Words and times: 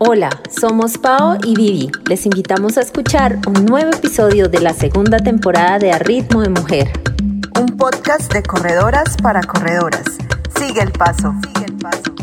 Hola, 0.00 0.30
somos 0.48 0.96
Pao 0.96 1.38
y 1.44 1.56
Vivi. 1.56 1.90
Les 2.08 2.24
invitamos 2.24 2.78
a 2.78 2.82
escuchar 2.82 3.40
un 3.48 3.66
nuevo 3.66 3.90
episodio 3.90 4.48
de 4.48 4.60
la 4.60 4.72
segunda 4.72 5.18
temporada 5.18 5.80
de 5.80 5.90
A 5.90 5.98
Ritmo 5.98 6.40
de 6.40 6.50
Mujer. 6.50 6.92
Un 7.60 7.76
podcast 7.76 8.32
de 8.32 8.44
corredoras 8.44 9.16
para 9.20 9.42
corredoras. 9.42 10.04
Sigue 10.56 10.82
el 10.82 10.92
paso. 10.92 11.34
Sigue 11.48 11.66
el 11.66 11.76
paso. 11.78 12.14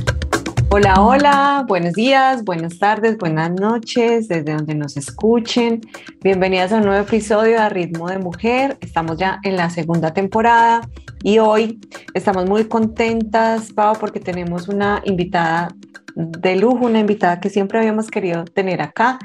Hola, 0.69 1.01
hola, 1.01 1.65
buenos 1.67 1.93
días, 1.95 2.45
buenas 2.45 2.79
tardes, 2.79 3.17
buenas 3.17 3.51
noches, 3.51 4.29
desde 4.29 4.53
donde 4.53 4.73
nos 4.73 4.95
escuchen. 4.95 5.81
Bienvenidas 6.23 6.71
a 6.71 6.77
un 6.77 6.85
nuevo 6.85 7.05
episodio 7.05 7.51
de 7.51 7.57
A 7.57 7.67
Ritmo 7.67 8.07
de 8.07 8.19
Mujer. 8.19 8.77
Estamos 8.79 9.17
ya 9.17 9.39
en 9.43 9.57
la 9.57 9.69
segunda 9.69 10.13
temporada 10.13 10.87
y 11.23 11.39
hoy 11.39 11.81
estamos 12.13 12.45
muy 12.45 12.69
contentas, 12.69 13.73
Pau, 13.73 13.97
porque 13.99 14.21
tenemos 14.21 14.69
una 14.69 15.01
invitada 15.03 15.75
de 16.15 16.55
lujo, 16.55 16.85
una 16.85 16.99
invitada 16.99 17.39
que 17.39 17.49
siempre 17.49 17.79
habíamos 17.79 18.09
querido 18.09 18.45
tener 18.45 18.81
acá, 18.81 19.19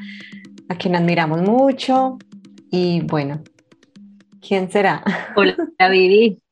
a 0.68 0.74
quien 0.76 0.96
admiramos 0.96 1.40
mucho. 1.42 2.18
Y 2.70 3.00
bueno, 3.02 3.42
¿quién 4.46 4.70
será? 4.70 5.02
Hola, 5.36 5.56
Vivi. 5.90 6.42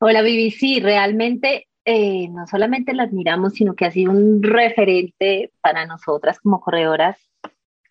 Hola, 0.00 0.22
Vivi. 0.22 0.50
Sí, 0.50 0.80
realmente 0.80 1.68
eh, 1.84 2.28
no 2.28 2.46
solamente 2.46 2.92
la 2.94 3.04
admiramos, 3.04 3.54
sino 3.54 3.74
que 3.74 3.84
ha 3.84 3.90
sido 3.90 4.12
un 4.12 4.42
referente 4.42 5.52
para 5.60 5.86
nosotras 5.86 6.40
como 6.40 6.60
corredoras 6.60 7.16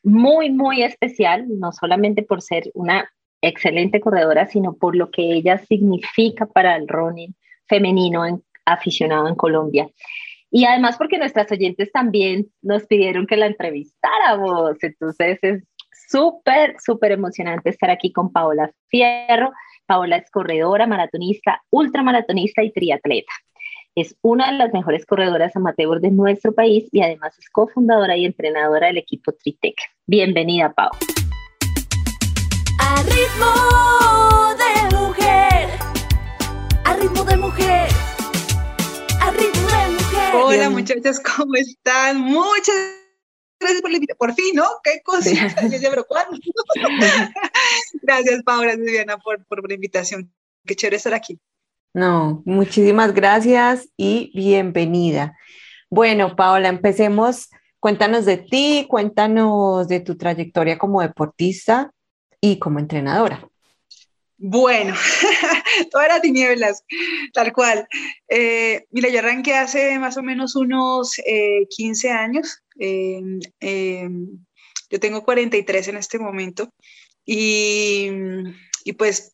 muy, 0.04 0.52
muy 0.52 0.84
especial, 0.84 1.46
no 1.48 1.72
solamente 1.72 2.22
por 2.22 2.42
ser 2.42 2.70
una 2.76 3.10
excelente 3.42 4.00
corredora, 4.00 4.48
sino 4.48 4.74
por 4.74 4.96
lo 4.96 5.10
que 5.10 5.34
ella 5.34 5.58
significa 5.58 6.46
para 6.46 6.76
el 6.76 6.88
running 6.88 7.34
femenino 7.68 8.26
en, 8.26 8.44
aficionado 8.66 9.28
en 9.28 9.36
Colombia. 9.36 9.90
Y 10.56 10.64
además 10.64 10.96
porque 10.98 11.18
nuestras 11.18 11.52
oyentes 11.52 11.92
también 11.92 12.48
nos 12.62 12.88
pidieron 12.88 13.28
que 13.28 13.36
la 13.36 13.48
entrevistáramos. 13.48 14.82
Entonces 14.82 15.38
es 15.42 15.64
súper, 16.10 16.78
súper 16.80 17.12
emocionante 17.12 17.72
estar 17.72 17.90
aquí 17.90 18.14
con 18.14 18.32
Paola 18.32 18.72
Fierro. 18.88 19.52
Paola 19.86 20.16
es 20.16 20.32
corredora, 20.32 20.88
maratonista, 20.88 21.62
ultramaratonista 21.72 22.64
y 22.64 22.72
triatleta. 22.72 23.34
Es 23.96 24.16
una 24.22 24.50
de 24.50 24.58
las 24.58 24.72
mejores 24.72 25.06
corredoras 25.06 25.54
amateur 25.58 26.00
de 26.00 26.12
nuestro 26.12 26.54
país 26.54 26.88
y 26.94 27.02
además 27.02 27.38
es 27.38 27.50
cofundadora 27.50 28.16
y 28.16 28.24
entrenadora 28.24 28.88
del 28.88 29.00
equipo 29.00 29.34
Tritec. 29.34 29.76
Bienvenida, 30.08 30.72
Pau. 30.72 30.92
A 32.80 33.04
ritmo 33.04 34.56
de 34.56 34.96
mujer, 34.96 35.68
a 36.86 36.96
ritmo 36.96 37.26
de 37.26 37.36
mujer. 37.36 37.95
Hola 40.38 40.70
muchachas, 40.70 41.22
¿cómo 41.22 41.56
están? 41.56 42.20
Muchas 42.20 42.76
gracias 43.60 43.82
por 43.82 43.90
la 43.90 43.98
invitación. 43.98 44.18
Por 44.18 44.34
fin, 44.34 44.56
¿no? 44.56 44.66
Qué 44.84 45.02
cosa. 45.04 45.30
gracias, 48.02 48.44
Paula, 48.44 48.76
Viviana, 48.76 49.18
por, 49.18 49.46
por 49.46 49.68
la 49.68 49.76
invitación. 49.76 50.34
Qué 50.66 50.76
chévere 50.76 50.98
estar 50.98 51.14
aquí. 51.14 51.40
No, 51.94 52.44
muchísimas 52.46 53.14
gracias 53.14 53.88
y 53.96 54.32
bienvenida. 54.36 55.38
Bueno, 55.90 56.36
Paola, 56.36 56.68
empecemos. 56.68 57.50
Cuéntanos 57.80 58.26
de 58.26 58.38
ti, 58.38 58.88
cuéntanos 58.90 59.88
de 59.88 60.02
tu 60.02 60.18
trayectoria 60.18 60.78
como 60.78 61.02
deportista 61.02 61.92
y 62.42 62.60
como 62.60 62.80
entrenadora. 62.80 63.48
Bueno, 64.38 64.94
todas 65.92 66.08
las 66.10 66.22
tinieblas, 66.22 66.84
tal 67.34 67.54
cual. 67.54 67.88
Eh, 68.28 68.86
mira, 68.92 69.10
yo 69.10 69.20
arranqué 69.20 69.54
hace 69.56 69.98
más 69.98 70.18
o 70.18 70.24
menos 70.24 70.56
unos 70.56 71.14
15 71.70 72.08
eh, 72.08 72.12
años. 72.12 72.62
Em, 72.78 73.40
em, 73.62 74.46
yo 74.90 75.00
tengo 75.00 75.24
43 75.24 75.88
en 75.88 75.98
este 75.98 76.20
momento. 76.20 76.70
Y, 77.26 78.10
y, 78.84 78.94
pues 78.94 79.34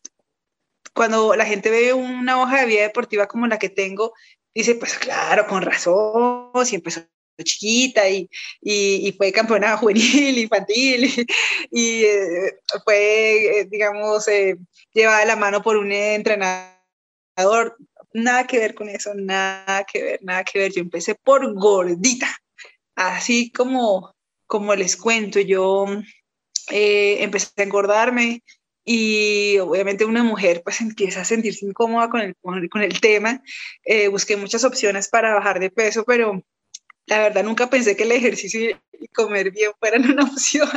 cuando 0.94 1.34
la 1.36 1.46
gente 1.46 1.70
ve 1.70 1.92
una 1.92 2.40
hoja 2.40 2.60
de 2.60 2.66
vida 2.66 2.82
deportiva 2.82 3.26
como 3.26 3.46
la 3.46 3.58
que 3.58 3.68
tengo, 3.70 4.12
dice, 4.54 4.74
pues 4.76 4.98
claro, 4.98 5.46
con 5.46 5.62
razón, 5.62 6.50
si 6.64 6.76
empezó 6.76 7.06
chiquita 7.42 8.08
y, 8.08 8.28
y, 8.60 9.12
fue 9.12 9.32
campeona 9.32 9.76
juvenil, 9.78 10.38
infantil 10.38 11.26
y, 11.70 12.04
eh, 12.04 12.58
fue, 12.84 13.60
eh, 13.60 13.68
digamos, 13.70 14.28
eh, 14.28 14.56
llevada 14.92 15.20
de 15.20 15.26
la 15.26 15.36
mano 15.36 15.62
por 15.62 15.76
un 15.76 15.92
entrenador. 15.92 17.76
Nada 18.14 18.46
que 18.46 18.58
ver 18.58 18.74
con 18.74 18.88
eso, 18.88 19.14
nada 19.14 19.84
que 19.90 20.02
ver, 20.02 20.20
nada 20.22 20.44
que 20.44 20.58
ver. 20.58 20.72
Yo 20.72 20.82
empecé 20.82 21.14
por 21.14 21.54
gordita, 21.54 22.28
así 22.94 23.50
como, 23.50 24.14
como 24.46 24.74
les 24.74 24.96
cuento, 24.96 25.40
yo 25.40 25.86
empecé 26.68 27.48
a 27.56 27.62
engordarme, 27.62 28.42
y 28.84 29.58
obviamente 29.58 30.04
una 30.04 30.24
mujer 30.24 30.62
pues 30.64 30.80
empieza 30.82 31.22
a 31.22 31.24
sentirse 31.24 31.64
incómoda 31.64 32.10
con 32.10 32.20
el, 32.20 32.36
con 32.36 32.82
el 32.82 33.00
tema. 33.00 33.42
busqué 34.10 34.36
muchas 34.36 34.64
opciones 34.64 35.08
para 35.08 35.34
bajar 35.34 35.58
de 35.58 35.70
peso, 35.70 36.04
pero 36.04 36.42
la 37.06 37.18
verdad 37.18 37.44
nunca 37.44 37.68
pensé 37.68 37.96
que 37.96 38.04
el 38.04 38.12
ejercicio 38.12 38.78
y 39.02 39.08
comer 39.08 39.50
bien 39.50 39.72
fueran 39.78 40.10
una 40.10 40.24
opción. 40.32 40.68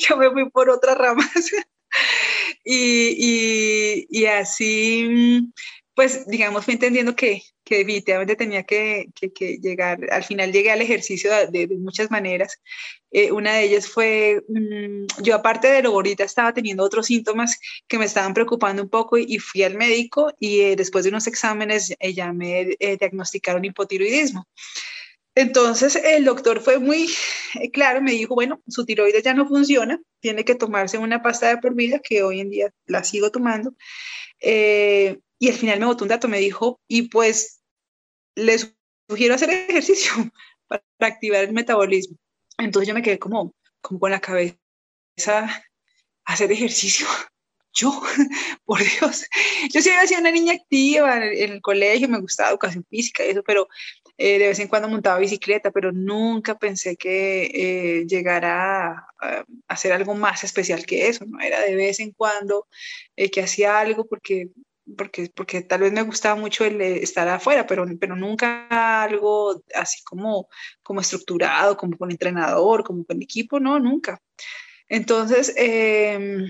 Yo 0.00 0.16
me 0.16 0.30
fui 0.30 0.48
por 0.50 0.70
otras 0.70 0.96
ramas. 0.96 1.30
y, 2.64 4.06
y, 4.08 4.26
así, 4.26 5.50
pues, 5.94 6.26
digamos, 6.26 6.64
fui 6.64 6.74
entendiendo 6.74 7.14
que, 7.14 7.42
que 7.64 7.78
definitivamente 7.78 8.36
tenía 8.36 8.64
que, 8.64 9.06
que, 9.14 9.58
llegar, 9.58 9.98
al 10.10 10.24
final 10.24 10.52
llegué 10.52 10.70
al 10.70 10.82
ejercicio 10.82 11.30
de, 11.50 11.66
de, 11.66 11.76
muchas 11.76 12.10
maneras. 12.10 12.60
Eh, 13.10 13.32
una 13.32 13.54
de 13.54 13.64
ellas 13.64 13.88
fue, 13.88 14.42
mm, 14.48 15.22
yo 15.22 15.34
aparte 15.36 15.68
de 15.68 15.82
lo 15.82 15.92
gordita 15.92 16.24
estaba 16.24 16.52
teniendo 16.52 16.84
otros 16.84 17.06
síntomas 17.06 17.58
que 17.88 17.98
me 17.98 18.04
estaban 18.04 18.34
preocupando 18.34 18.82
un 18.82 18.88
poco 18.88 19.16
y, 19.16 19.38
fui 19.38 19.62
al 19.62 19.74
médico 19.74 20.32
y 20.38 20.60
eh, 20.60 20.76
después 20.76 21.04
de 21.04 21.10
unos 21.10 21.26
exámenes 21.26 21.94
eh, 21.98 22.12
ya 22.12 22.32
me 22.32 22.76
diagnosticaron 22.78 23.64
hipotiroidismo. 23.64 24.46
Entonces 25.36 25.96
el 25.96 26.24
doctor 26.24 26.62
fue 26.62 26.78
muy 26.78 27.10
eh, 27.60 27.70
claro, 27.70 28.00
me 28.00 28.12
dijo, 28.12 28.34
bueno, 28.34 28.62
su 28.66 28.86
tiroides 28.86 29.22
ya 29.22 29.34
no 29.34 29.46
funciona, 29.46 30.00
tiene 30.20 30.46
que 30.46 30.54
tomarse 30.54 30.96
una 30.96 31.22
pasta 31.22 31.48
de 31.48 31.58
por 31.58 31.74
vida, 31.74 32.00
que 32.02 32.22
hoy 32.22 32.40
en 32.40 32.48
día 32.48 32.72
la 32.86 33.04
sigo 33.04 33.30
tomando. 33.30 33.74
Eh, 34.40 35.18
y 35.38 35.50
al 35.50 35.54
final 35.54 35.78
me 35.78 35.86
botó 35.86 36.04
un 36.04 36.08
dato, 36.08 36.26
me 36.26 36.38
dijo, 36.38 36.80
y 36.88 37.02
pues 37.02 37.60
le 38.34 38.56
sugiero 39.08 39.34
hacer 39.34 39.50
ejercicio 39.50 40.12
para 40.68 40.82
activar 41.00 41.44
el 41.44 41.52
metabolismo. 41.52 42.16
Entonces 42.56 42.88
yo 42.88 42.94
me 42.94 43.02
quedé 43.02 43.18
como, 43.18 43.54
con 43.82 44.10
la 44.10 44.20
cabeza, 44.20 44.56
hacer 46.24 46.50
ejercicio. 46.50 47.06
Yo, 47.78 47.92
por 48.64 48.78
Dios, 48.78 49.26
yo 49.70 49.82
siempre 49.82 50.00
había 50.00 50.18
una 50.18 50.30
niña 50.30 50.54
activa 50.54 51.14
en 51.18 51.22
el, 51.24 51.38
en 51.42 51.52
el, 51.52 51.60
colegio, 51.60 52.08
me 52.08 52.20
gustaba 52.20 52.48
educación 52.48 52.86
física 52.88 53.22
y 53.22 53.32
eso, 53.32 53.42
pero 53.42 53.68
eh, 54.18 54.38
de 54.38 54.48
vez 54.48 54.58
en 54.60 54.68
cuando 54.68 54.88
montaba 54.88 55.18
bicicleta, 55.18 55.70
pero 55.70 55.92
nunca 55.92 56.58
pensé 56.58 56.96
que 56.96 57.50
eh, 57.52 58.06
llegara 58.06 59.06
a, 59.20 59.44
hacer 59.68 59.92
algo 59.92 60.14
más 60.14 60.42
especial 60.42 60.86
que 60.86 61.08
eso, 61.08 61.26
¿no? 61.26 61.38
Era 61.40 61.60
de 61.60 61.76
vez 61.76 62.00
en 62.00 62.12
cuando 62.12 62.66
eh, 63.16 63.30
que 63.30 63.42
hacía 63.42 63.78
algo 63.78 64.06
porque, 64.06 64.48
porque, 64.96 65.30
porque 65.34 65.60
tal 65.62 65.80
vez 65.80 65.92
me 65.92 66.02
gustaba 66.02 66.34
mucho 66.34 66.64
el 66.64 66.80
estar 66.80 67.28
afuera, 67.28 67.66
pero, 67.66 67.84
pero 68.00 68.16
nunca 68.16 69.02
algo 69.02 69.62
así 69.74 70.02
como, 70.04 70.48
como 70.82 71.02
estructurado, 71.02 71.76
como 71.76 71.98
con 71.98 72.10
entrenador, 72.10 72.84
como 72.84 73.04
con 73.04 73.20
equipo, 73.20 73.60
no, 73.60 73.78
nunca. 73.78 74.22
Entonces, 74.88 75.52
em, 75.56 76.46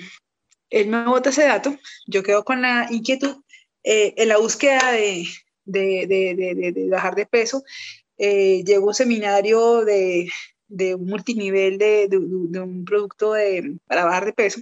él 0.71 0.89
me 0.89 1.05
bota 1.07 1.31
ese 1.31 1.45
dato, 1.45 1.77
yo 2.07 2.23
quedo 2.23 2.45
con 2.45 2.63
la 2.63 2.87
inquietud 2.91 3.43
en 3.83 4.29
la 4.29 4.39
búsqueda 4.39 4.93
de, 4.93 5.27
de, 5.67 6.07
de, 6.07 6.73
de, 6.73 6.89
bajar 6.89 7.15
de 7.15 7.27
peso. 7.27 7.63
Eh, 8.19 8.65
llegó 8.65 8.87
un 8.87 8.95
seminario 8.95 9.85
de, 9.85 10.31
un 10.95 11.07
multinivel 11.07 11.77
de, 11.79 12.09
un 12.17 12.85
producto 12.87 13.35
para 13.87 14.05
bajar 14.05 14.25
de 14.25 14.33
peso 14.33 14.61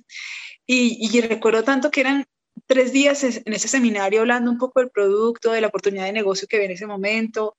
y, 0.66 0.98
y, 1.00 1.20
recuerdo 1.20 1.62
tanto 1.62 1.90
que 1.90 2.00
eran 2.00 2.24
tres 2.66 2.92
días 2.92 3.22
en 3.22 3.52
ese 3.52 3.68
seminario 3.68 4.20
hablando 4.20 4.50
un 4.50 4.58
poco 4.58 4.80
del 4.80 4.90
producto, 4.90 5.52
de 5.52 5.60
la 5.60 5.68
oportunidad 5.68 6.06
de 6.06 6.12
negocio 6.12 6.48
que 6.48 6.56
había 6.56 6.66
en 6.66 6.72
ese 6.72 6.86
momento 6.86 7.56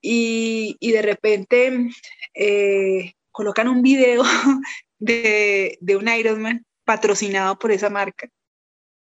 y, 0.00 0.76
y 0.80 0.92
de 0.92 1.02
repente 1.02 1.88
eh, 2.34 3.12
colocan 3.30 3.68
un 3.68 3.82
video 3.82 4.22
de, 4.98 5.78
de 5.80 5.96
un 5.96 6.08
Ironman 6.08 6.64
patrocinado 6.84 7.58
por 7.58 7.70
esa 7.70 7.90
marca 7.90 8.28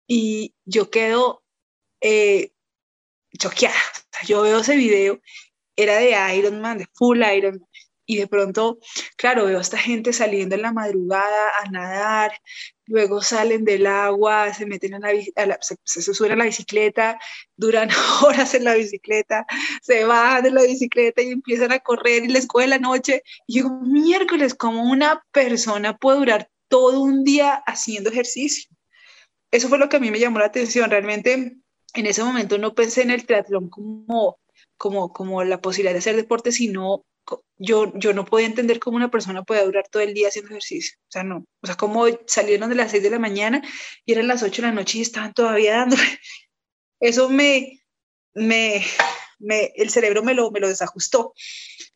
y 0.06 0.54
yo 0.64 0.90
quedo 0.90 1.42
eh, 2.00 2.50
choqueada. 3.38 3.76
yo 4.26 4.42
veo 4.42 4.60
ese 4.60 4.76
video, 4.76 5.20
era 5.76 5.96
de 5.96 6.36
Iron 6.36 6.60
Man, 6.60 6.78
de 6.78 6.86
Full 6.94 7.22
Iron 7.36 7.66
y 8.06 8.16
de 8.18 8.28
pronto, 8.28 8.78
claro, 9.16 9.46
veo 9.46 9.58
a 9.58 9.60
esta 9.60 9.78
gente 9.78 10.12
saliendo 10.12 10.54
en 10.54 10.62
la 10.62 10.72
madrugada 10.72 11.50
a 11.60 11.70
nadar, 11.70 12.32
luego 12.86 13.20
salen 13.20 13.64
del 13.64 13.86
agua, 13.86 14.54
se 14.54 14.64
meten 14.64 14.94
a 14.94 15.00
la, 15.00 15.58
se, 15.60 16.02
suben 16.02 16.32
a 16.32 16.36
la 16.36 16.44
bicicleta, 16.44 17.18
duran 17.56 17.88
horas 18.22 18.54
en 18.54 18.62
la 18.62 18.74
bicicleta, 18.74 19.44
se 19.82 20.04
bajan 20.04 20.44
de 20.44 20.52
la 20.52 20.62
bicicleta 20.62 21.20
y 21.20 21.30
empiezan 21.30 21.72
a 21.72 21.80
correr 21.80 22.24
y 22.24 22.28
les 22.28 22.46
coge 22.46 22.68
la 22.68 22.78
noche. 22.78 23.22
Y 23.48 23.60
yo, 23.60 23.70
miércoles, 23.82 24.54
¿cómo 24.54 24.84
una 24.84 25.24
persona 25.32 25.96
puede 25.96 26.18
durar 26.18 26.50
todo 26.68 27.00
un 27.00 27.24
día 27.24 27.54
haciendo 27.66 28.10
ejercicio? 28.10 28.70
Eso 29.50 29.68
fue 29.68 29.78
lo 29.78 29.88
que 29.88 29.96
a 29.96 30.00
mí 30.00 30.12
me 30.12 30.20
llamó 30.20 30.38
la 30.38 30.46
atención. 30.46 30.90
Realmente 30.90 31.56
en 32.00 32.06
ese 32.06 32.22
momento 32.22 32.58
no 32.58 32.74
pensé 32.74 33.02
en 33.02 33.10
el 33.10 33.26
triatlón 33.26 33.68
como, 33.68 34.38
como, 34.76 35.12
como 35.12 35.44
la 35.44 35.60
posibilidad 35.60 35.92
de 35.92 35.98
hacer 35.98 36.16
deporte, 36.16 36.52
sino 36.52 37.04
yo, 37.58 37.92
yo 37.96 38.12
no 38.12 38.24
podía 38.24 38.46
entender 38.46 38.78
cómo 38.78 38.96
una 38.96 39.10
persona 39.10 39.42
puede 39.42 39.64
durar 39.64 39.88
todo 39.90 40.02
el 40.02 40.14
día 40.14 40.28
haciendo 40.28 40.50
ejercicio. 40.50 40.96
O 41.02 41.10
sea, 41.10 41.24
no. 41.24 41.44
O 41.62 41.66
sea, 41.66 41.76
como 41.76 42.04
salieron 42.26 42.68
de 42.68 42.76
las 42.76 42.90
6 42.90 43.02
de 43.02 43.10
la 43.10 43.18
mañana 43.18 43.62
y 44.04 44.12
eran 44.12 44.28
las 44.28 44.42
8 44.42 44.62
de 44.62 44.68
la 44.68 44.74
noche 44.74 44.98
y 44.98 45.02
estaban 45.02 45.32
todavía 45.32 45.76
dándole. 45.76 46.02
Eso 47.00 47.28
me, 47.28 47.82
me, 48.34 48.84
me, 49.38 49.72
el 49.76 49.90
cerebro 49.90 50.22
me 50.22 50.34
lo, 50.34 50.50
me 50.50 50.60
lo 50.60 50.68
desajustó. 50.68 51.34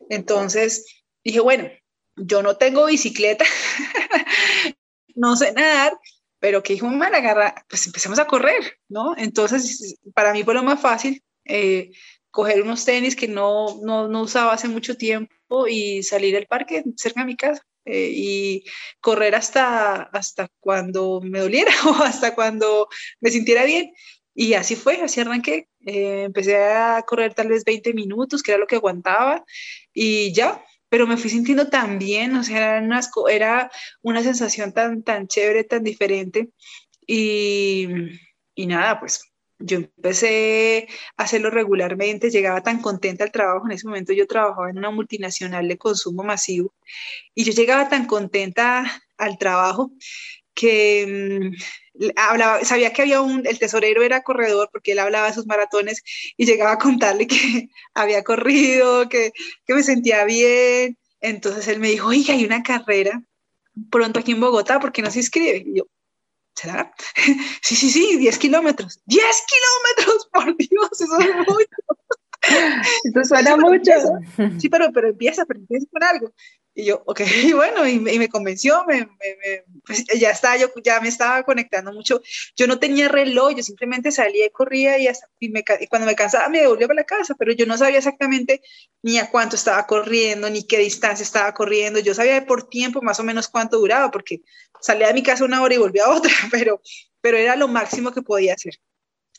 Entonces 0.09 0.85
dije, 1.23 1.39
bueno, 1.39 1.69
yo 2.15 2.43
no 2.43 2.57
tengo 2.57 2.85
bicicleta, 2.85 3.45
no 5.15 5.35
sé 5.35 5.53
nadar, 5.53 5.97
pero 6.41 6.63
que 6.63 6.73
hijo 6.73 6.89
me 6.89 7.05
agarra, 7.05 7.53
pues 7.69 7.85
empecemos 7.85 8.17
a 8.17 8.25
correr, 8.25 8.79
¿no? 8.89 9.15
Entonces, 9.15 9.99
para 10.15 10.33
mí 10.33 10.43
fue 10.43 10.55
lo 10.55 10.63
más 10.63 10.81
fácil. 10.81 11.23
Eh, 11.45 11.91
coger 12.31 12.63
unos 12.63 12.83
tenis 12.83 13.15
que 13.15 13.27
no, 13.27 13.79
no, 13.83 14.07
no, 14.07 14.21
usaba 14.23 14.53
hace 14.53 14.67
mucho 14.67 14.97
tiempo 14.97 15.67
y 15.67 16.01
salir 16.01 16.35
al 16.35 16.47
parque 16.47 16.83
cerca 16.95 17.19
de 17.21 17.25
mi 17.27 17.35
casa 17.35 17.61
eh, 17.85 18.09
y 18.11 18.63
correr 19.01 19.35
hasta, 19.35 20.01
hasta 20.01 20.47
cuando 20.59 21.21
me 21.21 21.39
doliera 21.39 21.71
o 21.85 22.03
hasta 22.03 22.33
cuando 22.33 22.87
me 23.19 23.29
sintiera 23.29 23.63
bien. 23.63 23.91
Y 24.33 24.55
así 24.55 24.75
fue, 24.75 24.95
así 25.01 25.19
arranqué. 25.19 25.67
Eh, 25.85 26.23
empecé 26.23 26.57
a 26.57 27.03
correr 27.05 27.35
tal 27.35 27.49
vez 27.49 27.63
20 27.65 27.93
minutos, 27.93 28.41
que 28.41 28.51
era 28.51 28.59
lo 28.59 28.65
que 28.65 28.77
aguantaba, 28.77 29.43
y 29.93 30.33
ya, 30.33 30.63
pero 30.91 31.07
me 31.07 31.15
fui 31.15 31.29
sintiendo 31.29 31.69
tan 31.69 31.99
bien, 31.99 32.35
o 32.35 32.43
sea, 32.43 32.57
era 32.57 32.85
una, 32.85 32.99
era 33.29 33.71
una 34.01 34.21
sensación 34.23 34.73
tan, 34.73 35.03
tan 35.03 35.25
chévere, 35.25 35.63
tan 35.63 35.83
diferente. 35.83 36.49
Y, 37.07 37.87
y 38.55 38.67
nada, 38.67 38.99
pues 38.99 39.21
yo 39.57 39.77
empecé 39.77 40.89
a 41.15 41.23
hacerlo 41.23 41.49
regularmente, 41.49 42.29
llegaba 42.29 42.61
tan 42.61 42.81
contenta 42.81 43.23
al 43.23 43.31
trabajo, 43.31 43.67
en 43.67 43.71
ese 43.71 43.87
momento 43.87 44.11
yo 44.11 44.27
trabajaba 44.27 44.69
en 44.69 44.79
una 44.79 44.91
multinacional 44.91 45.65
de 45.69 45.77
consumo 45.77 46.23
masivo 46.23 46.73
y 47.33 47.45
yo 47.45 47.53
llegaba 47.53 47.87
tan 47.87 48.05
contenta 48.05 48.83
al 49.17 49.37
trabajo 49.37 49.93
que 50.61 51.51
mm, 51.97 52.11
hablaba, 52.15 52.63
sabía 52.63 52.93
que 52.93 53.01
había 53.01 53.21
un, 53.21 53.45
el 53.47 53.57
tesorero 53.57 54.03
era 54.03 54.21
corredor 54.21 54.69
porque 54.71 54.91
él 54.91 54.99
hablaba 54.99 55.27
de 55.27 55.33
sus 55.33 55.47
maratones 55.47 56.03
y 56.37 56.45
llegaba 56.45 56.73
a 56.73 56.77
contarle 56.77 57.25
que 57.25 57.69
había 57.95 58.23
corrido, 58.23 59.09
que, 59.09 59.31
que 59.65 59.73
me 59.73 59.83
sentía 59.83 60.23
bien. 60.25 60.97
Entonces 61.19 61.67
él 61.67 61.79
me 61.79 61.89
dijo, 61.89 62.09
oiga, 62.09 62.33
hay 62.33 62.45
una 62.45 62.63
carrera 62.63 63.21
pronto 63.89 64.19
aquí 64.19 64.33
en 64.33 64.41
Bogotá, 64.41 64.79
¿por 64.79 64.91
qué 64.91 65.01
no 65.01 65.09
se 65.09 65.19
inscribe? 65.19 65.63
Y 65.65 65.77
yo, 65.77 65.85
¿será? 66.55 66.93
Sí, 67.61 67.75
sí, 67.75 67.89
sí, 67.89 68.17
10 68.17 68.37
kilómetros. 68.37 69.01
¡10 69.07 69.17
kilómetros! 69.17 70.29
Por 70.33 70.57
Dios, 70.57 71.01
eso 71.01 71.19
es 71.19 71.35
mucho. 71.37 71.77
Eso 73.03 73.23
suena 73.23 73.55
mucho. 73.55 73.91
Sí, 74.59 74.67
pero, 74.69 74.91
pero 74.93 75.09
empieza, 75.09 75.45
pero 75.45 75.59
empieza 75.59 75.85
con 75.91 76.03
algo. 76.03 76.33
Y 76.73 76.85
yo, 76.85 77.03
ok, 77.05 77.21
bueno, 77.55 77.85
y 77.87 77.99
me, 77.99 78.13
y 78.13 78.19
me 78.19 78.29
convenció, 78.29 78.85
me, 78.85 79.01
me, 79.01 79.65
pues 79.85 80.05
ya 80.17 80.29
está, 80.29 80.55
yo 80.55 80.71
ya 80.83 81.01
me 81.01 81.09
estaba 81.09 81.43
conectando 81.43 81.91
mucho. 81.91 82.21
Yo 82.55 82.67
no 82.67 82.79
tenía 82.79 83.09
reloj, 83.09 83.55
yo 83.55 83.63
simplemente 83.63 84.11
salía 84.11 84.45
y 84.45 84.49
corría 84.51 84.97
y, 84.97 85.07
hasta, 85.07 85.27
y, 85.39 85.49
me, 85.49 85.63
cuando 85.89 86.07
me 86.07 86.15
cansaba 86.15 86.47
me 86.49 86.61
devolvía 86.61 86.87
a 86.89 86.93
la 86.93 87.03
casa, 87.03 87.35
pero 87.37 87.51
yo 87.51 87.65
no 87.65 87.77
sabía 87.77 87.97
exactamente 87.97 88.61
ni 89.01 89.17
a 89.17 89.29
cuánto 89.29 89.55
estaba 89.55 89.85
corriendo, 89.85 90.49
ni 90.49 90.65
qué 90.65 90.77
distancia 90.77 91.23
estaba 91.23 91.53
corriendo. 91.53 91.99
Yo 91.99 92.13
sabía 92.13 92.45
por 92.45 92.69
tiempo 92.69 93.01
más 93.01 93.19
o 93.19 93.23
menos 93.23 93.49
cuánto 93.49 93.77
duraba, 93.77 94.09
porque 94.09 94.41
salía 94.79 95.07
de 95.07 95.13
mi 95.13 95.23
casa 95.23 95.43
una 95.43 95.61
hora 95.61 95.75
y 95.75 95.77
volvía 95.77 96.05
a 96.05 96.15
otra, 96.15 96.31
pero, 96.51 96.81
pero 97.19 97.37
era 97.37 97.55
lo 97.55 97.67
máximo 97.67 98.13
que 98.13 98.21
podía 98.21 98.53
hacer. 98.53 98.75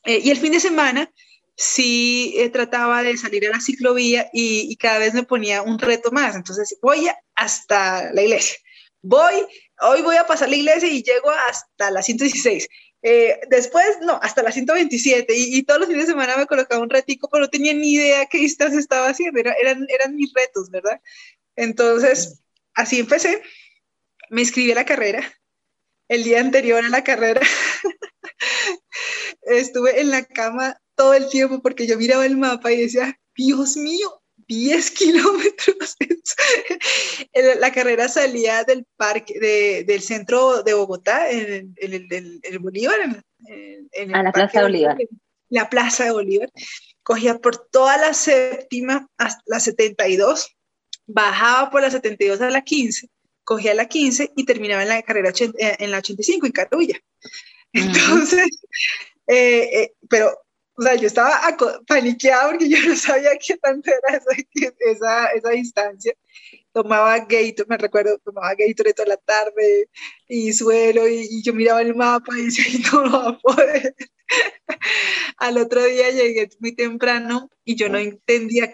Eh, 0.05 0.20
y 0.23 0.31
el 0.31 0.37
fin 0.37 0.52
de 0.52 0.61
semana 0.61 1.11
sí 1.56 2.34
eh, 2.38 2.49
trataba 2.50 3.02
de 3.02 3.16
salir 3.16 3.46
a 3.46 3.50
la 3.50 3.60
ciclovía 3.60 4.28
y, 4.32 4.75
cada 4.76 4.99
vez 4.99 5.14
me 5.14 5.22
ponía 5.22 5.62
un 5.62 5.78
reto 5.78 6.10
más. 6.10 6.34
Entonces, 6.37 6.78
voy 6.82 7.08
hasta 7.34 8.12
la 8.12 8.22
iglesia. 8.22 8.56
Voy, 9.02 9.34
hoy 9.81 10.02
voy 10.02 10.16
a 10.16 10.26
pasar 10.26 10.49
la 10.49 10.56
iglesia 10.56 10.88
y 10.88 11.02
llego 11.02 11.31
hasta 11.31 11.90
la 11.90 12.02
116. 12.02 12.69
Eh, 13.02 13.40
después, 13.50 13.99
no, 14.02 14.19
hasta 14.22 14.43
la 14.43 14.52
127 14.52 15.34
y, 15.37 15.62
todos 15.64 15.81
los 15.81 15.88
fines 15.88 16.06
de 16.06 16.12
semana 16.12 16.37
me 16.37 16.46
colocaba 16.46 16.82
un 16.82 16.90
retico, 16.90 17.28
pero 17.28 17.44
no 17.44 17.50
tenía 17.50 17.75
ni 17.75 17.94
idea 17.94 18.26
qué 18.26 18.38
distancia 18.38 18.78
estaba 18.78 19.08
haciendo, 19.08 19.40
eran, 19.40 19.87
eran 19.88 20.14
mis 20.14 20.32
retos, 20.32 20.70
¿verdad? 20.70 21.00
Entonces, 21.56 22.40
así 22.75 23.00
empecé, 23.00 23.43
me 24.31 24.43
inscribí 24.43 24.70
a 24.70 24.76
la 24.76 24.84
carrera, 24.84 25.32
el 26.08 26.22
día 26.22 26.40
anterior 26.40 26.84
a 26.84 26.88
la 26.88 27.02
carrera 27.02 27.40
estuve 29.43 30.00
en 30.00 30.11
la 30.11 30.25
cama 30.25 30.79
todo 30.94 31.15
el 31.15 31.29
tiempo 31.29 31.61
porque 31.62 31.87
yo 31.87 31.97
miraba 31.97 32.27
el 32.27 32.37
mapa 32.37 32.73
y 32.73 32.83
decía, 32.83 33.19
Dios 33.35 33.77
mío, 33.77 34.23
10 34.47 34.91
kilómetros. 34.99 35.97
la 37.61 37.73
carrera 37.73 38.09
salía 38.09 38.65
del 38.65 38.87
parque, 38.97 39.85
del 39.87 40.00
centro 40.03 40.62
de 40.62 40.75
Bogotá, 40.75 41.31
en, 41.31 41.75
el, 41.77 42.59
Bolívar. 42.59 43.25
En, 43.47 44.15
a 44.15 44.23
la 44.23 44.33
Plaza 44.33 44.59
de 44.59 44.65
Bolívar. 44.65 44.97
La 45.49 45.69
Plaza 45.69 46.05
de 46.05 46.12
Bolívar. 46.12 46.50
Cogía 47.03 47.39
por 47.39 47.69
toda 47.69 47.97
la 47.97 48.15
séptima 48.15 49.09
hasta 49.19 49.43
la 49.47 49.59
72, 49.59 50.56
bajaba 51.06 51.71
por 51.71 51.83
la 51.83 51.91
72 51.91 52.41
a 52.41 52.50
la 52.50 52.62
15, 52.62 53.09
cogía 53.43 53.75
la 53.75 53.87
15 53.87 54.33
y 54.37 54.44
terminaba 54.44 54.83
en 54.83 54.89
la 54.89 55.03
carrera 55.03 55.31
eh, 55.31 55.77
en 55.81 55.91
la 55.91 55.99
85, 55.99 56.47
en 56.47 56.53
Carrulla. 56.53 57.00
Entonces, 57.73 58.47
eh, 59.26 59.82
eh, 59.82 59.94
pero 60.08 60.32
o 60.74 60.82
sea, 60.82 60.94
yo 60.94 61.06
estaba 61.06 61.38
paniqueada 61.86 62.50
porque 62.50 62.69
yo 62.69 62.78
no 62.86 62.96
sabía 62.96 63.30
qué 63.38 63.56
tanto 63.58 63.90
era 63.90 64.20
esa, 64.80 65.26
esa, 65.32 65.50
distancia. 65.50 66.14
Tomaba 66.72 67.19
Gator, 67.19 67.66
me 67.69 67.76
recuerdo, 67.76 68.19
tomaba 68.24 68.54
Gator 68.54 68.92
toda 68.94 69.08
la 69.08 69.16
tarde 69.19 69.88
y 70.28 70.52
suelo 70.52 71.06
y, 71.06 71.42
yo 71.42 71.52
miraba 71.52 71.82
el 71.82 71.94
mapa 71.94 72.38
y 72.38 72.44
decía, 72.46 72.64
no, 72.92 73.06
no 73.06 73.22
va 73.22 73.28
a 73.30 73.38
poder. 73.38 73.94
Al 75.36 75.58
otro 75.58 75.84
día 75.84 76.10
llegué 76.10 76.48
muy 76.58 76.74
temprano 76.74 77.50
y 77.64 77.76
yo 77.76 77.90
no 77.90 77.98
entendía 77.98 78.72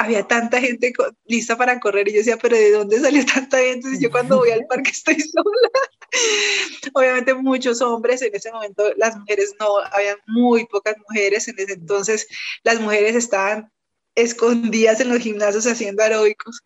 había 0.00 0.26
tanta 0.26 0.60
gente 0.60 0.92
lista 1.26 1.56
para 1.56 1.78
correr 1.78 2.08
y 2.08 2.12
yo 2.12 2.18
decía, 2.18 2.38
pero 2.38 2.56
¿de 2.56 2.72
dónde 2.72 3.00
salió 3.00 3.24
tanta 3.26 3.58
gente? 3.58 3.88
Y 3.92 4.02
yo 4.02 4.10
cuando 4.10 4.38
voy 4.38 4.50
al 4.50 4.66
parque 4.66 4.90
estoy 4.90 5.20
sola. 5.20 5.70
Obviamente 6.94 7.34
muchos 7.34 7.82
hombres, 7.82 8.22
en 8.22 8.34
ese 8.34 8.50
momento 8.50 8.82
las 8.96 9.16
mujeres 9.16 9.54
no, 9.60 9.66
había 9.92 10.16
muy 10.26 10.66
pocas 10.66 10.96
mujeres, 11.08 11.48
en 11.48 11.58
ese 11.58 11.74
entonces 11.74 12.26
las 12.62 12.80
mujeres 12.80 13.14
estaban 13.14 13.70
escondidas 14.14 15.00
en 15.00 15.10
los 15.10 15.18
gimnasios 15.18 15.66
haciendo 15.66 16.02
aeróbicos, 16.02 16.62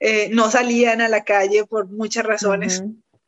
eh, 0.00 0.28
no 0.32 0.50
salían 0.50 1.00
a 1.00 1.08
la 1.08 1.22
calle 1.22 1.64
por 1.64 1.88
muchas 1.88 2.24
razones. 2.24 2.82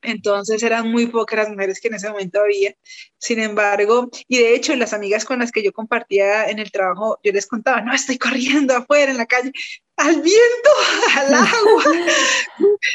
Entonces 0.05 0.63
eran 0.63 0.91
muy 0.91 1.07
pocas 1.07 1.41
las 1.41 1.49
mujeres 1.49 1.81
que 1.81 1.89
en 1.89 1.95
ese 1.95 2.11
momento 2.11 2.41
había. 2.41 2.75
Sin 3.19 3.41
embargo, 3.41 4.11
y 4.29 4.39
de 4.39 4.55
hecho 4.55 4.77
las 4.77 4.93
amigas 4.93 5.25
con 5.25 5.39
las 5.39 5.51
que 5.51 5.63
yo 5.63 5.73
compartía 5.73 6.47
en 6.49 6.59
el 6.59 6.71
trabajo, 6.71 7.19
yo 7.23 7.33
les 7.33 7.47
contaba, 7.47 7.81
no, 7.81 7.93
estoy 7.95 8.19
corriendo 8.19 8.75
afuera 8.77 9.11
en 9.11 9.17
la 9.17 9.27
calle, 9.27 9.53
al 9.97 10.21
viento, 10.21 10.71
al 11.17 11.35
agua, 11.35 11.85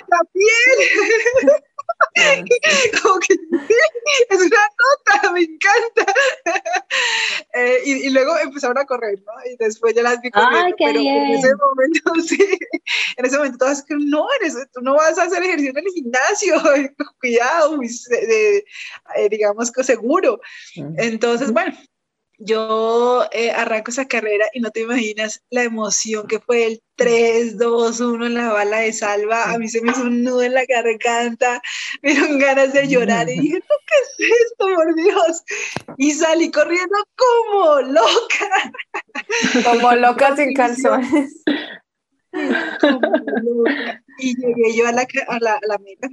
la 0.07 0.19
piel. 0.33 1.63
Como 3.01 3.19
que 3.19 3.33
es 4.29 4.39
una 4.39 4.47
nota, 4.47 5.31
me 5.31 5.41
encanta. 5.41 6.13
Eh, 7.53 7.81
y, 7.85 8.09
luego 8.09 8.37
empezaron 8.37 8.77
a 8.77 8.85
correr, 8.85 9.19
¿no? 9.25 9.33
Y 9.51 9.57
después 9.57 9.93
ya 9.93 10.03
las 10.03 10.21
vi 10.21 10.31
corriendo, 10.31 10.75
pero 10.77 10.99
en 10.99 11.31
ese 11.31 11.49
momento, 11.55 12.15
sí, 12.27 12.59
en 13.17 13.25
ese 13.25 13.37
momento 13.37 13.57
todas 13.57 13.83
que 13.83 13.95
no, 13.95 14.27
eres, 14.39 14.55
tú 14.73 14.81
no 14.81 14.95
vas 14.95 15.17
a 15.17 15.23
hacer 15.23 15.43
ejercicio 15.43 15.71
en 15.71 15.77
el 15.77 15.93
gimnasio, 15.93 16.55
cuidado, 17.19 17.79
eh, 17.81 19.29
digamos 19.29 19.71
que 19.71 19.83
seguro. 19.83 20.39
Entonces, 20.97 21.51
bueno, 21.51 21.75
yo 22.39 23.27
eh, 23.33 23.51
arranco 23.51 23.91
esa 23.91 24.07
carrera 24.07 24.45
y 24.53 24.61
no 24.61 24.71
te 24.71 24.79
imaginas 24.81 25.43
la 25.49 25.63
emoción 25.63 26.25
que 26.25 26.39
fue 26.39 26.65
el 26.65 26.81
3, 26.95 27.57
2, 27.57 27.99
1 27.99 28.25
en 28.27 28.33
la 28.33 28.53
bala 28.53 28.79
de 28.79 28.93
salva. 28.93 29.51
A 29.51 29.57
mí 29.57 29.67
se 29.67 29.81
me 29.81 29.91
hizo 29.91 30.03
un 30.03 30.23
nudo 30.23 30.41
en 30.41 30.53
la 30.53 30.65
garganta, 30.65 31.61
me 32.01 32.11
dieron 32.13 32.39
ganas 32.39 32.71
de 32.71 32.87
llorar 32.87 33.29
y 33.29 33.39
dije, 33.39 33.59
¿qué 33.59 34.25
es 34.25 34.31
esto, 34.47 34.67
por 34.73 34.95
Dios? 34.95 35.43
Y 35.97 36.11
salí 36.11 36.49
corriendo 36.49 36.95
como 37.15 37.81
loca. 37.81 38.73
Como 39.63 39.91
loca 39.93 40.35
sin 40.35 40.53
calzones. 40.53 41.43
y 44.19 44.35
llegué 44.35 44.75
yo 44.75 44.87
a 44.87 44.91
la, 44.91 45.05
a 45.27 45.39
la, 45.39 45.53
a 45.53 45.67
la 45.67 45.77
meta, 45.77 46.07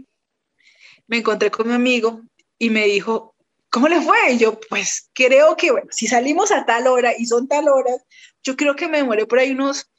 me 1.06 1.18
encontré 1.18 1.50
con 1.50 1.68
mi 1.68 1.74
amigo 1.74 2.22
y 2.58 2.70
me 2.70 2.86
dijo, 2.86 3.35
¿cómo 3.76 3.88
le 3.88 4.00
fue? 4.00 4.32
Y 4.32 4.38
yo, 4.38 4.58
pues 4.70 5.10
creo 5.12 5.54
que, 5.54 5.70
bueno, 5.70 5.88
si 5.90 6.06
salimos 6.06 6.50
a 6.50 6.64
tal 6.64 6.86
hora 6.86 7.12
y 7.18 7.26
son 7.26 7.46
tal 7.46 7.68
horas, 7.68 8.02
yo 8.42 8.56
creo 8.56 8.74
que 8.74 8.88
me 8.88 8.96
demoré 8.96 9.26
por 9.26 9.38
ahí 9.38 9.50
unos 9.50 9.90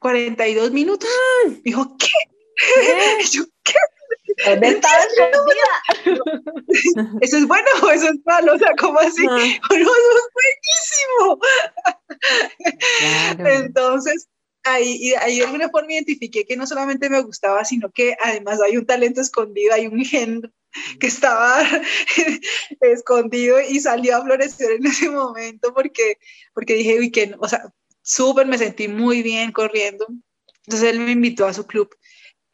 42 0.00 0.72
minutos. 0.72 1.08
Dijo, 1.62 1.96
¿qué? 1.96 2.08
yo, 3.30 3.44
¿qué? 3.62 3.74
¿Dónde 4.44 4.66
estabas 4.66 5.06
¿Eso 7.20 7.36
es 7.36 7.46
bueno 7.46 7.68
o 7.84 7.90
eso 7.90 8.08
es 8.08 8.16
malo? 8.26 8.54
O 8.54 8.58
sea, 8.58 8.72
¿cómo 8.80 8.98
así? 8.98 9.24
Ah. 9.30 9.38
No, 9.70 9.76
eso 9.76 10.18
es 10.18 10.28
buenísimo. 11.14 11.38
Claro. 12.98 13.48
Entonces, 13.48 14.28
ahí, 14.64 15.14
ahí 15.20 15.38
de 15.38 15.44
alguna 15.44 15.68
forma 15.68 15.92
identifiqué 15.92 16.44
que 16.44 16.56
no 16.56 16.66
solamente 16.66 17.08
me 17.08 17.22
gustaba, 17.22 17.64
sino 17.64 17.92
que 17.92 18.16
además 18.20 18.60
hay 18.60 18.76
un 18.76 18.86
talento 18.86 19.20
escondido, 19.20 19.72
hay 19.72 19.86
un 19.86 20.04
gen 20.04 20.52
que 21.00 21.06
estaba 21.06 21.60
escondido 22.80 23.60
y 23.60 23.80
salió 23.80 24.16
a 24.16 24.22
florecer 24.24 24.72
en 24.72 24.86
ese 24.86 25.10
momento 25.10 25.72
porque, 25.74 26.18
porque 26.52 26.74
dije, 26.74 26.98
uy, 26.98 27.10
que, 27.10 27.28
no", 27.28 27.36
o 27.40 27.48
sea, 27.48 27.72
súper 28.02 28.46
me 28.46 28.58
sentí 28.58 28.88
muy 28.88 29.22
bien 29.22 29.52
corriendo. 29.52 30.06
Entonces 30.66 30.90
él 30.90 31.00
me 31.00 31.12
invitó 31.12 31.46
a 31.46 31.52
su 31.54 31.66
club. 31.66 31.94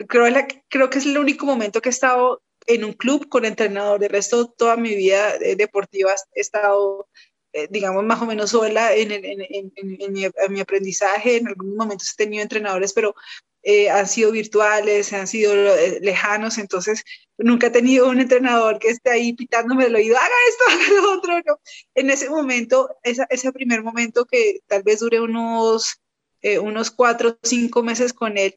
Creo, 0.08 0.28
la- 0.30 0.48
creo 0.68 0.90
que 0.90 0.98
es 0.98 1.06
el 1.06 1.18
único 1.18 1.46
momento 1.46 1.80
que 1.80 1.88
he 1.88 1.92
estado 1.92 2.42
en 2.66 2.84
un 2.84 2.92
club 2.92 3.28
con 3.28 3.44
entrenador. 3.44 4.00
De 4.00 4.08
resto, 4.08 4.48
toda 4.48 4.76
mi 4.76 4.94
vida 4.94 5.34
eh, 5.36 5.56
deportiva 5.56 6.14
he 6.34 6.40
estado, 6.40 7.08
eh, 7.52 7.68
digamos, 7.70 8.04
más 8.04 8.20
o 8.22 8.26
menos 8.26 8.50
sola 8.50 8.94
en- 8.94 9.12
en- 9.12 9.24
en- 9.24 9.72
en 9.76 10.12
mi, 10.12 10.24
en 10.24 10.52
mi 10.52 10.60
aprendizaje. 10.60 11.36
En 11.36 11.48
algunos 11.48 11.74
momentos 11.76 12.12
he 12.12 12.16
tenido 12.24 12.42
entrenadores, 12.42 12.92
pero 12.92 13.14
eh, 13.62 13.90
han 13.90 14.08
sido 14.08 14.32
virtuales, 14.32 15.12
han 15.12 15.26
sido 15.26 15.52
eh, 15.54 15.98
lejanos. 16.00 16.58
Entonces, 16.58 17.04
nunca 17.40 17.66
he 17.68 17.70
tenido 17.70 18.08
un 18.08 18.20
entrenador 18.20 18.78
que 18.78 18.88
esté 18.88 19.10
ahí 19.10 19.32
pitándome 19.34 19.86
el 19.86 19.94
oído, 19.96 20.16
haga 20.16 20.34
esto, 20.48 20.64
haga 20.70 21.00
lo 21.02 21.12
otro. 21.18 21.34
no. 21.46 21.58
En 21.94 22.10
ese 22.10 22.28
momento, 22.30 22.88
esa- 23.02 23.26
ese 23.30 23.52
primer 23.52 23.82
momento 23.82 24.24
que 24.26 24.60
tal 24.66 24.82
vez 24.82 25.00
dure 25.00 25.20
unos, 25.20 26.00
eh, 26.42 26.58
unos 26.58 26.90
cuatro 26.90 27.30
o 27.30 27.38
cinco 27.42 27.82
meses 27.82 28.12
con 28.12 28.38
él 28.38 28.54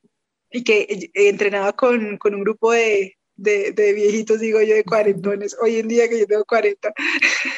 y 0.51 0.63
que 0.63 0.81
eh, 1.13 1.29
entrenaba 1.29 1.73
con, 1.73 2.17
con 2.17 2.35
un 2.35 2.41
grupo 2.43 2.71
de, 2.71 3.17
de, 3.35 3.71
de 3.71 3.93
viejitos, 3.93 4.39
digo 4.39 4.61
yo, 4.61 4.75
de 4.75 4.83
cuarentones. 4.83 5.55
Hoy 5.61 5.77
en 5.77 5.87
día 5.87 6.07
que 6.09 6.19
yo 6.19 6.27
tengo 6.27 6.45
40, 6.45 6.93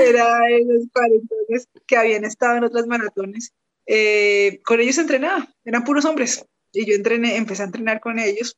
era 0.00 0.38
de 0.48 0.64
los 0.64 0.84
cuarentones 0.92 1.68
que 1.86 1.96
habían 1.96 2.24
estado 2.24 2.56
en 2.58 2.64
otras 2.64 2.86
maratones. 2.86 3.52
Eh, 3.86 4.60
con 4.64 4.80
ellos 4.80 4.98
entrenaba, 4.98 5.48
eran 5.64 5.84
puros 5.84 6.04
hombres. 6.04 6.44
Y 6.72 6.84
yo 6.86 6.94
entrené, 6.94 7.36
empecé 7.36 7.62
a 7.62 7.66
entrenar 7.66 8.00
con 8.00 8.18
ellos. 8.18 8.56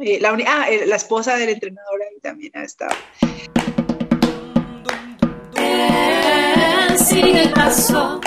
Eh, 0.00 0.18
la, 0.20 0.36
ah, 0.48 0.66
la 0.86 0.96
esposa 0.96 1.36
del 1.36 1.50
entrenador 1.50 2.02
ahí 2.02 2.18
también 2.20 2.50
ha 2.56 2.64
estado. 2.64 2.96
Él 5.56 6.98
sigue 6.98 7.42
el 7.42 7.52
paso. 7.52 8.20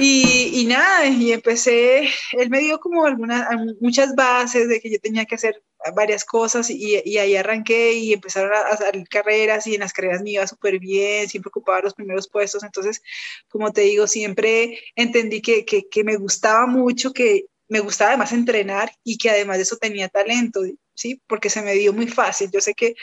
Y, 0.00 0.62
y 0.62 0.66
nada, 0.66 1.06
y 1.06 1.32
empecé, 1.32 2.08
él 2.32 2.50
me 2.50 2.58
dio 2.58 2.80
como 2.80 3.04
algunas, 3.04 3.46
muchas 3.80 4.16
bases 4.16 4.68
de 4.68 4.80
que 4.80 4.90
yo 4.90 4.98
tenía 4.98 5.26
que 5.26 5.36
hacer 5.36 5.62
varias 5.94 6.24
cosas 6.24 6.68
y, 6.70 7.00
y 7.04 7.18
ahí 7.18 7.36
arranqué 7.36 7.92
y 7.92 8.12
empezaron 8.12 8.52
a, 8.52 8.62
a 8.62 8.76
salir 8.76 9.06
carreras 9.08 9.64
y 9.68 9.74
en 9.74 9.80
las 9.80 9.92
carreras 9.92 10.22
me 10.22 10.30
iba 10.30 10.46
súper 10.48 10.80
bien, 10.80 11.28
siempre 11.28 11.50
ocupaba 11.50 11.82
los 11.82 11.94
primeros 11.94 12.28
puestos, 12.28 12.64
entonces, 12.64 13.00
como 13.48 13.72
te 13.72 13.82
digo, 13.82 14.08
siempre 14.08 14.80
entendí 14.96 15.40
que, 15.40 15.64
que, 15.64 15.88
que 15.88 16.02
me 16.02 16.16
gustaba 16.16 16.66
mucho, 16.66 17.12
que 17.12 17.46
me 17.72 17.80
gustaba 17.80 18.10
además 18.10 18.32
entrenar 18.32 18.92
y 19.02 19.16
que 19.16 19.30
además 19.30 19.56
de 19.56 19.62
eso 19.62 19.78
tenía 19.78 20.06
talento, 20.10 20.60
¿sí? 20.94 21.22
Porque 21.26 21.48
se 21.48 21.62
me 21.62 21.72
dio 21.72 21.94
muy 21.94 22.06
fácil. 22.06 22.50
Yo 22.52 22.60
sé 22.60 22.74
que 22.74 22.94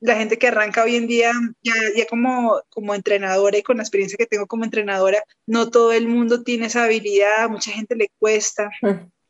la 0.00 0.16
gente 0.16 0.36
que 0.36 0.48
arranca 0.48 0.84
hoy 0.84 0.96
en 0.96 1.06
día, 1.06 1.32
ya, 1.62 1.72
ya 1.96 2.04
como, 2.04 2.60
como 2.68 2.94
entrenadora 2.94 3.56
y 3.56 3.62
con 3.62 3.78
la 3.78 3.84
experiencia 3.84 4.18
que 4.18 4.26
tengo 4.26 4.46
como 4.46 4.64
entrenadora, 4.64 5.22
no 5.46 5.70
todo 5.70 5.94
el 5.94 6.08
mundo 6.08 6.42
tiene 6.42 6.66
esa 6.66 6.84
habilidad, 6.84 7.44
a 7.44 7.48
mucha 7.48 7.70
gente 7.70 7.96
le 7.96 8.10
cuesta. 8.18 8.70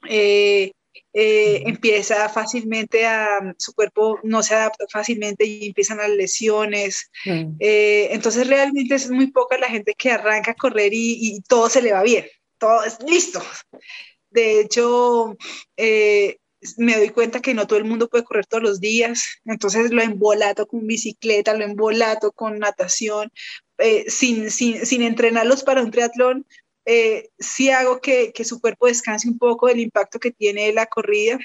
Eh, 0.08 0.72
eh, 1.14 1.62
empieza 1.64 2.28
fácilmente 2.28 3.06
a, 3.06 3.54
su 3.56 3.74
cuerpo 3.74 4.18
no 4.24 4.42
se 4.42 4.56
adapta 4.56 4.84
fácilmente 4.90 5.44
y 5.44 5.68
empiezan 5.68 5.98
las 5.98 6.10
lesiones. 6.10 7.08
Mm. 7.24 7.54
Eh, 7.60 8.08
entonces 8.10 8.48
realmente 8.48 8.96
es 8.96 9.08
muy 9.08 9.30
poca 9.30 9.58
la 9.58 9.68
gente 9.68 9.94
que 9.96 10.10
arranca 10.10 10.50
a 10.50 10.54
correr 10.54 10.92
y, 10.92 11.18
y 11.20 11.40
todo 11.42 11.70
se 11.70 11.82
le 11.82 11.92
va 11.92 12.02
bien, 12.02 12.26
todo 12.58 12.82
es 12.82 12.98
listo. 13.06 13.40
De 14.30 14.60
hecho, 14.60 15.36
eh, 15.76 16.38
me 16.76 16.96
doy 16.96 17.10
cuenta 17.10 17.40
que 17.40 17.54
no 17.54 17.66
todo 17.66 17.78
el 17.78 17.84
mundo 17.84 18.08
puede 18.08 18.24
correr 18.24 18.46
todos 18.46 18.62
los 18.62 18.80
días, 18.80 19.40
entonces 19.44 19.90
lo 19.90 20.02
embolato 20.02 20.66
con 20.66 20.86
bicicleta, 20.86 21.54
lo 21.54 21.64
embolato 21.64 22.32
con 22.32 22.58
natación, 22.58 23.32
eh, 23.78 24.04
sin, 24.10 24.50
sin, 24.50 24.84
sin 24.84 25.02
entrenarlos 25.02 25.62
para 25.62 25.82
un 25.82 25.90
triatlón, 25.90 26.46
eh, 26.84 27.30
sí 27.38 27.70
hago 27.70 28.00
que, 28.00 28.32
que, 28.32 28.44
su 28.44 28.60
cuerpo 28.60 28.86
descanse 28.86 29.28
un 29.28 29.38
poco 29.38 29.66
del 29.66 29.80
impacto 29.80 30.18
que 30.18 30.30
tiene 30.30 30.72
la 30.72 30.86
corrida, 30.86 31.38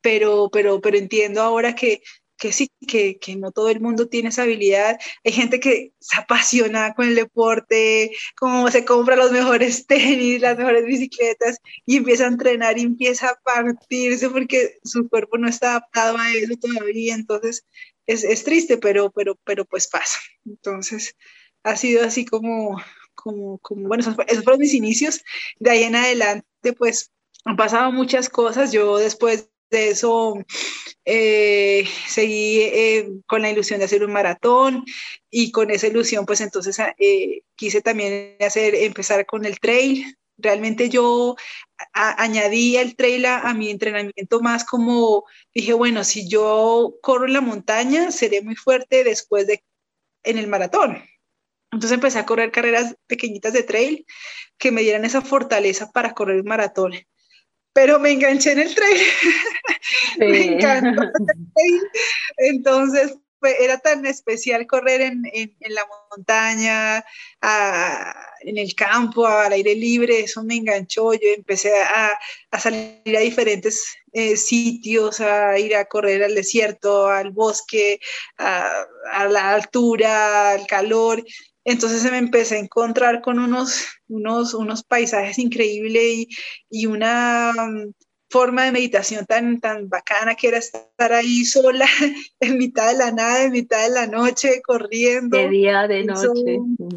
pero, 0.00 0.48
pero, 0.50 0.80
pero 0.80 0.96
entiendo 0.96 1.42
ahora 1.42 1.74
que, 1.74 2.02
que 2.40 2.52
sí, 2.52 2.72
que, 2.88 3.18
que, 3.18 3.36
no 3.36 3.52
todo 3.52 3.68
el 3.68 3.80
mundo 3.80 4.08
tiene 4.08 4.30
esa 4.30 4.42
habilidad. 4.42 4.98
Hay 5.24 5.32
gente 5.32 5.60
que 5.60 5.92
se 6.00 6.18
apasiona 6.18 6.94
con 6.94 7.06
el 7.06 7.14
deporte, 7.14 8.12
como 8.36 8.70
se 8.70 8.84
compra 8.84 9.14
los 9.14 9.30
mejores 9.30 9.86
tenis, 9.86 10.40
las 10.40 10.56
mejores 10.56 10.86
bicicletas 10.86 11.58
y 11.86 11.98
empieza 11.98 12.24
a 12.24 12.28
entrenar 12.28 12.78
y 12.78 12.82
empieza 12.82 13.28
a 13.28 13.40
partirse 13.44 14.30
porque 14.30 14.78
su 14.82 15.08
cuerpo 15.08 15.36
no 15.38 15.48
está 15.48 15.72
adaptado 15.72 16.16
a 16.16 16.32
eso 16.32 16.54
todavía. 16.56 17.14
Entonces 17.14 17.66
es, 18.06 18.24
es 18.24 18.42
triste, 18.42 18.78
pero, 18.78 19.10
pero, 19.10 19.36
pero 19.44 19.66
pues 19.66 19.86
pasa. 19.86 20.18
Entonces 20.46 21.14
ha 21.62 21.76
sido 21.76 22.04
así 22.04 22.24
como, 22.24 22.82
como, 23.14 23.58
como 23.58 23.86
bueno, 23.86 24.00
esos, 24.00 24.16
esos 24.26 24.44
fueron 24.44 24.60
mis 24.60 24.74
inicios. 24.74 25.22
De 25.58 25.70
ahí 25.70 25.82
en 25.84 25.94
adelante, 25.94 26.72
pues 26.76 27.12
han 27.44 27.56
pasado 27.56 27.92
muchas 27.92 28.30
cosas. 28.30 28.72
Yo 28.72 28.96
después 28.96 29.50
de 29.70 29.90
eso 29.90 30.34
eh, 31.04 31.88
seguí 32.08 32.60
eh, 32.60 33.08
con 33.26 33.42
la 33.42 33.50
ilusión 33.50 33.78
de 33.78 33.86
hacer 33.86 34.04
un 34.04 34.12
maratón 34.12 34.84
y 35.30 35.52
con 35.52 35.70
esa 35.70 35.86
ilusión 35.86 36.26
pues 36.26 36.40
entonces 36.40 36.78
eh, 36.98 37.42
quise 37.54 37.80
también 37.80 38.36
hacer, 38.40 38.74
empezar 38.74 39.26
con 39.26 39.44
el 39.44 39.58
trail. 39.60 40.16
Realmente 40.38 40.88
yo 40.88 41.36
a, 41.92 42.22
añadí 42.22 42.76
el 42.76 42.96
trail 42.96 43.26
a, 43.26 43.40
a, 43.40 43.54
mi 43.54 43.70
entrenamiento 43.70 44.40
más 44.40 44.64
como 44.64 45.24
dije, 45.54 45.72
bueno, 45.74 46.04
si 46.04 46.28
yo 46.28 46.94
corro 47.02 47.26
en 47.26 47.34
la 47.34 47.40
montaña, 47.40 48.10
seré 48.10 48.42
muy 48.42 48.56
fuerte 48.56 49.04
después 49.04 49.46
de 49.46 49.62
en 50.24 50.38
el 50.38 50.48
maratón. 50.48 51.02
Entonces 51.72 51.92
empecé 51.92 52.18
a 52.18 52.26
correr 52.26 52.50
carreras 52.50 52.96
pequeñitas 53.06 53.52
de 53.52 53.62
trail 53.62 54.06
que 54.58 54.72
me 54.72 54.82
dieran 54.82 55.04
esa 55.04 55.22
fortaleza 55.22 55.90
para 55.92 56.14
correr 56.14 56.40
un 56.40 56.48
maratón 56.48 56.92
pero 57.80 57.98
me 57.98 58.12
enganché 58.12 58.52
en 58.52 58.58
el. 58.58 58.68
Sí. 60.18 60.18
me 60.18 60.44
encantó 60.52 61.02
el 61.02 61.12
trail. 61.54 61.82
Entonces, 62.36 63.14
era 63.42 63.78
tan 63.78 64.04
especial 64.04 64.66
correr 64.66 65.00
en, 65.00 65.22
en, 65.32 65.56
en 65.60 65.74
la 65.74 65.86
montaña, 66.10 67.02
a, 67.40 68.26
en 68.42 68.58
el 68.58 68.74
campo, 68.74 69.26
al 69.26 69.52
aire 69.52 69.74
libre, 69.74 70.20
eso 70.20 70.44
me 70.44 70.56
enganchó. 70.56 71.14
Yo 71.14 71.28
empecé 71.34 71.72
a, 71.74 72.12
a 72.50 72.60
salir 72.60 73.16
a 73.16 73.20
diferentes 73.20 73.82
eh, 74.12 74.36
sitios, 74.36 75.20
a 75.22 75.58
ir 75.58 75.74
a 75.74 75.86
correr 75.86 76.22
al 76.22 76.34
desierto, 76.34 77.08
al 77.08 77.30
bosque, 77.30 77.98
a, 78.36 78.84
a 79.12 79.26
la 79.26 79.54
altura, 79.54 80.50
al 80.50 80.66
calor. 80.66 81.24
Entonces 81.70 82.10
me 82.10 82.18
empecé 82.18 82.56
a 82.56 82.58
encontrar 82.58 83.20
con 83.20 83.38
unos, 83.38 83.86
unos, 84.08 84.54
unos 84.54 84.82
paisajes 84.82 85.38
increíbles 85.38 86.02
y, 86.02 86.28
y 86.68 86.86
una 86.86 87.52
um, 87.56 87.92
forma 88.28 88.64
de 88.64 88.72
meditación 88.72 89.24
tan, 89.24 89.60
tan 89.60 89.88
bacana 89.88 90.34
que 90.34 90.48
era 90.48 90.58
estar 90.58 91.12
ahí 91.12 91.44
sola 91.44 91.86
en 92.40 92.58
mitad 92.58 92.90
de 92.90 92.98
la 92.98 93.12
nada, 93.12 93.44
en 93.44 93.52
mitad 93.52 93.84
de 93.84 93.90
la 93.90 94.08
noche, 94.08 94.60
corriendo. 94.66 95.36
De 95.36 95.48
día, 95.48 95.86
de 95.86 96.02
noche. 96.02 96.26
Eso, 96.26 96.88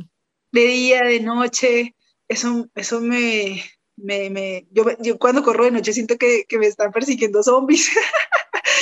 de 0.51 0.65
día, 0.65 1.01
de 1.03 1.19
noche. 1.19 1.95
Eso, 2.27 2.67
eso 2.73 2.99
me... 2.99 3.63
me, 3.95 4.31
me 4.31 4.65
yo, 4.71 4.85
yo, 5.01 5.19
cuando 5.19 5.43
corro 5.43 5.65
de 5.65 5.71
noche 5.71 5.93
siento 5.93 6.17
que, 6.17 6.45
que 6.49 6.57
me 6.57 6.65
están 6.65 6.91
persiguiendo 6.91 7.43
zombies. 7.43 7.91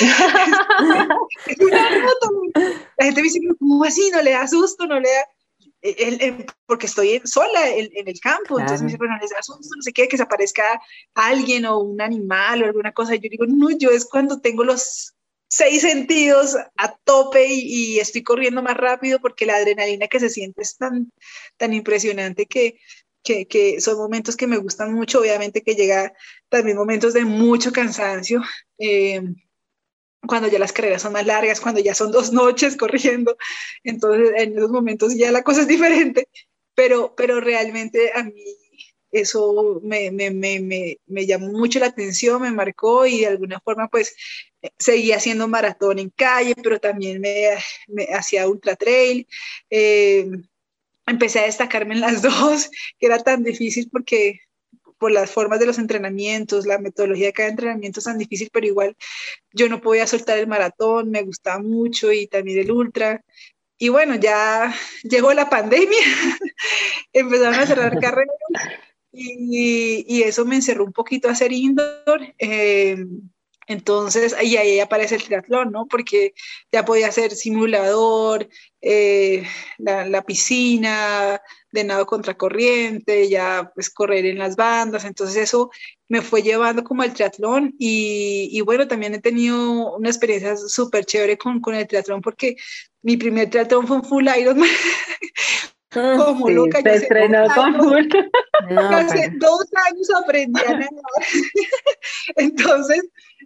es 1.46 1.58
una 1.60 1.90
moto. 2.00 2.30
La 2.96 3.04
gente 3.04 3.20
me 3.20 3.24
dice, 3.24 3.40
¿cómo 3.58 3.84
así? 3.84 4.10
¿No 4.10 4.22
le 4.22 4.30
da 4.30 4.48
susto? 4.48 4.86
¿No 4.86 4.98
le 4.98 5.10
da...? 5.10 5.26
El, 5.82 6.22
el, 6.22 6.46
porque 6.64 6.86
estoy 6.86 7.20
sola 7.24 7.68
en, 7.68 7.90
en 7.94 8.06
el 8.08 8.20
campo, 8.20 8.54
claro. 8.54 8.60
entonces 8.60 8.82
me 8.82 8.86
dice, 8.86 8.98
bueno, 8.98 9.18
les 9.20 9.30
da 9.30 9.42
susto, 9.42 9.74
no 9.74 9.82
sé 9.82 9.92
qué, 9.92 10.06
que 10.06 10.16
se 10.16 10.22
aparezca 10.22 10.80
alguien 11.14 11.66
o 11.66 11.80
un 11.80 12.00
animal 12.00 12.62
o 12.62 12.66
alguna 12.66 12.92
cosa. 12.92 13.16
Y 13.16 13.18
yo 13.18 13.28
digo, 13.28 13.46
no, 13.46 13.70
yo 13.70 13.90
es 13.90 14.04
cuando 14.04 14.40
tengo 14.40 14.62
los 14.62 15.14
seis 15.52 15.82
sentidos 15.82 16.56
a 16.76 16.96
tope 17.04 17.46
y, 17.46 17.96
y, 17.96 18.00
estoy 18.00 18.22
corriendo 18.22 18.62
más 18.62 18.76
rápido 18.76 19.20
porque 19.20 19.44
la 19.44 19.56
adrenalina 19.56 20.08
que 20.08 20.18
se 20.18 20.30
siente 20.30 20.62
es 20.62 20.78
tan, 20.78 21.12
tan 21.58 21.74
impresionante 21.74 22.46
que, 22.46 22.78
que, 23.22 23.46
que, 23.46 23.80
son 23.80 23.98
momentos 23.98 24.36
que 24.36 24.46
me 24.46 24.56
gustan 24.56 24.94
mucho, 24.94 25.20
obviamente 25.20 25.62
que 25.62 25.74
llega 25.74 26.14
también 26.48 26.76
momentos 26.76 27.12
de 27.12 27.24
mucho 27.24 27.70
cansancio, 27.70 28.40
eh, 28.78 29.22
cuando 30.26 30.48
ya 30.48 30.58
las 30.58 30.72
carreras 30.72 31.02
son 31.02 31.12
más 31.12 31.26
largas, 31.26 31.60
cuando 31.60 31.80
ya 31.80 31.94
son 31.94 32.12
dos 32.12 32.32
noches 32.32 32.76
corriendo, 32.76 33.36
entonces 33.84 34.32
en 34.36 34.56
esos 34.56 34.70
momentos 34.70 35.14
ya 35.16 35.32
la 35.32 35.42
cosa 35.42 35.62
es 35.62 35.68
diferente, 35.68 36.28
pero, 36.74 37.14
pero 37.16 37.40
realmente 37.40 38.12
a 38.14 38.22
mí 38.22 38.44
eso 39.12 39.80
me, 39.84 40.10
me, 40.10 40.30
me, 40.30 40.98
me, 41.06 41.26
llamó 41.26 41.48
mucho 41.52 41.78
la 41.78 41.86
atención, 41.86 42.40
me 42.40 42.50
marcó 42.50 43.04
y 43.06 43.20
de 43.20 43.26
alguna 43.26 43.60
forma 43.60 43.88
pues 43.88 44.14
seguía 44.78 45.16
haciendo 45.16 45.48
maratón 45.48 45.98
en 45.98 46.10
calle, 46.10 46.54
pero 46.62 46.80
también 46.80 47.20
me, 47.20 48.04
hacía 48.14 48.48
ultra 48.48 48.74
trail. 48.74 49.26
Eh, 49.68 50.30
empecé 51.06 51.40
a 51.40 51.44
destacarme 51.44 51.94
en 51.94 52.00
las 52.00 52.22
dos, 52.22 52.70
que 52.98 53.06
era 53.06 53.18
tan 53.18 53.44
difícil 53.44 53.90
porque 53.90 54.40
por 55.02 55.10
las 55.10 55.32
formas 55.32 55.58
de 55.58 55.66
los 55.66 55.78
entrenamientos, 55.78 56.64
la 56.64 56.78
metodología 56.78 57.26
de 57.26 57.32
cada 57.32 57.48
entrenamiento 57.48 57.98
es 57.98 58.04
tan 58.04 58.18
difícil, 58.18 58.50
pero 58.52 58.68
igual 58.68 58.96
yo 59.52 59.68
no 59.68 59.80
podía 59.80 60.06
soltar 60.06 60.38
el 60.38 60.46
maratón, 60.46 61.10
me 61.10 61.22
gustaba 61.22 61.58
mucho 61.60 62.12
y 62.12 62.28
también 62.28 62.60
el 62.60 62.70
ultra. 62.70 63.20
Y 63.78 63.88
bueno, 63.88 64.14
ya 64.14 64.72
llegó 65.02 65.34
la 65.34 65.50
pandemia, 65.50 65.98
empezaron 67.12 67.54
a 67.54 67.66
cerrar 67.66 67.98
carreras 67.98 68.36
y, 69.10 70.04
y, 70.06 70.22
eso 70.22 70.44
me 70.44 70.54
encerró 70.54 70.84
un 70.84 70.92
poquito 70.92 71.28
a 71.28 71.32
hacer 71.32 71.50
indoor. 71.50 72.20
Eh, 72.38 73.04
entonces, 73.72 74.34
ahí, 74.34 74.56
ahí 74.56 74.80
aparece 74.80 75.16
el 75.16 75.24
triatlón, 75.24 75.72
¿no? 75.72 75.86
Porque 75.86 76.34
ya 76.70 76.84
podía 76.84 77.08
hacer 77.08 77.32
simulador, 77.32 78.48
eh, 78.80 79.44
la, 79.78 80.06
la, 80.06 80.22
piscina, 80.22 81.40
de 81.72 81.84
nado 81.84 82.06
contracorriente, 82.06 83.28
ya 83.28 83.72
pues 83.74 83.90
correr 83.90 84.26
en 84.26 84.38
las 84.38 84.56
bandas, 84.56 85.04
entonces 85.04 85.36
eso 85.36 85.70
me 86.08 86.20
fue 86.20 86.42
llevando 86.42 86.84
como 86.84 87.02
al 87.02 87.14
triatlón 87.14 87.74
y, 87.78 88.48
y 88.52 88.60
bueno, 88.60 88.86
también 88.86 89.14
he 89.14 89.20
tenido 89.20 89.96
una 89.96 90.10
experiencia 90.10 90.56
súper 90.56 91.06
chévere 91.06 91.38
con, 91.38 91.60
con, 91.60 91.74
el 91.74 91.86
triatlón 91.86 92.20
porque 92.20 92.56
mi 93.02 93.16
primer 93.16 93.48
triatlón 93.48 93.86
fue 93.86 93.96
un 93.96 94.04
full 94.04 94.28
Ironman. 94.38 94.68
Ah, 95.94 96.14
como 96.16 96.46
sí, 96.46 96.54
loca. 96.54 96.80
Se 96.82 96.94
estrenó 96.94 97.46
con 97.54 97.74
full. 97.76 98.06
Hace 98.78 99.30
dos 99.36 99.66
años 99.90 100.08
aprendí 100.22 100.60
a 100.60 100.72
nadar. 100.72 100.90
entonces, 102.36 103.02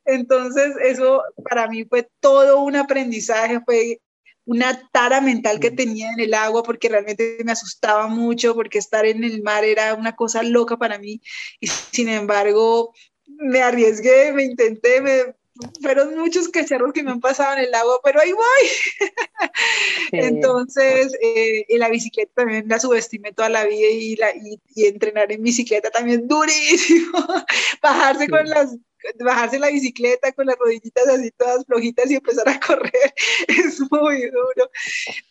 entonces, 0.07 0.75
eso 0.83 1.23
para 1.49 1.69
mí 1.69 1.85
fue 1.85 2.09
todo 2.21 2.63
un 2.63 2.77
aprendizaje, 2.77 3.61
fue 3.65 4.01
una 4.45 4.89
tara 4.93 5.21
mental 5.21 5.59
que 5.59 5.73
tenía 5.73 6.11
en 6.13 6.21
el 6.21 6.33
agua 6.33 6.63
porque 6.63 6.89
realmente 6.89 7.39
me 7.45 7.53
asustaba 7.53 8.07
mucho, 8.07 8.55
porque 8.55 8.79
estar 8.79 9.05
en 9.05 9.25
el 9.25 9.43
mar 9.43 9.65
era 9.65 9.95
una 9.95 10.15
cosa 10.15 10.43
loca 10.43 10.77
para 10.77 10.99
mí. 10.99 11.21
Y 11.61 11.67
sin 11.67 12.09
embargo, 12.09 12.95
me 13.27 13.61
arriesgué, 13.61 14.33
me 14.33 14.45
intenté, 14.45 15.01
me, 15.01 15.35
fueron 15.81 16.17
muchos 16.19 16.49
cacharros 16.49 16.93
que 16.93 17.03
me 17.03 17.11
han 17.11 17.21
pasado 17.21 17.57
en 17.57 17.65
el 17.65 17.75
agua, 17.75 18.01
pero 18.03 18.21
ahí 18.21 18.33
voy. 18.33 19.01
Entonces, 20.13 21.13
eh, 21.21 21.65
la 21.79 21.89
bicicleta 21.89 22.33
también 22.35 22.69
la 22.69 22.79
subestimé 22.79 23.33
toda 23.33 23.49
la 23.49 23.65
vida 23.65 23.89
y, 23.89 24.17
la, 24.17 24.31
y, 24.35 24.87
entrenar 24.87 25.33
en 25.33 25.43
bicicleta 25.43 25.91
también 25.91 26.27
durísimo. 26.27 27.19
Bajarse 27.83 28.29
con 28.29 28.49
las 28.49 28.77
bajarse 29.21 29.59
la 29.59 29.71
bicicleta 29.71 30.33
con 30.33 30.47
las 30.47 30.57
rodillitas 30.59 31.07
así 31.07 31.31
todas 31.33 31.65
flojitas 31.65 32.11
y 32.11 32.17
empezar 32.17 32.49
a 32.49 32.59
correr 32.67 33.15
es 33.47 33.81
muy 33.91 34.23
duro, 34.31 34.71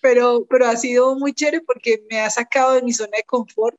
pero, 0.01 0.45
pero 0.49 0.67
ha 0.67 0.77
sido 0.77 1.15
muy 1.15 1.33
chévere 1.33 1.61
porque 1.61 2.01
me 2.09 2.21
ha 2.21 2.29
sacado 2.29 2.73
de 2.73 2.83
mi 2.83 2.93
zona 2.93 3.17
de 3.17 3.23
confort, 3.23 3.77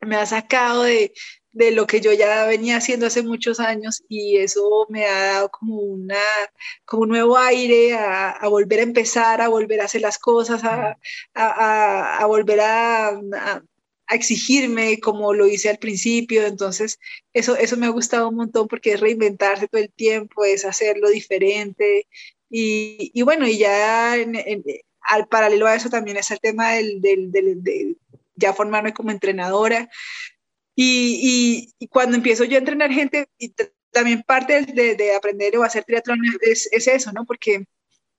me 0.00 0.16
ha 0.16 0.26
sacado 0.26 0.82
de, 0.82 1.12
de 1.52 1.72
lo 1.72 1.86
que 1.86 2.00
yo 2.00 2.12
ya 2.12 2.46
venía 2.46 2.76
haciendo 2.76 3.06
hace 3.06 3.22
muchos 3.22 3.58
años 3.60 4.02
y 4.08 4.36
eso 4.38 4.86
me 4.88 5.06
ha 5.06 5.32
dado 5.32 5.50
como, 5.50 5.76
una, 5.76 6.16
como 6.84 7.02
un 7.02 7.08
nuevo 7.08 7.36
aire 7.36 7.94
a, 7.94 8.46
volver 8.48 8.80
a 8.80 8.84
empezar, 8.84 9.40
a 9.40 9.48
volver 9.48 9.80
a 9.80 9.84
hacer 9.84 10.00
las 10.00 10.18
cosas, 10.18 10.62
a, 10.64 10.96
a, 11.34 12.26
volver 12.26 12.60
a, 12.60 13.20
exigirme 14.10 14.98
como 15.00 15.32
lo 15.32 15.46
hice 15.46 15.68
al 15.68 15.78
principio, 15.78 16.44
entonces 16.46 16.98
eso, 17.32 17.56
eso 17.56 17.76
me 17.76 17.86
ha 17.86 17.90
gustado 17.90 18.28
un 18.28 18.36
montón 18.36 18.66
porque 18.66 18.92
es 18.92 19.00
reinventarse 19.00 19.68
todo 19.68 19.80
el 19.80 19.92
tiempo, 19.92 20.44
es 20.44 20.64
hacerlo 20.64 21.10
diferente. 21.10 22.08
Y, 22.48 23.12
y 23.14 23.22
bueno, 23.22 23.46
y 23.46 23.58
ya 23.58 24.14
al 25.02 25.28
paralelo 25.28 25.66
a 25.66 25.76
eso 25.76 25.90
también 25.90 26.16
es 26.16 26.30
el 26.30 26.40
tema 26.40 26.72
del, 26.72 27.00
del, 27.00 27.30
de 27.32 27.96
ya 28.34 28.52
formarme 28.52 28.92
como 28.92 29.10
entrenadora 29.10 29.88
y, 30.74 31.72
y, 31.78 31.88
cuando 31.88 32.16
empiezo 32.16 32.44
yo 32.44 32.56
a 32.56 32.60
entrenar 32.60 32.90
gente, 32.92 33.28
y 33.38 33.52
también 33.90 34.22
parte 34.22 34.62
de, 34.62 34.94
de, 34.94 35.14
aprender 35.14 35.56
o 35.56 35.62
hacer 35.62 35.84
triatlón 35.84 36.20
es, 36.40 36.68
es 36.72 36.86
eso, 36.86 37.12
¿no? 37.12 37.24
Porque 37.26 37.64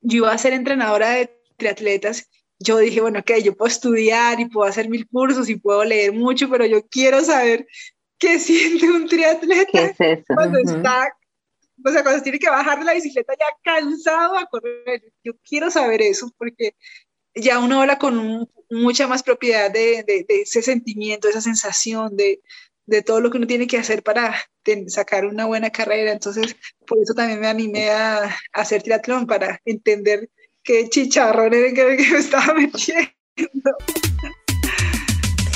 yo 0.01 0.17
iba 0.17 0.31
a 0.31 0.37
ser 0.37 0.53
entrenadora 0.53 1.11
de 1.11 1.31
triatletas 1.57 2.29
yo 2.63 2.77
dije, 2.77 3.01
bueno, 3.01 3.19
ok, 3.19 3.31
yo 3.43 3.55
puedo 3.55 3.69
estudiar 3.69 4.39
y 4.39 4.45
puedo 4.45 4.69
hacer 4.69 4.89
mil 4.89 5.07
cursos 5.07 5.49
y 5.49 5.55
puedo 5.55 5.83
leer 5.83 6.13
mucho, 6.13 6.49
pero 6.49 6.65
yo 6.65 6.87
quiero 6.87 7.21
saber 7.21 7.67
qué 8.17 8.39
siente 8.39 8.89
un 8.89 9.07
triatleta 9.07 9.93
cuando 10.27 10.59
está, 10.59 11.13
o 11.83 11.89
sea, 11.89 12.03
cuando 12.03 12.21
tiene 12.21 12.39
que 12.39 12.49
bajar 12.49 12.79
de 12.79 12.85
la 12.85 12.93
bicicleta 12.93 13.33
ya 13.33 13.45
cansado 13.63 14.37
a 14.37 14.45
correr. 14.45 15.01
Yo 15.23 15.33
quiero 15.43 15.71
saber 15.71 16.01
eso 16.01 16.31
porque 16.37 16.75
ya 17.35 17.59
uno 17.59 17.81
habla 17.81 17.97
con 17.97 18.49
mucha 18.69 19.07
más 19.07 19.23
propiedad 19.23 19.71
de, 19.71 20.03
de, 20.03 20.25
ese 20.27 20.61
sentimiento, 20.61 21.27
esa 21.27 21.41
sensación 21.41 22.15
de, 22.15 22.41
de 22.85 23.01
todo 23.01 23.19
lo 23.19 23.29
que 23.29 23.37
uno 23.37 23.47
tiene 23.47 23.67
que 23.67 23.77
hacer 23.77 24.03
para 24.03 24.35
sacar 24.87 25.25
una 25.25 25.45
buena 25.45 25.69
carrera. 25.69 26.11
Entonces, 26.11 26.55
por 26.87 26.99
eso 26.99 27.13
también 27.13 27.39
me 27.39 27.47
animé 27.47 27.89
a, 27.89 28.25
a 28.25 28.31
hacer 28.53 28.83
triatlón, 28.83 29.27
para 29.27 29.59
entender 29.65 30.29
qué 30.63 30.89
chicharrón 30.89 31.53
era 31.53 31.73
que 31.73 31.83
me 31.83 31.95
estaba 32.17 32.53
metiendo. 32.53 33.11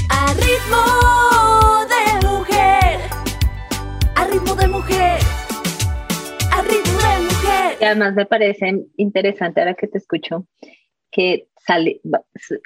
A 0.09 0.33
ritmo 0.33 1.85
de 1.89 2.27
mujer, 2.27 2.99
a 4.15 4.27
ritmo 4.27 4.55
de 4.55 4.67
mujer, 4.67 5.19
a 6.51 6.61
ritmo 6.61 6.99
de 6.99 7.19
mujer. 7.23 7.77
Y 7.81 7.83
además 7.83 8.15
me 8.15 8.25
parece 8.25 8.85
interesante 8.97 9.59
ahora 9.59 9.73
que 9.73 9.87
te 9.87 9.97
escucho 9.97 10.47
que 11.15 11.47
sale, 11.65 12.01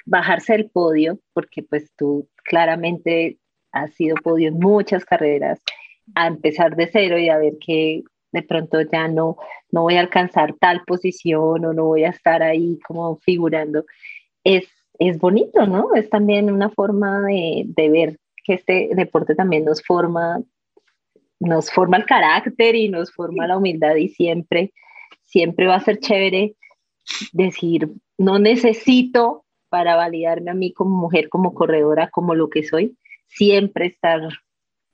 bajarse 0.06 0.54
del 0.54 0.70
podio, 0.70 1.20
porque 1.32 1.62
pues 1.62 1.92
tú 1.96 2.28
claramente 2.42 3.38
has 3.70 3.94
sido 3.94 4.16
podio 4.16 4.48
en 4.48 4.58
muchas 4.58 5.04
carreras, 5.04 5.62
a 6.16 6.26
empezar 6.26 6.74
de 6.74 6.88
cero 6.92 7.16
y 7.16 7.28
a 7.28 7.38
ver 7.38 7.58
que 7.64 8.02
de 8.32 8.42
pronto 8.42 8.80
ya 8.80 9.06
no, 9.06 9.36
no 9.70 9.82
voy 9.82 9.94
a 9.94 10.00
alcanzar 10.00 10.56
tal 10.58 10.82
posición 10.84 11.64
o 11.64 11.72
no 11.72 11.84
voy 11.84 12.02
a 12.02 12.08
estar 12.08 12.42
ahí 12.42 12.80
como 12.80 13.18
figurando, 13.18 13.84
es, 14.42 14.68
es 14.98 15.18
bonito, 15.18 15.64
¿no? 15.66 15.94
Es 15.94 16.10
también 16.10 16.50
una 16.50 16.70
forma 16.70 17.20
de, 17.20 17.62
de 17.66 17.88
ver 17.88 18.18
que 18.44 18.54
este 18.54 18.90
deporte 18.96 19.36
también 19.36 19.64
nos 19.64 19.80
forma, 19.80 20.42
nos 21.38 21.70
forma 21.70 21.98
el 21.98 22.04
carácter 22.04 22.74
y 22.74 22.88
nos 22.88 23.12
forma 23.12 23.46
la 23.46 23.58
humildad 23.58 23.94
y 23.94 24.08
siempre, 24.08 24.72
siempre 25.22 25.68
va 25.68 25.76
a 25.76 25.84
ser 25.84 26.00
chévere 26.00 26.56
decir, 27.32 27.88
no 28.20 28.38
necesito 28.38 29.46
para 29.70 29.96
validarme 29.96 30.50
a 30.50 30.54
mí 30.54 30.74
como 30.74 30.94
mujer, 30.94 31.30
como 31.30 31.54
corredora, 31.54 32.10
como 32.10 32.34
lo 32.34 32.50
que 32.50 32.62
soy, 32.62 32.98
siempre 33.28 33.86
estar 33.86 34.20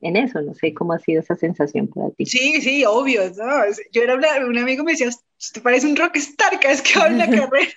en 0.00 0.16
eso. 0.16 0.40
No 0.42 0.54
sé 0.54 0.72
cómo 0.72 0.92
ha 0.92 1.00
sido 1.00 1.22
esa 1.22 1.34
sensación 1.34 1.88
para 1.88 2.10
ti. 2.10 2.24
Sí, 2.24 2.60
sí, 2.60 2.84
obvio. 2.84 3.22
¿no? 3.36 3.50
Yo 3.90 4.02
era 4.02 4.14
un 4.14 4.58
amigo 4.58 4.84
me 4.84 4.92
decía, 4.92 5.10
te 5.52 5.60
parece 5.60 5.88
un 5.88 5.96
rockstar 5.96 6.60
cada 6.60 6.74
vez 6.74 6.82
que 6.82 7.00
habla 7.00 7.26
la 7.26 7.36
carrera. 7.40 7.72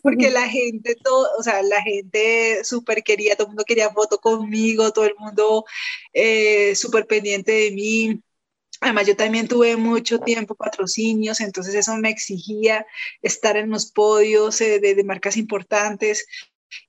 Porque 0.00 0.30
la 0.30 0.48
gente, 0.48 0.94
todo, 1.02 1.26
o 1.36 1.42
sea, 1.42 1.60
la 1.64 1.82
gente 1.82 2.62
súper 2.62 3.02
quería, 3.02 3.34
todo 3.34 3.46
el 3.46 3.50
mundo 3.50 3.64
quería 3.64 3.90
foto 3.90 4.18
conmigo, 4.18 4.92
todo 4.92 5.06
el 5.06 5.14
mundo 5.18 5.64
eh, 6.12 6.76
súper 6.76 7.04
pendiente 7.08 7.50
de 7.50 7.70
mí. 7.72 8.20
Además, 8.80 9.06
yo 9.06 9.14
también 9.16 9.46
tuve 9.46 9.76
mucho 9.76 10.20
tiempo 10.20 10.54
patrocinios, 10.54 11.40
entonces 11.40 11.74
eso 11.74 11.96
me 11.96 12.08
exigía 12.10 12.86
estar 13.20 13.56
en 13.58 13.70
los 13.70 13.92
podios 13.92 14.60
eh, 14.62 14.80
de, 14.80 15.04
marcas 15.04 15.36
importantes. 15.36 16.26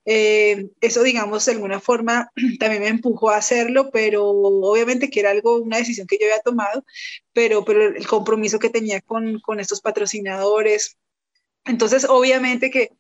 Eh, 0.06 0.70
eso, 0.80 1.04
digamos, 1.04 1.46
de 1.46 1.52
alguna 1.54 1.80
forma 1.80 2.32
también 2.60 2.84
me 2.84 2.88
empujó 2.88 3.32
a 3.32 3.38
hacerlo, 3.38 3.90
pero 3.92 4.30
obviamente 4.30 5.10
que 5.10 5.20
era 5.20 5.32
algo, 5.32 5.58
una 5.58 5.78
decisión 5.78 6.08
que 6.08 6.18
yo 6.18 6.28
había 6.28 6.40
tomado, 6.40 6.86
pero, 7.34 7.66
pero 7.66 7.84
el 7.84 8.08
compromiso 8.08 8.60
que 8.60 8.70
tenía 8.70 9.02
con, 9.02 9.40
con 9.42 9.60
estos 9.60 9.82
patrocinadores. 9.82 10.98
Entonces, 11.66 12.06
obviamente 12.06 12.72
que 12.72 12.92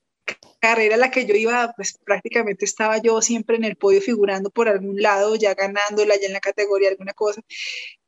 carrera 0.61 0.95
a 0.95 0.97
la 0.97 1.11
que 1.11 1.25
yo 1.25 1.35
iba, 1.35 1.73
pues 1.75 1.97
prácticamente 2.05 2.65
estaba 2.65 2.99
yo 2.99 3.21
siempre 3.21 3.57
en 3.57 3.65
el 3.65 3.75
podio 3.75 4.01
figurando 4.01 4.49
por 4.49 4.69
algún 4.69 5.01
lado, 5.01 5.35
ya 5.35 5.53
ganándola, 5.55 6.15
ya 6.15 6.27
en 6.27 6.33
la 6.33 6.39
categoría 6.39 6.89
alguna 6.89 7.13
cosa. 7.13 7.41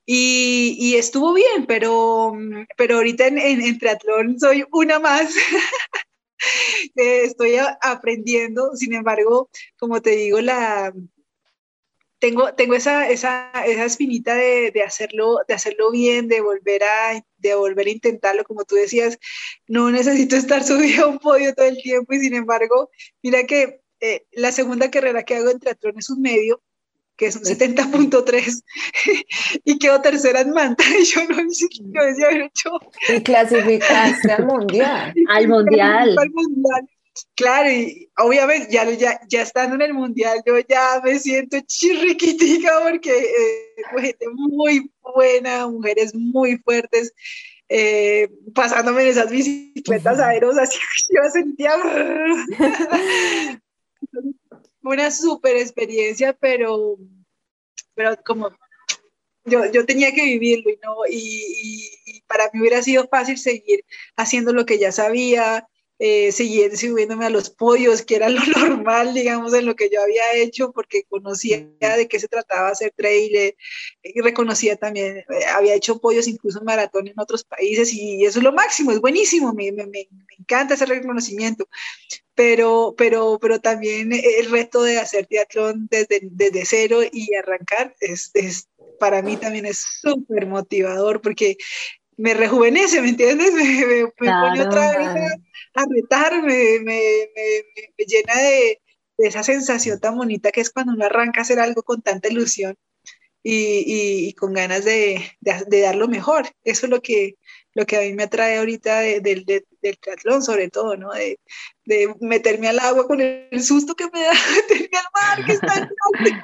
Y, 0.05 0.75
y 0.79 0.95
estuvo 0.95 1.33
bien, 1.33 1.65
pero, 1.67 2.33
pero 2.77 2.97
ahorita 2.97 3.27
en, 3.27 3.37
en, 3.39 3.61
en 3.61 3.79
triatlón 3.79 4.39
soy 4.39 4.65
una 4.71 4.99
más. 4.99 5.33
estoy 6.95 7.55
aprendiendo, 7.81 8.75
sin 8.75 8.93
embargo, 8.93 9.49
como 9.77 10.01
te 10.01 10.11
digo, 10.11 10.41
la, 10.41 10.93
tengo, 12.23 12.53
tengo 12.53 12.73
esa, 12.73 13.09
esa, 13.09 13.51
esa 13.65 13.83
espinita 13.83 14.33
de, 14.33 14.71
de, 14.71 14.81
hacerlo, 14.81 15.39
de 15.45 15.55
hacerlo 15.55 15.91
bien, 15.91 16.29
de 16.29 16.39
volver, 16.39 16.81
a, 16.85 17.21
de 17.37 17.55
volver 17.55 17.87
a 17.87 17.89
intentarlo, 17.89 18.45
como 18.45 18.63
tú 18.63 18.75
decías, 18.75 19.19
no 19.67 19.91
necesito 19.91 20.35
estar 20.37 20.63
subido 20.63 21.03
a 21.03 21.07
un 21.09 21.19
podio 21.19 21.53
todo 21.53 21.65
el 21.65 21.75
tiempo 21.83 22.13
y 22.13 22.19
sin 22.19 22.33
embargo, 22.33 22.89
mira 23.21 23.43
que 23.43 23.81
eh, 23.99 24.25
la 24.31 24.53
segunda 24.53 24.89
carrera 24.89 25.23
que 25.23 25.35
hago 25.35 25.49
en 25.49 25.59
triatlón 25.59 25.97
es 25.97 26.09
un 26.09 26.21
medio, 26.21 26.61
que 27.17 27.25
es 27.25 27.35
un 27.35 27.43
70.3, 27.43 28.63
y 29.65 29.77
quedo 29.77 29.99
tercera 29.99 30.39
en 30.39 30.51
Manta, 30.51 30.85
y 30.97 31.03
yo 31.03 31.27
no 31.27 31.49
sé 31.49 31.67
qué 31.67 32.05
decía 32.05 32.27
haber 32.27 32.43
hecho. 32.43 32.69
Y 33.13 33.21
clasificaste 33.21 34.31
al 34.31 34.45
mundial. 34.45 35.13
al 35.27 35.47
mundial. 35.49 36.17
Al 36.17 36.29
mundial. 36.29 36.89
Claro, 37.35 37.69
y 37.69 38.09
obviamente 38.17 38.71
ya, 38.71 38.89
ya, 38.89 39.19
ya 39.27 39.41
estando 39.43 39.75
en 39.75 39.83
el 39.83 39.93
mundial, 39.93 40.41
yo 40.45 40.57
ya 40.67 40.99
me 41.03 41.19
siento 41.19 41.59
chirriquitica 41.61 42.81
porque 42.81 43.11
eh, 43.11 44.01
gente 44.01 44.25
muy 44.29 44.91
buena, 45.01 45.67
mujeres 45.67 46.15
muy 46.15 46.57
fuertes, 46.57 47.13
eh, 47.69 48.29
pasándome 48.55 49.03
en 49.03 49.09
esas 49.09 49.29
bicicletas 49.29 50.19
aerosas, 50.19 50.71
yo 51.15 51.29
sentía 51.31 51.73
una 54.81 55.11
súper 55.11 55.57
experiencia, 55.57 56.33
pero, 56.33 56.97
pero 57.93 58.17
como 58.25 58.49
yo, 59.45 59.71
yo 59.71 59.85
tenía 59.85 60.13
que 60.13 60.23
vivirlo 60.23 60.71
y, 60.71 60.79
no, 60.83 60.95
y, 61.09 61.89
y, 62.05 62.21
para 62.21 62.49
mí 62.53 62.59
hubiera 62.59 62.81
sido 62.81 63.07
fácil 63.07 63.37
seguir 63.37 63.85
haciendo 64.15 64.53
lo 64.53 64.65
que 64.65 64.79
ya 64.79 64.91
sabía, 64.91 65.67
eh, 66.05 66.33
subiéndome 66.33 67.25
a 67.25 67.29
los 67.29 67.49
podios, 67.49 68.01
que 68.01 68.17
era 68.17 68.27
lo 68.27 68.41
normal, 68.57 69.13
digamos, 69.13 69.53
en 69.53 69.65
lo 69.65 69.73
que 69.73 69.89
yo 69.89 70.01
había 70.01 70.33
hecho, 70.35 70.73
porque 70.73 71.05
conocía 71.07 71.65
de 71.79 72.07
qué 72.09 72.19
se 72.19 72.27
trataba 72.27 72.67
hacer 72.67 72.91
trail, 72.93 73.55
y 74.03 74.19
reconocía 74.19 74.75
también, 74.75 75.19
eh, 75.19 75.25
había 75.55 75.75
hecho 75.75 75.99
podios 75.99 76.27
incluso 76.27 76.59
en 76.59 76.65
maratón 76.65 77.07
en 77.07 77.17
otros 77.17 77.45
países, 77.45 77.93
y 77.93 78.25
eso 78.25 78.39
es 78.39 78.43
lo 78.43 78.51
máximo, 78.51 78.91
es 78.91 78.99
buenísimo, 78.99 79.53
me, 79.53 79.71
me, 79.71 79.85
me 79.85 80.07
encanta 80.37 80.73
ese 80.73 80.87
reconocimiento, 80.87 81.69
pero, 82.35 82.95
pero, 82.97 83.39
pero 83.41 83.61
también 83.61 84.11
el 84.11 84.51
reto 84.51 84.83
de 84.83 84.99
hacer 84.99 85.25
triatlón 85.27 85.87
desde, 85.89 86.19
desde 86.23 86.65
cero 86.65 86.99
y 87.09 87.33
arrancar 87.35 87.95
es, 88.01 88.29
es 88.33 88.67
para 88.99 89.21
mí 89.21 89.37
también 89.37 89.65
es 89.65 89.85
súper 90.01 90.47
motivador 90.47 91.21
porque 91.21 91.55
me 92.17 92.33
rejuvenece, 92.33 93.01
¿me 93.01 93.09
entiendes? 93.09 93.53
Me, 93.53 93.63
me, 93.63 94.03
me 94.03 94.11
claro, 94.17 94.49
pone 94.49 94.61
otra 94.61 94.97
vez 94.97 95.07
a, 95.07 95.81
a 95.81 95.85
retar, 95.89 96.43
me, 96.43 96.79
me, 96.79 97.01
llena 98.05 98.35
de, 98.35 98.81
de, 99.17 99.27
esa 99.27 99.43
sensación 99.43 99.99
tan 99.99 100.17
bonita 100.17 100.51
que 100.51 100.61
es 100.61 100.69
cuando 100.69 100.93
uno 100.93 101.05
arranca 101.05 101.41
a 101.41 101.43
hacer 101.43 101.59
algo 101.59 101.83
con 101.83 102.01
tanta 102.01 102.29
ilusión 102.29 102.75
y, 103.43 103.55
y, 103.55 104.27
y 104.29 104.33
con 104.33 104.53
ganas 104.53 104.85
de, 104.85 105.21
de, 105.41 105.63
de, 105.67 105.81
dar 105.81 105.95
lo 105.95 106.07
mejor. 106.07 106.47
Eso 106.63 106.85
es 106.85 106.89
lo 106.89 107.01
que, 107.01 107.37
lo 107.73 107.85
que 107.85 107.97
a 107.97 108.01
mí 108.01 108.13
me 108.13 108.23
atrae 108.23 108.57
ahorita 108.57 108.99
del 108.99 109.45
triatlón, 109.99 110.43
sobre 110.43 110.69
todo, 110.69 110.95
¿no? 110.95 111.11
De, 111.11 111.39
de, 111.85 112.13
meterme 112.21 112.67
al 112.67 112.79
agua 112.79 113.07
con 113.07 113.19
el, 113.19 113.63
susto 113.63 113.95
que 113.95 114.05
me 114.11 114.21
da 114.21 114.31
meterme 114.55 114.97
al 114.97 115.05
mar, 115.13 115.45
que 115.45 115.53
está 115.53 115.89
en 116.19 116.43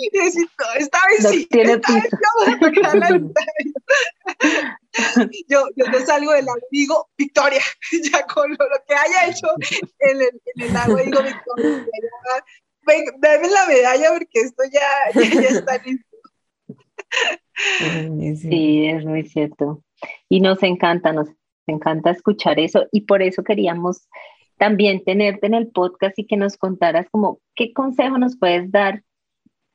y 0.00 0.10
decir, 0.16 0.48
no, 0.58 0.80
esta 0.80 0.98
vez 1.10 1.24
no 1.24 1.30
sí, 1.30 1.48
esta 1.50 1.94
vez 1.94 2.10
yo, 5.48 5.64
yo 5.76 5.86
no 5.86 5.98
salgo 6.00 6.32
del 6.32 6.48
agua 6.48 6.60
y 6.70 6.80
digo, 6.80 7.08
Victoria, 7.16 7.62
ya 8.12 8.26
con 8.26 8.50
lo, 8.50 8.56
lo, 8.56 8.76
que 8.86 8.94
haya 8.94 9.30
hecho 9.30 9.46
en 10.00 10.20
el, 10.20 10.40
en 10.54 10.70
el 10.70 10.76
agua, 10.76 11.02
digo, 11.02 11.22
Victoria, 11.22 11.84
ven, 12.86 13.04
dame 13.20 13.48
la 13.48 13.66
medalla 13.66 14.10
porque 14.12 14.40
esto 14.40 14.62
ya, 14.72 15.20
ya, 15.20 15.40
ya 15.40 15.48
está 15.48 15.78
listo. 15.78 16.04
Sí, 18.36 18.86
es 18.86 19.04
muy 19.04 19.24
cierto. 19.24 19.82
Y 20.28 20.40
nos 20.40 20.62
encanta, 20.62 21.12
nos 21.12 21.28
encanta 21.66 22.10
escuchar 22.10 22.58
eso 22.58 22.86
y 22.92 23.02
por 23.02 23.22
eso 23.22 23.42
queríamos 23.42 24.08
también 24.58 25.04
tenerte 25.04 25.46
en 25.46 25.54
el 25.54 25.68
podcast 25.68 26.18
y 26.18 26.26
que 26.26 26.36
nos 26.36 26.56
contaras 26.56 27.06
como 27.10 27.40
qué 27.54 27.72
consejo 27.72 28.18
nos 28.18 28.38
puedes 28.38 28.70
dar 28.70 29.02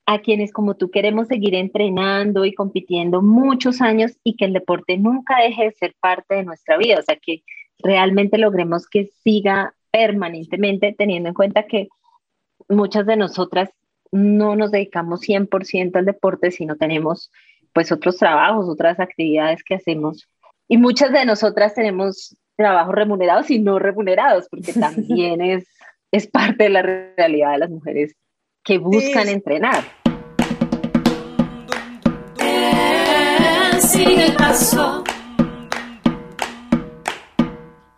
a 0.05 0.19
quienes 0.19 0.51
como 0.51 0.75
tú 0.75 0.91
queremos 0.91 1.27
seguir 1.27 1.55
entrenando 1.55 2.45
y 2.45 2.53
compitiendo 2.53 3.21
muchos 3.21 3.81
años 3.81 4.17
y 4.23 4.35
que 4.35 4.45
el 4.45 4.53
deporte 4.53 4.97
nunca 4.97 5.37
deje 5.41 5.65
de 5.65 5.71
ser 5.71 5.95
parte 5.99 6.35
de 6.35 6.43
nuestra 6.43 6.77
vida, 6.77 6.99
o 6.99 7.01
sea, 7.01 7.15
que 7.15 7.43
realmente 7.79 8.37
logremos 8.37 8.87
que 8.87 9.09
siga 9.23 9.73
permanentemente 9.91 10.93
teniendo 10.97 11.29
en 11.29 11.35
cuenta 11.35 11.67
que 11.67 11.87
muchas 12.67 13.05
de 13.05 13.15
nosotras 13.15 13.69
no 14.11 14.55
nos 14.55 14.71
dedicamos 14.71 15.21
100% 15.21 15.95
al 15.95 16.05
deporte, 16.05 16.51
sino 16.51 16.75
tenemos 16.75 17.31
pues 17.73 17.91
otros 17.91 18.17
trabajos, 18.17 18.69
otras 18.69 18.99
actividades 18.99 19.63
que 19.63 19.75
hacemos. 19.75 20.29
Y 20.67 20.77
muchas 20.77 21.11
de 21.11 21.25
nosotras 21.25 21.73
tenemos 21.73 22.37
trabajos 22.55 22.93
remunerados 22.93 23.49
y 23.49 23.59
no 23.59 23.79
remunerados, 23.79 24.47
porque 24.49 24.73
también 24.73 25.41
es, 25.41 25.67
es 26.11 26.27
parte 26.27 26.65
de 26.65 26.69
la 26.69 26.81
realidad 26.81 27.53
de 27.53 27.57
las 27.57 27.69
mujeres 27.69 28.15
que 28.63 28.77
buscan 28.77 29.25
sí. 29.25 29.33
entrenar. 29.33 29.83
Sigue 33.79 34.25
el 34.25 34.35
paso. 34.35 35.03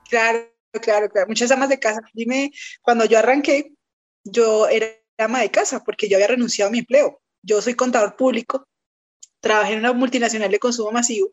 Claro, 0.09 0.49
claro, 0.81 1.09
claro. 1.09 1.27
Muchas 1.27 1.51
amas 1.51 1.69
de 1.69 1.79
casa. 1.79 2.01
Dime, 2.13 2.51
cuando 2.81 3.05
yo 3.05 3.19
arranqué, 3.19 3.71
yo 4.23 4.67
era 4.67 4.87
ama 5.17 5.41
de 5.41 5.51
casa 5.51 5.83
porque 5.83 6.09
yo 6.09 6.17
había 6.17 6.27
renunciado 6.27 6.69
a 6.69 6.71
mi 6.71 6.79
empleo. 6.79 7.21
Yo 7.41 7.61
soy 7.61 7.75
contador 7.75 8.15
público 8.15 8.67
trabajé 9.45 9.73
en 9.73 9.79
una 9.79 9.93
multinacional 9.93 10.49
de 10.49 10.57
consumo 10.57 10.91
masivo 10.91 11.31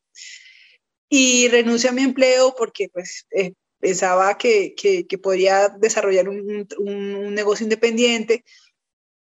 y 1.08 1.48
renuncio 1.48 1.88
a 1.88 1.94
mi 1.94 2.02
empleo 2.02 2.54
porque 2.54 2.90
pues 2.92 3.26
eh, 3.30 3.54
pensaba 3.78 4.36
que, 4.36 4.74
que, 4.74 5.06
que, 5.06 5.16
podría 5.16 5.70
desarrollar 5.70 6.28
un, 6.28 6.66
un, 6.78 7.14
un, 7.16 7.34
negocio 7.34 7.64
independiente 7.64 8.44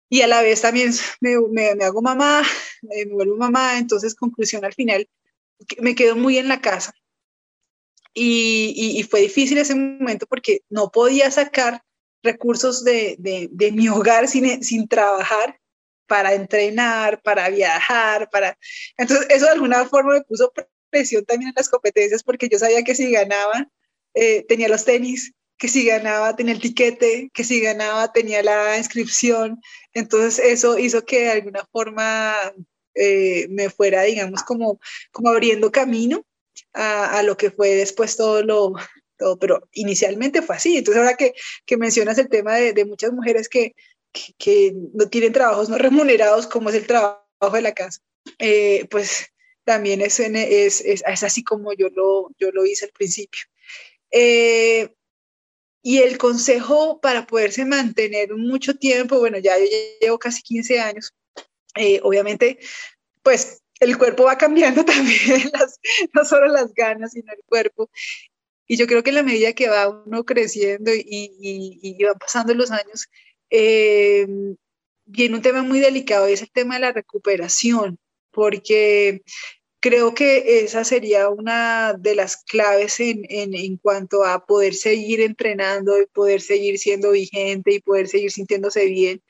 y 0.08 0.22
a 0.22 0.26
la 0.26 0.42
vez 0.42 0.60
también 0.60 0.92
me, 1.20 1.36
me, 1.50 1.84
hago 1.84 2.02
mamá, 2.02 2.42
me 2.82 3.04
vuelvo 3.06 3.36
mamá, 3.36 3.78
entonces 3.78 4.14
conclusión 4.14 4.64
al 4.64 4.74
final, 4.74 5.08
me 5.78 5.94
quedo 5.94 6.16
muy 6.16 6.38
en 6.38 6.48
la 6.48 6.60
casa. 6.60 6.92
Y, 8.16 8.72
y, 8.76 9.00
y, 9.00 9.02
fue 9.02 9.22
difícil 9.22 9.58
ese 9.58 9.74
momento 9.74 10.26
porque 10.26 10.60
no 10.68 10.90
podía 10.92 11.32
sacar 11.32 11.82
recursos 12.22 12.84
de, 12.84 13.16
de, 13.18 13.48
de 13.50 13.72
mi 13.72 13.88
hogar 13.88 14.28
sin, 14.28 14.62
sin 14.62 14.86
trabajar 14.86 15.58
para 16.06 16.34
entrenar, 16.34 17.20
para 17.22 17.48
viajar, 17.48 18.30
para... 18.30 18.56
Entonces, 18.96 19.26
eso 19.30 19.46
de 19.46 19.52
alguna 19.52 19.84
forma 19.86 20.14
me 20.14 20.22
puso 20.22 20.52
presión 20.90 21.24
también 21.24 21.48
en 21.48 21.54
las 21.56 21.68
competencias 21.68 22.22
porque 22.22 22.48
yo 22.48 22.58
sabía 22.58 22.82
que 22.82 22.94
si 22.94 23.10
ganaba, 23.10 23.68
eh, 24.14 24.44
tenía 24.46 24.68
los 24.68 24.84
tenis, 24.84 25.32
que 25.56 25.68
si 25.68 25.86
ganaba 25.86 26.36
tenía 26.36 26.54
el 26.54 26.60
tiquete, 26.60 27.30
que 27.32 27.44
si 27.44 27.60
ganaba 27.60 28.12
tenía 28.12 28.42
la 28.42 28.76
inscripción. 28.78 29.60
Entonces, 29.92 30.38
eso 30.44 30.78
hizo 30.78 31.04
que 31.04 31.20
de 31.20 31.30
alguna 31.30 31.64
forma 31.72 32.34
eh, 32.94 33.46
me 33.50 33.70
fuera, 33.70 34.02
digamos, 34.02 34.42
como, 34.42 34.80
como 35.12 35.30
abriendo 35.30 35.72
camino 35.72 36.24
a, 36.72 37.18
a, 37.18 37.22
lo 37.22 37.36
que 37.36 37.50
fue 37.50 37.70
después 37.70 38.16
todo 38.16 38.42
lo... 38.42 38.74
Todo, 39.16 39.38
pero 39.38 39.68
inicialmente 39.72 40.42
fue 40.42 40.56
así. 40.56 40.76
Entonces, 40.76 41.00
ahora 41.00 41.16
que, 41.16 41.34
que 41.66 41.76
mencionas 41.76 42.18
el 42.18 42.28
tema 42.28 42.56
de, 42.56 42.72
de 42.72 42.84
muchas 42.84 43.12
mujeres 43.12 43.48
que, 43.48 43.76
que, 44.38 44.74
no 44.92 45.08
tienen 45.08 45.32
trabajos 45.32 45.68
no 45.68 45.78
remunerados 45.78 46.48
como 46.48 46.70
es 46.70 46.74
el 46.74 46.86
trabajo 46.86 47.22
de 47.52 47.62
la 47.62 47.74
casa, 47.74 48.00
eh, 48.38 48.86
pues 48.90 49.26
también 49.64 50.00
es, 50.00 50.18
es, 50.20 50.80
es, 50.80 51.04
es, 51.06 51.22
así 51.22 51.44
como 51.44 51.72
yo 51.74 51.88
lo, 51.90 52.30
yo 52.38 52.50
lo 52.52 52.66
hice 52.66 52.86
al 52.86 52.90
principio. 52.92 53.42
Eh, 54.10 54.93
y 55.86 55.98
el 55.98 56.16
consejo 56.16 56.98
para 56.98 57.26
poderse 57.26 57.66
mantener 57.66 58.34
mucho 58.34 58.74
tiempo, 58.74 59.18
bueno, 59.18 59.36
ya 59.36 59.58
yo 59.58 59.66
llevo 60.00 60.18
casi 60.18 60.42
15 60.42 60.80
años, 60.80 61.12
eh, 61.76 62.00
obviamente, 62.02 62.58
pues 63.22 63.62
el 63.80 63.98
cuerpo 63.98 64.24
va 64.24 64.38
cambiando 64.38 64.82
también, 64.86 65.50
las, 65.52 65.78
no 66.14 66.24
solo 66.24 66.48
las 66.48 66.72
ganas, 66.72 67.12
sino 67.12 67.30
el 67.34 67.42
cuerpo. 67.44 67.90
Y 68.66 68.78
yo 68.78 68.86
creo 68.86 69.02
que 69.02 69.10
en 69.10 69.16
la 69.16 69.22
medida 69.22 69.52
que 69.52 69.68
va 69.68 69.90
uno 70.06 70.24
creciendo 70.24 70.90
y, 70.94 71.04
y, 71.06 71.78
y 71.82 72.02
van 72.02 72.18
pasando 72.18 72.54
los 72.54 72.70
años, 72.70 73.06
eh, 73.50 74.26
viene 75.04 75.36
un 75.36 75.42
tema 75.42 75.62
muy 75.62 75.80
delicado 75.80 76.30
y 76.30 76.32
es 76.32 76.40
el 76.40 76.50
tema 76.50 76.76
de 76.76 76.80
la 76.80 76.92
recuperación, 76.92 77.98
porque 78.30 79.22
creo 79.84 80.14
que 80.14 80.64
esa 80.64 80.82
sería 80.82 81.28
una 81.28 81.92
de 81.92 82.14
las 82.14 82.38
claves 82.38 83.00
en, 83.00 83.26
en, 83.28 83.52
en, 83.52 83.76
cuanto 83.76 84.24
a 84.24 84.46
poder 84.46 84.72
seguir 84.72 85.20
entrenando 85.20 86.00
y 86.00 86.06
poder 86.06 86.40
seguir 86.40 86.78
siendo 86.78 87.10
vigente 87.10 87.74
y 87.74 87.80
poder 87.80 88.08
seguir 88.08 88.30
sintiéndose 88.30 88.86
bien. 88.86 89.22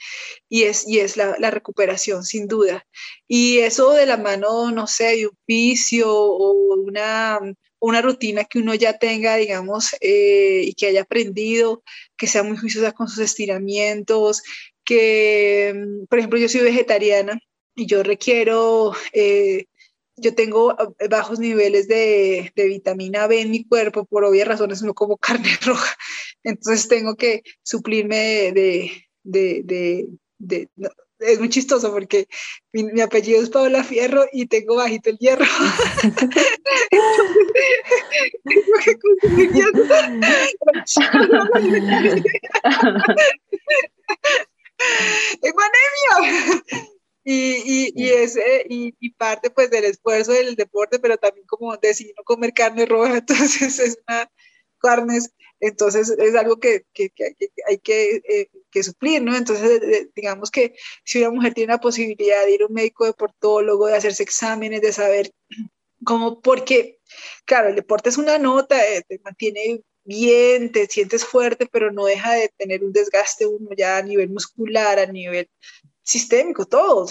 Y 0.49 0.63
es, 0.63 0.87
y 0.87 1.01
es 1.01 1.17
la, 1.17 1.35
la 1.41 1.51
recuperación, 1.51 2.23
sin 2.23 2.47
duda. 2.47 2.87
Y 3.27 3.59
eso 3.59 3.91
de 3.95 4.07
la 4.07 4.17
mano, 4.17 4.71
no 4.71 4.87
sé, 4.87 5.17
de 5.17 5.27
un 5.27 5.37
vicio 5.45 6.09
o 6.09 6.53
una, 6.77 7.41
una 7.81 8.01
rutina 8.01 8.45
que 8.45 8.61
uno 8.61 8.77
ya 8.77 8.97
tenga, 8.97 9.35
digamos, 9.35 9.97
eh, 10.01 10.63
y 10.67 10.75
que 10.75 10.87
haya 10.87 11.03
aprendido, 11.03 11.83
que 12.17 12.29
sea 12.29 12.45
muy 12.45 12.57
juiciosa 12.57 12.93
con 12.93 13.09
sus 13.09 13.25
estiramientos, 13.25 14.45
que, 14.85 15.75
mm, 15.75 16.07
por 16.07 16.21
ejemplo, 16.21 16.39
yo 16.39 16.49
soy 16.49 16.61
vegetariana 16.61 17.41
y 17.75 17.87
yo 17.87 18.05
requiero, 18.05 18.93
eh, 19.13 19.67
yo 20.17 20.35
tengo 20.35 20.77
eh, 20.99 21.09
bajos 21.09 21.39
niveles 21.39 21.89
de, 21.89 22.53
de, 22.55 22.67
vitamina 22.67 23.27
B 23.27 23.41
en 23.41 23.51
mi 23.51 23.65
cuerpo, 23.65 24.05
por 24.05 24.25
obvias 24.25 24.49
razones 24.49 24.83
no 24.83 24.95
como 24.95 25.17
carne 25.19 25.51
roja, 25.63 25.95
entonces 26.43 26.89
tengo 26.89 27.17
que 27.17 27.43
suplirme 27.63 28.53
de, 28.53 28.91
de, 29.23 29.63
de, 29.65 30.09
de 30.39 30.69
es 31.21 31.39
muy 31.39 31.49
chistoso 31.49 31.93
porque 31.93 32.27
mi, 32.73 33.01
apellido 33.01 33.41
es 33.43 33.49
Paola 33.51 33.85
Fierro 33.85 34.27
y 34.33 34.47
tengo 34.47 34.77
bajito 34.77 35.11
el 35.11 35.19
hierro. 35.19 35.45
tengo 38.45 38.73
que 38.85 38.99
consumir 38.99 39.53
hierro. 39.53 39.85
tengo 45.41 45.61
anemia. 45.61 46.63
Y, 47.25 47.33
y, 47.65 47.93
y, 47.97 48.11
ese, 48.11 48.67
y, 48.69 48.95
y, 49.01 49.11
parte 49.15 49.49
pues 49.51 49.71
del 49.71 49.85
esfuerzo 49.85 50.33
del 50.33 50.57
deporte, 50.57 50.99
pero 50.99 51.17
también 51.17 51.47
como 51.47 51.75
decidí 51.79 52.13
no 52.17 52.23
comer 52.23 52.53
carne 52.53 52.85
roja, 52.85 53.17
entonces 53.19 53.79
es 53.79 53.99
una 54.07 54.29
carnes, 54.85 55.31
entonces 55.61 56.11
es 56.11 56.35
algo 56.35 56.59
que, 56.61 56.85
que, 56.93 57.09
que 57.11 57.35
hay 57.67 57.79
que, 57.79 58.17
eh, 58.29 58.49
que, 58.71 58.83
suplir, 58.83 59.23
¿no? 59.23 59.35
Entonces, 59.35 59.83
eh, 59.83 60.11
digamos 60.15 60.51
que 60.51 60.75
si 61.05 61.21
una 61.21 61.31
mujer 61.31 61.55
tiene 61.55 61.73
la 61.73 61.81
posibilidad 61.81 62.45
de 62.45 62.53
ir 62.53 62.63
a 62.63 62.67
un 62.67 62.75
médico 62.75 63.07
deportólogo, 63.07 63.87
de 63.87 63.97
hacerse 63.97 64.23
exámenes, 64.23 64.83
de 64.83 64.93
saber 64.93 65.33
cómo, 66.05 66.43
porque, 66.43 66.99
claro, 67.47 67.71
el 67.71 67.77
deporte 67.77 68.11
es 68.11 68.19
una 68.19 68.39
nota, 68.39 68.77
eh, 68.87 69.03
te 69.09 69.19
mantiene 69.25 69.83
bien, 70.05 70.71
te 70.71 70.87
sientes 70.87 71.25
fuerte, 71.25 71.67
pero 71.71 71.91
no 71.91 72.05
deja 72.05 72.35
de 72.35 72.51
tener 72.59 72.85
un 72.85 72.93
desgaste 72.93 73.47
uno 73.47 73.71
ya 73.75 73.97
a 73.97 74.03
nivel 74.03 74.29
muscular, 74.29 74.99
a 74.99 75.07
nivel 75.07 75.49
sistémico, 76.05 76.67
todo, 76.67 77.07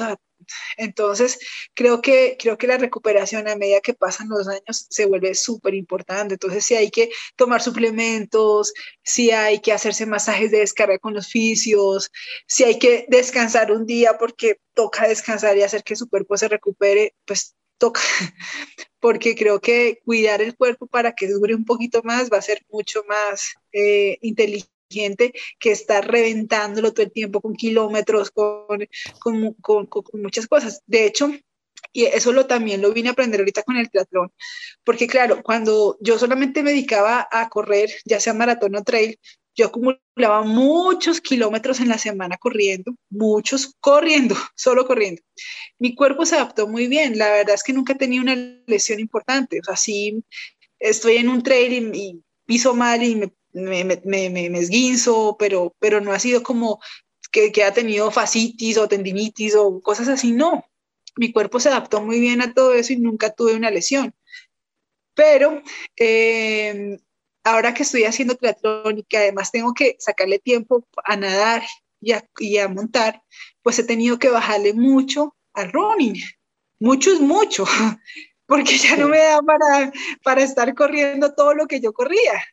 entonces, 0.78 1.40
creo 1.74 2.02
que, 2.02 2.38
creo 2.40 2.58
que 2.58 2.68
la 2.68 2.78
recuperación 2.78 3.48
a 3.48 3.56
medida 3.56 3.82
que 3.82 3.94
pasan 3.94 4.30
los 4.30 4.48
años 4.48 4.88
se 4.90 5.06
vuelve 5.06 5.36
súper 5.36 5.74
importante. 5.74 6.36
Entonces, 6.36 6.66
si 6.66 6.76
hay 6.76 6.90
que 6.92 7.12
tomar 7.36 7.62
suplementos, 7.62 8.74
si 9.04 9.32
hay 9.32 9.60
que 9.62 9.74
hacerse 9.74 10.06
masajes 10.06 10.52
de 10.52 10.60
descarga 10.60 11.00
con 11.00 11.14
los 11.14 11.28
fisios, 11.28 12.12
si 12.48 12.64
hay 12.64 12.80
que 12.80 13.06
descansar 13.10 13.72
un 13.72 13.86
día 13.86 14.18
porque 14.18 14.60
toca 14.74 15.08
descansar 15.08 15.58
y 15.58 15.64
hacer 15.64 15.84
que 15.84 15.96
su 15.96 16.10
cuerpo 16.10 16.38
se 16.38 16.48
recupere, 16.48 17.16
pues 17.26 17.56
toca, 17.78 18.02
porque 19.00 19.36
creo 19.36 19.60
que 19.60 20.00
cuidar 20.06 20.42
el 20.42 20.56
cuerpo 20.56 20.88
para 20.88 21.14
que 21.14 21.28
dure 21.28 21.56
un 21.56 21.66
poquito 21.66 22.02
más 22.04 22.30
va 22.32 22.38
a 22.38 22.42
ser 22.42 22.64
mucho 22.70 23.04
más 23.08 23.54
eh, 23.72 24.18
inteligente 24.22 24.73
gente 24.94 25.34
que 25.60 25.72
está 25.72 26.02
reventándolo 26.02 26.94
todo 26.94 27.06
el 27.06 27.12
tiempo 27.12 27.42
con 27.42 27.56
kilómetros, 27.56 28.32
con, 28.32 28.88
con, 29.20 29.54
con, 29.62 29.86
con 29.88 30.22
muchas 30.22 30.48
cosas. 30.48 30.82
De 30.88 31.06
hecho, 31.06 31.32
y 31.92 32.06
eso 32.06 32.32
lo 32.32 32.48
también 32.48 32.82
lo 32.82 32.94
vine 32.94 33.10
a 33.10 33.12
aprender 33.12 33.40
ahorita 33.40 33.64
con 33.64 33.78
el 33.78 33.90
triatlón, 33.90 34.32
porque 34.84 35.08
claro, 35.08 35.42
cuando 35.44 35.98
yo 36.02 36.18
solamente 36.18 36.64
me 36.64 36.72
dedicaba 36.72 37.28
a 37.32 37.50
correr, 37.50 37.92
ya 38.06 38.20
sea 38.20 38.34
maratón 38.34 38.76
o 38.76 38.84
trail, 38.84 39.20
yo 39.56 39.68
acumulaba 39.68 40.42
muchos 40.44 41.22
kilómetros 41.22 41.80
en 41.80 41.90
la 41.90 42.00
semana 42.00 42.38
corriendo, 42.38 42.96
muchos 43.10 43.76
corriendo, 43.80 44.36
solo 44.56 44.88
corriendo. 44.88 45.22
Mi 45.78 45.94
cuerpo 45.96 46.26
se 46.26 46.36
adaptó 46.36 46.68
muy 46.68 46.88
bien, 46.88 47.18
la 47.18 47.32
verdad 47.32 47.56
es 47.56 47.64
que 47.64 47.74
nunca 47.74 47.96
tenido 47.96 48.24
una 48.24 48.36
lesión 48.66 49.00
importante, 49.00 49.60
o 49.60 49.64
sea, 49.64 49.76
sí 49.76 50.24
estoy 50.80 51.18
en 51.18 51.30
un 51.30 51.44
trail 51.44 51.74
y, 51.74 52.00
y 52.00 52.24
piso 52.46 52.74
mal 52.74 53.04
y 53.04 53.16
me 53.16 53.32
me, 53.54 53.84
me, 53.84 54.30
me, 54.30 54.50
me 54.50 54.60
esguinzo, 54.60 55.36
pero, 55.38 55.76
pero 55.80 56.02
no 56.02 56.12
ha 56.12 56.20
sido 56.20 56.44
como 56.44 56.80
que, 57.32 57.52
que 57.52 57.64
ha 57.64 57.74
tenido 57.74 58.12
fascitis 58.12 58.78
o 58.78 58.88
tendinitis 58.88 59.56
o 59.56 59.82
cosas 59.82 60.08
así, 60.08 60.32
no. 60.32 60.66
Mi 61.16 61.32
cuerpo 61.32 61.60
se 61.60 61.70
adaptó 61.70 62.02
muy 62.02 62.20
bien 62.20 62.42
a 62.42 62.54
todo 62.54 62.74
eso 62.74 62.94
y 62.94 62.98
nunca 62.98 63.32
tuve 63.32 63.56
una 63.56 63.72
lesión. 63.72 64.16
Pero 65.16 65.62
eh, 65.98 66.98
ahora 67.44 67.74
que 67.74 67.84
estoy 67.84 68.06
haciendo 68.06 68.36
triatlón 68.36 69.00
y 69.00 69.04
que 69.04 69.18
además 69.18 69.52
tengo 69.52 69.74
que 69.74 69.96
sacarle 70.00 70.40
tiempo 70.40 70.88
a 71.04 71.16
nadar 71.16 71.64
y 72.02 72.14
a, 72.14 72.28
y 72.40 72.58
a 72.58 72.68
montar, 72.68 73.24
pues 73.62 73.80
he 73.80 73.84
tenido 73.84 74.20
que 74.20 74.30
bajarle 74.30 74.74
mucho 74.74 75.36
al 75.54 75.72
running. 75.72 76.16
Mucho 76.80 77.14
es 77.14 77.20
mucho, 77.20 77.66
porque 78.46 78.78
ya 78.78 78.98
no 78.98 79.08
me 79.08 79.20
da 79.20 79.42
para, 79.42 79.92
para 80.24 80.44
estar 80.44 80.74
corriendo 80.74 81.34
todo 81.34 81.54
lo 81.54 81.68
que 81.68 81.80
yo 81.80 81.94
corría. 81.94 82.44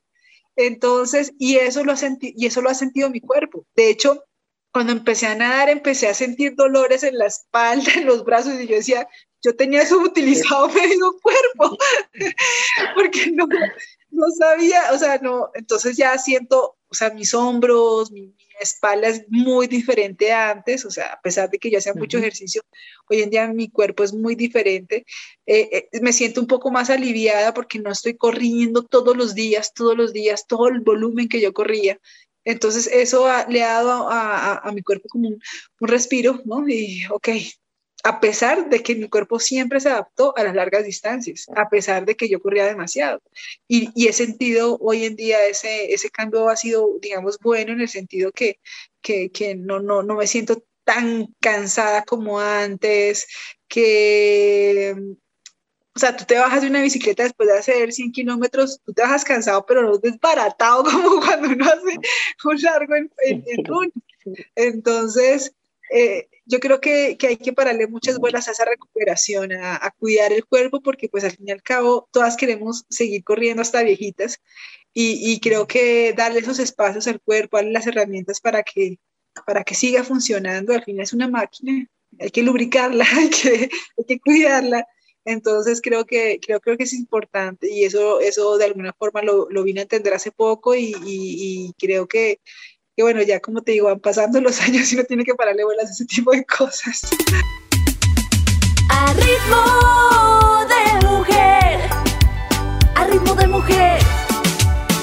Entonces, 0.57 1.33
y 1.39 1.57
eso, 1.57 1.85
lo 1.85 1.93
ha 1.93 1.97
y 2.21 2.47
eso 2.47 2.61
lo 2.61 2.71
ha 2.71 2.75
sentido 2.75 3.11
mi 3.11 3.21
cuerpo. 3.21 3.67
De 3.75 3.91
hecho, 3.91 4.25
cuando 4.73 4.93
empecé 4.93 5.27
a 5.27 5.35
nadar, 5.35 5.69
empecé 5.69 6.09
a 6.09 6.15
sentir 6.15 6.55
dolores 6.55 7.03
en 7.03 7.19
la 7.19 7.27
espalda, 7.27 7.93
en 7.97 8.07
los 8.07 8.25
brazos, 8.25 8.61
y 8.61 8.67
yo 8.67 8.77
decía, 8.77 9.09
yo 9.43 9.57
tenía 9.57 9.83
eso 9.83 9.99
utilizado 9.99 10.69
medio 10.69 11.17
cuerpo, 11.21 11.77
porque 12.95 13.31
no, 13.33 13.47
no 14.11 14.27
sabía, 14.39 14.93
o 14.93 14.99
sea, 14.99 15.19
no, 15.19 15.51
entonces 15.55 15.97
ya 15.97 16.17
siento, 16.19 16.77
o 16.89 16.95
sea, 16.95 17.11
mis 17.11 17.35
hombros, 17.35 18.11
mi, 18.11 18.35
espalda 18.61 19.09
es 19.09 19.25
muy 19.29 19.67
diferente 19.67 20.33
a 20.33 20.51
antes, 20.51 20.85
o 20.85 20.91
sea, 20.91 21.15
a 21.15 21.21
pesar 21.21 21.51
de 21.51 21.59
que 21.59 21.71
yo 21.71 21.79
hacía 21.79 21.95
mucho 21.95 22.19
ejercicio, 22.19 22.63
hoy 23.09 23.23
en 23.23 23.31
día 23.31 23.49
mi 23.49 23.71
cuerpo 23.71 24.05
es 24.05 24.13
muy 24.13 24.35
diferente. 24.35 25.05
Eh, 25.47 25.89
eh, 25.93 26.01
me 26.01 26.13
siento 26.13 26.41
un 26.41 26.47
poco 26.47 26.71
más 26.71 26.91
aliviada 26.91 27.55
porque 27.55 27.79
no 27.79 27.91
estoy 27.91 28.17
corriendo 28.17 28.85
todos 28.85 29.17
los 29.17 29.35
días, 29.35 29.75
todos 29.75 29.97
los 29.97 30.13
días, 30.13 30.47
todo 30.47 30.69
el 30.69 30.81
volumen 30.81 31.29
que 31.29 31.41
yo 31.41 31.53
corría. 31.53 31.99
Entonces 32.45 32.87
eso 32.87 33.27
le 33.49 33.63
ha 33.63 33.75
dado 33.75 34.09
a, 34.11 34.59
a, 34.59 34.73
mi 34.73 34.83
cuerpo 34.83 35.09
como 35.09 35.29
un, 35.29 35.43
un, 35.81 35.89
respiro, 35.89 36.41
¿no? 36.45 36.67
Y, 36.69 37.05
ok, 37.11 37.29
a 38.03 38.21
pesar 38.21 38.69
de 38.69 38.83
que 38.83 38.95
mi 38.95 39.09
cuerpo 39.09 39.39
siempre 39.39 39.81
se 39.81 39.91
adaptó 39.91 40.37
a 40.37 40.45
las 40.45 40.55
largas 40.55 40.85
distancias, 40.85 41.47
a 41.55 41.69
pesar 41.69 42.07
de 42.07 42.17
que 42.17 42.29
yo 42.29 42.41
corría 42.41 42.65
demasiado. 42.65 43.21
Y, 43.69 43.91
y 43.95 44.09
he 44.09 44.13
sentido 44.13 44.79
hoy 44.81 45.05
en 45.05 45.17
día 45.17 45.47
ese, 45.47 45.93
ese 45.93 46.11
cambio 46.11 46.49
ha 46.49 46.57
sido, 46.57 46.89
digamos, 47.01 47.39
bueno 47.41 47.73
en 47.73 47.81
el 47.81 47.89
sentido 47.89 48.33
que, 48.33 48.59
que, 49.03 49.31
que 49.31 49.55
no, 49.55 49.81
no, 49.81 50.03
no 50.03 50.17
me 50.17 50.27
siento 50.27 50.65
tan 50.85 51.29
cansada 51.41 52.03
como 52.05 52.41
antes, 52.41 53.27
que, 53.69 54.95
o 55.95 55.99
sea, 55.99 56.17
tú 56.17 56.25
te 56.25 56.39
bajas 56.39 56.63
de 56.63 56.69
una 56.69 56.83
bicicleta 56.83 57.23
después 57.23 57.49
de 57.49 57.59
hacer 57.59 57.93
100 57.93 58.13
kilómetros, 58.13 58.81
tú 58.85 58.93
te 58.93 59.03
bajas 59.03 59.25
cansado, 59.25 59.65
pero 59.67 59.83
no 59.83 59.99
desbaratado 59.99 60.85
como 60.91 61.21
cuando 61.21 61.49
uno 61.49 61.67
hace 61.67 61.99
un 62.45 62.63
largo 62.63 62.95
en, 62.97 63.11
en, 63.25 63.45
en 63.47 63.65
run. 63.65 63.93
Entonces, 64.55 65.53
eh, 65.93 66.29
yo 66.51 66.59
creo 66.59 66.81
que, 66.81 67.17
que, 67.17 67.29
hay 67.29 67.37
que 67.37 67.53
pararle 67.53 67.87
muchas 67.87 68.19
vuelas 68.19 68.49
a 68.49 68.51
esa 68.51 68.65
recuperación, 68.65 69.53
a, 69.53 69.77
a, 69.77 69.91
cuidar 69.93 70.33
el 70.33 70.45
cuerpo, 70.45 70.83
porque 70.83 71.09
pues 71.09 71.23
al 71.23 71.31
fin 71.31 71.49
y 71.49 71.53
al 71.53 71.63
cabo 71.63 72.09
todas 72.11 72.37
queremos 72.37 72.85
seguir 72.91 73.23
corriendo 73.23 73.63
hasta 73.63 73.85
viejitas 73.85 74.41
y, 74.93 75.33
y 75.33 75.41
creo 75.41 75.67
que 75.69 76.13
darle 76.13 76.41
esos 76.41 76.59
espacios 76.59 77.07
al 77.07 77.21
cuerpo, 77.21 77.57
darle 77.57 77.71
las 77.73 77.87
herramientas 77.87 78.41
para 78.41 78.65
que, 78.65 78.99
para 79.47 79.63
que 79.63 79.77
siga 79.77 80.03
funcionando, 80.03 80.75
al 80.75 80.83
final 80.83 81.05
es 81.05 81.13
una 81.13 81.29
máquina, 81.29 81.87
hay 82.19 82.31
que 82.31 82.43
lubricarla, 82.43 83.07
hay 83.17 83.31
que, 83.31 83.71
hay 83.99 84.05
que 84.07 84.21
cuidarla. 84.21 84.87
Entonces 85.25 85.81
creo 85.81 86.05
que, 86.07 86.41
creo, 86.43 86.61
creo 86.61 86.77
que 86.77 86.85
es 86.85 86.95
importante 86.95 87.71
y 87.71 87.85
eso, 87.85 88.21
eso 88.21 88.59
de 88.59 88.65
alguna 88.65 88.93
forma 88.95 89.23
lo, 89.23 89.49
lo 89.51 89.63
vine 89.63 89.81
a 89.81 89.83
entender 89.85 90.15
hace 90.15 90.33
poco 90.33 90.75
y, 90.75 90.95
y, 91.05 91.69
y 91.69 91.73
creo 91.79 92.09
que, 92.09 92.41
que 93.01 93.05
bueno, 93.05 93.23
ya 93.23 93.41
como 93.41 93.63
te 93.63 93.73
digo, 93.73 93.87
van 93.87 93.99
pasando 93.99 94.43
los 94.43 94.61
años 94.69 94.93
y 94.93 94.95
uno 94.95 95.05
tiene 95.05 95.25
que 95.25 95.35
pararle 95.35 95.65
bolas 95.65 95.89
a 95.89 95.91
ese 95.91 96.05
tipo 96.05 96.33
de 96.33 96.45
cosas. 96.45 97.01
A 98.91 99.13
ritmo 99.15 100.67
de 100.69 101.07
mujer, 101.07 101.81
a 102.95 103.07
ritmo 103.07 103.35
de 103.35 103.47
mujer. 103.47 104.03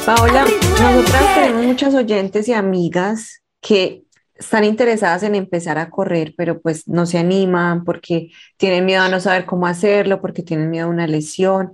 Paola, 0.06 0.46
nosotras 0.80 1.36
tenemos 1.36 1.66
muchas 1.66 1.96
oyentes 1.96 2.48
y 2.48 2.54
amigas 2.54 3.42
que 3.62 4.04
están 4.36 4.64
interesadas 4.64 5.24
en 5.24 5.34
empezar 5.34 5.80
a 5.80 5.90
correr, 5.90 6.36
pero 6.38 6.62
pues 6.62 6.88
no 6.88 7.08
se 7.08 7.18
animan 7.18 7.84
porque 7.84 8.30
tienen 8.58 8.86
miedo 8.86 9.02
a 9.02 9.10
no 9.10 9.20
saber 9.20 9.48
cómo 9.48 9.66
hacerlo, 9.66 10.22
porque 10.22 10.44
tienen 10.44 10.70
miedo 10.70 10.86
a 10.86 10.92
una 10.92 11.08
lesión. 11.08 11.74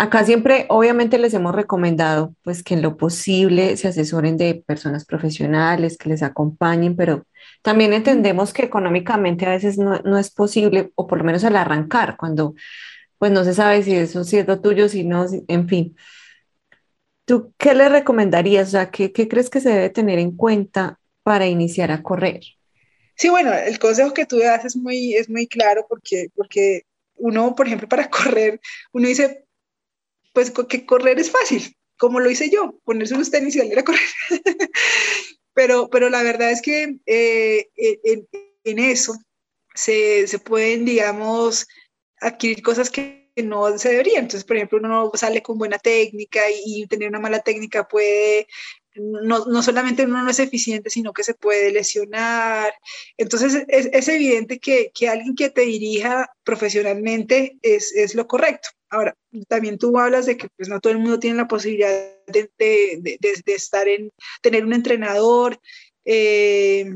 Acá 0.00 0.24
siempre, 0.24 0.64
obviamente, 0.70 1.18
les 1.18 1.34
hemos 1.34 1.54
recomendado 1.54 2.34
pues 2.40 2.62
que 2.62 2.72
en 2.72 2.80
lo 2.80 2.96
posible 2.96 3.76
se 3.76 3.88
asesoren 3.88 4.38
de 4.38 4.54
personas 4.54 5.04
profesionales, 5.04 5.98
que 5.98 6.08
les 6.08 6.22
acompañen, 6.22 6.96
pero 6.96 7.26
también 7.60 7.92
entendemos 7.92 8.54
que 8.54 8.62
económicamente 8.62 9.44
a 9.44 9.50
veces 9.50 9.76
no, 9.76 9.98
no 9.98 10.16
es 10.16 10.30
posible, 10.30 10.90
o 10.94 11.06
por 11.06 11.18
lo 11.18 11.24
menos 11.24 11.44
al 11.44 11.54
arrancar, 11.54 12.16
cuando 12.16 12.54
pues 13.18 13.30
no 13.30 13.44
se 13.44 13.52
sabe 13.52 13.82
si 13.82 13.94
eso 13.94 14.22
es 14.22 14.48
lo 14.48 14.62
tuyo, 14.62 14.88
si 14.88 15.04
no, 15.04 15.26
en 15.48 15.68
fin. 15.68 15.94
¿Tú 17.26 17.52
qué 17.58 17.74
le 17.74 17.90
recomendarías? 17.90 18.68
O 18.68 18.70
sea, 18.70 18.90
¿qué, 18.90 19.12
¿qué 19.12 19.28
crees 19.28 19.50
que 19.50 19.60
se 19.60 19.68
debe 19.68 19.90
tener 19.90 20.18
en 20.18 20.34
cuenta 20.34 20.98
para 21.22 21.46
iniciar 21.46 21.92
a 21.92 22.02
correr? 22.02 22.40
Sí, 23.16 23.28
bueno, 23.28 23.52
el 23.52 23.78
consejo 23.78 24.14
que 24.14 24.24
tú 24.24 24.38
das 24.38 24.64
es 24.64 24.76
muy, 24.76 25.12
es 25.12 25.28
muy 25.28 25.46
claro 25.46 25.84
porque, 25.86 26.28
porque 26.34 26.84
uno, 27.16 27.54
por 27.54 27.66
ejemplo, 27.66 27.86
para 27.86 28.08
correr, 28.10 28.62
uno 28.94 29.06
dice, 29.06 29.44
pues 30.32 30.50
que 30.50 30.86
correr 30.86 31.18
es 31.18 31.30
fácil, 31.30 31.76
como 31.98 32.20
lo 32.20 32.30
hice 32.30 32.50
yo, 32.50 32.78
ponerse 32.84 33.14
unos 33.14 33.30
tenis 33.30 33.56
y 33.56 33.58
salir 33.58 33.78
a 33.78 33.84
correr. 33.84 34.00
pero, 35.54 35.88
pero 35.90 36.08
la 36.08 36.22
verdad 36.22 36.50
es 36.50 36.62
que 36.62 36.96
eh, 37.06 37.68
en, 37.76 38.28
en, 38.64 38.78
eso 38.78 39.14
se, 39.74 40.26
se, 40.26 40.38
pueden, 40.38 40.84
digamos, 40.84 41.66
adquirir 42.20 42.62
cosas 42.62 42.90
que 42.90 43.30
no 43.36 43.76
se 43.78 43.90
deberían. 43.90 44.24
Entonces, 44.24 44.44
por 44.44 44.56
ejemplo, 44.56 44.78
uno 44.78 45.10
sale 45.14 45.42
con 45.42 45.58
buena 45.58 45.78
técnica 45.78 46.50
y, 46.50 46.82
y 46.82 46.86
tener 46.86 47.08
una 47.08 47.20
mala 47.20 47.40
técnica 47.40 47.88
puede 47.88 48.46
no, 48.96 49.44
no, 49.46 49.62
solamente 49.62 50.04
uno 50.04 50.22
no 50.22 50.30
es 50.30 50.40
eficiente, 50.40 50.90
sino 50.90 51.12
que 51.12 51.22
se 51.22 51.34
puede 51.34 51.70
lesionar. 51.72 52.72
Entonces, 53.16 53.64
es, 53.68 53.88
es 53.92 54.08
evidente 54.08 54.58
que, 54.58 54.90
que, 54.94 55.08
alguien 55.08 55.34
que 55.34 55.50
te 55.50 55.62
dirija 55.62 56.30
profesionalmente 56.44 57.58
es, 57.62 57.92
es, 57.94 58.14
lo 58.14 58.26
correcto. 58.26 58.68
Ahora, 58.88 59.16
también 59.48 59.78
tú 59.78 59.96
hablas 59.98 60.26
de 60.26 60.36
que 60.36 60.48
pues, 60.56 60.68
no 60.68 60.80
todo 60.80 60.92
el 60.92 60.98
mundo 60.98 61.20
tiene 61.20 61.36
la 61.36 61.48
posibilidad 61.48 61.90
de, 62.26 62.50
de, 62.58 63.18
de, 63.20 63.54
estar 63.54 63.86
en, 63.88 64.10
tener 64.42 64.64
un 64.64 64.72
entrenador. 64.72 65.60
Eh, 66.04 66.90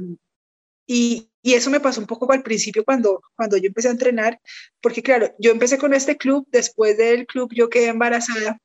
y, 0.86 1.30
y, 1.42 1.54
eso 1.54 1.70
me 1.70 1.80
pasó 1.80 2.00
un 2.00 2.06
poco 2.06 2.30
al 2.32 2.42
principio 2.42 2.84
cuando, 2.84 3.22
cuando 3.36 3.56
yo 3.56 3.68
empecé 3.68 3.88
a 3.88 3.92
entrenar, 3.92 4.40
porque 4.80 5.02
claro, 5.02 5.32
yo 5.38 5.52
empecé 5.52 5.78
con 5.78 5.94
este 5.94 6.16
club, 6.16 6.46
después 6.50 6.96
del 6.98 7.26
club 7.26 7.52
yo 7.54 7.70
quedé 7.70 7.86
embarazada 7.88 8.58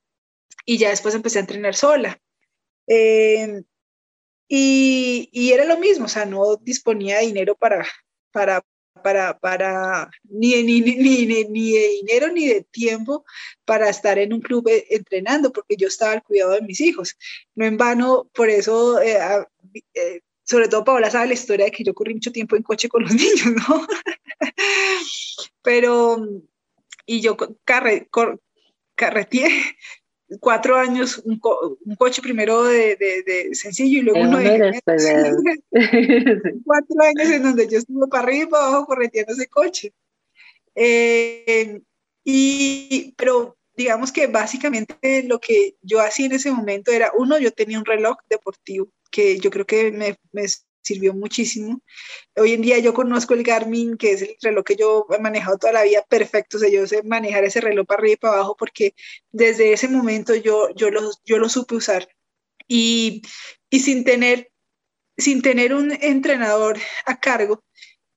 y 0.65 0.77
ya 0.77 0.89
después 0.89 1.15
empecé 1.15 1.37
a 1.37 1.41
entrenar 1.41 1.75
sola. 1.75 2.19
Eh, 2.89 3.61
y, 4.47 5.29
y, 5.31 5.51
era 5.51 5.63
lo 5.63 5.77
mismo, 5.77 6.05
o 6.05 6.09
sea, 6.09 6.25
no 6.25 6.55
disponía 6.57 7.19
de 7.19 7.27
dinero 7.27 7.55
para, 7.55 7.85
para, 8.31 8.65
para, 9.03 9.37
para 9.37 10.09
ni, 10.23 10.63
ni, 10.63 10.81
ni, 10.81 10.95
ni, 10.95 11.71
de 11.73 11.87
dinero 12.01 12.31
ni 12.31 12.47
de 12.47 12.63
tiempo 12.63 13.23
para 13.63 13.89
estar 13.89 14.17
en 14.17 14.33
un 14.33 14.41
club 14.41 14.67
eh, 14.67 14.87
entrenando, 14.89 15.53
porque 15.53 15.75
yo 15.77 15.87
estaba 15.87 16.13
al 16.13 16.23
cuidado 16.23 16.53
de 16.53 16.61
mis 16.61 16.81
hijos. 16.81 17.15
No 17.53 17.65
en 17.65 17.77
vano, 17.77 18.27
por 18.33 18.49
eso, 18.49 18.99
eh, 18.99 19.19
eh, 19.93 20.21
sobre 20.43 20.67
todo 20.67 20.83
Paola 20.83 21.11
sabe 21.11 21.27
la 21.27 21.33
historia 21.33 21.65
de 21.65 21.71
que 21.71 21.83
yo 21.83 21.93
corrí 21.93 22.15
mucho 22.15 22.31
tiempo 22.31 22.55
en 22.55 22.63
coche 22.63 22.89
con 22.89 23.03
los 23.03 23.13
niños, 23.13 23.53
¿no? 23.67 23.87
Pero, 25.61 26.25
y 27.05 27.21
yo 27.21 27.37
carre, 27.63 28.07
cor, 28.09 28.41
carreteé 28.95 29.47
cuatro 30.39 30.77
años 30.77 31.21
un, 31.25 31.39
co 31.39 31.77
un 31.83 31.95
coche 31.95 32.21
primero 32.21 32.63
de, 32.63 32.95
de, 32.95 33.23
de, 33.23 33.55
sencillo 33.55 33.99
y 33.99 34.01
luego 34.01 34.19
uno 34.21 34.37
de, 34.37 34.79
cuatro 36.65 37.01
años 37.01 37.29
en 37.31 37.43
donde 37.43 37.67
yo 37.67 37.79
estuve 37.79 38.07
para 38.07 38.23
arriba 38.23 38.43
y 38.43 38.47
para 38.47 38.67
abajo 38.67 38.85
correteando 38.85 39.33
ese 39.33 39.47
coche. 39.47 39.93
Eh, 40.75 41.81
y, 42.23 43.13
pero 43.17 43.57
digamos 43.75 44.11
que 44.11 44.27
básicamente 44.27 45.23
lo 45.23 45.39
que 45.39 45.75
yo 45.81 46.01
hacía 46.01 46.27
en 46.27 46.33
ese 46.33 46.51
momento 46.51 46.91
era, 46.91 47.11
uno, 47.17 47.39
yo 47.39 47.51
tenía 47.51 47.79
un 47.79 47.85
reloj 47.85 48.17
deportivo 48.29 48.89
que 49.09 49.39
yo 49.39 49.49
creo 49.49 49.65
que 49.65 49.91
me, 49.91 50.17
me 50.31 50.45
sirvió 50.81 51.13
muchísimo. 51.13 51.81
Hoy 52.35 52.53
en 52.53 52.61
día 52.61 52.79
yo 52.79 52.93
conozco 52.93 53.33
el 53.33 53.43
Garmin, 53.43 53.97
que 53.97 54.13
es 54.13 54.21
el 54.21 54.35
reloj 54.41 54.63
que 54.63 54.75
yo 54.75 55.05
he 55.11 55.19
manejado 55.19 55.57
toda 55.57 55.73
la 55.73 55.83
vida 55.83 56.03
perfecto, 56.07 56.57
o 56.57 56.59
sea, 56.59 56.69
yo 56.69 56.87
sé 56.87 57.03
manejar 57.03 57.43
ese 57.43 57.61
reloj 57.61 57.85
para 57.85 57.99
arriba 57.99 58.13
y 58.13 58.17
para 58.17 58.33
abajo 58.35 58.55
porque 58.57 58.95
desde 59.31 59.73
ese 59.73 59.87
momento 59.87 60.35
yo, 60.35 60.69
yo, 60.75 60.89
lo, 60.91 61.11
yo 61.25 61.37
lo 61.37 61.49
supe 61.49 61.75
usar. 61.75 62.07
Y, 62.67 63.23
y 63.69 63.79
sin, 63.79 64.03
tener, 64.03 64.51
sin 65.17 65.41
tener 65.41 65.73
un 65.73 65.91
entrenador 65.91 66.77
a 67.05 67.19
cargo, 67.19 67.63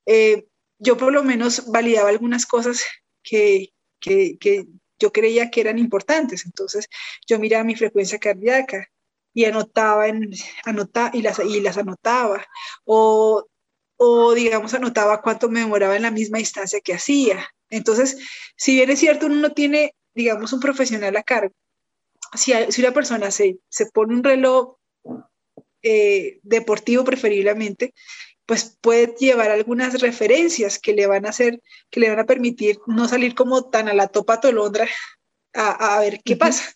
eh, 0.07 0.47
yo 0.79 0.97
por 0.97 1.13
lo 1.13 1.23
menos 1.23 1.71
validaba 1.71 2.11
algunas 2.11 2.45
cosas 2.45 2.83
que, 3.23 3.73
que, 4.01 4.37
que 4.39 4.67
yo 4.99 5.13
creía 5.13 5.51
que 5.51 5.61
eran 5.61 5.79
importantes. 5.79 6.45
Entonces, 6.45 6.89
yo 7.27 7.39
miraba 7.39 7.65
mi 7.65 7.75
frecuencia 7.75 8.19
cardíaca, 8.19 8.89
y 9.35 9.45
anotaba, 9.45 10.09
en, 10.09 10.31
anotaba 10.65 11.11
y, 11.13 11.23
las, 11.23 11.39
y 11.39 11.61
las 11.61 11.79
anotaba, 11.79 12.45
o, 12.85 13.47
o 13.97 14.35
digamos 14.35 14.75
anotaba 14.75 15.23
cuánto 15.23 15.49
me 15.49 15.61
demoraba 15.61 15.97
en 15.97 16.03
la 16.03 16.11
misma 16.11 16.41
instancia 16.41 16.81
que 16.81 16.95
hacía. 16.95 17.47
Entonces, 17.71 18.19
si 18.57 18.75
bien 18.75 18.91
es 18.91 18.99
cierto, 18.99 19.27
uno 19.27 19.37
no 19.37 19.53
tiene, 19.53 19.95
digamos, 20.15 20.53
un 20.53 20.61
profesional 20.61 21.17
a 21.17 21.23
cargo, 21.23 21.55
si, 22.35 22.53
si 22.71 22.81
una 22.81 22.93
persona 22.93 23.31
se, 23.31 23.59
se 23.69 23.87
pone 23.87 24.15
un 24.15 24.25
reloj 24.25 24.77
eh, 25.83 26.39
deportivo 26.43 27.05
preferiblemente, 27.05 27.95
pues 28.47 28.77
puede 28.81 29.15
llevar 29.19 29.51
algunas 29.51 30.01
referencias 30.01 30.79
que 30.79 30.93
le 30.93 31.07
van 31.07 31.27
a 31.27 31.31
hacer, 31.31 31.61
que 31.91 32.01
le 32.01 32.11
van 32.11 32.19
a 32.19 32.27
permitir 32.27 32.79
no 32.87 33.09
salir 33.09 33.35
como 33.35 33.71
tan 33.71 33.89
a 33.89 33.95
la 33.95 34.09
topa 34.09 34.41
tolondra 34.41 34.89
a, 35.55 35.97
a 35.97 36.01
ver 36.01 36.21
qué 36.25 36.37
pasa. 36.37 36.75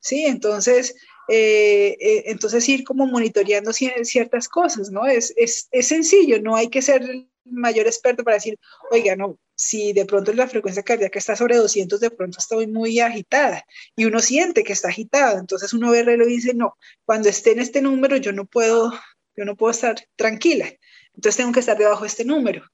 Sí, 0.00 0.24
entonces, 0.24 0.96
eh, 1.28 1.96
eh, 2.00 2.24
entonces 2.26 2.68
ir 2.68 2.84
como 2.84 3.06
monitoreando 3.06 3.72
ciertas 3.72 4.48
cosas, 4.48 4.90
¿no? 4.90 5.06
Es, 5.06 5.32
es, 5.36 5.68
es, 5.70 5.86
sencillo, 5.86 6.40
no 6.42 6.56
hay 6.56 6.68
que 6.68 6.82
ser 6.82 7.02
el 7.02 7.28
mayor 7.44 7.86
experto 7.86 8.24
para 8.24 8.36
decir, 8.36 8.58
oiga, 8.90 9.14
no, 9.16 9.38
si 9.54 9.92
de 9.92 10.04
pronto 10.04 10.32
la 10.32 10.48
frecuencia 10.48 10.82
cardíaca 10.82 11.18
está 11.18 11.36
sobre 11.36 11.56
200, 11.56 12.00
de 12.00 12.10
pronto 12.10 12.38
estoy 12.38 12.66
muy 12.66 12.98
agitada 13.00 13.64
y 13.96 14.04
uno 14.04 14.20
siente 14.20 14.64
que 14.64 14.72
está 14.72 14.88
agitado, 14.88 15.38
entonces 15.38 15.72
uno 15.72 15.90
ve 15.90 16.00
el 16.00 16.06
reloj 16.06 16.28
y 16.28 16.36
dice, 16.36 16.54
no, 16.54 16.76
cuando 17.04 17.28
esté 17.28 17.52
en 17.52 17.60
este 17.60 17.82
número 17.82 18.16
yo 18.16 18.32
no 18.32 18.44
puedo, 18.46 18.92
yo 19.36 19.44
no 19.44 19.56
puedo 19.56 19.70
estar 19.70 19.96
tranquila, 20.16 20.72
entonces 21.14 21.36
tengo 21.36 21.52
que 21.52 21.60
estar 21.60 21.78
debajo 21.78 22.02
de 22.02 22.08
este 22.08 22.24
número. 22.24 22.64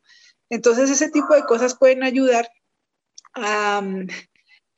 Entonces 0.50 0.88
ese 0.88 1.10
tipo 1.10 1.34
de 1.34 1.44
cosas 1.44 1.76
pueden 1.76 2.02
ayudar 2.02 2.48
a, 3.34 3.82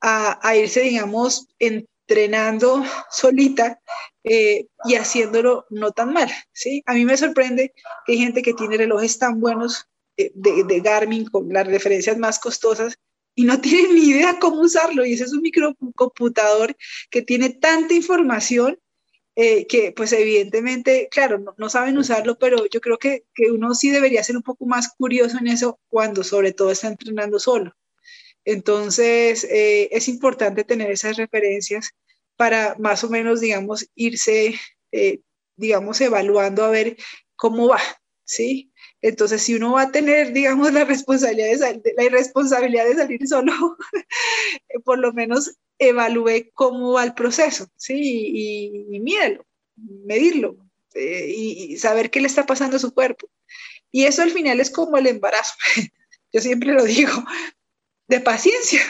a, 0.00 0.48
a 0.48 0.56
irse, 0.56 0.80
digamos, 0.80 1.46
en, 1.60 1.86
entrenando 2.10 2.84
solita 3.08 3.80
eh, 4.24 4.66
y 4.84 4.94
haciéndolo 4.96 5.66
no 5.70 5.92
tan 5.92 6.12
mal, 6.12 6.28
¿sí? 6.52 6.82
A 6.86 6.94
mí 6.94 7.04
me 7.04 7.16
sorprende 7.16 7.72
que 8.04 8.12
hay 8.12 8.18
gente 8.18 8.42
que 8.42 8.54
tiene 8.54 8.76
relojes 8.76 9.18
tan 9.18 9.40
buenos 9.40 9.86
de, 10.16 10.32
de, 10.34 10.64
de 10.64 10.80
Garmin 10.80 11.26
con 11.26 11.48
las 11.52 11.66
referencias 11.66 12.18
más 12.18 12.40
costosas 12.40 12.98
y 13.36 13.44
no 13.44 13.60
tiene 13.60 13.92
ni 13.92 14.08
idea 14.08 14.38
cómo 14.40 14.60
usarlo. 14.62 15.06
Y 15.06 15.12
ese 15.12 15.24
es 15.24 15.32
un 15.32 15.42
microcomputador 15.42 16.76
que 17.10 17.22
tiene 17.22 17.50
tanta 17.50 17.94
información 17.94 18.78
eh, 19.36 19.66
que 19.68 19.92
pues 19.92 20.12
evidentemente, 20.12 21.08
claro, 21.10 21.38
no, 21.38 21.54
no, 21.56 21.70
saben 21.70 21.96
usarlo, 21.96 22.36
pero 22.38 22.66
yo 22.66 22.80
creo 22.80 22.98
que, 22.98 23.24
que 23.32 23.52
uno 23.52 23.74
sí 23.74 23.90
debería 23.90 24.24
ser 24.24 24.36
un 24.36 24.42
poco 24.42 24.66
más 24.66 24.88
curioso 24.98 25.38
en 25.38 25.46
eso 25.46 25.78
cuando 25.88 26.24
sobre 26.24 26.52
todo 26.52 26.72
está 26.72 26.88
entrenando 26.88 27.38
solo. 27.38 27.72
Entonces, 28.44 29.44
eh, 29.44 29.88
es 29.92 30.08
importante 30.08 30.64
tener 30.64 30.90
esas 30.90 31.16
referencias 31.16 31.92
para 32.40 32.74
más 32.78 33.04
o 33.04 33.10
menos, 33.10 33.42
digamos, 33.42 33.86
irse, 33.94 34.58
eh, 34.92 35.20
digamos, 35.56 36.00
evaluando 36.00 36.64
a 36.64 36.70
ver 36.70 36.96
cómo 37.36 37.68
va, 37.68 37.80
¿sí? 38.24 38.72
Entonces, 39.02 39.42
si 39.42 39.54
uno 39.56 39.72
va 39.72 39.82
a 39.82 39.92
tener, 39.92 40.32
digamos, 40.32 40.72
la 40.72 40.86
responsabilidad 40.86 41.50
de, 41.82 41.92
la 41.94 42.04
irresponsabilidad 42.04 42.86
de 42.86 42.94
salir 42.94 43.28
solo, 43.28 43.52
por 44.86 44.98
lo 44.98 45.12
menos 45.12 45.54
evalúe 45.78 46.50
cómo 46.54 46.94
va 46.94 47.04
el 47.04 47.12
proceso, 47.12 47.68
¿sí? 47.76 48.00
Y, 48.00 48.96
y, 48.96 49.00
medirlo 50.06 50.56
eh, 50.94 51.34
y 51.36 51.76
saber 51.76 52.10
qué 52.10 52.22
le 52.22 52.26
está 52.26 52.46
pasando 52.46 52.78
a 52.78 52.80
su 52.80 52.94
cuerpo. 52.94 53.28
Y 53.92 54.04
eso 54.04 54.22
al 54.22 54.30
final 54.30 54.60
es 54.60 54.70
como 54.70 54.96
el 54.96 55.08
embarazo. 55.08 55.52
Yo 56.32 56.40
siempre 56.40 56.72
lo 56.72 56.84
digo, 56.84 57.12
de 58.08 58.20
paciencia. 58.20 58.80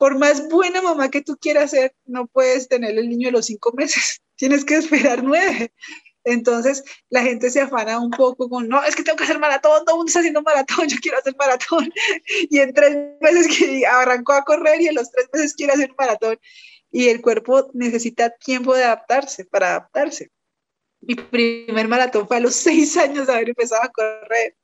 Por 0.00 0.18
más 0.18 0.48
buena 0.48 0.80
mamá 0.80 1.10
que 1.10 1.20
tú 1.20 1.36
quieras 1.36 1.72
ser, 1.72 1.94
no 2.06 2.26
puedes 2.26 2.68
tener 2.68 2.96
el 2.96 3.06
niño 3.06 3.28
a 3.28 3.32
los 3.32 3.44
cinco 3.44 3.70
meses, 3.76 4.22
tienes 4.36 4.64
que 4.64 4.76
esperar 4.76 5.22
nueve. 5.22 5.74
Entonces 6.24 6.82
la 7.10 7.20
gente 7.20 7.50
se 7.50 7.60
afana 7.60 8.00
un 8.00 8.10
poco 8.10 8.48
con, 8.48 8.66
no, 8.66 8.82
es 8.82 8.96
que 8.96 9.02
tengo 9.02 9.18
que 9.18 9.24
hacer 9.24 9.38
maratón, 9.38 9.84
todo 9.84 9.96
el 9.96 9.98
mundo 9.98 10.08
está 10.08 10.20
haciendo 10.20 10.40
maratón, 10.40 10.88
yo 10.88 10.96
quiero 11.02 11.18
hacer 11.18 11.36
maratón. 11.38 11.92
Y 12.48 12.60
en 12.60 12.72
tres 12.72 12.96
meses 13.20 13.58
que 13.58 13.86
arrancó 13.86 14.32
a 14.32 14.42
correr 14.42 14.80
y 14.80 14.86
en 14.86 14.94
los 14.94 15.10
tres 15.10 15.28
meses 15.34 15.52
quiere 15.52 15.74
hacer 15.74 15.90
maratón. 15.98 16.38
Y 16.90 17.08
el 17.10 17.20
cuerpo 17.20 17.70
necesita 17.74 18.30
tiempo 18.30 18.74
de 18.74 18.84
adaptarse, 18.84 19.44
para 19.44 19.68
adaptarse. 19.68 20.30
Mi 21.02 21.14
primer 21.14 21.88
maratón 21.88 22.26
fue 22.26 22.38
a 22.38 22.40
los 22.40 22.54
seis 22.54 22.96
años 22.96 23.26
de 23.26 23.34
haber 23.34 23.50
empezado 23.50 23.82
a 23.82 23.90
correr. 23.90 24.56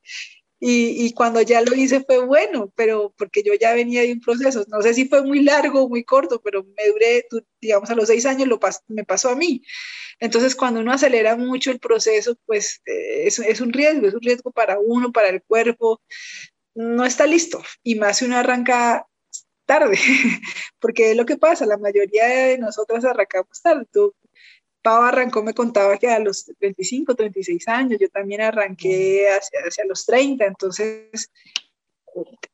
Y, 0.59 1.07
y, 1.07 1.13
cuando 1.13 1.43
ya 1.43 1.61
lo 1.61 1.75
hice 1.75 2.01
fue 2.01 2.25
bueno, 2.25 2.73
pero 2.75 3.13
porque 3.19 3.43
yo 3.43 3.53
ya 3.55 3.75
venía 3.75 4.03
de 4.03 4.13
un 4.15 4.21
proceso, 4.21 4.65
no 4.69 4.81
sé 4.81 4.95
si 4.95 5.07
fue 5.07 5.23
muy 5.23 5.43
largo 5.43 5.87
muy 5.89 6.03
corto, 6.03 6.41
pero 6.43 6.65
me 6.65 6.89
duré, 6.89 7.27
digamos, 7.61 7.91
a 7.91 7.95
los 7.95 8.09
seis 8.09 8.25
años 8.25 8.49
lo 8.49 8.59
pas 8.59 8.83
me 8.89 9.05
pasó 9.05 9.29
a 9.29 9.37
mí. 9.37 9.63
Entonces, 10.19 10.57
cuando 10.57 10.81
uno 10.81 10.93
acelera 10.93 11.37
mucho 11.37 11.71
el 11.71 11.79
proceso, 11.79 12.37
pues 12.47 12.81
eh, 12.87 13.27
es, 13.27 13.39
es, 13.39 13.61
un 13.61 13.73
riesgo, 13.73 14.07
es 14.07 14.15
un 14.15 14.23
riesgo 14.23 14.51
para 14.51 14.79
uno, 14.79 15.13
para 15.13 15.29
el 15.29 15.43
cuerpo, 15.43 16.01
no 16.75 17.05
está 17.05 17.27
listo, 17.27 17.63
y 17.83 17.97
más 17.97 18.19
si 18.19 18.25
uno 18.25 18.37
arranca 18.39 19.07
tarde, 19.67 19.99
porque 20.81 21.11
es 21.11 21.17
lo 21.17 21.27
que 21.27 21.37
pasa, 21.37 21.67
la 21.67 21.77
mayoría 21.77 22.27
de 22.27 22.59
nosotros 22.59 23.05
arrancamos 23.05 23.61
tarde. 23.61 23.87
Tú 23.93 24.15
Pau 24.87 25.03
arrancó, 25.03 25.43
me 25.43 25.53
contaba 25.53 25.99
que 25.99 26.07
a 26.07 26.21
los 26.21 26.49
25, 26.61 27.17
36 27.17 27.67
años, 27.67 27.99
yo 28.01 28.09
también 28.09 28.41
arranqué 28.41 29.27
hacia, 29.29 29.63
hacia 29.67 29.85
los 29.85 30.07
30, 30.07 30.47
entonces 30.47 31.29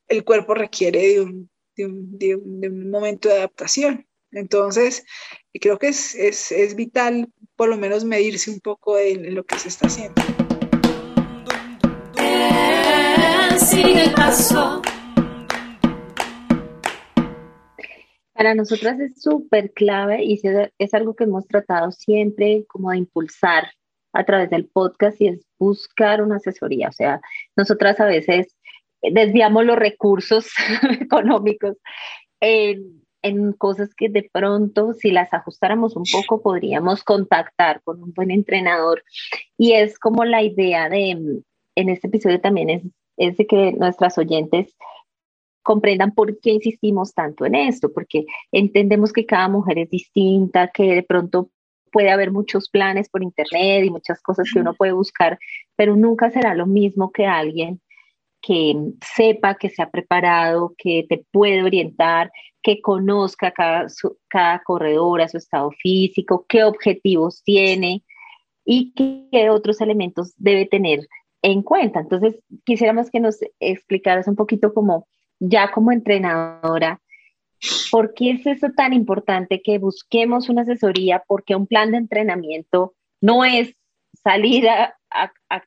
el 0.08 0.24
cuerpo 0.24 0.54
requiere 0.54 1.08
de 1.08 1.20
un, 1.20 1.50
de 1.76 1.84
un, 1.84 2.18
de 2.18 2.36
un, 2.36 2.60
de 2.62 2.68
un 2.70 2.90
momento 2.90 3.28
de 3.28 3.34
adaptación. 3.34 4.06
Entonces, 4.30 5.04
creo 5.60 5.78
que 5.78 5.88
es, 5.88 6.14
es, 6.14 6.50
es 6.52 6.74
vital 6.74 7.28
por 7.54 7.68
lo 7.68 7.76
menos 7.76 8.02
medirse 8.02 8.50
un 8.50 8.60
poco 8.60 8.96
en, 8.96 9.34
lo 9.34 9.44
que 9.44 9.58
se 9.58 9.68
está 9.68 9.88
haciendo. 9.88 10.22
Sigue 13.58 14.04
el 14.04 14.14
paso. 14.14 14.80
Para 18.42 18.56
nosotras 18.56 18.98
es 18.98 19.22
súper 19.22 19.72
clave 19.72 20.24
y 20.24 20.40
es 20.76 20.94
algo 20.94 21.14
que 21.14 21.22
hemos 21.22 21.46
tratado 21.46 21.92
siempre 21.92 22.64
como 22.66 22.90
de 22.90 22.98
impulsar 22.98 23.70
a 24.12 24.24
través 24.24 24.50
del 24.50 24.66
podcast 24.66 25.20
y 25.20 25.28
es 25.28 25.46
buscar 25.60 26.20
una 26.20 26.38
asesoría. 26.38 26.88
O 26.88 26.92
sea, 26.92 27.20
nosotras 27.54 28.00
a 28.00 28.06
veces 28.06 28.56
desviamos 29.00 29.64
los 29.64 29.76
recursos 29.76 30.48
económicos 31.00 31.76
en, 32.40 33.04
en, 33.22 33.52
cosas 33.52 33.94
que 33.94 34.08
de 34.08 34.28
pronto, 34.32 34.92
si 34.92 35.12
las 35.12 35.32
ajustáramos 35.32 35.94
un 35.94 36.02
poco, 36.12 36.42
podríamos 36.42 37.04
contactar 37.04 37.80
con 37.84 38.02
un 38.02 38.12
buen 38.12 38.32
entrenador. 38.32 39.04
Y 39.56 39.74
es 39.74 40.00
como 40.00 40.24
la 40.24 40.42
idea 40.42 40.88
de, 40.88 41.10
en 41.76 41.88
este 41.88 42.08
episodio 42.08 42.40
también 42.40 42.70
es, 42.70 42.82
es 43.18 43.36
de 43.36 43.46
que 43.46 43.70
nuestras 43.70 44.18
oyentes 44.18 44.74
comprendan 45.62 46.12
por 46.12 46.38
qué 46.40 46.50
insistimos 46.50 47.14
tanto 47.14 47.46
en 47.46 47.54
esto, 47.54 47.92
porque 47.92 48.26
entendemos 48.50 49.12
que 49.12 49.26
cada 49.26 49.48
mujer 49.48 49.78
es 49.78 49.90
distinta, 49.90 50.68
que 50.68 50.94
de 50.94 51.02
pronto 51.02 51.50
puede 51.92 52.10
haber 52.10 52.32
muchos 52.32 52.68
planes 52.68 53.08
por 53.08 53.22
internet 53.22 53.84
y 53.84 53.90
muchas 53.90 54.20
cosas 54.22 54.48
que 54.52 54.60
uno 54.60 54.74
puede 54.74 54.92
buscar, 54.92 55.38
pero 55.76 55.94
nunca 55.94 56.30
será 56.30 56.54
lo 56.54 56.66
mismo 56.66 57.12
que 57.12 57.26
alguien 57.26 57.80
que 58.40 58.74
sepa, 59.14 59.54
que 59.54 59.70
se 59.70 59.82
ha 59.82 59.90
preparado, 59.90 60.74
que 60.76 61.06
te 61.08 61.24
puede 61.30 61.62
orientar, 61.62 62.32
que 62.60 62.80
conozca 62.80 63.52
cada, 63.52 63.86
cada 64.28 64.62
corredora, 64.64 65.28
su 65.28 65.36
estado 65.36 65.70
físico, 65.80 66.44
qué 66.48 66.64
objetivos 66.64 67.42
tiene 67.44 68.02
y 68.64 68.92
qué 68.94 69.48
otros 69.50 69.80
elementos 69.80 70.34
debe 70.36 70.66
tener 70.66 71.06
en 71.42 71.62
cuenta. 71.62 72.00
Entonces, 72.00 72.40
quisiéramos 72.64 73.10
que 73.10 73.20
nos 73.20 73.38
explicaras 73.60 74.26
un 74.26 74.36
poquito 74.36 74.74
como 74.74 75.06
ya 75.42 75.72
como 75.72 75.90
entrenadora, 75.90 77.00
¿por 77.90 78.14
qué 78.14 78.32
es 78.32 78.46
eso 78.46 78.68
tan 78.76 78.92
importante 78.92 79.60
que 79.62 79.78
busquemos 79.78 80.48
una 80.48 80.62
asesoría? 80.62 81.22
Porque 81.26 81.56
un 81.56 81.66
plan 81.66 81.90
de 81.90 81.98
entrenamiento 81.98 82.94
no 83.20 83.44
es 83.44 83.74
salir 84.22 84.68
a, 84.68 84.94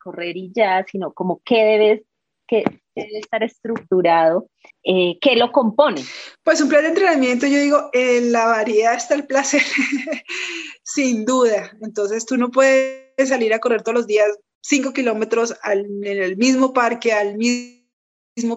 correr 0.02 0.38
y 0.38 0.52
ya, 0.56 0.84
sino 0.90 1.14
como 1.14 1.42
qué 1.46 1.64
debes 1.64 2.02
que 2.48 2.64
debe 2.96 3.20
estar 3.20 3.44
estructurado, 3.44 4.48
eh, 4.84 5.18
¿qué 5.20 5.36
lo 5.36 5.52
compone? 5.52 6.02
Pues 6.44 6.62
un 6.62 6.70
plan 6.70 6.84
de 6.84 6.90
entrenamiento, 6.90 7.46
yo 7.48 7.60
digo, 7.60 7.90
en 7.92 8.32
la 8.32 8.46
variedad 8.46 8.94
está 8.94 9.16
el 9.16 9.26
placer, 9.26 9.62
sin 10.84 11.26
duda. 11.26 11.72
Entonces 11.82 12.26
tú 12.26 12.38
no 12.38 12.50
puedes 12.50 13.30
salir 13.30 13.54
a 13.54 13.60
correr 13.60 13.84
todos 13.84 13.96
los 13.96 14.08
días 14.08 14.28
cinco 14.62 14.94
kilómetros 14.94 15.56
en 15.64 16.06
el 16.06 16.38
mismo 16.38 16.74
parque, 16.74 17.14
al 17.14 17.36
mismo 17.38 17.85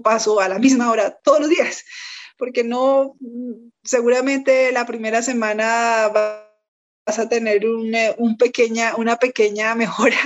paso, 0.02 0.40
a 0.40 0.48
la 0.48 0.58
misma 0.58 0.90
hora, 0.90 1.18
todos 1.22 1.40
los 1.40 1.48
días 1.48 1.84
porque 2.38 2.64
no, 2.64 3.16
seguramente 3.82 4.72
la 4.72 4.86
primera 4.86 5.22
semana 5.22 6.08
vas 6.08 7.18
a 7.18 7.28
tener 7.28 7.62
eh, 7.64 8.14
un, 8.16 8.38
pequeña, 8.38 8.94
una 8.96 9.16
pequeña 9.16 9.74
mejora, 9.74 10.16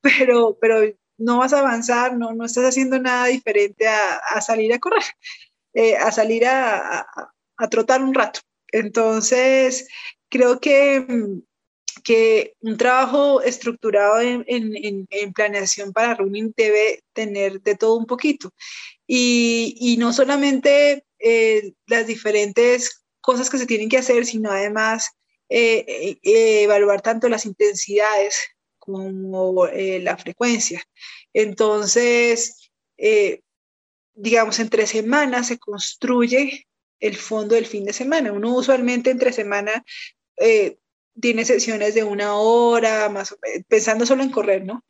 pero, 0.00 0.56
pero 0.60 0.80
no 1.18 1.38
vas 1.38 1.52
a 1.52 1.60
avanzar, 1.60 2.16
no, 2.16 2.32
no 2.32 2.46
estás 2.46 2.64
haciendo 2.64 2.98
nada 2.98 3.26
diferente 3.26 3.86
a, 3.86 4.40
salir 4.40 4.72
a 4.72 4.80
correr, 4.80 5.04
eh, 5.74 5.96
a 5.96 6.10
salir 6.10 6.46
a, 6.46 7.06
trotar 7.70 8.02
un 8.02 8.14
rato. 8.14 8.40
Entonces, 8.72 9.86
creo 10.28 10.58
que, 10.58 11.06
que 12.04 12.54
un 12.60 12.76
trabajo 12.76 13.40
estructurado 13.40 14.20
en, 14.20 14.44
en, 14.46 15.32
planeación 15.32 15.92
para 15.92 16.14
running 16.14 16.52
debe 16.54 17.02
tener 17.14 17.62
de 17.62 17.74
todo 17.76 17.96
un 17.96 18.06
poquito. 18.06 18.52
Y, 19.06 19.74
y 19.80 19.96
no 19.96 20.12
solamente 20.12 21.04
eh, 21.18 21.72
las 21.86 22.06
diferentes 22.06 23.02
cosas 23.22 23.48
que 23.48 23.56
se 23.56 23.64
tienen 23.64 23.88
que 23.88 23.96
hacer, 23.96 24.26
sino 24.26 24.50
además 24.50 25.12
eh, 25.48 26.18
eh, 26.22 26.62
evaluar 26.62 27.00
tanto 27.00 27.30
las 27.30 27.46
intensidades 27.46 28.38
como 28.78 29.66
la 29.66 30.18
frecuencia. 30.18 30.82
Entonces, 31.32 32.70
digamos, 34.12 34.58
entre 34.58 34.86
semanas 34.86 35.46
se 35.46 35.58
construye 35.58 36.66
el 37.00 37.16
fondo 37.16 37.54
del 37.54 37.64
fin 37.64 37.86
de 37.86 37.94
semana. 37.94 38.30
Uno 38.30 38.54
usualmente 38.54 39.08
entre 39.08 39.32
semana 39.32 39.82
tiene 41.20 41.44
sesiones 41.44 41.94
de 41.94 42.04
una 42.04 42.34
hora, 42.36 43.08
más 43.08 43.36
pensando 43.68 44.06
solo 44.06 44.22
en 44.22 44.30
correr, 44.30 44.64
¿no? 44.64 44.84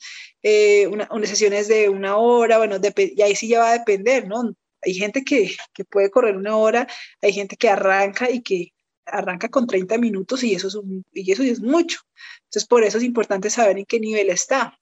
unas 1.10 1.28
sesiones 1.28 1.68
de 1.68 1.88
una 1.88 2.16
hora, 2.16 2.58
bueno, 2.58 2.76
y 2.96 3.22
ahí 3.22 3.34
sí 3.34 3.48
ya 3.48 3.60
va 3.60 3.70
a 3.70 3.78
depender, 3.78 4.26
¿no? 4.28 4.54
Hay 4.82 4.94
gente 4.94 5.24
que, 5.24 5.56
puede 5.90 6.10
correr 6.10 6.36
una 6.36 6.56
hora, 6.56 6.86
hay 7.22 7.32
gente 7.32 7.56
que 7.56 7.70
arranca 7.70 8.30
y 8.30 8.42
que 8.42 8.72
arranca 9.06 9.48
con 9.48 9.66
30 9.66 9.98
minutos 9.98 10.42
y 10.44 10.54
eso 10.54 10.68
es, 10.68 10.76
y 11.12 11.32
eso 11.32 11.42
es 11.42 11.60
mucho. 11.60 12.00
Entonces, 12.44 12.66
por 12.68 12.84
eso 12.84 12.98
es 12.98 13.04
importante 13.04 13.50
saber 13.50 13.78
en 13.78 13.86
qué 13.86 14.00
nivel 14.00 14.30
está. 14.30 14.78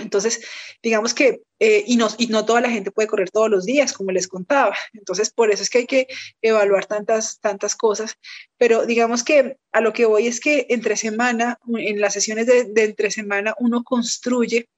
Entonces, 0.00 0.40
digamos 0.82 1.14
que, 1.14 1.42
eh, 1.58 1.84
y, 1.86 1.96
no, 1.96 2.08
y 2.18 2.26
no 2.28 2.44
toda 2.44 2.60
la 2.60 2.70
gente 2.70 2.90
puede 2.90 3.08
correr 3.08 3.30
todos 3.30 3.50
los 3.50 3.64
días, 3.64 3.92
como 3.92 4.10
les 4.10 4.28
contaba. 4.28 4.76
Entonces, 4.92 5.30
por 5.30 5.50
eso 5.50 5.62
es 5.62 5.70
que 5.70 5.78
hay 5.78 5.86
que 5.86 6.06
evaluar 6.42 6.86
tantas, 6.86 7.40
tantas 7.40 7.76
cosas. 7.76 8.16
Pero 8.56 8.86
digamos 8.86 9.22
que 9.24 9.58
a 9.72 9.80
lo 9.80 9.92
que 9.92 10.06
voy 10.06 10.26
es 10.26 10.40
que 10.40 10.66
entre 10.70 10.96
semana, 10.96 11.58
en 11.76 12.00
las 12.00 12.14
sesiones 12.14 12.46
de, 12.46 12.72
entre 12.76 13.10
semana, 13.10 13.54
uno 13.58 13.82
construye 13.84 14.68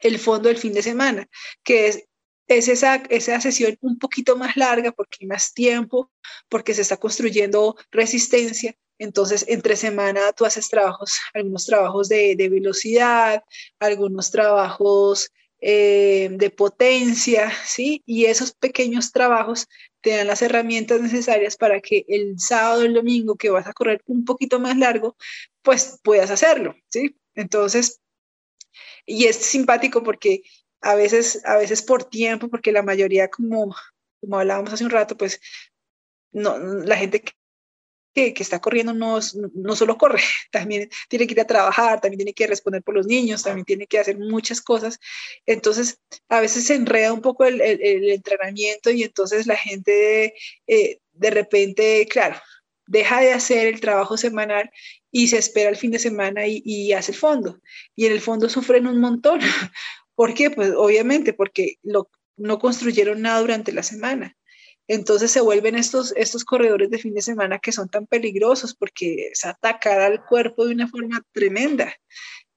el 0.00 0.18
fondo 0.18 0.48
del 0.48 0.58
fin 0.58 0.72
de 0.72 0.82
semana, 0.82 1.28
que 1.62 1.88
es 1.88 2.04
es 2.48 2.68
esa, 2.68 2.96
esa 3.10 3.40
sesión 3.40 3.76
un 3.82 3.98
poquito 3.98 4.36
más 4.36 4.56
larga 4.56 4.92
porque 4.92 5.18
hay 5.20 5.26
más 5.26 5.52
tiempo, 5.52 6.10
porque 6.48 6.74
se 6.74 6.82
está 6.82 6.96
construyendo 6.96 7.76
resistencia. 7.90 8.74
Entonces, 8.98 9.44
entre 9.48 9.76
semana 9.76 10.32
tú 10.32 10.44
haces 10.44 10.68
trabajos, 10.68 11.18
algunos 11.34 11.66
trabajos 11.66 12.08
de, 12.08 12.34
velocidad, 12.50 13.42
algunos 13.78 14.30
trabajos 14.30 15.30
eh, 15.60 16.28
de 16.32 16.50
potencia, 16.50 17.52
¿sí? 17.64 18.02
Y 18.06 18.26
esos 18.26 18.52
pequeños 18.52 19.12
trabajos 19.12 19.68
te 20.00 20.10
dan 20.10 20.26
las 20.26 20.42
herramientas 20.42 21.00
necesarias 21.00 21.56
para 21.56 21.80
que 21.80 22.04
el 22.08 22.38
sábado, 22.38 22.82
el 22.82 22.94
domingo, 22.94 23.36
que 23.36 23.50
vas 23.50 23.66
a 23.66 23.72
correr 23.72 24.02
un 24.06 24.24
poquito 24.24 24.60
más 24.60 24.76
largo, 24.76 25.16
pues 25.62 25.98
puedas 26.02 26.30
hacerlo, 26.30 26.74
¿sí? 26.88 27.16
Entonces, 27.34 28.00
y 29.06 29.26
es 29.26 29.36
simpático 29.36 30.02
porque 30.02 30.42
a 30.80 30.94
veces, 30.94 31.44
a 31.44 31.56
veces 31.56 31.82
por 31.82 32.04
tiempo, 32.04 32.48
porque 32.48 32.72
la 32.72 32.82
mayoría, 32.82 33.28
como, 33.28 33.74
como 34.20 34.38
hablábamos 34.38 34.72
hace 34.72 34.84
un 34.84 34.90
rato, 34.90 35.16
pues 35.16 35.40
no, 36.32 36.58
la 36.58 36.96
gente 36.96 37.22
que, 38.34 38.42
está 38.42 38.60
corriendo 38.60 38.92
no, 38.92 39.18
no 39.54 39.76
solo 39.76 39.96
corre, 39.96 40.20
también 40.50 40.88
tiene 41.08 41.26
que 41.26 41.34
ir 41.34 41.40
a 41.40 41.46
trabajar, 41.46 42.00
también 42.00 42.18
tiene 42.18 42.34
que 42.34 42.46
responder 42.46 42.82
por 42.82 42.94
los 42.94 43.06
niños, 43.06 43.42
también 43.42 43.64
tiene 43.64 43.86
que 43.86 43.98
hacer 43.98 44.18
muchas 44.18 44.60
cosas. 44.60 44.98
Entonces, 45.46 46.00
a 46.28 46.40
veces 46.40 46.66
se 46.66 46.74
enreda 46.74 47.12
un 47.12 47.20
poco 47.20 47.44
el, 47.44 47.60
entrenamiento 47.60 48.90
y 48.90 49.02
entonces 49.02 49.46
la 49.46 49.56
gente 49.56 50.34
eh, 50.66 50.98
de 51.12 51.30
repente, 51.30 52.06
claro, 52.10 52.36
deja 52.86 53.20
de 53.20 53.32
hacer 53.32 53.66
el 53.66 53.80
trabajo 53.80 54.16
semanal 54.16 54.70
y 55.10 55.28
se 55.28 55.38
espera 55.38 55.70
el 55.70 55.76
fin 55.76 55.90
de 55.90 55.98
semana 55.98 56.42
y, 56.46 56.92
hace 56.92 57.12
el 57.12 57.18
fondo. 57.18 57.60
Y 57.96 58.06
en 58.06 58.12
el 58.12 58.20
fondo 58.20 58.48
sufren 58.48 58.86
un 58.86 59.00
montón, 59.00 59.40
¿Por 60.14 60.34
qué? 60.34 60.50
Pues 60.50 60.72
obviamente 60.76 61.32
porque 61.32 61.76
no 61.84 62.58
construyeron 62.58 63.22
nada 63.22 63.40
durante 63.40 63.70
la 63.70 63.84
semana. 63.84 64.36
Entonces 64.88 65.30
se 65.30 65.42
vuelven 65.42 65.76
estos, 65.76 66.12
estos 66.16 66.44
corredores 66.44 66.90
de 66.90 66.98
fin 66.98 67.14
de 67.14 67.22
semana 67.22 67.58
que 67.58 67.72
son 67.72 67.88
tan 67.88 68.06
peligrosos 68.06 68.74
porque 68.74 69.28
es 69.32 69.44
atacar 69.44 70.00
al 70.00 70.24
cuerpo 70.24 70.66
de 70.66 70.74
una 70.74 70.88
forma 70.88 71.22
tremenda. 71.32 71.94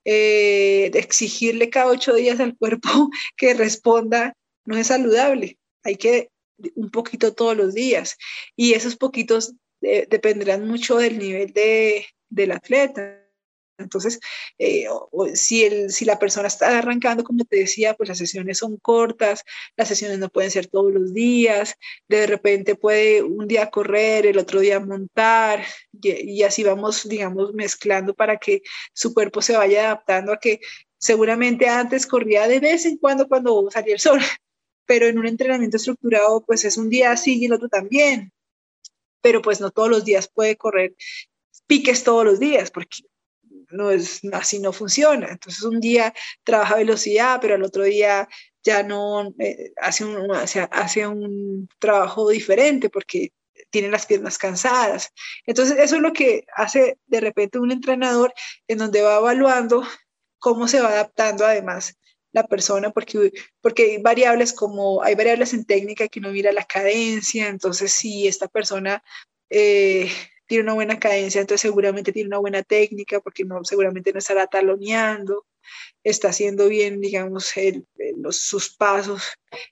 Eh, 0.05 0.89
exigirle 0.95 1.69
cada 1.69 1.91
ocho 1.91 2.15
días 2.15 2.39
al 2.39 2.57
cuerpo 2.57 2.89
que 3.37 3.53
responda 3.53 4.33
no 4.65 4.77
es 4.77 4.87
saludable. 4.87 5.59
Hay 5.83 5.97
que 5.97 6.29
un 6.75 6.89
poquito 6.89 7.33
todos 7.33 7.57
los 7.57 7.73
días. 7.73 8.17
Y 8.55 8.73
esos 8.73 8.95
poquitos 8.95 9.53
eh, 9.81 10.07
dependerán 10.09 10.67
mucho 10.67 10.97
del 10.97 11.19
nivel 11.19 11.53
de, 11.53 12.05
del 12.29 12.51
atleta. 12.51 13.20
Entonces, 13.83 14.19
eh, 14.57 14.87
si, 15.33 15.63
el, 15.65 15.91
si 15.91 16.05
la 16.05 16.19
persona 16.19 16.47
está 16.47 16.77
arrancando, 16.77 17.23
como 17.23 17.45
te 17.45 17.57
decía, 17.57 17.93
pues 17.95 18.09
las 18.09 18.17
sesiones 18.17 18.57
son 18.59 18.77
cortas, 18.77 19.43
las 19.75 19.87
sesiones 19.87 20.19
no 20.19 20.29
pueden 20.29 20.51
ser 20.51 20.67
todos 20.67 20.91
los 20.91 21.13
días, 21.13 21.75
de 22.07 22.27
repente 22.27 22.75
puede 22.75 23.23
un 23.23 23.47
día 23.47 23.69
correr, 23.69 24.25
el 24.25 24.37
otro 24.37 24.59
día 24.59 24.79
montar, 24.79 25.63
y, 26.01 26.43
así 26.43 26.63
vamos, 26.63 27.07
digamos, 27.07 27.53
mezclando 27.53 28.13
para 28.13 28.37
que 28.37 28.61
su 28.93 29.13
cuerpo 29.13 29.41
se 29.41 29.57
vaya 29.57 29.85
adaptando 29.85 30.33
a 30.33 30.39
que 30.39 30.59
seguramente 30.97 31.67
antes 31.67 32.05
corría 32.07 32.47
de 32.47 32.59
vez 32.59 32.85
en 32.85 32.97
cuando 32.97 33.27
cuando 33.27 33.69
salía 33.71 33.93
el 33.93 33.99
sol, 33.99 34.19
pero 34.85 35.07
en 35.07 35.19
un 35.19 35.27
entrenamiento 35.27 35.77
estructurado, 35.77 36.43
pues 36.45 36.65
es 36.65 36.77
un 36.77 36.89
día 36.89 37.11
así 37.11 37.39
y 37.39 37.45
el 37.45 37.53
otro 37.53 37.69
también. 37.69 38.31
pero 39.21 39.41
pues 39.41 39.61
no 39.61 39.71
todos 39.71 39.89
los 39.89 40.05
días 40.05 40.29
puede 40.33 40.57
correr 40.57 40.95
piques 41.71 42.03
todos 42.03 42.25
los 42.25 42.37
días, 42.37 42.69
porque 42.69 42.97
no 43.71 43.91
es 43.91 44.21
así 44.33 44.59
no 44.59 44.73
funciona. 44.73 45.29
Entonces 45.29 45.63
un 45.63 45.79
día 45.79 46.13
trabaja 46.43 46.75
velocidad, 46.75 47.39
pero 47.41 47.55
al 47.55 47.63
otro 47.63 47.83
día 47.83 48.27
ya 48.63 48.83
no 48.83 49.33
eh, 49.39 49.71
hace, 49.77 50.05
un, 50.05 50.31
hace 50.31 51.07
un 51.07 51.67
trabajo 51.79 52.29
diferente 52.29 52.89
porque 52.89 53.33
tiene 53.69 53.89
las 53.89 54.05
piernas 54.05 54.37
cansadas. 54.37 55.11
Entonces 55.45 55.77
eso 55.79 55.95
es 55.95 56.01
lo 56.01 56.13
que 56.13 56.45
hace 56.55 56.97
de 57.07 57.21
repente 57.21 57.59
un 57.59 57.71
entrenador 57.71 58.33
en 58.67 58.77
donde 58.77 59.01
va 59.01 59.17
evaluando 59.17 59.83
cómo 60.39 60.67
se 60.67 60.81
va 60.81 60.89
adaptando 60.89 61.45
además 61.45 61.95
la 62.33 62.47
persona, 62.47 62.91
porque, 62.91 63.31
porque 63.61 63.83
hay 63.83 63.97
variables 64.01 64.53
como, 64.53 65.03
hay 65.03 65.15
variables 65.15 65.53
en 65.53 65.65
técnica 65.65 66.07
que 66.07 66.19
uno 66.19 66.31
mira 66.31 66.51
la 66.51 66.63
cadencia, 66.63 67.47
entonces 67.49 67.91
si 67.91 68.27
esta 68.27 68.47
persona 68.47 69.03
eh, 69.49 70.09
tiene 70.51 70.65
una 70.65 70.73
buena 70.73 70.99
cadencia, 70.99 71.39
entonces 71.39 71.61
seguramente 71.61 72.11
tiene 72.11 72.27
una 72.27 72.39
buena 72.39 72.61
técnica, 72.61 73.21
porque 73.21 73.45
no, 73.45 73.63
seguramente 73.63 74.11
no 74.11 74.19
estará 74.19 74.47
taloneando, 74.47 75.45
está 76.03 76.27
haciendo 76.27 76.67
bien, 76.67 76.99
digamos, 76.99 77.53
los, 78.17 78.41
sus 78.41 78.75
pasos, 78.75 79.23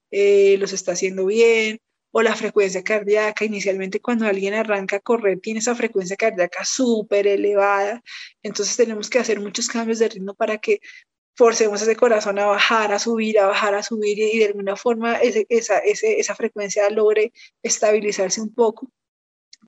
eh, 0.10 0.56
los 0.58 0.72
está 0.72 0.94
haciendo 0.94 1.26
bien, 1.26 1.82
o 2.12 2.22
la 2.22 2.34
frecuencia 2.34 2.82
cardíaca. 2.82 3.44
Inicialmente 3.44 4.00
cuando 4.00 4.26
alguien 4.26 4.54
arranca 4.54 4.96
a 4.96 5.00
correr 5.02 5.42
tiene 5.42 5.60
esa 5.60 5.76
frecuencia 5.76 6.16
cardíaca 6.16 6.64
súper 6.64 7.28
elevada, 7.28 8.02
entonces 8.42 8.78
tenemos 8.78 9.10
que 9.10 9.20
hacer 9.20 9.42
muchos 9.42 9.68
cambios 9.68 10.00
de 10.00 10.08
ritmo 10.08 10.34
para 10.34 10.60
que 10.60 10.80
forcemos 11.36 11.82
ese 11.82 11.98
corazón 11.98 12.40
a 12.40 12.46
bajar, 12.46 12.94
a 12.94 13.00
subir, 13.00 13.38
a 13.38 13.48
bajar, 13.48 13.76
a 13.76 13.84
subir 13.84 14.18
y 14.18 14.40
de 14.40 14.46
alguna 14.46 14.78
forma 14.78 15.18
esa, 15.20 15.80
esa 15.80 16.36
frecuencia 16.36 16.90
logre 16.90 17.34
estabilizarse 17.64 18.40
un 18.40 18.54
poco. 18.54 18.90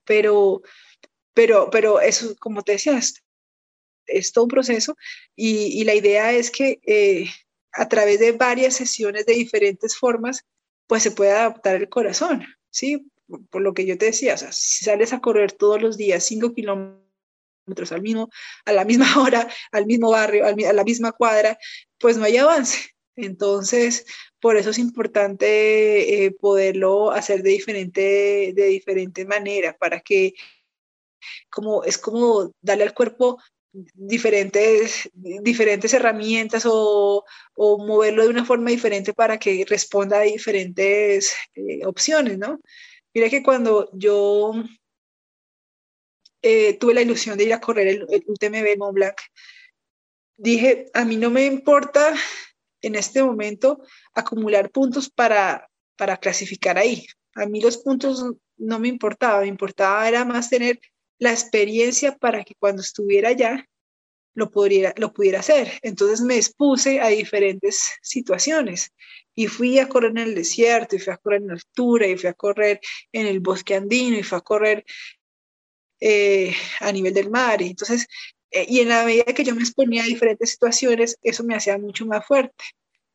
Pero, 0.06 0.62
pero, 1.34 1.70
pero 1.70 2.02
eso, 2.02 2.36
como 2.40 2.64
te 2.64 2.74
decía, 2.74 3.00
es, 4.08 4.32
todo 4.34 4.46
un 4.46 4.50
proceso 4.50 4.98
y, 5.36 5.80
y 5.80 5.84
la 5.84 5.96
idea 5.96 6.34
es 6.34 6.52
que 6.52 6.80
eh, 6.86 7.30
a 7.74 7.88
través 7.88 8.20
de 8.20 8.34
varias 8.34 8.76
sesiones 8.76 9.26
de 9.26 9.34
diferentes 9.34 9.96
formas, 9.96 10.46
pues 10.88 11.04
se 11.04 11.12
puede 11.12 11.32
adaptar 11.32 11.78
el 11.78 11.90
corazón, 11.90 12.46
¿sí? 12.70 13.10
Por, 13.50 13.62
lo 13.62 13.74
que 13.74 13.86
yo 13.86 13.98
te 13.98 14.08
decía, 14.08 14.34
o 14.34 14.38
sea, 14.38 14.52
si 14.52 14.84
sales 14.84 15.14
a 15.14 15.22
correr 15.22 15.54
todos 15.54 15.82
los 15.82 15.96
días 15.98 16.24
5 16.26 16.54
kilómetros 16.54 17.92
al 17.92 18.02
mismo, 18.02 18.30
a 18.66 18.74
la 18.74 18.84
misma 18.84 19.06
hora, 19.22 19.48
al 19.72 19.86
mismo 19.86 20.12
barrio, 20.12 20.46
a 20.46 20.74
la 20.74 20.84
misma 20.84 21.12
cuadra, 21.14 21.58
pues 21.98 22.18
no 22.18 22.26
hay 22.26 22.38
avance. 22.38 22.90
Entonces, 23.16 24.06
por 24.40 24.58
eso 24.58 24.72
es 24.72 24.80
importante 24.80 26.26
eh, 26.26 26.32
poderlo 26.32 27.12
hacer 27.12 27.44
de 27.44 27.52
diferente, 27.52 28.54
de 28.56 28.66
diferente 28.68 29.26
manera, 29.26 29.78
para 29.78 30.02
que 30.02 30.34
como, 31.50 31.84
es 31.84 31.98
como 31.98 32.52
darle 32.62 32.84
al 32.84 32.94
cuerpo 32.94 33.40
diferentes, 33.74 35.10
diferentes 35.14 35.94
herramientas 35.94 36.66
o, 36.66 37.24
o, 37.56 37.86
moverlo 37.86 38.24
de 38.24 38.30
una 38.30 38.46
forma 38.46 38.70
diferente 38.70 39.14
para 39.14 39.38
que 39.40 39.66
responda 39.68 40.20
a 40.20 40.24
diferentes 40.24 41.34
eh, 41.56 41.86
opciones, 41.86 42.38
¿no? 42.38 42.60
Mira 43.14 43.30
que 43.30 43.44
cuando 43.44 43.90
yo 43.94 44.54
eh, 46.42 46.78
tuve 46.78 46.94
la 46.94 47.02
ilusión 47.02 47.38
de 47.38 47.46
ir 47.46 47.54
a 47.54 47.62
correr 47.62 47.88
el, 47.88 48.04
UTMB 48.04 48.78
Mont 48.78 48.94
Blanc, 48.94 49.16
dije, 50.38 50.88
a 50.94 51.06
mí 51.06 51.18
no 51.18 51.30
me 51.30 51.46
importa 51.46 52.14
en 52.82 52.96
este 52.96 53.24
momento 53.24 53.82
acumular 54.14 54.72
puntos 54.72 55.10
para, 55.10 55.70
para 55.96 56.18
clasificar 56.18 56.78
ahí. 56.78 57.06
A 57.36 57.46
mí 57.46 57.62
los 57.62 57.78
puntos 57.78 58.26
no 58.58 58.80
me 58.80 58.88
importaba, 58.88 59.42
me 59.42 59.48
importaba 59.48 60.08
era 60.08 60.26
más 60.26 60.50
tener 60.50 60.80
la 61.22 61.32
experiencia 61.32 62.18
para 62.18 62.44
que 62.44 62.56
cuando 62.56 62.82
estuviera 62.82 63.30
allá 63.30 63.70
lo 64.34 64.50
pudiera, 64.50 64.92
lo 64.98 65.14
pudiera 65.14 65.42
hacer. 65.42 65.80
Entonces 65.84 66.22
me 66.22 66.36
expuse 66.36 67.00
a 67.00 67.10
diferentes 67.10 67.92
situaciones 68.02 68.92
y 69.36 69.46
fui 69.46 69.78
a 69.78 69.88
correr 69.88 70.12
en 70.12 70.18
el 70.18 70.36
desierto, 70.36 70.96
y 70.96 71.00
fui 71.00 71.14
a 71.14 71.18
correr 71.18 71.44
en 71.44 71.52
altura, 71.52 72.08
y 72.08 72.18
fui 72.18 72.28
a 72.28 72.34
correr 72.34 72.82
en 73.12 73.28
el 73.28 73.40
bosque 73.40 73.76
andino, 73.76 74.18
y 74.18 74.24
fui 74.24 74.38
a 74.38 74.42
correr 74.42 74.84
eh, 76.00 76.56
a 76.80 76.92
nivel 76.92 77.14
del 77.14 77.30
mar. 77.30 77.62
Y 77.62 77.68
entonces, 77.68 78.08
eh, 78.50 78.66
y 78.68 78.80
en 78.80 78.90
la 78.90 79.06
medida 79.06 79.26
que 79.26 79.44
yo 79.44 79.54
me 79.54 79.62
exponía 79.62 80.02
a 80.02 80.08
diferentes 80.08 80.50
situaciones, 80.50 81.18
eso 81.22 81.44
me 81.44 81.56
hacía 81.56 81.78
mucho 81.78 82.08
más 82.08 82.26
fuerte 82.26 82.64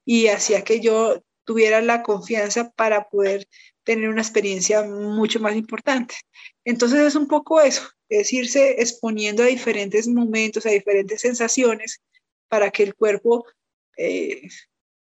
y 0.05 0.29
hacía 0.29 0.63
que 0.63 0.81
yo 0.81 1.23
tuviera 1.45 1.81
la 1.83 2.05
confianza 2.05 2.71
para 2.71 3.09
poder 3.09 3.49
tener 3.87 4.09
una 4.09 4.21
experiencia 4.21 4.83
mucho 4.83 5.39
más 5.39 5.55
importante. 5.55 6.17
Entonces 6.65 7.01
es 7.01 7.15
un 7.15 7.29
poco 7.29 7.61
eso, 7.61 7.89
es 8.09 8.33
irse 8.33 8.83
exponiendo 8.83 9.45
a 9.45 9.47
diferentes 9.47 10.09
momentos, 10.09 10.67
a 10.67 10.71
diferentes 10.71 11.21
sensaciones 11.21 12.03
para 12.49 12.71
que 12.71 12.83
el 12.83 12.97
cuerpo 12.97 13.47
eh, 13.97 14.43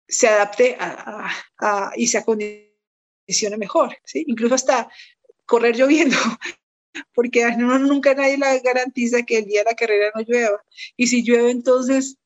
se 0.05 0.27
adapte 0.27 0.77
y 1.95 2.07
se 2.07 2.17
acondicione 2.17 3.57
mejor, 3.57 3.97
incluso 4.13 4.55
hasta 4.55 4.89
correr 5.45 5.77
lloviendo 5.77 6.17
porque 7.15 7.49
nunca 7.55 8.13
nadie 8.13 8.37
la 8.37 8.59
garantiza 8.59 9.23
que 9.23 9.37
el 9.37 9.45
día 9.45 9.61
de 9.61 9.71
la 9.71 9.75
carrera 9.75 10.11
no 10.13 10.21
llueva. 10.21 10.61
Y 10.97 11.07
si 11.07 11.23
llueve, 11.23 11.51
entonces 11.51 12.17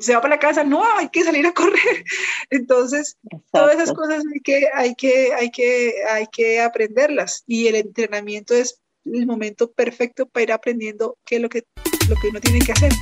se 0.00 0.14
va 0.14 0.20
para 0.20 0.34
la 0.34 0.40
casa, 0.40 0.64
no, 0.64 0.82
hay 0.96 1.08
que 1.08 1.24
salir 1.24 1.46
a 1.46 1.52
correr. 1.52 2.04
Entonces, 2.50 3.16
todas 3.52 3.74
esas 3.74 3.92
cosas 3.92 4.22
hay 4.32 4.40
que, 4.40 4.68
hay, 4.74 4.94
que, 4.94 5.32
hay, 5.34 5.50
que, 5.50 5.94
hay 6.08 6.26
que 6.26 6.60
aprenderlas. 6.60 7.44
Y 7.46 7.66
el 7.68 7.76
entrenamiento 7.76 8.54
es 8.54 8.80
el 9.04 9.26
momento 9.26 9.70
perfecto 9.70 10.26
para 10.26 10.42
ir 10.42 10.52
aprendiendo 10.52 11.16
qué 11.24 11.36
es 11.36 11.42
lo 11.42 11.48
que, 11.48 11.64
lo 12.08 12.16
que 12.16 12.28
uno 12.28 12.40
tiene 12.40 12.58
que 12.60 12.72
hacer. 12.72 12.92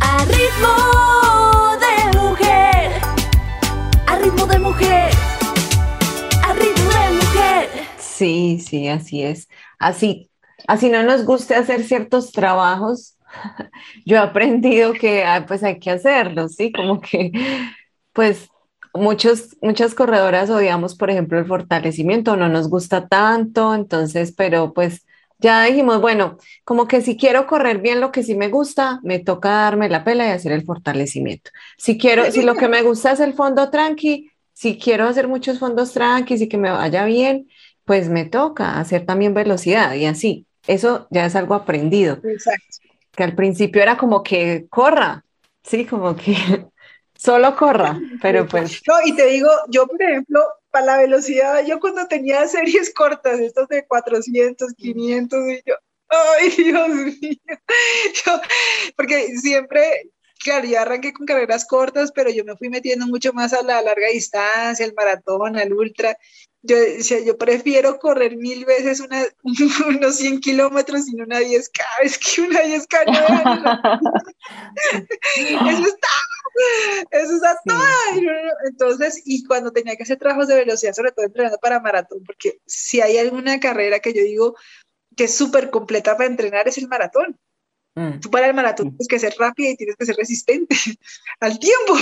A 0.00 0.24
ritmo 0.24 1.78
de 1.78 2.18
mujer, 2.18 3.02
a 4.06 4.18
ritmo 4.18 4.46
de 4.46 4.58
mujer, 4.58 5.10
a 6.42 6.52
ritmo 6.52 6.90
de 6.90 7.24
mujer. 7.24 7.68
Sí, 7.98 8.62
sí, 8.66 8.88
así 8.88 9.22
es. 9.22 9.48
Así 9.78 10.30
así 10.66 10.88
no 10.88 11.02
nos 11.02 11.24
guste 11.24 11.54
hacer 11.54 11.84
ciertos 11.84 12.32
trabajos, 12.32 13.13
yo 14.06 14.16
he 14.16 14.20
aprendido 14.20 14.92
que 14.92 15.24
ah, 15.24 15.44
pues 15.46 15.62
hay 15.62 15.78
que 15.78 15.90
hacerlos, 15.90 16.54
¿sí? 16.54 16.72
Como 16.72 17.00
que 17.00 17.32
pues 18.12 18.48
muchos, 18.94 19.56
muchas 19.60 19.94
corredoras 19.94 20.50
odiamos, 20.50 20.94
por 20.94 21.10
ejemplo, 21.10 21.38
el 21.38 21.46
fortalecimiento, 21.46 22.36
no 22.36 22.48
nos 22.48 22.68
gusta 22.68 23.08
tanto, 23.08 23.74
entonces, 23.74 24.32
pero 24.36 24.72
pues 24.72 25.04
ya 25.38 25.64
dijimos, 25.64 26.00
bueno, 26.00 26.38
como 26.64 26.86
que 26.86 27.00
si 27.00 27.16
quiero 27.16 27.46
correr 27.46 27.78
bien 27.78 28.00
lo 28.00 28.12
que 28.12 28.22
sí 28.22 28.34
me 28.34 28.48
gusta, 28.48 29.00
me 29.02 29.18
toca 29.18 29.50
darme 29.50 29.88
la 29.88 30.04
pela 30.04 30.26
y 30.26 30.30
hacer 30.30 30.52
el 30.52 30.64
fortalecimiento. 30.64 31.50
Si 31.76 31.98
quiero, 31.98 32.30
si 32.30 32.42
lo 32.42 32.54
que 32.54 32.68
me 32.68 32.82
gusta 32.82 33.12
es 33.12 33.20
el 33.20 33.34
fondo 33.34 33.68
tranqui, 33.68 34.30
si 34.52 34.78
quiero 34.78 35.06
hacer 35.06 35.28
muchos 35.28 35.58
fondos 35.58 35.92
tranqui 35.92 36.34
y 36.34 36.48
que 36.48 36.56
me 36.56 36.70
vaya 36.70 37.04
bien, 37.04 37.48
pues 37.84 38.08
me 38.08 38.24
toca 38.24 38.78
hacer 38.78 39.04
también 39.04 39.34
velocidad 39.34 39.92
y 39.94 40.06
así. 40.06 40.46
Eso 40.66 41.08
ya 41.10 41.26
es 41.26 41.36
algo 41.36 41.54
aprendido. 41.54 42.20
Exacto. 42.24 42.78
Que 43.16 43.22
al 43.22 43.34
principio 43.34 43.82
era 43.82 43.96
como 43.96 44.22
que 44.22 44.66
corra, 44.68 45.24
sí, 45.62 45.84
como 45.86 46.16
que 46.16 46.34
solo 47.14 47.56
corra, 47.56 47.98
pero 48.20 48.46
pues... 48.48 48.82
No, 48.86 48.94
y 49.04 49.14
te 49.14 49.26
digo, 49.26 49.48
yo 49.68 49.86
por 49.86 50.02
ejemplo, 50.02 50.40
para 50.70 50.86
la 50.86 50.98
velocidad, 50.98 51.64
yo 51.64 51.78
cuando 51.80 52.06
tenía 52.08 52.46
series 52.48 52.92
cortas, 52.92 53.40
estos 53.40 53.68
de 53.68 53.86
400, 53.86 54.74
500, 54.74 55.40
y 55.48 55.62
yo, 55.64 55.74
ay 56.08 56.50
Dios 56.50 56.88
mío, 56.88 57.38
yo, 58.26 58.40
porque 58.96 59.36
siempre, 59.38 60.10
claro, 60.42 60.66
yo 60.66 60.80
arranqué 60.80 61.12
con 61.12 61.26
carreras 61.26 61.64
cortas, 61.66 62.12
pero 62.12 62.30
yo 62.30 62.44
me 62.44 62.56
fui 62.56 62.68
metiendo 62.68 63.06
mucho 63.06 63.32
más 63.32 63.52
a 63.52 63.62
la 63.62 63.80
larga 63.82 64.08
distancia, 64.08 64.84
al 64.84 64.94
maratón, 64.94 65.56
al 65.56 65.72
ultra, 65.72 66.16
yo 66.66 66.78
decía, 66.78 67.20
yo 67.20 67.36
prefiero 67.36 67.98
correr 67.98 68.36
mil 68.36 68.64
veces 68.64 69.00
una, 69.00 69.22
unos 69.88 70.16
100 70.16 70.40
kilómetros 70.40 71.04
sin 71.04 71.20
una 71.20 71.40
10K, 71.40 71.82
es 72.02 72.18
que 72.18 72.40
una 72.40 72.62
10K 72.62 73.06
no 73.06 74.10
Eso 75.36 75.84
está, 75.86 76.08
eso 77.10 77.34
está 77.34 77.58
todo. 77.66 77.78
Entonces, 78.66 79.22
y 79.26 79.44
cuando 79.44 79.72
tenía 79.72 79.94
que 79.96 80.04
hacer 80.04 80.18
trabajos 80.18 80.48
de 80.48 80.56
velocidad, 80.56 80.94
sobre 80.94 81.12
todo 81.12 81.26
entrenando 81.26 81.58
para 81.58 81.80
maratón, 81.80 82.24
porque 82.24 82.60
si 82.66 83.02
hay 83.02 83.18
alguna 83.18 83.60
carrera 83.60 84.00
que 84.00 84.14
yo 84.14 84.22
digo 84.22 84.56
que 85.16 85.24
es 85.24 85.34
súper 85.34 85.70
completa 85.70 86.16
para 86.16 86.30
entrenar, 86.30 86.66
es 86.66 86.78
el 86.78 86.88
maratón. 86.88 87.38
Mm. 87.94 88.20
Tú 88.20 88.30
para 88.30 88.46
el 88.46 88.54
maratón 88.54 88.88
tienes 88.88 89.06
que 89.06 89.18
ser 89.18 89.34
rápida 89.38 89.68
y 89.68 89.76
tienes 89.76 89.96
que 89.96 90.06
ser 90.06 90.16
resistente 90.16 90.74
al 91.40 91.58
tiempo. 91.58 91.94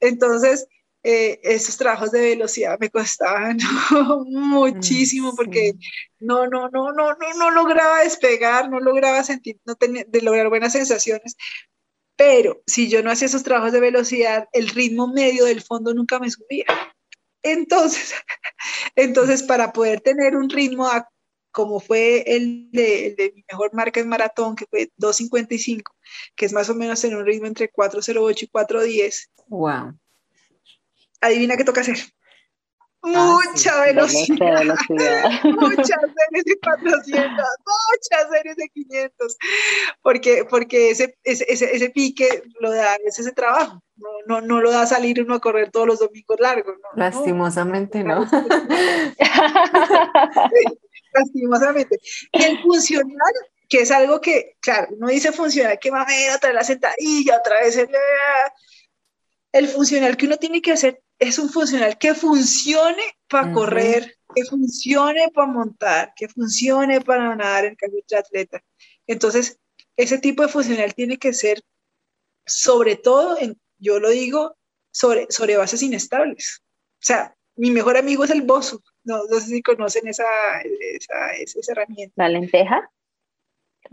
Entonces, 0.00 0.68
eh, 1.06 1.38
esos 1.42 1.76
trabajos 1.76 2.12
de 2.12 2.20
velocidad 2.20 2.78
me 2.80 2.88
costaban 2.88 3.58
muchísimo 4.26 5.32
mm, 5.32 5.36
porque 5.36 5.74
no, 6.18 6.46
no, 6.46 6.70
no, 6.70 6.92
no, 6.92 7.14
no, 7.14 7.34
no 7.38 7.50
lograba 7.50 8.02
despegar, 8.02 8.70
no 8.70 8.80
lograba 8.80 9.22
sentir, 9.22 9.60
no 9.66 9.74
tenía, 9.74 10.04
de 10.08 10.22
lograr 10.22 10.48
buenas 10.48 10.72
sensaciones. 10.72 11.36
Pero 12.16 12.62
si 12.66 12.88
yo 12.88 13.02
no 13.02 13.10
hacía 13.10 13.26
esos 13.26 13.42
trabajos 13.42 13.72
de 13.72 13.80
velocidad, 13.80 14.48
el 14.52 14.70
ritmo 14.70 15.06
medio 15.06 15.44
del 15.44 15.60
fondo 15.60 15.92
nunca 15.92 16.18
me 16.18 16.30
subía. 16.30 16.64
Entonces, 17.42 18.14
entonces 18.96 19.42
para 19.42 19.74
poder 19.74 20.00
tener 20.00 20.36
un 20.36 20.48
ritmo 20.48 20.88
como 21.52 21.80
fue 21.80 22.24
el 22.26 22.70
de, 22.72 23.08
el 23.08 23.16
de 23.16 23.32
mi 23.34 23.44
mejor 23.52 23.74
marca 23.74 24.00
en 24.00 24.08
maratón, 24.08 24.56
que 24.56 24.64
fue 24.66 24.90
2.55, 24.98 25.82
que 26.34 26.46
es 26.46 26.52
más 26.54 26.70
o 26.70 26.74
menos 26.74 27.04
en 27.04 27.14
un 27.14 27.26
ritmo 27.26 27.46
entre 27.46 27.70
4.08 27.70 28.42
y 28.42 28.48
4.10. 28.48 29.28
Wow. 29.48 29.98
Adivina 31.24 31.56
qué 31.56 31.64
toca 31.64 31.80
hacer. 31.80 31.96
Ah, 33.06 33.38
Mucha 33.50 33.82
velocidad, 33.82 34.62
muchas 35.44 36.00
series 36.00 36.44
de 36.44 36.58
400, 36.62 37.04
muchas 37.04 38.30
series 38.32 38.56
de 38.56 38.68
500, 38.72 39.36
porque, 40.00 40.46
porque 40.48 40.90
ese, 40.90 41.14
ese, 41.22 41.44
ese, 41.50 41.90
pique 41.90 42.42
lo 42.60 42.70
da, 42.70 42.96
es 43.04 43.18
ese 43.18 43.32
trabajo, 43.32 43.82
no, 43.96 44.08
no, 44.26 44.40
no, 44.40 44.62
lo 44.62 44.70
da 44.70 44.86
salir 44.86 45.20
uno 45.20 45.34
a 45.34 45.40
correr 45.40 45.70
todos 45.70 45.86
los 45.86 45.98
domingos 45.98 46.40
largos. 46.40 46.76
No, 46.82 46.88
Lastimosamente 46.96 48.02
no. 48.02 48.26
lastimosamente. 51.12 51.98
Y 52.32 52.42
el 52.42 52.62
funcional, 52.62 53.34
que 53.68 53.82
es 53.82 53.90
algo 53.90 54.18
que, 54.22 54.56
claro, 54.60 54.88
uno 54.92 55.08
dice 55.08 55.30
funcional, 55.30 55.78
que 55.78 55.90
va 55.90 56.02
a 56.02 56.36
otra 56.36 56.48
vez 56.48 56.54
la 56.54 56.64
sentadilla, 56.64 57.36
otra 57.38 57.60
vez 57.60 57.76
el, 57.76 57.90
el 59.52 59.68
funcional 59.68 60.16
que 60.16 60.24
uno 60.24 60.38
tiene 60.38 60.62
que 60.62 60.72
hacer 60.72 61.03
es 61.28 61.38
un 61.38 61.50
funcional 61.50 61.98
que 61.98 62.14
funcione 62.14 63.02
para 63.28 63.52
correr, 63.52 64.16
que 64.34 64.44
funcione 64.44 65.30
para 65.32 65.48
montar, 65.50 66.12
que 66.14 66.28
funcione 66.28 67.00
para 67.00 67.34
nadar 67.34 67.64
en 67.64 67.74
caso 67.74 67.92
de 68.08 68.16
atleta. 68.16 68.64
Entonces, 69.06 69.58
ese 69.96 70.18
tipo 70.18 70.42
de 70.42 70.48
funcional 70.48 70.94
tiene 70.94 71.18
que 71.18 71.32
ser, 71.32 71.62
sobre 72.46 72.96
todo, 72.96 73.38
en, 73.38 73.60
yo 73.78 74.00
lo 74.00 74.10
digo, 74.10 74.56
sobre, 74.90 75.26
sobre 75.30 75.56
bases 75.56 75.82
inestables. 75.82 76.62
O 76.94 77.06
sea, 77.06 77.36
mi 77.56 77.70
mejor 77.70 77.96
amigo 77.96 78.24
es 78.24 78.30
el 78.30 78.42
bozo. 78.42 78.82
No, 79.04 79.24
no 79.24 79.40
sé 79.40 79.46
si 79.46 79.62
conocen 79.62 80.08
esa, 80.08 80.24
esa, 80.62 81.30
esa, 81.36 81.72
herramienta. 81.72 82.14
¿La 82.16 82.28
lenteja? 82.28 82.90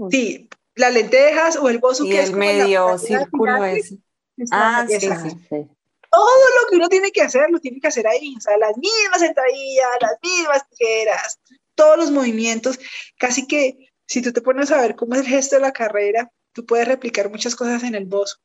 Sí, 0.09 0.49
las 0.75 0.93
lentejas 0.93 1.57
o 1.57 1.69
el 1.69 1.79
bozo. 1.79 2.05
Y 2.05 2.15
el 2.15 2.33
medio 2.33 2.97
círculo 2.97 3.65
ese. 3.65 3.97
Ah, 4.51 4.85
sí, 4.87 4.99
sí 4.99 5.67
todo 6.11 6.61
lo 6.61 6.69
que 6.69 6.75
uno 6.75 6.89
tiene 6.89 7.11
que 7.11 7.21
hacer, 7.21 7.49
lo 7.49 7.59
tiene 7.59 7.79
que 7.79 7.87
hacer 7.87 8.05
ahí, 8.07 8.35
o 8.37 8.41
sea, 8.41 8.57
las 8.57 8.77
mismas 8.77 9.19
sentadillas, 9.19 9.87
las 10.01 10.17
mismas 10.21 10.69
tijeras, 10.69 11.39
todos 11.73 11.97
los 11.97 12.11
movimientos, 12.11 12.79
casi 13.17 13.47
que 13.47 13.91
si 14.05 14.21
tú 14.21 14.33
te 14.33 14.41
pones 14.41 14.71
a 14.71 14.81
ver 14.81 14.95
cómo 14.95 15.15
es 15.15 15.21
el 15.21 15.27
gesto 15.27 15.55
de 15.55 15.61
la 15.61 15.71
carrera, 15.71 16.29
tú 16.51 16.65
puedes 16.65 16.87
replicar 16.87 17.29
muchas 17.29 17.55
cosas 17.55 17.83
en 17.83 17.95
el 17.95 18.05
bozo. 18.05 18.37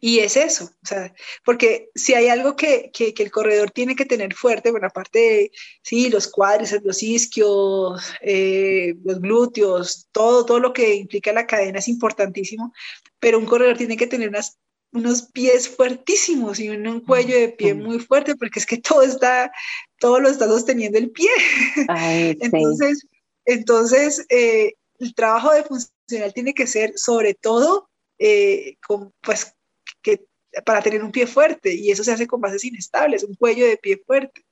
Y 0.00 0.20
es 0.20 0.36
eso, 0.36 0.64
o 0.64 0.86
sea, 0.86 1.12
porque 1.44 1.90
si 1.92 2.14
hay 2.14 2.28
algo 2.28 2.54
que, 2.54 2.92
que, 2.92 3.12
el 3.18 3.32
corredor 3.32 3.72
tiene 3.72 3.96
que 3.96 4.04
tener 4.04 4.32
fuerte, 4.32 4.70
bueno, 4.70 4.86
aparte 4.86 5.18
de, 5.18 5.50
sí, 5.82 6.08
los 6.08 6.28
cuádriceps, 6.28 6.84
los 6.84 7.02
isquios, 7.02 8.14
eh, 8.20 8.94
los 9.04 9.20
glúteos, 9.20 10.06
todo, 10.12 10.46
todo 10.46 10.60
lo 10.60 10.72
que 10.72 10.94
implica 10.94 11.32
la 11.32 11.48
cadena 11.48 11.80
es 11.80 11.88
importantísimo, 11.88 12.72
pero 13.18 13.40
un 13.40 13.46
corredor 13.46 13.76
tiene 13.76 13.96
que 13.96 14.06
tener 14.06 14.28
unas 14.28 14.56
unos 14.92 15.22
pies 15.32 15.68
fuertísimos 15.68 16.58
y 16.60 16.68
un, 16.70 17.00
cuello 17.00 17.38
de 17.38 17.50
pie 17.50 17.74
muy 17.74 17.98
fuerte, 17.98 18.36
porque 18.36 18.58
es 18.58 18.66
que 18.66 18.78
todo 18.78 19.02
está, 19.02 19.52
todo 19.98 20.20
lo 20.20 20.28
está 20.28 20.46
sosteniendo 20.46 20.98
el 20.98 21.10
pie. 21.10 21.28
entonces, 22.40 23.06
entonces 23.44 24.24
eh, 24.28 24.74
el 24.98 25.14
trabajo 25.14 25.52
de 25.52 25.64
funcional 25.64 26.32
tiene 26.34 26.54
que 26.54 26.66
ser 26.66 26.92
sobre 26.96 27.34
todo 27.34 27.88
eh, 28.18 28.76
con, 28.86 29.12
pues, 29.20 29.54
que, 30.02 30.24
para 30.64 30.82
tener 30.82 31.04
un 31.04 31.12
pie 31.12 31.26
fuerte, 31.26 31.74
y 31.74 31.90
eso 31.90 32.02
se 32.02 32.12
hace 32.12 32.26
con 32.26 32.40
bases 32.40 32.64
inestables, 32.64 33.24
un 33.24 33.34
cuello 33.34 33.66
de 33.66 33.76
pie 33.76 34.00
fuerte. 34.06 34.44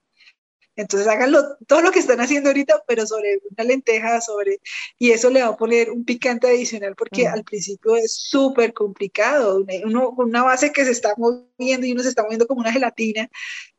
Entonces 0.77 1.09
háganlo 1.09 1.57
todo 1.66 1.81
lo 1.81 1.91
que 1.91 1.99
están 1.99 2.20
haciendo 2.20 2.51
ahorita, 2.51 2.83
pero 2.87 3.07
sobre 3.07 3.41
una 3.51 3.64
lenteja, 3.64 4.20
sobre... 4.20 4.61
Y 4.99 5.11
eso 5.11 5.31
le 5.31 5.43
va 5.43 5.49
a 5.49 5.57
poner 5.57 5.91
un 5.91 6.05
picante 6.05 6.47
adicional 6.47 6.95
porque 6.95 7.27
al 7.27 7.45
principio 7.45 7.97
es 7.97 8.14
súper 8.14 8.74
complicado. 8.74 9.64
Uno, 9.85 10.11
una 10.11 10.43
base 10.43 10.72
que 10.72 10.85
se 10.85 10.91
está 10.91 11.14
moviendo 11.16 11.87
y 11.87 11.93
uno 11.93 12.03
se 12.03 12.11
está 12.11 12.22
moviendo 12.22 12.47
como 12.47 12.61
una 12.61 12.72
gelatina, 12.72 13.31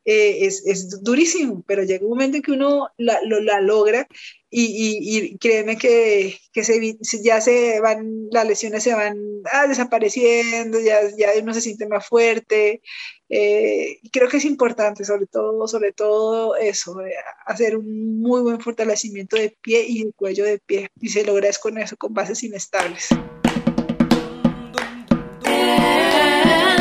eh, 0.09 0.45
es, 0.45 0.65
es, 0.65 1.03
durísimo, 1.03 1.65
pero 1.67 1.83
llega 1.83 2.05
un 2.05 2.11
momento 2.11 2.37
en 2.37 2.43
que 2.43 2.53
uno 2.53 2.87
la, 2.95 3.19
lo, 3.23 3.41
la 3.41 3.59
logra 3.59 4.07
y, 4.49 5.01
y, 5.17 5.37
créeme 5.37 5.77
que, 5.77 6.39
que 6.53 6.63
se, 6.63 6.97
ya 7.21 7.41
se 7.41 7.81
van, 7.81 8.29
las 8.31 8.47
lesiones 8.47 8.83
se 8.83 8.93
van 8.93 9.17
ah, 9.51 9.67
desapareciendo, 9.67 10.79
ya, 10.79 11.01
ya 11.17 11.31
uno 11.41 11.53
se 11.53 11.59
siente 11.59 11.87
más 11.89 12.07
fuerte. 12.07 12.81
Eh, 13.27 13.99
y 14.01 14.09
creo 14.09 14.29
que 14.29 14.37
es 14.37 14.45
importante, 14.45 15.03
sobre 15.03 15.25
todo, 15.25 15.67
sobre 15.67 15.91
todo 15.91 16.55
eso, 16.55 17.01
eh, 17.01 17.13
hacer 17.45 17.75
un 17.75 18.21
muy 18.21 18.39
buen 18.39 18.61
fortalecimiento 18.61 19.35
de 19.35 19.57
pie 19.61 19.83
y 19.85 20.05
de 20.05 20.13
cuello 20.13 20.45
de 20.45 20.59
pie. 20.59 20.87
Y 21.01 21.09
se 21.09 21.25
logra 21.25 21.49
es 21.49 21.59
con 21.59 21.77
eso, 21.77 21.97
con 21.97 22.13
bases 22.13 22.41
inestables. 22.43 23.09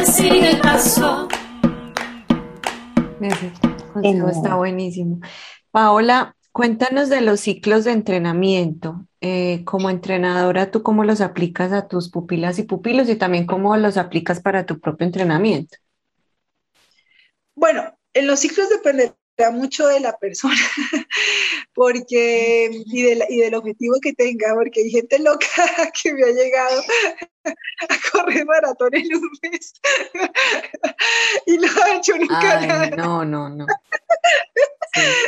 Sigue 0.04 0.50
el 0.50 0.60
paso. 0.60 1.26
Ese 3.20 4.30
está 4.30 4.54
buenísimo. 4.56 5.20
Paola, 5.70 6.36
cuéntanos 6.52 7.08
de 7.08 7.20
los 7.20 7.40
ciclos 7.40 7.84
de 7.84 7.92
entrenamiento. 7.92 9.06
Eh, 9.20 9.64
como 9.64 9.90
entrenadora, 9.90 10.70
¿tú 10.70 10.82
cómo 10.82 11.04
los 11.04 11.20
aplicas 11.20 11.72
a 11.72 11.88
tus 11.88 12.10
pupilas 12.10 12.58
y 12.58 12.62
pupilos 12.62 13.08
y 13.08 13.16
también 13.16 13.46
cómo 13.46 13.76
los 13.76 13.96
aplicas 13.96 14.40
para 14.40 14.66
tu 14.66 14.78
propio 14.78 15.06
entrenamiento? 15.06 15.78
Bueno, 17.54 17.98
en 18.12 18.26
los 18.26 18.40
ciclos 18.40 18.68
dependerá 18.68 19.16
mucho 19.50 19.86
de 19.86 20.00
la 20.00 20.16
persona, 20.16 20.54
porque 21.74 22.70
y, 22.72 23.02
y, 23.28 23.40
del 23.40 23.54
objetivo 23.54 23.96
que 24.00 24.12
tenga, 24.14 24.54
porque 24.54 24.80
hay 24.80 24.90
gente 24.90 25.18
loca 25.18 25.46
que 26.02 26.12
me 26.14 26.24
ha 26.24 26.32
llegado 26.32 26.82
a 27.44 28.10
correr 28.10 28.44
maratón 28.46 28.94
en 28.94 29.14
un 29.14 29.30
mes 29.42 29.74
y 31.46 31.58
no 31.58 31.68
ha 31.84 31.96
hecho 31.96 32.16
nunca 32.16 32.66
nada. 32.66 32.90
No, 32.96 33.24
no, 33.24 33.48
no. 33.48 33.66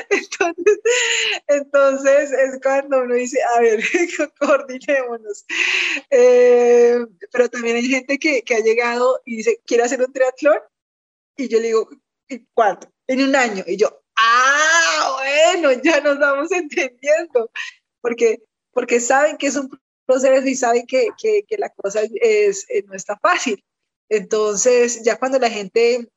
Entonces, 0.09 0.81
entonces 1.47 2.33
es 2.33 2.61
cuando 2.63 3.03
uno 3.03 3.15
dice, 3.15 3.39
a 3.57 3.61
ver, 3.61 3.81
coordinémonos. 4.39 5.45
Eh, 6.11 6.99
pero 7.31 7.51
también 7.51 7.77
hay 7.77 7.87
gente 7.87 8.19
que, 8.19 8.43
que 8.43 8.55
ha 8.55 8.61
llegado 8.61 9.21
y 9.27 9.37
dice, 9.37 9.61
quiere 9.67 9.83
hacer 9.83 10.01
un 10.01 10.13
triatlón, 10.13 10.59
y 11.37 11.49
yo 11.49 11.61
le 11.61 11.67
digo, 11.67 11.89
¿cuánto? 12.55 12.91
En 13.09 13.23
un 13.23 13.35
año. 13.35 13.65
Y 13.67 13.77
yo, 13.77 14.01
ah, 14.17 15.19
bueno, 15.19 15.73
ya 15.83 16.01
nos 16.01 16.19
vamos 16.19 16.53
entendiendo, 16.53 17.51
porque, 18.01 18.43
porque 18.73 19.01
saben 19.01 19.37
que 19.37 19.49
es 19.49 19.57
un 19.57 19.71
proceso 20.07 20.47
y 20.47 20.55
saben 20.55 20.87
que, 20.87 21.09
que, 21.21 21.43
que 21.47 21.59
la 21.59 21.71
cosa 21.71 22.03
es, 22.21 22.67
eh, 22.71 22.85
no 22.87 22.95
está 22.95 23.19
fácil. 23.19 23.65
Entonces, 24.09 25.03
ya 25.03 25.19
cuando 25.19 25.39
la 25.39 25.51
gente 25.51 26.09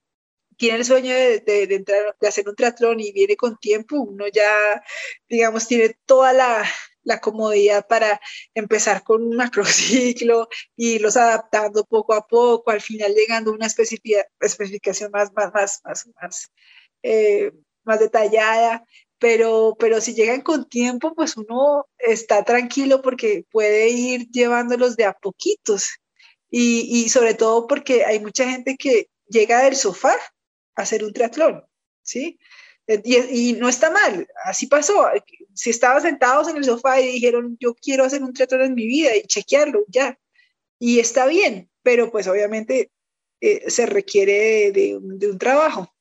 tiene 0.58 0.78
el 0.78 0.86
sueño 0.86 1.14
de, 1.14 1.40
de, 1.40 1.76
entrar, 1.76 2.16
de 2.20 2.28
hacer 2.28 2.48
un 2.48 2.56
triatlón 2.56 3.00
y 3.00 3.12
viene 3.12 3.36
con 3.36 3.58
tiempo, 3.58 3.98
uno 3.98 4.26
ya, 4.28 4.84
digamos, 5.28 5.68
tiene 5.68 5.96
toda 6.06 6.34
la, 6.34 6.64
la 7.04 7.20
comodidad 7.20 7.88
para 7.88 8.20
empezar 8.54 9.04
con 9.04 9.24
un 9.24 9.36
macrociclo 9.36 10.48
y 10.76 11.00
los 11.00 11.18
adaptando 11.18 11.84
poco 11.86 12.14
a 12.14 12.28
poco, 12.28 12.72
al 12.72 12.82
final 12.82 13.14
llegando 13.14 13.52
a 13.52 13.56
una 13.56 13.68
especificación 13.68 15.12
más, 15.12 15.32
más, 15.34 15.52
más, 15.54 15.82
más, 15.84 16.08
más, 16.22 16.52
eh, 17.04 17.52
más 17.84 18.00
detallada. 18.00 18.86
Pero, 19.20 19.76
pero 19.80 20.02
si 20.02 20.16
llegan 20.16 20.42
con 20.42 20.68
tiempo, 20.68 21.14
pues 21.14 21.38
uno 21.38 21.86
está 22.00 22.44
tranquilo 22.44 23.02
porque 23.04 23.46
puede 23.52 23.90
ir 23.90 24.28
llevándolos 24.32 24.96
de 24.96 25.06
a 25.06 25.14
poquitos. 25.14 25.92
Y, 26.50 26.88
y 26.90 27.10
sobre 27.10 27.36
todo 27.36 27.68
porque 27.68 28.04
hay 28.04 28.20
mucha 28.20 28.50
gente 28.50 28.76
que 28.78 29.10
llega 29.28 29.64
del 29.64 29.76
sofá 29.76 30.14
a 30.76 30.82
hacer 30.82 31.04
un 31.04 31.14
triatlón, 31.14 31.64
¿sí? 32.04 32.40
Y, 32.88 33.54
no 33.54 33.70
está 33.70 33.90
mal, 33.90 34.28
así 34.44 34.68
pasó. 34.68 35.08
Si 35.54 35.70
estaban 35.70 36.02
sentados 36.02 36.50
en 36.50 36.58
el 36.58 36.66
sofá 36.66 37.00
y 37.00 37.12
dijeron, 37.14 37.58
yo 37.60 37.74
quiero 37.76 38.04
hacer 38.04 38.24
un 38.24 38.34
triatlón 38.34 38.64
en 38.64 38.74
mi 38.74 38.88
vida 38.88 39.16
y 39.16 39.24
chequearlo, 39.24 39.84
ya. 39.88 40.18
Y 40.80 41.00
está 41.00 41.28
bien, 41.28 41.70
pero 41.84 42.12
pues 42.12 42.28
obviamente 42.28 42.92
eh, 43.40 43.70
se 43.70 43.86
requiere 43.86 44.72
de, 44.72 44.98
un 44.98 45.38
trabajo. 45.38 45.94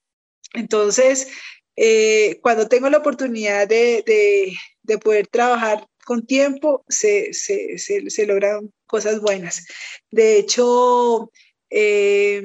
Entonces, 0.55 1.29
eh, 1.77 2.39
cuando 2.43 2.69
tengo 2.69 2.91
la 2.91 2.99
oportunidad 2.99 3.69
de, 3.69 4.57
poder 5.03 5.29
trabajar 5.29 5.87
con 6.05 6.27
tiempo, 6.27 6.85
se, 6.89 7.33
se, 7.33 8.27
logran 8.27 8.73
cosas 8.87 9.21
buenas. 9.21 9.67
De 10.11 10.39
hecho, 10.39 11.31
eh, 11.71 12.43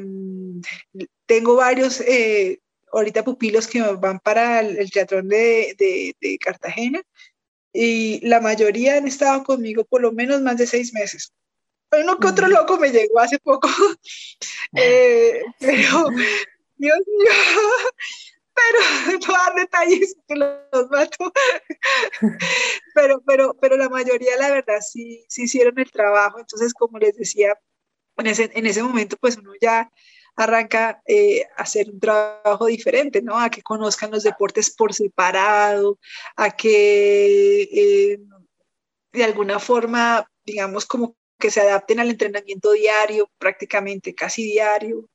tengo 1.26 1.56
varios 1.56 2.02
ahorita 2.96 3.24
pupilos 3.24 3.68
que 3.68 3.82
van 3.82 4.20
para 4.20 4.62
el, 4.62 4.90
teatro 4.92 5.22
de, 5.22 5.76
de, 5.78 6.38
Cartagena 6.38 7.02
y 7.74 8.26
la 8.26 8.40
mayoría 8.40 8.98
han 8.98 9.08
estado 9.08 9.44
conmigo 9.44 9.84
por 9.84 10.02
lo 10.02 10.14
menos 10.14 10.42
más 10.42 10.58
de 10.58 10.66
seis 10.66 10.94
meses. 10.94 11.34
Uno 11.92 12.18
que 12.18 12.28
otro 12.28 12.48
loco 12.48 12.78
me 12.78 12.92
llegó 12.92 13.20
hace 13.20 13.38
poco, 13.40 13.70
eh, 14.76 15.42
pero 15.60 16.08
Dios 16.78 17.00
mío, 17.18 17.32
pero 18.56 18.80
no 19.28 19.34
dar 19.34 19.56
detalles 19.56 20.16
que 20.28 20.36
los 20.36 20.90
mato. 20.90 21.32
pero, 22.96 23.22
pero, 23.26 23.54
pero 23.56 23.78
la 23.78 23.90
mayoría, 23.90 24.38
la 24.38 24.52
verdad, 24.52 24.82
sí, 24.82 25.26
sí 25.28 25.44
hicieron 25.44 25.78
el 25.80 25.92
trabajo. 25.92 26.40
Entonces, 26.40 26.74
como 26.74 26.98
les 27.00 27.16
decía, 27.16 27.58
en 28.18 28.28
ese, 28.28 28.52
en 28.54 28.66
ese 28.66 28.82
momento, 28.84 29.18
pues 29.18 29.38
uno 29.38 29.52
ya 29.62 29.92
arranca 30.38 31.02
eh, 31.08 31.46
a 31.58 31.64
hacer 31.64 31.90
un 31.90 32.00
trabajo 32.00 32.66
diferente, 32.66 33.22
¿no? 33.22 33.40
A 33.40 33.50
que 33.50 33.62
conozcan 33.62 34.12
los 34.12 34.24
deportes 34.24 34.70
por 34.70 34.94
separado, 34.94 35.98
a 36.36 36.52
que 36.52 37.62
eh, 37.62 38.20
de 39.14 39.24
alguna 39.24 39.60
forma, 39.60 40.30
digamos, 40.46 40.86
como 40.86 41.16
que 41.40 41.52
se 41.52 41.62
adapten 41.62 42.00
al 42.00 42.10
entrenamiento 42.10 42.72
diario, 42.72 43.30
prácticamente 43.38 44.14
casi 44.14 44.44
diario. 44.44 45.10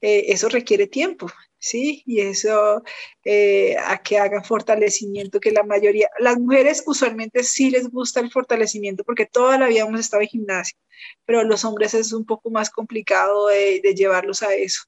Eh, 0.00 0.26
eso 0.28 0.48
requiere 0.48 0.86
tiempo. 0.86 1.28
¿sí? 1.60 2.02
Y 2.06 2.20
eso 2.20 2.82
eh, 3.24 3.76
a 3.78 4.02
que 4.02 4.18
hagan 4.18 4.44
fortalecimiento, 4.44 5.38
que 5.40 5.52
la 5.52 5.62
mayoría, 5.62 6.08
las 6.18 6.38
mujeres 6.38 6.82
usualmente 6.86 7.44
sí 7.44 7.70
les 7.70 7.88
gusta 7.90 8.20
el 8.20 8.30
fortalecimiento 8.30 9.04
porque 9.04 9.26
toda 9.26 9.58
la 9.58 9.68
vida 9.68 9.82
hemos 9.82 10.00
estado 10.00 10.22
en 10.22 10.28
gimnasio, 10.28 10.76
pero 11.24 11.44
los 11.44 11.64
hombres 11.64 11.94
es 11.94 12.12
un 12.12 12.24
poco 12.24 12.50
más 12.50 12.70
complicado 12.70 13.48
de, 13.48 13.80
llevarlos 13.94 14.42
a 14.42 14.54
eso. 14.54 14.82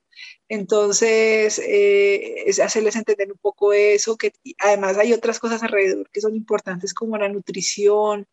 Entonces, 0.49 1.59
eh, 1.59 2.45
es 2.47 2.61
hacerles 2.61 2.97
entender 2.97 3.33
un 3.33 3.39
poco 3.39 3.73
eso, 3.73 4.17
que 4.17 4.33
además 4.59 4.97
hay 4.99 5.13
otras 5.13 5.39
cosas 5.39 5.63
alrededor 5.63 6.09
que 6.11 6.21
son 6.21 6.37
importantes 6.37 6.95
como 6.95 7.19
la 7.19 7.29
nutrición, 7.29 8.27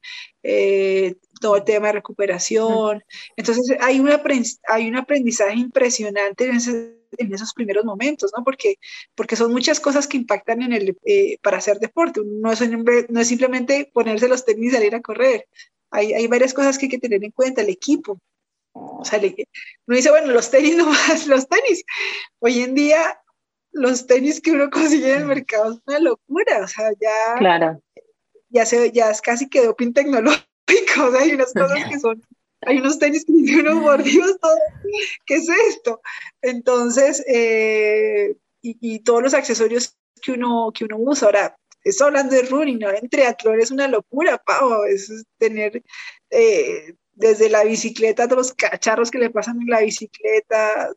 eh, 0.44 1.16
todo 1.40 1.58
el 1.58 1.64
tema 1.64 1.88
de 1.88 1.94
recuperación. 1.94 3.04
Entonces, 3.36 3.78
hay, 3.80 4.00
una, 4.00 4.22
hay 4.68 4.88
un 4.88 4.98
aprendizaje 4.98 5.56
impresionante 5.56 6.46
en 6.46 6.56
ese 6.56 7.00
en 7.18 7.34
esos 7.34 7.54
primeros 7.54 7.86
momentos, 7.86 8.32
¿no? 8.38 8.44
Porque, 8.44 8.76
porque 9.16 9.36
son 9.36 9.52
muchas 9.52 9.80
cosas 9.80 10.08
que 10.08 10.18
impactan 10.18 10.62
en 10.62 10.74
el, 10.74 10.98
eh, 11.06 11.38
para 11.42 11.58
hacer 11.58 11.80
deporte. 11.80 12.22
No 12.24 12.52
es, 12.52 12.62
no 13.10 13.20
es 13.20 13.28
simplemente 13.28 13.90
ponerse 13.94 14.28
los 14.28 14.46
tenis 14.46 14.72
y 14.72 14.76
salir 14.76 14.96
a 14.96 15.02
correr. 15.02 15.48
Hay, 15.92 16.14
hay 16.14 16.28
varias 16.28 16.54
cosas 16.54 16.78
que 16.78 16.86
hay 16.86 16.90
que 16.92 17.00
tener 17.00 17.24
en 17.24 17.32
cuenta, 17.32 17.62
el 17.62 17.70
equipo. 17.70 18.20
O 18.74 19.04
sea, 19.04 19.20
uno 19.20 19.98
dice, 19.98 20.12
bueno, 20.12 20.32
los 20.32 20.52
tenis 20.52 20.76
nomás, 20.78 21.28
los 21.28 21.48
tenis. 21.48 21.84
Hoy 22.40 22.60
en 22.60 22.76
día, 22.76 23.20
los 23.72 24.08
tenis 24.08 24.42
que 24.42 24.52
uno 24.52 24.70
consigue 24.70 25.14
en 25.14 25.22
el 25.22 25.26
mercado 25.26 25.74
es 25.74 25.80
una 25.86 26.00
locura. 26.00 26.64
O 26.64 26.68
sea, 26.68 26.92
ya, 27.00 27.38
claro. 27.38 27.82
ya, 28.50 28.66
se, 28.66 28.92
ya 28.92 29.10
es 29.10 29.22
casi 29.22 29.50
que 29.50 29.66
doping 29.66 29.94
tecnológico. 29.94 30.49
O 31.02 31.12
sea, 31.12 31.22
hay 31.22 31.32
unas 31.32 31.54
cosas 31.54 31.90
que 31.90 32.00
son 32.00 32.22
hay 32.62 32.78
unos 32.78 33.00
tenis 33.00 33.26
que 33.26 33.34
dicen 33.34 33.62
unos 33.62 33.76
mordidos, 33.76 34.38
¿qué 35.26 35.36
es 35.36 35.48
esto? 35.70 36.02
Entonces, 36.42 37.24
eh, 37.28 38.36
y, 38.62 39.00
todos 39.00 39.24
los 39.24 39.34
accesorios 39.34 39.96
que 40.22 40.34
uno, 40.34 40.72
que 40.74 40.84
uno 40.86 40.98
usa. 40.98 41.28
Ahora, 41.28 41.58
estoy 41.84 42.08
hablando 42.08 42.36
de 42.36 42.44
running, 42.44 42.80
¿no? 42.80 42.90
En 42.90 43.08
triatlón 43.10 43.62
es 43.62 43.72
una 43.72 43.88
locura, 43.88 44.38
Pau, 44.38 44.84
es 44.84 45.24
tener 45.38 45.82
eh, 46.30 46.96
desde 47.14 47.50
la 47.50 47.64
bicicleta, 47.64 48.28
todos 48.28 48.48
los 48.48 48.54
cacharros 48.54 49.12
que 49.12 49.20
le 49.20 49.30
pasan 49.30 49.62
en 49.62 49.68
la 49.68 49.82
bicicleta, 49.82 50.92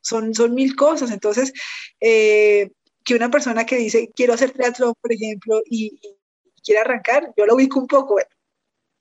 son, 0.00 0.34
son, 0.34 0.54
mil 0.54 0.74
cosas. 0.74 1.12
Entonces, 1.12 1.52
eh, 2.00 2.70
que 3.04 3.14
una 3.14 3.30
persona 3.30 3.64
que 3.64 3.76
dice, 3.76 4.10
quiero 4.14 4.34
hacer 4.34 4.50
triatlón, 4.50 4.94
por 5.00 5.12
ejemplo, 5.12 5.62
y, 5.64 5.98
y 6.02 6.16
quiere 6.64 6.80
arrancar, 6.80 7.32
yo 7.36 7.46
lo 7.46 7.54
ubico 7.54 7.78
un 7.78 7.86
poco, 7.86 8.16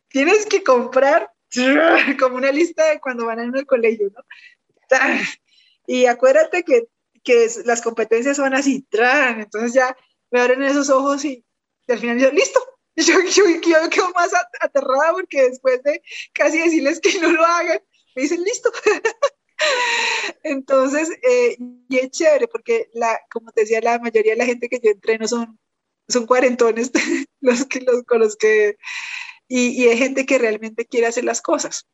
tienes 0.10 0.45
que 0.45 0.64
comprar 0.64 1.32
como 2.20 2.38
una 2.38 2.51
lista 2.51 2.89
de 2.89 2.99
cuando 2.99 3.26
van 3.26 3.39
a 3.39 3.45
ir 3.45 3.55
al 3.55 3.66
colegio, 3.66 4.12
¿no? 4.16 4.24
Y 5.88 6.05
acuérdate 6.05 6.64
que, 6.64 6.88
que 7.24 7.47
las 7.66 7.82
competencias 7.82 8.38
son 8.38 8.53
así, 8.53 8.86
entonces 8.91 9.74
ya 9.74 9.95
me 10.32 10.39
abren 10.39 10.64
esos 10.64 10.89
ojos 10.89 11.26
y, 11.26 11.43
al 11.88 11.99
final 11.99 12.20
yo, 12.20 12.32
listo, 12.32 12.60
yo, 12.95 13.16
quedo 13.89 14.12
más 14.12 14.32
aterrada 14.60 15.14
porque 15.14 15.49
después 15.49 15.82
de 15.84 16.01
casi 16.34 16.60
decirles 16.60 16.99
que 16.99 17.20
no 17.20 17.32
lo 17.32 17.43
hagan, 17.43 17.80
me 18.16 18.22
dicen, 18.24 18.43
listo. 18.43 18.72
Entonces, 20.43 21.10
eh, 21.22 21.57
y 21.89 21.97
es 21.97 22.12
chévere 22.12 22.47
porque, 22.47 22.89
la, 22.93 23.20
como 23.32 23.51
te 23.51 23.62
decía, 23.62 23.82
la 23.82 23.99
mayoría 23.99 24.34
de 24.34 24.38
la 24.38 24.45
gente 24.45 24.70
que 24.70 24.80
yo 24.82 24.91
entreno 24.91 25.28
son, 25.28 25.60
son 26.07 26.26
cuarentones 26.26 26.91
los 27.41 27.66
que, 27.66 27.82
los, 27.82 28.03
con 28.03 28.20
los 28.20 28.38
que 28.38 28.78
y, 29.50 29.84
y 29.84 29.89
hay 29.89 29.97
gente 29.97 30.26
que 30.26 30.38
realmente 30.38 30.86
quiere 30.86 31.08
hacer 31.08 31.26
las 31.26 31.41
cosas. 31.41 31.86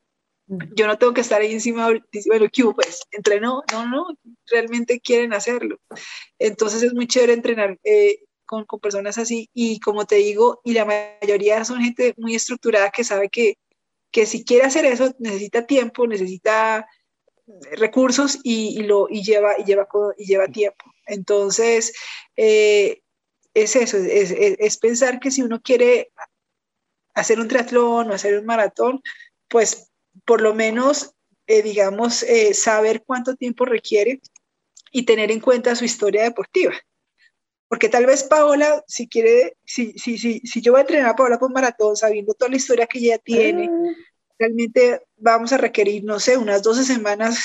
Yo 0.48 0.86
no 0.86 1.00
tengo 1.00 1.14
que 1.14 1.22
estar 1.22 1.42
ahí 1.42 1.54
encima, 1.54 1.90
bueno, 2.28 2.46
¿qué 2.54 2.64
Pues 2.76 3.02
entrenó, 3.12 3.64
no, 3.72 3.88
no, 3.90 4.08
realmente 4.46 5.00
quieren 5.00 5.34
hacerlo. 5.34 5.80
Entonces 6.38 6.84
es 6.84 6.94
muy 6.94 7.08
chévere 7.08 7.34
entrenar 7.34 7.80
eh, 7.84 8.20
con, 8.46 8.66
con, 8.66 8.80
personas 8.80 9.18
así 9.18 9.50
y 9.56 9.80
como 9.80 10.06
te 10.06 10.18
digo, 10.18 10.62
y 10.64 10.74
la 10.74 10.86
mayoría 10.86 11.66
son 11.66 11.82
gente 11.82 12.14
muy 12.18 12.36
estructurada 12.36 12.92
que 12.92 13.04
sabe 13.04 13.30
que, 13.30 13.58
que 14.12 14.28
si 14.28 14.46
quiere 14.46 14.66
hacer 14.66 14.86
eso 14.86 15.16
necesita 15.18 15.66
tiempo, 15.66 16.06
necesita 16.06 16.88
recursos 17.72 18.40
y, 18.44 18.80
y 18.80 18.84
lo, 18.84 19.08
y 19.10 19.24
lleva, 19.24 19.60
y, 19.60 19.64
lleva, 19.64 19.88
y 20.18 20.26
lleva 20.26 20.48
tiempo. 20.48 20.86
Entonces, 21.08 21.94
eh, 22.36 23.02
es 23.56 23.76
eso, 23.76 23.98
es, 23.98 24.32
es, 24.32 24.58
es, 24.60 24.78
pensar 24.78 25.20
que 25.20 25.32
si 25.32 25.42
uno 25.42 25.62
quiere 25.62 26.12
hacer 27.16 27.40
un 27.40 27.48
triatlón 27.48 28.12
o 28.12 28.14
hacer 28.14 28.38
un 28.38 28.46
maratón, 28.46 29.02
pues 29.48 29.92
por 30.26 30.42
lo 30.42 30.54
menos, 30.54 31.16
eh, 31.48 31.62
digamos, 31.62 32.24
eh, 32.24 32.54
saber 32.54 33.04
cuánto 33.06 33.36
tiempo 33.36 33.66
requiere 33.66 34.22
y 34.92 35.04
tener 35.04 35.32
en 35.32 35.40
cuenta 35.40 35.76
su 35.76 35.86
historia 35.86 36.24
deportiva. 36.24 36.74
Porque 37.68 37.90
tal 37.90 38.06
vez 38.06 38.24
Paola, 38.24 38.84
si 38.88 39.08
quiere, 39.08 39.58
si, 39.66 39.94
si, 39.94 40.18
si, 40.18 40.40
si 40.42 40.62
yo 40.62 40.74
voy 40.74 40.80
a 40.80 40.82
entrenar 40.82 41.10
a 41.10 41.16
Paola 41.16 41.40
por 41.40 41.52
maratón, 41.52 41.96
sabiendo 41.96 42.34
toda 42.34 42.52
la 42.52 42.58
historia 42.58 42.86
que 42.86 43.00
ella 43.00 43.18
tiene, 43.18 43.70
ah. 43.72 43.94
realmente 44.38 45.02
vamos 45.18 45.52
a 45.52 45.58
requerir, 45.58 46.04
no 46.04 46.20
sé, 46.20 46.38
unas 46.38 46.62
12 46.62 46.84
semanas 46.84 47.40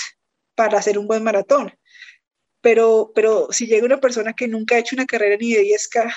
para 0.55 0.79
hacer 0.79 0.99
un 0.99 1.07
buen 1.07 1.25
maratón. 1.25 1.73
Pero, 2.61 3.12
pero 3.14 3.49
si 3.51 3.66
llega 3.66 3.87
una 3.87 4.01
persona 4.01 4.35
que 4.35 4.47
nunca 4.47 4.75
ha 4.75 4.79
hecho 4.79 4.95
una 4.95 5.07
carrera 5.07 5.37
ni 5.41 5.55
de 5.55 5.62
10K, 5.62 6.12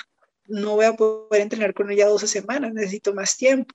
no 0.46 0.76
voy 0.76 0.86
a 0.86 0.94
poder 0.94 1.42
entrenar 1.42 1.74
con 1.74 1.90
ella 1.90 2.08
12 2.08 2.26
semanas, 2.26 2.72
necesito 2.72 3.14
más 3.14 3.36
tiempo. 3.36 3.74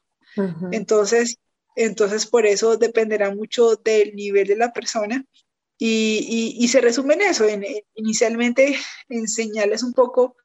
Entonces, 0.72 1.38
entonces, 1.76 2.26
por 2.26 2.46
eso 2.46 2.78
dependerá 2.78 3.34
mucho 3.34 3.76
del 3.78 4.14
nivel 4.16 4.48
de 4.48 4.58
la 4.58 4.74
persona. 4.74 5.26
Y, 5.78 6.58
y, 6.60 6.68
se 6.68 6.82
resume 6.82 7.14
en 7.14 7.22
eso, 7.22 7.48
en, 7.48 7.64
inicialmente 7.96 8.78
enseñarles 9.08 9.82
un 9.82 9.94
poco 9.94 10.36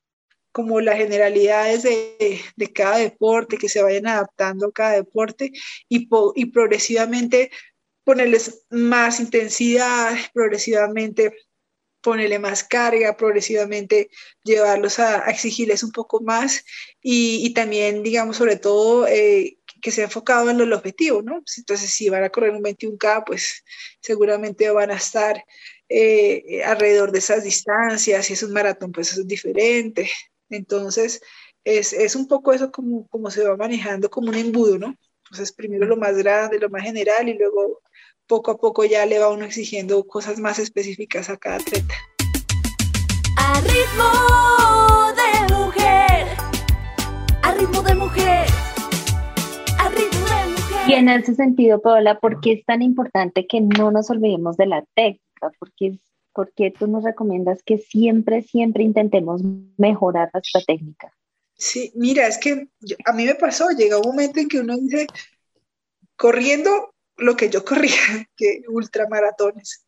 como 0.52 0.80
las 0.80 0.96
generalidades 0.96 1.82
de, 1.82 2.40
de, 2.54 2.72
cada 2.72 2.98
deporte, 2.98 3.58
que 3.58 3.68
se 3.68 3.82
vayan 3.82 4.06
adaptando 4.06 4.68
a 4.68 4.72
cada 4.72 4.92
deporte 4.92 5.50
y, 5.88 6.08
y 6.36 6.46
progresivamente 6.46 7.50
ponerles 8.04 8.64
más 8.70 9.18
intensidad, 9.18 10.16
progresivamente 10.32 11.34
ponerle 12.04 12.38
más 12.38 12.62
carga, 12.62 13.16
progresivamente 13.16 14.10
llevarlos 14.44 14.98
a, 14.98 15.20
exigirles 15.30 15.82
un 15.82 15.90
poco 15.90 16.20
más 16.20 16.64
y, 17.02 17.52
también, 17.54 18.02
digamos, 18.02 18.36
sobre 18.36 18.56
todo, 18.56 19.08
eh, 19.08 19.58
que 19.80 19.90
se 19.90 20.02
ha 20.02 20.04
enfocado 20.04 20.50
en 20.50 20.60
el 20.60 20.72
objetivo, 20.72 21.22
¿no? 21.22 21.42
Entonces, 21.56 21.90
si 21.90 22.10
van 22.10 22.22
a 22.22 22.30
correr 22.30 22.50
un 22.50 22.62
21K, 22.62 23.24
pues 23.26 23.64
seguramente 24.00 24.70
van 24.70 24.90
a 24.90 24.96
estar 24.96 25.42
eh, 25.88 26.62
alrededor 26.64 27.10
de 27.10 27.18
esas 27.18 27.42
distancias, 27.42 28.26
si 28.26 28.34
es 28.34 28.42
un 28.42 28.52
maratón, 28.52 28.92
pues 28.92 29.12
eso 29.12 29.22
es 29.22 29.26
diferente. 29.26 30.10
Entonces, 30.50 31.22
es, 31.64 31.92
es 31.94 32.14
un 32.16 32.28
poco 32.28 32.52
eso 32.52 32.70
como, 32.70 33.08
como 33.08 33.30
se 33.30 33.44
va 33.44 33.56
manejando 33.56 34.10
como 34.10 34.28
un 34.28 34.36
embudo, 34.36 34.78
¿no? 34.78 34.94
Entonces, 35.24 35.52
primero 35.52 35.86
lo 35.86 35.96
más 35.96 36.16
grande, 36.16 36.58
lo 36.58 36.68
más 36.68 36.82
general 36.82 37.28
y 37.28 37.34
luego 37.34 37.80
poco 38.26 38.52
a 38.52 38.56
poco 38.56 38.84
ya 38.84 39.04
le 39.06 39.18
va 39.18 39.30
uno 39.30 39.44
exigiendo 39.44 40.06
cosas 40.06 40.38
más 40.38 40.58
específicas 40.58 41.28
a 41.28 41.36
cada 41.36 41.56
atleta. 41.56 41.94
A 43.36 43.60
ritmo 43.60 45.12
de 45.14 45.54
mujer, 45.54 46.26
a 47.42 47.54
ritmo 47.54 47.82
de 47.82 47.94
mujer, 47.94 48.46
a 49.78 49.88
ritmo 49.90 50.26
de 50.26 50.50
mujer. 50.52 50.88
Y 50.88 50.94
en 50.94 51.08
ese 51.08 51.34
sentido, 51.34 51.82
Paola, 51.82 52.18
¿por 52.18 52.40
qué 52.40 52.52
es 52.52 52.64
tan 52.64 52.82
importante 52.82 53.46
que 53.46 53.60
no 53.60 53.90
nos 53.90 54.08
olvidemos 54.10 54.56
de 54.56 54.66
la 54.66 54.84
técnica? 54.94 55.50
¿Por 55.58 55.72
qué, 55.72 55.98
por 56.32 56.52
qué 56.54 56.70
tú 56.70 56.86
nos 56.86 57.04
recomiendas 57.04 57.62
que 57.62 57.78
siempre, 57.78 58.42
siempre 58.42 58.84
intentemos 58.84 59.42
mejorar 59.76 60.30
nuestra 60.32 60.62
técnica? 60.62 61.14
Sí, 61.56 61.92
mira, 61.94 62.26
es 62.26 62.38
que 62.38 62.68
a 63.04 63.12
mí 63.12 63.26
me 63.26 63.34
pasó, 63.34 63.68
llega 63.70 63.98
un 63.98 64.08
momento 64.08 64.40
en 64.40 64.48
que 64.48 64.58
uno 64.58 64.76
dice, 64.76 65.06
corriendo 66.16 66.93
lo 67.16 67.36
que 67.36 67.50
yo 67.50 67.64
corría, 67.64 67.90
que 68.36 68.62
ultramaratones, 68.68 69.84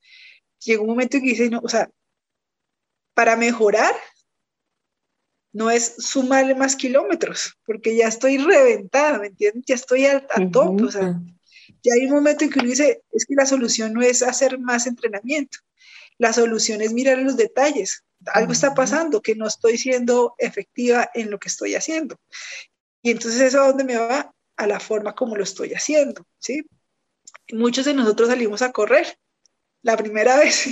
llegó 0.60 0.82
un 0.82 0.90
momento 0.90 1.16
en 1.16 1.22
que 1.22 1.30
dice, 1.30 1.50
no, 1.50 1.60
o 1.62 1.68
sea, 1.68 1.90
para 3.14 3.36
mejorar 3.36 3.94
no 5.52 5.70
es 5.70 5.94
sumarle 5.98 6.54
más 6.54 6.76
kilómetros, 6.76 7.56
porque 7.64 7.96
ya 7.96 8.08
estoy 8.08 8.36
reventada, 8.36 9.18
¿me 9.18 9.28
entiendes? 9.28 9.64
Ya 9.66 9.74
estoy 9.74 10.04
a, 10.04 10.20
tope, 10.52 10.84
o 10.84 10.90
sea, 10.90 11.18
ya 11.82 11.94
hay 11.94 12.04
un 12.04 12.12
momento 12.12 12.44
en 12.44 12.50
que 12.50 12.58
uno 12.58 12.68
dice, 12.68 13.02
es 13.10 13.24
que 13.24 13.34
la 13.34 13.46
solución 13.46 13.94
no 13.94 14.02
es 14.02 14.22
hacer 14.22 14.58
más 14.58 14.86
entrenamiento. 14.86 15.58
la 16.18 16.34
solución 16.34 16.82
es 16.82 16.92
mirar 16.92 17.18
los 17.18 17.36
detalles. 17.36 18.04
Algo 18.26 18.52
está 18.52 18.74
pasando, 18.74 19.22
que 19.22 19.34
no 19.34 19.46
estoy 19.46 19.78
siendo 19.78 20.34
efectiva 20.38 21.10
en 21.14 21.30
lo 21.30 21.38
que 21.38 21.48
estoy 21.48 21.74
haciendo. 21.74 22.18
Y 23.02 23.10
entonces 23.10 23.40
eso 23.40 23.62
a 23.62 23.68
dónde 23.68 23.84
me 23.84 23.96
va? 23.96 24.34
A 24.56 24.66
la 24.66 24.80
forma 24.80 25.14
como 25.14 25.36
lo 25.36 25.42
estoy 25.42 25.72
haciendo, 25.72 26.26
¿sí? 26.38 26.66
Muchos 27.52 27.84
de 27.84 27.94
nosotros 27.94 28.28
salimos 28.28 28.62
a 28.62 28.72
correr 28.72 29.18
la 29.82 29.96
primera 29.96 30.36
vez 30.40 30.66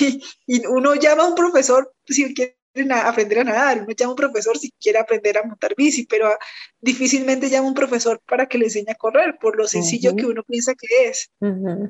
y, 0.00 0.22
y 0.46 0.66
uno 0.66 0.94
llama 0.94 1.24
a 1.24 1.28
un 1.28 1.34
profesor 1.34 1.92
si 2.06 2.34
quiere 2.34 2.56
aprender 2.92 3.40
a 3.40 3.44
nadar, 3.44 3.82
uno 3.82 3.92
llama 3.92 4.10
a 4.10 4.12
un 4.12 4.16
profesor 4.16 4.58
si 4.58 4.70
quiere 4.80 4.98
aprender 4.98 5.38
a 5.38 5.42
montar 5.42 5.74
bici, 5.76 6.06
pero 6.06 6.36
difícilmente 6.80 7.48
llama 7.48 7.66
a 7.66 7.68
un 7.68 7.74
profesor 7.74 8.20
para 8.26 8.46
que 8.46 8.58
le 8.58 8.66
enseñe 8.66 8.90
a 8.90 8.94
correr, 8.94 9.38
por 9.40 9.56
lo 9.56 9.66
sencillo 9.66 10.14
que 10.14 10.26
uno 10.26 10.42
piensa 10.44 10.74
que 10.74 11.08
es. 11.08 11.30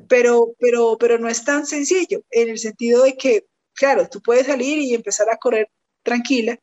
pero, 0.09 0.55
pero, 0.59 0.97
pero 0.99 1.19
no 1.19 1.29
es 1.29 1.45
tan 1.45 1.67
sencillo, 1.67 2.23
en 2.31 2.49
el 2.49 2.59
sentido 2.59 3.05
de 3.05 3.17
que, 3.17 3.47
claro, 3.75 4.09
tú 4.09 4.21
puedes 4.21 4.47
salir 4.47 4.79
y 4.79 4.95
empezar 4.95 5.29
a 5.31 5.37
correr 5.37 5.69
tranquila, 6.03 6.59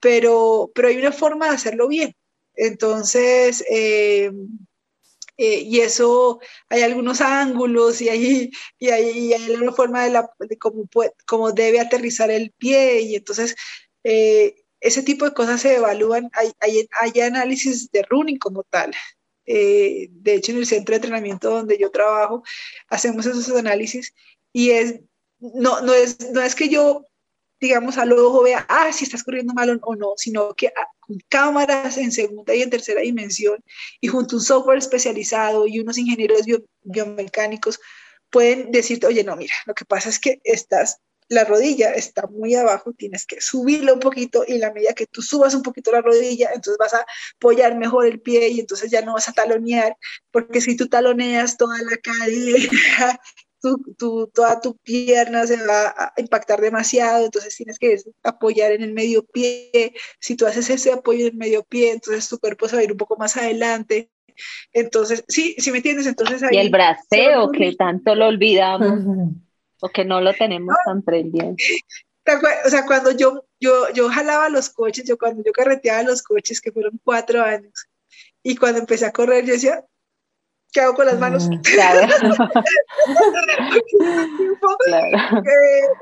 pero, 0.00 0.70
pero 0.74 0.88
hay 0.88 0.96
una 0.96 1.12
forma 1.12 1.46
de 1.46 1.54
hacerlo 1.54 1.88
bien. 1.88 2.14
Entonces, 2.54 3.64
eh, 3.70 4.30
eh, 5.42 5.62
y 5.62 5.80
eso 5.80 6.38
hay 6.68 6.82
algunos 6.82 7.22
ángulos 7.22 8.02
y 8.02 8.10
hay, 8.10 8.50
y 8.78 8.90
hay, 8.90 9.32
hay 9.32 9.50
una 9.52 9.72
forma 9.72 10.04
de, 10.04 10.10
la, 10.10 10.30
de 10.38 10.58
cómo, 10.58 10.86
cómo, 11.26 11.52
debe 11.52 11.80
aterrizar 11.80 12.30
el 12.30 12.50
pie 12.58 13.00
y 13.00 13.14
entonces 13.14 13.56
eh, 14.04 14.54
ese 14.80 15.02
tipo 15.02 15.24
de 15.24 15.32
cosas 15.32 15.62
se 15.62 15.76
evalúan, 15.76 16.28
hay, 16.34 16.52
hay, 16.60 16.86
hay 17.00 17.20
análisis 17.22 17.90
de 17.90 18.02
running 18.10 18.38
como 18.38 18.64
tal. 18.64 18.92
Eh, 19.46 20.08
de 20.10 20.34
hecho, 20.34 20.52
en 20.52 20.58
el 20.58 20.66
centro 20.66 20.92
de 20.92 20.96
entrenamiento 20.96 21.48
donde 21.48 21.78
yo 21.78 21.90
trabajo, 21.90 22.42
hacemos 22.88 23.24
esos 23.24 23.48
análisis 23.56 24.12
y 24.52 24.72
es, 24.72 25.00
no, 25.38 25.80
no, 25.80 25.94
es, 25.94 26.18
no 26.32 26.42
es 26.42 26.54
que 26.54 26.68
yo 26.68 27.06
digamos, 27.60 27.98
al 27.98 28.12
ojo 28.12 28.42
vea, 28.42 28.64
ah, 28.68 28.92
si 28.92 29.04
estás 29.04 29.22
corriendo 29.22 29.52
mal 29.52 29.78
o 29.82 29.94
no, 29.94 30.14
sino 30.16 30.54
que 30.54 30.68
ah, 30.68 30.86
con 31.00 31.18
cámaras 31.28 31.98
en 31.98 32.10
segunda 32.10 32.54
y 32.54 32.62
en 32.62 32.70
tercera 32.70 33.02
dimensión 33.02 33.62
y 34.00 34.08
junto 34.08 34.36
a 34.36 34.38
un 34.38 34.44
software 34.44 34.78
especializado 34.78 35.66
y 35.66 35.80
unos 35.80 35.98
ingenieros 35.98 36.42
biomecánicos 36.82 37.78
pueden 38.30 38.70
decirte, 38.70 39.06
oye, 39.06 39.24
no, 39.24 39.36
mira, 39.36 39.54
lo 39.66 39.74
que 39.74 39.84
pasa 39.84 40.08
es 40.08 40.18
que 40.18 40.40
estás, 40.44 41.00
la 41.28 41.44
rodilla 41.44 41.92
está 41.92 42.26
muy 42.28 42.54
abajo, 42.54 42.92
tienes 42.92 43.26
que 43.26 43.40
subirla 43.40 43.92
un 43.92 44.00
poquito 44.00 44.44
y 44.46 44.58
la 44.58 44.72
medida 44.72 44.94
que 44.94 45.06
tú 45.06 45.20
subas 45.20 45.54
un 45.54 45.62
poquito 45.62 45.92
la 45.92 46.00
rodilla, 46.00 46.50
entonces 46.54 46.78
vas 46.78 46.94
a 46.94 47.04
apoyar 47.36 47.76
mejor 47.76 48.06
el 48.06 48.20
pie 48.20 48.48
y 48.48 48.60
entonces 48.60 48.90
ya 48.90 49.02
no 49.02 49.14
vas 49.14 49.28
a 49.28 49.32
talonear, 49.32 49.96
porque 50.30 50.60
si 50.60 50.76
tú 50.76 50.88
taloneas 50.88 51.56
toda 51.56 51.76
la 51.82 51.96
cadera 51.98 53.20
tu, 53.60 54.26
toda 54.28 54.60
tu 54.60 54.76
pierna 54.78 55.46
se 55.46 55.56
va 55.64 55.88
a 55.96 56.12
impactar 56.16 56.60
demasiado, 56.60 57.24
entonces 57.24 57.54
tienes 57.56 57.78
que 57.78 57.96
apoyar 58.22 58.72
en 58.72 58.82
el 58.82 58.92
medio 58.92 59.24
pie. 59.24 59.94
Si 60.18 60.36
tú 60.36 60.46
haces 60.46 60.70
ese 60.70 60.92
apoyo 60.92 61.20
en 61.20 61.32
el 61.32 61.38
medio 61.38 61.62
pie, 61.64 61.92
entonces 61.92 62.28
tu 62.28 62.38
cuerpo 62.38 62.68
se 62.68 62.76
va 62.76 62.80
a 62.80 62.84
ir 62.84 62.92
un 62.92 62.98
poco 62.98 63.16
más 63.16 63.36
adelante. 63.36 64.10
Entonces, 64.72 65.24
sí, 65.28 65.54
sí 65.58 65.70
me 65.70 65.78
entiendes, 65.78 66.06
entonces 66.06 66.42
ahí... 66.42 66.56
Y 66.56 66.58
el 66.58 66.70
braceo, 66.70 67.50
que 67.50 67.74
tanto 67.76 68.14
lo 68.14 68.28
olvidamos, 68.28 69.36
o 69.80 69.88
que 69.88 70.04
no 70.04 70.20
lo 70.20 70.32
tenemos 70.32 70.74
tan 70.84 71.02
pendiente. 71.02 71.62
O 72.66 72.70
sea, 72.70 72.86
cuando 72.86 73.10
yo, 73.10 73.44
yo, 73.58 73.92
yo 73.92 74.08
jalaba 74.08 74.48
los 74.48 74.70
coches, 74.70 75.04
yo 75.04 75.18
cuando 75.18 75.42
yo 75.44 75.52
carreteaba 75.52 76.02
los 76.02 76.22
coches, 76.22 76.60
que 76.60 76.72
fueron 76.72 77.00
cuatro 77.02 77.42
años, 77.42 77.88
y 78.42 78.56
cuando 78.56 78.78
empecé 78.78 79.06
a 79.06 79.12
correr, 79.12 79.44
yo 79.44 79.54
decía, 79.54 79.84
¿Qué 80.72 80.80
hago 80.80 80.94
con 80.94 81.06
las 81.06 81.18
manos? 81.18 81.48
Mm, 81.48 81.60
claro. 81.62 82.08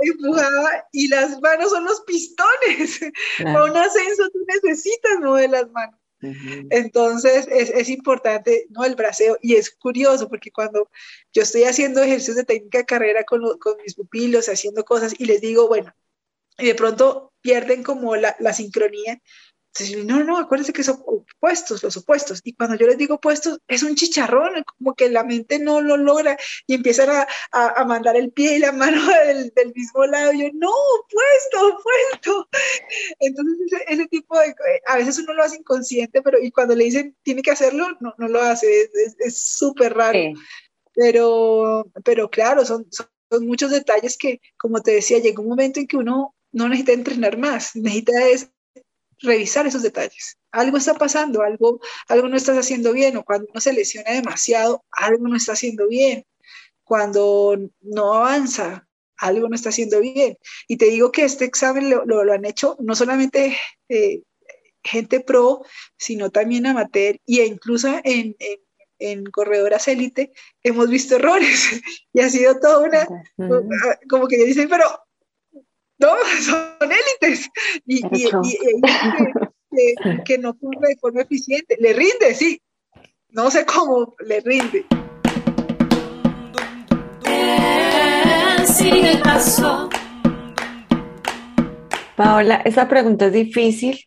empujaba 0.01 0.87
y 0.93 1.09
las 1.09 1.41
manos 1.41 1.71
son 1.71 1.85
los 1.85 2.01
pistones. 2.03 3.01
Para 3.43 3.64
un 3.64 3.77
ascenso 3.77 4.29
tú 4.31 4.39
necesitas 4.47 5.21
mover 5.21 5.51
las 5.51 5.71
manos. 5.71 5.99
Entonces 6.21 7.47
es, 7.49 7.71
es, 7.71 7.89
importante 7.89 8.66
¿no? 8.71 8.85
el 8.85 8.97
braceo 8.97 9.39
y 9.41 9.55
es 9.55 9.71
curioso 9.71 10.29
porque 10.29 10.51
cuando 10.51 10.91
yo 11.33 11.43
estoy 11.43 11.62
haciendo 11.62 12.03
ejercicios 12.03 12.37
de 12.37 12.45
técnica 12.45 12.79
de 12.79 12.87
carrera 12.87 13.23
con, 13.23 13.41
con 13.59 13.77
mis 13.85 13.95
pupilos, 13.95 14.49
haciendo 14.49 14.85
cosas 14.85 15.14
y 15.16 15.27
les 15.27 15.41
digo, 15.41 15.69
bueno, 15.69 15.95
y 16.59 16.66
de 16.66 16.75
pronto 16.75 17.33
pierden 17.41 17.85
como 17.85 18.16
la, 18.16 18.35
la 18.41 18.53
sincronía, 18.53 19.21
no, 20.05 20.25
no, 20.25 20.39
acuérdense 20.39 20.73
que 20.73 20.83
son 20.83 21.03
opuestos, 21.07 21.83
los 21.83 21.97
opuestos. 21.97 22.41
Y 22.45 22.55
cuando 22.55 22.77
yo 22.77 22.87
les 22.87 22.99
digo 22.99 23.16
opuestos, 23.16 23.61
es 23.69 23.83
un 23.83 23.95
chicharrón, 23.95 24.62
como 24.64 24.95
que 24.95 25.09
la 25.09 25.25
mente 25.25 25.59
no 25.59 25.81
lo 25.81 25.97
logra 25.97 26.37
y 26.66 26.75
empiezan 26.75 27.11
a, 27.11 27.27
a, 27.53 27.85
mandar 27.85 28.16
el 28.16 28.33
pie 28.33 28.57
y 28.57 28.59
la 28.59 28.73
mano 28.73 29.01
del, 29.27 29.53
del, 29.55 29.73
mismo 29.75 30.05
lado. 30.07 30.33
Y 30.33 30.43
yo, 30.43 30.49
no, 30.55 30.71
opuesto, 30.71 31.79
opuesto. 31.79 32.49
Entonces, 33.21 33.81
ese, 33.87 34.07
tipo 34.09 34.39
de, 34.39 34.55
a 34.87 34.97
veces 34.97 35.19
uno 35.19 35.35
lo 35.35 35.43
hace 35.43 35.59
inconsciente, 35.59 36.23
pero 36.23 36.39
y 36.41 36.51
cuando 36.51 36.75
le 36.75 36.85
dicen 36.85 37.16
tiene 37.23 37.43
que 37.43 37.51
hacerlo, 37.51 37.87
no, 38.01 38.14
no 38.19 38.29
lo 38.29 38.43
hace, 38.43 38.91
es 39.19 39.39
súper 39.39 39.95
raro. 39.95 40.19
Pero, 40.95 41.89
pero 42.05 42.29
claro, 42.29 42.64
son, 42.64 42.87
son, 42.91 43.07
muchos 43.47 43.71
detalles 43.71 44.16
que, 44.16 44.41
como 44.59 44.81
te 44.81 44.93
decía, 44.93 45.19
llega 45.19 45.43
un 45.43 45.49
momento 45.49 45.79
en 45.79 45.87
que 45.87 45.99
uno 45.99 46.35
no 46.51 46.69
necesita 46.69 46.93
entrenar 46.93 47.37
más, 47.37 47.77
necesita 47.77 48.27
es 48.27 48.51
revisar 49.21 49.66
esos 49.66 49.83
detalles. 49.83 50.39
Algo 50.51 50.77
está 50.77 50.95
pasando, 50.95 51.43
algo, 51.43 51.81
algo 52.09 52.29
no 52.29 52.37
estás 52.37 52.59
haciendo 52.59 52.93
bien, 52.93 53.16
o 53.16 53.25
cuando 53.25 53.47
uno 53.51 53.61
se 53.61 53.73
lesiona 53.73 54.12
demasiado, 54.12 54.85
algo 54.93 55.29
no 55.29 55.37
está 55.37 55.53
haciendo 55.53 55.89
bien. 55.89 56.25
Cuando 56.85 57.59
no 57.81 58.14
avanza, 58.14 58.89
algo 59.19 59.49
no 59.49 59.55
está 59.55 59.69
haciendo 59.71 60.01
bien. 60.01 60.39
Y 60.66 60.77
te 60.77 60.87
digo 60.87 61.12
que 61.12 61.25
este 61.25 61.45
examen 61.45 61.91
lo, 61.91 62.05
lo, 62.07 62.33
han 62.33 62.45
hecho 62.45 62.77
no 62.81 62.95
solamente 62.95 63.57
eh, 63.89 64.23
gente 64.83 65.21
pro, 65.21 65.64
sino 65.97 66.31
también 66.31 66.66
amateur, 66.66 67.16
e 67.27 67.45
incluso 67.45 67.89
en, 68.05 68.37
en, 68.39 68.59
en 68.99 69.25
corredoras 69.27 69.89
élite 69.89 70.33
hemos 70.62 70.89
visto 70.89 71.16
errores 71.16 71.69
y 72.12 72.21
ha 72.21 72.31
sido 72.31 72.59
toda 72.59 72.81
una, 72.81 73.07
como 74.09 74.27
que 74.27 74.45
dicen, 74.45 74.69
pero 74.69 74.87
no, 76.01 76.15
son 76.41 76.93
élites. 76.93 77.49
Y, 77.85 78.07
y, 78.13 78.29
y, 79.73 80.23
que, 80.25 80.39
no 80.39 80.57
corre 80.57 80.91
de 80.91 80.97
forma 81.01 81.23
eficiente. 81.23 81.77
Le 81.81 81.93
rinde, 81.93 82.35
sí. 82.35 82.63
No 83.31 83.51
sé 83.51 83.67
cómo 83.67 84.15
le 84.25 84.41
rinde. 84.41 84.87
Paola, 92.17 92.63
esa 92.65 92.89
pregunta 92.89 93.27
es 93.27 93.33
difícil 93.33 94.05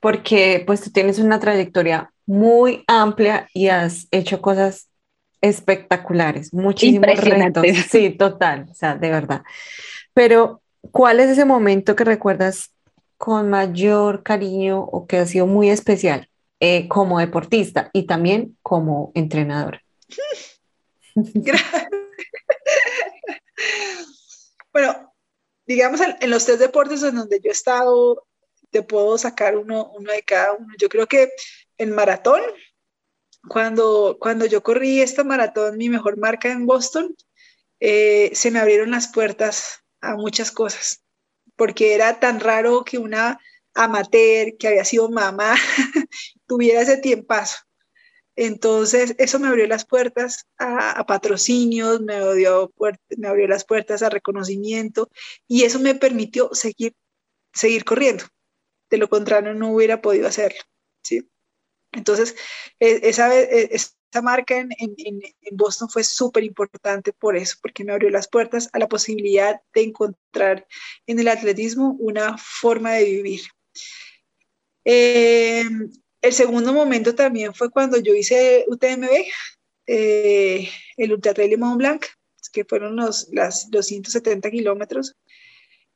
porque 0.00 0.62
pues 0.66 0.82
tú 0.82 0.90
tienes 0.90 1.18
una 1.18 1.40
trayectoria 1.40 2.12
muy 2.26 2.84
amplia 2.86 3.48
y 3.52 3.68
has 3.68 4.06
hecho 4.12 4.40
cosas 4.40 4.88
espectaculares, 5.40 6.54
muchísimos 6.54 7.18
retos. 7.18 7.64
Sí, 7.90 8.10
total, 8.10 8.66
o 8.70 8.74
sea, 8.74 8.94
de 8.94 9.10
verdad. 9.10 9.42
Pero 10.14 10.62
¿Cuál 10.92 11.20
es 11.20 11.30
ese 11.30 11.44
momento 11.44 11.94
que 11.96 12.04
recuerdas 12.04 12.72
con 13.16 13.50
mayor 13.50 14.22
cariño 14.22 14.80
o 14.80 15.06
que 15.06 15.18
ha 15.18 15.26
sido 15.26 15.46
muy 15.46 15.70
especial 15.70 16.30
eh, 16.60 16.88
como 16.88 17.18
deportista 17.18 17.90
y 17.92 18.06
también 18.06 18.56
como 18.62 19.12
entrenadora? 19.14 19.82
bueno, 24.72 25.14
digamos 25.66 26.00
en, 26.00 26.30
los 26.30 26.44
tres 26.46 26.58
deportes 26.58 27.02
en 27.02 27.16
donde 27.16 27.40
yo 27.40 27.50
he 27.50 27.52
estado, 27.52 28.26
te 28.70 28.82
puedo 28.82 29.18
sacar 29.18 29.56
uno, 29.56 29.90
uno 29.96 30.12
de 30.12 30.22
cada 30.22 30.52
uno. 30.52 30.72
Yo 30.78 30.88
creo 30.88 31.06
que 31.06 31.30
en 31.76 31.92
maratón, 31.94 32.40
cuando, 33.48 34.16
cuando 34.20 34.46
yo 34.46 34.62
corrí 34.62 35.00
esta 35.00 35.24
maratón, 35.24 35.76
mi 35.76 35.88
mejor 35.88 36.16
marca 36.18 36.50
en 36.50 36.66
Boston, 36.66 37.16
eh, 37.80 38.30
se 38.34 38.50
me 38.50 38.58
abrieron 38.58 38.90
las 38.90 39.08
puertas 39.08 39.84
a 40.00 40.16
muchas 40.16 40.50
cosas, 40.50 41.02
porque 41.56 41.94
era 41.94 42.20
tan 42.20 42.40
raro 42.40 42.84
que 42.84 42.98
una 42.98 43.38
amateur 43.74 44.56
que 44.58 44.68
había 44.68 44.84
sido 44.84 45.10
mamá 45.10 45.54
tuviera 46.46 46.82
ese 46.82 46.96
tiempazo. 46.98 47.58
Entonces, 48.36 49.16
eso 49.18 49.40
me 49.40 49.48
abrió 49.48 49.66
las 49.66 49.84
puertas 49.84 50.46
a, 50.58 51.04
patrocinios, 51.06 52.00
me 52.00 52.14
abrió, 52.14 52.72
me 53.16 53.26
abrió 53.26 53.48
las 53.48 53.64
puertas 53.64 54.02
a 54.02 54.10
reconocimiento 54.10 55.10
y 55.48 55.64
eso 55.64 55.80
me 55.80 55.96
permitió 55.96 56.50
seguir, 56.52 56.94
seguir 57.52 57.84
corriendo. 57.84 58.24
De 58.90 58.96
lo 58.96 59.08
contrario, 59.08 59.54
no 59.54 59.72
hubiera 59.72 60.00
podido 60.00 60.28
hacerlo. 60.28 60.60
¿sí? 61.02 61.28
Entonces, 61.90 62.36
e, 62.78 63.00
esa, 63.08 63.36
e, 63.36 63.76
esa 64.10 64.22
marca 64.22 64.58
en, 64.58 64.70
en, 64.78 64.96
en 64.98 65.56
Boston 65.56 65.88
fue 65.88 66.02
súper 66.04 66.44
importante 66.44 67.12
por 67.12 67.36
eso, 67.36 67.56
porque 67.60 67.84
me 67.84 67.92
abrió 67.92 68.10
las 68.10 68.28
puertas 68.28 68.68
a 68.72 68.78
la 68.78 68.88
posibilidad 68.88 69.60
de 69.74 69.82
encontrar 69.82 70.66
en 71.06 71.18
el 71.18 71.28
atletismo 71.28 71.96
una 71.98 72.36
forma 72.38 72.92
de 72.92 73.04
vivir. 73.04 73.40
Eh, 74.90 75.64
el 76.22 76.32
segundo 76.32 76.72
momento 76.72 77.14
también 77.14 77.52
fue 77.52 77.70
cuando 77.70 77.98
yo 77.98 78.14
hice 78.14 78.64
UTMB, 78.68 79.10
eh, 79.86 80.68
el 80.96 81.12
Ultra 81.12 81.34
Trail 81.34 81.50
de 81.50 81.56
Mont 81.58 81.76
Blanc. 81.76 82.06
que 82.50 82.64
fueron 82.64 82.96
los, 82.96 83.28
las, 83.30 83.70
270 83.70 84.50
kilómetros. 84.50 85.14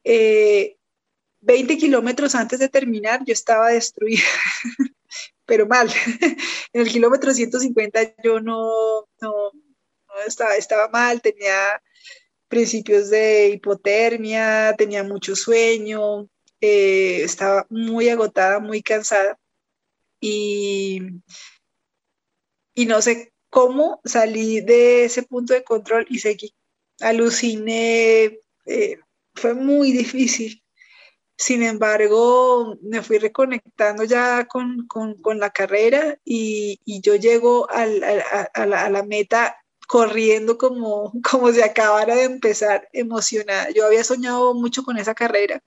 20 0.04 0.76
eh, 1.44 1.78
kilómetros 1.78 2.34
antes 2.34 2.58
de 2.58 2.68
terminar 2.68 3.24
yo 3.24 3.32
estaba 3.32 3.70
destruida, 3.70 4.22
pero 5.46 5.66
mal. 5.66 5.88
en 6.72 6.80
el 6.80 6.88
kilómetro 6.88 7.32
150 7.32 8.14
yo 8.22 8.40
no, 8.40 9.06
no, 9.20 9.50
estaba, 10.26 10.56
estaba 10.56 10.88
mal, 10.88 11.20
tenía 11.20 11.82
principios 12.48 13.10
de 13.10 13.48
hipotermia, 13.48 14.74
tenía 14.76 15.02
mucho 15.04 15.34
sueño, 15.34 16.28
eh, 16.60 17.22
estaba 17.22 17.66
muy 17.70 18.08
agotada, 18.08 18.60
muy 18.60 18.82
cansada 18.82 19.38
y, 20.20 21.00
y 22.74 22.86
no 22.86 23.02
sé 23.02 23.32
cómo 23.50 24.00
salí 24.04 24.60
de 24.60 25.04
ese 25.04 25.22
punto 25.24 25.54
de 25.54 25.64
control 25.64 26.06
y 26.08 26.20
seguí. 26.20 26.54
Aluciné, 27.00 28.38
eh, 28.66 28.98
fue 29.34 29.54
muy 29.54 29.92
difícil. 29.92 30.61
Sin 31.42 31.64
embargo, 31.64 32.78
me 32.82 33.02
fui 33.02 33.18
reconectando 33.18 34.04
ya 34.04 34.46
con, 34.46 34.86
la 35.40 35.50
carrera 35.50 36.16
y, 36.24 36.78
yo 37.02 37.16
llego 37.16 37.68
a, 37.68 37.84
la, 37.84 39.02
meta 39.02 39.56
corriendo 39.88 40.56
como, 40.56 41.12
como 41.28 41.50
si 41.50 41.60
acabara 41.60 42.14
de 42.14 42.22
empezar 42.24 42.88
emocionada. 42.92 43.70
Yo 43.70 43.84
había 43.86 44.04
soñado 44.04 44.54
mucho 44.54 44.84
con 44.84 44.98
esa 44.98 45.14
carrera 45.16 45.60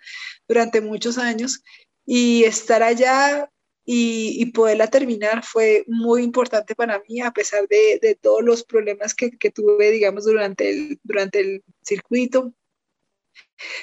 durante 0.47 0.79
muchos 0.79 1.17
años 1.17 1.61
y 2.05 2.45
estar 2.45 2.81
allá 2.81 3.51
y, 3.83 4.45
poderla 4.53 4.87
terminar 4.87 5.43
fue 5.43 5.83
muy 5.87 6.23
importante 6.23 6.73
para 6.73 7.03
mí 7.09 7.19
a 7.19 7.31
pesar 7.31 7.67
de, 7.67 8.17
todos 8.21 8.41
los 8.41 8.63
problemas 8.63 9.13
que, 9.13 9.51
tuve, 9.51 9.91
digamos, 9.91 10.23
durante 10.23 10.69
el, 10.69 10.99
durante 11.03 11.41
el 11.41 11.63
circuito. 11.83 12.53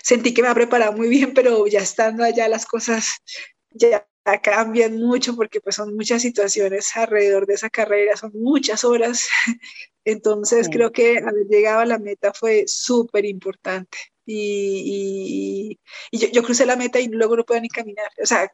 Sentí 0.02 0.34
que 0.34 0.42
me 0.42 0.48
ha 0.48 0.54
preparado 0.54 0.92
muy 0.92 1.08
bien, 1.08 1.34
pero 1.34 1.66
ya 1.66 1.80
estando 1.80 2.24
allá 2.24 2.48
las 2.48 2.66
cosas 2.66 3.22
ya 3.70 4.06
cambian 4.42 4.96
mucho 4.96 5.34
porque 5.34 5.60
pues 5.60 5.76
son 5.76 5.94
muchas 5.94 6.22
situaciones 6.22 6.96
alrededor 6.96 7.46
de 7.46 7.54
esa 7.54 7.70
carrera, 7.70 8.16
son 8.16 8.32
muchas 8.34 8.84
horas. 8.84 9.28
Entonces 10.04 10.68
creo 10.70 10.92
que 10.92 11.18
haber 11.18 11.46
llegado 11.48 11.80
a 11.80 11.86
la 11.86 11.98
meta 11.98 12.32
fue 12.32 12.64
súper 12.66 13.24
importante. 13.24 13.98
Y, 14.24 15.80
yo, 16.12 16.42
crucé 16.42 16.66
la 16.66 16.76
meta 16.76 17.00
y 17.00 17.08
luego 17.08 17.36
no 17.36 17.44
pude 17.44 17.60
ni 17.60 17.68
caminar. 17.68 18.10
O 18.22 18.26
sea, 18.26 18.52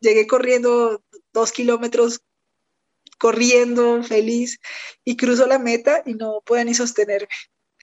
llegué 0.00 0.26
corriendo 0.26 1.02
dos 1.32 1.52
kilómetros, 1.52 2.22
corriendo, 3.18 4.02
feliz, 4.02 4.58
y 5.04 5.16
cruzo 5.16 5.46
la 5.46 5.58
meta 5.58 6.02
y 6.06 6.14
no 6.14 6.42
pude 6.44 6.64
ni 6.64 6.74
sostenerme. 6.74 7.28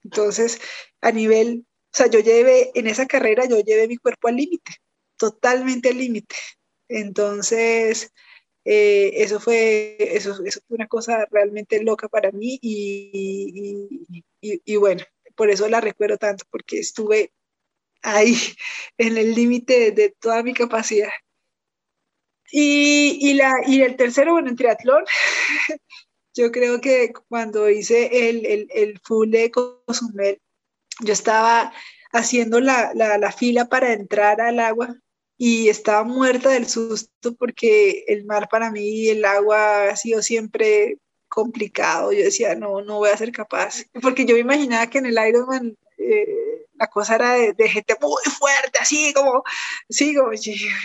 Entonces, 0.03 0.59
a 1.01 1.11
nivel, 1.11 1.65
o 1.91 1.97
sea, 1.97 2.07
yo 2.07 2.19
llevé, 2.19 2.71
en 2.75 2.87
esa 2.87 3.07
carrera 3.07 3.45
yo 3.45 3.59
llevé 3.61 3.87
mi 3.87 3.97
cuerpo 3.97 4.27
al 4.27 4.35
límite, 4.35 4.73
totalmente 5.17 5.89
al 5.89 5.97
límite. 5.97 6.35
Entonces, 6.87 8.13
eh, 8.65 9.11
eso, 9.23 9.39
fue, 9.39 9.97
eso, 9.99 10.43
eso, 10.45 10.59
fue 10.67 10.75
una 10.75 10.87
cosa 10.87 11.25
realmente 11.31 11.81
loca 11.83 12.07
para 12.09 12.31
mí 12.31 12.59
y, 12.61 14.23
y, 14.41 14.75
bueno, 14.75 15.03
por 15.35 15.49
eso 15.49 15.67
la 15.69 15.81
recuerdo 15.81 16.17
tanto, 16.17 16.45
porque 16.51 16.79
estuve 16.79 17.33
ahí 18.03 18.35
en 18.97 19.17
el 19.17 19.33
límite 19.35 19.91
de, 19.91 20.09
toda 20.19 20.43
mi 20.43 20.53
capacidad. 20.53 21.09
Y, 22.51 23.33
la, 23.33 23.53
y 23.67 23.81
el 23.81 23.95
tercero, 23.95 24.33
bueno, 24.33 24.49
en 24.49 24.55
triatlón, 24.55 25.05
yo 26.35 26.51
creo 26.51 26.81
que 26.81 27.13
cuando 27.27 27.69
hice 27.69 28.29
el, 28.29 28.45
el, 28.45 28.67
el 28.71 28.99
full 28.99 29.29
de 29.29 29.51
Cozumel, 29.51 30.41
yo 31.01 31.13
estaba 31.13 31.73
haciendo 32.11 32.59
la, 32.59 32.91
la, 32.95 33.17
la, 33.17 33.31
fila 33.31 33.65
para 33.65 33.93
entrar 33.93 34.41
al 34.41 34.59
agua 34.59 34.95
y 35.37 35.69
estaba 35.69 36.03
muerta 36.03 36.49
del 36.49 36.67
susto 36.67 37.35
porque 37.35 38.03
el 38.07 38.25
mar 38.25 38.49
para 38.49 38.71
mí, 38.71 39.09
el 39.09 39.23
agua 39.25 39.89
ha 39.89 39.95
sido 39.95 40.21
siempre 40.21 40.97
complicado. 41.29 42.11
Yo 42.11 42.23
decía, 42.23 42.55
no, 42.55 42.81
no 42.81 42.97
voy 42.97 43.09
a 43.09 43.17
ser 43.17 43.31
capaz. 43.31 43.83
Porque 44.01 44.25
yo 44.25 44.33
me 44.35 44.41
imaginaba 44.41 44.87
que 44.87 44.97
en 44.97 45.05
el 45.05 45.27
Ironman 45.27 45.77
eh, 45.97 46.48
la 46.79 46.87
cosa 46.87 47.15
era 47.15 47.33
de, 47.33 47.69
gente 47.69 47.95
muy 48.01 48.23
fuerte, 48.39 48.79
así 48.79 49.13
como, 49.13 49.43
sí, 49.89 50.15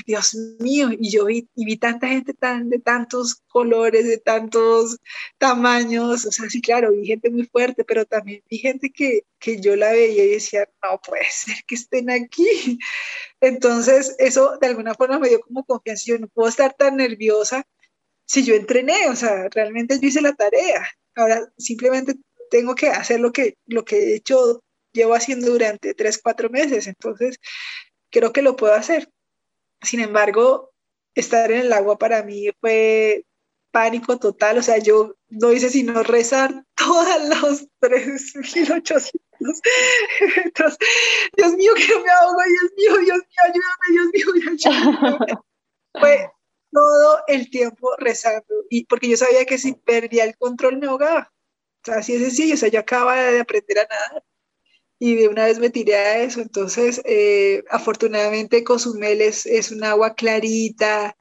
Dios 0.07 0.35
mío, 0.59 0.91
y 0.91 1.11
yo 1.11 1.27
vi, 1.27 1.49
vi 1.55 1.77
tanta 1.77 2.09
gente 2.09 2.35
tan, 2.35 2.69
de 2.69 2.81
tantos 2.81 3.37
colores, 3.49 4.05
de 4.07 4.19
tantos 4.19 4.99
tamaños, 5.39 6.27
o 6.27 6.33
sea, 6.33 6.51
sí, 6.51 6.61
claro, 6.61 6.93
vi 6.93 7.07
gente 7.07 7.31
muy 7.31 7.47
fuerte, 7.47 7.85
pero 7.85 8.05
también 8.05 8.43
vi 8.51 8.59
gente 8.59 8.91
que, 8.91 9.25
que 9.39 9.61
yo 9.61 9.77
la 9.77 9.93
veía 9.93 10.25
y 10.25 10.31
decía, 10.31 10.69
no 10.83 11.01
puede 11.01 11.27
ser 11.31 11.57
que 11.67 11.77
estén 11.77 12.11
aquí. 12.11 12.79
Entonces, 13.41 14.17
eso 14.19 14.59
de 14.61 14.67
alguna 14.67 14.95
forma 14.95 15.19
me 15.19 15.29
dio 15.29 15.41
como 15.41 15.65
confianza, 15.65 16.05
yo 16.07 16.19
no 16.19 16.29
puedo 16.29 16.49
estar 16.49 16.75
tan 16.75 16.97
nerviosa 16.97 17.65
si 18.27 18.45
yo 18.45 18.55
entrené, 18.55 19.09
o 19.09 19.17
sea, 19.17 19.49
realmente 19.51 19.99
yo 20.01 20.09
hice 20.09 20.23
la 20.23 20.33
tarea. 20.35 20.89
Ahora 21.15 21.53
simplemente 21.59 22.17
tengo 22.51 22.75
que 22.75 22.89
hacer 22.89 23.21
lo 23.21 23.33
que, 23.33 23.57
lo 23.67 23.85
que 23.85 23.97
he 23.97 24.17
hecho 24.17 24.63
llevo 24.95 25.15
haciendo 25.15 25.51
durante 25.51 25.93
tres, 25.93 26.21
cuatro 26.23 26.49
meses, 26.49 26.87
entonces 26.87 27.39
creo 28.11 28.33
que 28.33 28.43
lo 28.43 28.57
puedo 28.57 28.73
hacer. 28.75 29.11
Sin 29.83 30.01
embargo, 30.01 30.73
estar 31.15 31.51
en 31.53 31.61
el 31.61 31.73
agua 31.73 31.99
para 31.99 32.23
mí 32.23 32.49
fue 32.61 33.27
pánico 33.71 34.19
total, 34.19 34.59
o 34.59 34.63
sea, 34.63 34.79
yo 34.79 35.17
no 35.29 35.53
hice 35.53 35.69
sino 35.69 36.03
rezar 36.05 36.65
todos 36.77 37.07
los 37.29 37.67
3.800 37.81 39.21
metros. 40.37 40.79
Dios 41.37 41.53
mío, 41.55 41.73
que 41.75 41.99
me 41.99 42.11
ahogo, 42.11 42.41
Dios 42.47 42.73
mío, 42.77 42.97
Dios 43.05 43.19
mío, 43.19 43.41
ayúdame, 43.45 44.11
Dios 44.13 44.33
mío, 44.33 44.45
ayúdame. 44.53 45.27
Fue 46.01 46.31
todo 46.73 47.23
el 47.29 47.51
tiempo 47.51 47.91
rezando, 47.99 48.55
y 48.71 48.85
porque 48.87 49.09
yo 49.09 49.17
sabía 49.17 49.45
que 49.45 49.59
si 49.59 49.75
perdía 49.75 50.25
el 50.25 50.37
control 50.37 50.79
me 50.79 50.87
ahogaba. 50.87 51.33
O 51.83 51.85
sea, 51.85 51.97
así 51.97 52.15
es 52.15 52.23
sencillo, 52.23 52.55
o 52.55 52.57
sea, 52.57 52.69
yo 52.69 52.81
acababa 52.81 53.17
de 53.17 53.41
aprender 53.41 53.81
a 53.81 53.87
nadar 53.87 54.25
y 55.05 55.17
de 55.17 55.29
una 55.29 55.45
vez 55.45 55.59
me 55.59 55.69
tiré 55.69 55.97
a 55.97 56.23
eso. 56.23 56.41
Entonces, 56.41 57.03
eh, 57.05 57.63
afortunadamente 57.69 58.65
Cozumel 58.65 59.21
es, 59.21 59.45
es, 59.45 59.71
un 59.71 59.85
agua 59.85 60.15
clarita. 60.15 61.15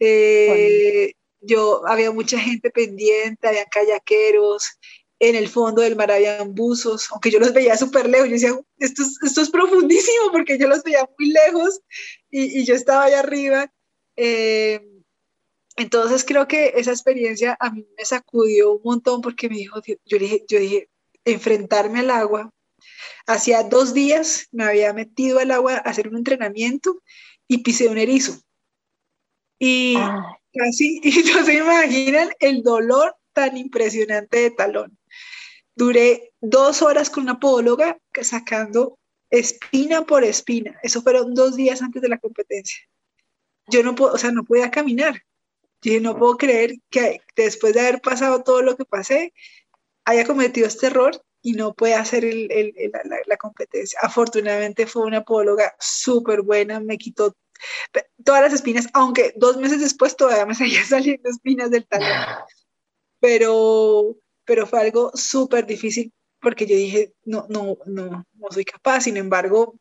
Eh, 0.00 1.12
yo 1.42 1.86
había 1.86 2.10
mucha 2.12 2.38
gente 2.38 2.70
pendiente, 2.70 3.46
había 3.46 3.66
kayakeros, 3.66 4.78
en 5.18 5.34
el 5.34 5.48
fondo 5.48 5.82
del 5.82 5.96
mar 5.96 6.12
habían 6.12 6.54
buzos, 6.54 7.08
aunque 7.10 7.30
yo 7.30 7.38
los 7.38 7.52
veía 7.52 7.76
súper 7.76 8.08
lejos, 8.08 8.28
yo 8.28 8.32
decía, 8.32 8.60
esto 8.78 9.02
es, 9.02 9.18
esto 9.22 9.42
es 9.42 9.50
profundísimo 9.50 10.16
porque 10.32 10.58
yo 10.58 10.66
los 10.66 10.82
veía 10.82 11.06
muy 11.18 11.28
lejos 11.30 11.82
y, 12.30 12.60
y 12.60 12.64
yo 12.64 12.74
estaba 12.74 13.04
allá 13.04 13.20
arriba. 13.20 13.70
Eh, 14.16 14.80
entonces 15.76 16.24
creo 16.24 16.48
que 16.48 16.72
esa 16.76 16.90
experiencia 16.90 17.54
a 17.60 17.70
mí 17.70 17.86
me 17.98 18.04
sacudió 18.06 18.72
un 18.72 18.82
montón 18.82 19.20
porque 19.20 19.50
me 19.50 19.56
dijo, 19.56 19.78
yo 19.84 20.18
dije, 20.18 20.42
yo 20.48 20.58
dije, 20.58 20.88
enfrentarme 21.26 22.00
al 22.00 22.10
agua 22.10 22.50
Hacía 23.26 23.62
dos 23.62 23.94
días 23.94 24.48
me 24.52 24.64
había 24.64 24.92
metido 24.92 25.38
al 25.38 25.50
agua 25.50 25.74
a 25.74 25.78
hacer 25.78 26.08
un 26.08 26.16
entrenamiento 26.16 27.02
y 27.48 27.58
pisé 27.58 27.88
un 27.88 27.98
erizo. 27.98 28.40
Y 29.58 29.96
casi, 30.52 31.00
y 31.04 31.22
no 31.32 31.44
se 31.44 31.54
imaginan 31.54 32.30
el 32.40 32.62
dolor 32.62 33.16
tan 33.32 33.56
impresionante 33.56 34.38
de 34.38 34.50
talón. 34.50 34.98
Duré 35.74 36.32
dos 36.40 36.82
horas 36.82 37.10
con 37.10 37.24
una 37.24 37.38
podóloga 37.38 37.98
sacando 38.22 38.98
espina 39.30 40.06
por 40.06 40.24
espina. 40.24 40.78
Eso 40.82 41.02
fueron 41.02 41.34
dos 41.34 41.56
días 41.56 41.82
antes 41.82 42.00
de 42.00 42.08
la 42.08 42.18
competencia. 42.18 42.78
Yo 43.68 43.82
no 43.82 43.94
puedo, 43.94 44.14
o 44.14 44.18
sea, 44.18 44.30
no 44.30 44.44
podía 44.44 44.70
caminar. 44.70 45.22
Yo 45.82 46.00
no 46.00 46.16
puedo 46.16 46.36
creer 46.36 46.76
que 46.90 47.20
después 47.36 47.74
de 47.74 47.80
haber 47.80 48.00
pasado 48.00 48.42
todo 48.42 48.62
lo 48.62 48.76
que 48.76 48.84
pasé, 48.84 49.34
haya 50.04 50.24
cometido 50.24 50.66
este 50.66 50.86
error 50.86 51.22
y 51.46 51.52
no 51.52 51.74
puede 51.74 51.94
hacer 51.94 52.24
la, 52.24 53.36
competencia. 53.36 54.00
Afortunadamente 54.02 54.84
fue 54.84 55.06
una 55.06 55.22
podóloga 55.22 55.76
súper 55.78 56.42
buena, 56.42 56.80
me 56.80 56.98
quitó 56.98 57.36
todas 58.24 58.42
las 58.42 58.52
espinas, 58.52 58.88
aunque 58.94 59.32
dos 59.36 59.56
meses 59.56 59.78
después 59.78 60.16
todavía 60.16 60.44
me 60.44 60.54
seguían 60.56 60.84
saliendo 60.84 61.30
espinas 61.30 61.70
del 61.70 61.86
talón. 61.86 62.10
Pero, 63.20 64.16
pero 64.44 64.66
fue 64.66 64.80
algo 64.80 65.12
súper 65.14 65.66
difícil 65.66 66.12
porque 66.40 66.66
yo 66.66 66.74
dije, 66.74 67.14
no, 67.24 67.46
no, 67.48 67.78
no, 67.86 68.26
no 68.34 68.48
soy 68.50 68.64
capaz. 68.64 69.02
Sin 69.02 69.16
embargo, 69.16 69.78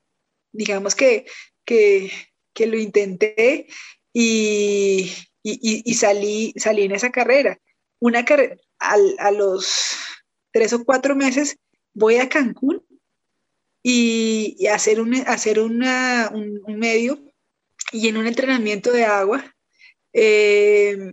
digamos 0.51 0.93
que, 0.93 1.25
que, 1.65 2.11
que 2.53 2.67
lo 2.67 2.77
intenté 2.77 3.65
y, 4.13 5.11
y, 5.41 5.81
y, 5.83 5.93
salí, 5.95 6.53
salí 6.57 6.83
en 6.83 6.91
esa 6.91 7.09
carrera. 7.09 7.57
Una 7.99 8.23
carrera, 8.23 8.55
a 8.77 9.31
los 9.31 9.97
tres 10.55 10.71
o 10.71 10.85
cuatro 10.85 11.17
meses, 11.17 11.57
voy 11.93 12.15
a 12.15 12.29
Cancún 12.29 12.81
y, 13.83 14.67
hacer, 14.67 15.01
un, 15.01 15.13
hacer 15.13 15.59
un, 15.59 15.79
medio 16.77 17.21
y 17.91 18.07
en 18.07 18.15
un 18.15 18.25
entrenamiento 18.25 18.93
de 18.93 19.03
agua. 19.03 19.53
Eh, 20.13 21.11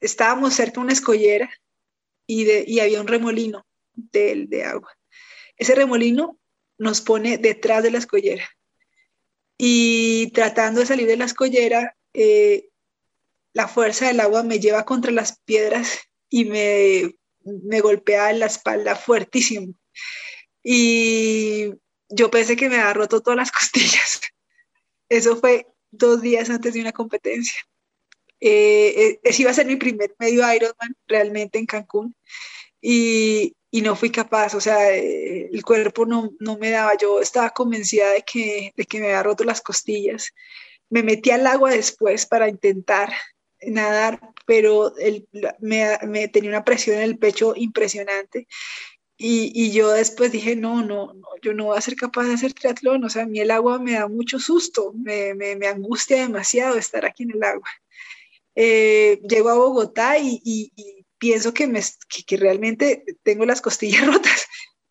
estábamos 0.00 0.54
cerca 0.54 0.76
de 0.76 0.80
una 0.80 0.94
escollera 0.94 1.50
y, 2.26 2.44
de, 2.44 2.64
y 2.66 2.80
había 2.80 3.02
un 3.02 3.06
remolino. 3.06 3.66
de, 3.92 4.46
de 4.48 4.64
agua. 4.64 4.96
Ese 5.58 5.74
remolino 5.74 6.38
nos 6.78 7.02
pone 7.02 7.36
detrás 7.36 7.82
de 7.82 7.90
la 7.90 7.98
escollera. 7.98 8.48
Y 9.58 10.30
tratando 10.32 10.80
de 10.80 10.86
salir 10.86 11.06
de 11.06 11.18
la 11.18 11.26
escollera, 11.26 11.98
eh, 12.14 12.70
la 13.52 13.68
fuerza 13.68 14.06
del 14.06 14.20
agua 14.20 14.42
me 14.42 14.58
lleva 14.58 14.86
contra 14.86 15.12
las 15.12 15.38
piedras 15.40 15.98
y 16.30 16.46
me, 16.46 17.14
me 17.64 17.80
golpea 17.80 18.30
en 18.30 18.40
la 18.40 18.46
espalda 18.46 18.96
fuertísimo. 18.96 19.74
Y 20.62 21.72
yo 22.08 22.30
pensé 22.30 22.56
que 22.56 22.68
me 22.68 22.76
había 22.76 22.92
roto 22.94 23.20
todas 23.20 23.36
las 23.36 23.52
costillas. 23.52 24.20
Eso 25.08 25.36
fue 25.36 25.66
dos 25.90 26.20
días 26.20 26.50
antes 26.50 26.74
de 26.74 26.80
una 26.80 26.92
competencia. 26.92 27.60
Eh, 28.40 29.18
ese 29.22 29.42
iba 29.42 29.50
a 29.50 29.54
ser 29.54 29.66
mi 29.66 29.76
primer 29.76 30.14
medio 30.18 30.42
Ironman 30.52 30.94
realmente 31.06 31.58
en 31.58 31.64
Cancún 31.64 32.14
y, 32.82 33.56
y 33.70 33.80
no 33.80 33.96
fui 33.96 34.10
capaz, 34.10 34.54
o 34.54 34.60
sea, 34.60 34.94
eh, 34.94 35.48
el 35.52 35.64
cuerpo 35.64 36.04
no, 36.04 36.30
no, 36.38 36.58
me 36.58 36.70
daba, 36.70 36.96
yo 36.96 37.20
estaba 37.20 37.50
convencida 37.50 38.10
de 38.10 38.22
que, 38.22 38.72
de 38.76 38.84
que 38.84 39.00
me 39.00 39.06
había 39.06 39.22
roto 39.22 39.44
las 39.44 39.62
costillas. 39.62 40.32
Me 40.90 41.02
metí 41.02 41.30
al 41.30 41.46
agua 41.46 41.70
después 41.70 42.26
para 42.26 42.48
intentar 42.48 43.12
nadar, 43.66 44.20
pero 44.46 44.96
el, 44.96 45.28
me, 45.60 46.28
tenía 46.28 46.50
una 46.50 46.64
presión 46.64 46.96
en 46.96 47.02
el 47.02 47.18
pecho 47.18 47.54
impresionante. 47.56 48.46
Y, 49.18 49.50
y, 49.54 49.72
yo 49.72 49.90
después 49.92 50.30
dije, 50.30 50.56
no, 50.56 50.82
no, 50.82 51.14
no, 51.14 51.28
yo 51.40 51.54
no 51.54 51.66
voy 51.66 51.78
a 51.78 51.80
ser 51.80 51.96
capaz 51.96 52.24
de 52.24 52.34
hacer 52.34 52.52
triatlón, 52.52 53.02
o 53.02 53.08
sea, 53.08 53.22
a 53.22 53.26
mí 53.26 53.40
el 53.40 53.50
agua 53.50 53.78
me 53.78 53.92
da 53.92 54.08
mucho 54.08 54.38
susto, 54.38 54.92
me, 54.94 55.34
me, 55.34 55.66
angustia 55.66 56.18
demasiado 56.18 56.76
estar 56.76 57.06
aquí 57.06 57.22
en 57.22 57.30
el 57.30 57.42
agua. 57.42 57.68
Eh, 58.54 59.20
llego 59.28 59.48
a 59.48 59.54
Bogotá 59.54 60.18
y, 60.18 60.40
y, 60.44 60.72
pienso 61.18 61.54
que, 61.54 61.66
me, 61.66 61.80
que, 62.26 62.36
realmente 62.36 63.04
tengo 63.22 63.46
las 63.46 63.60
costillas 63.60 64.06
rotas. 64.06 64.45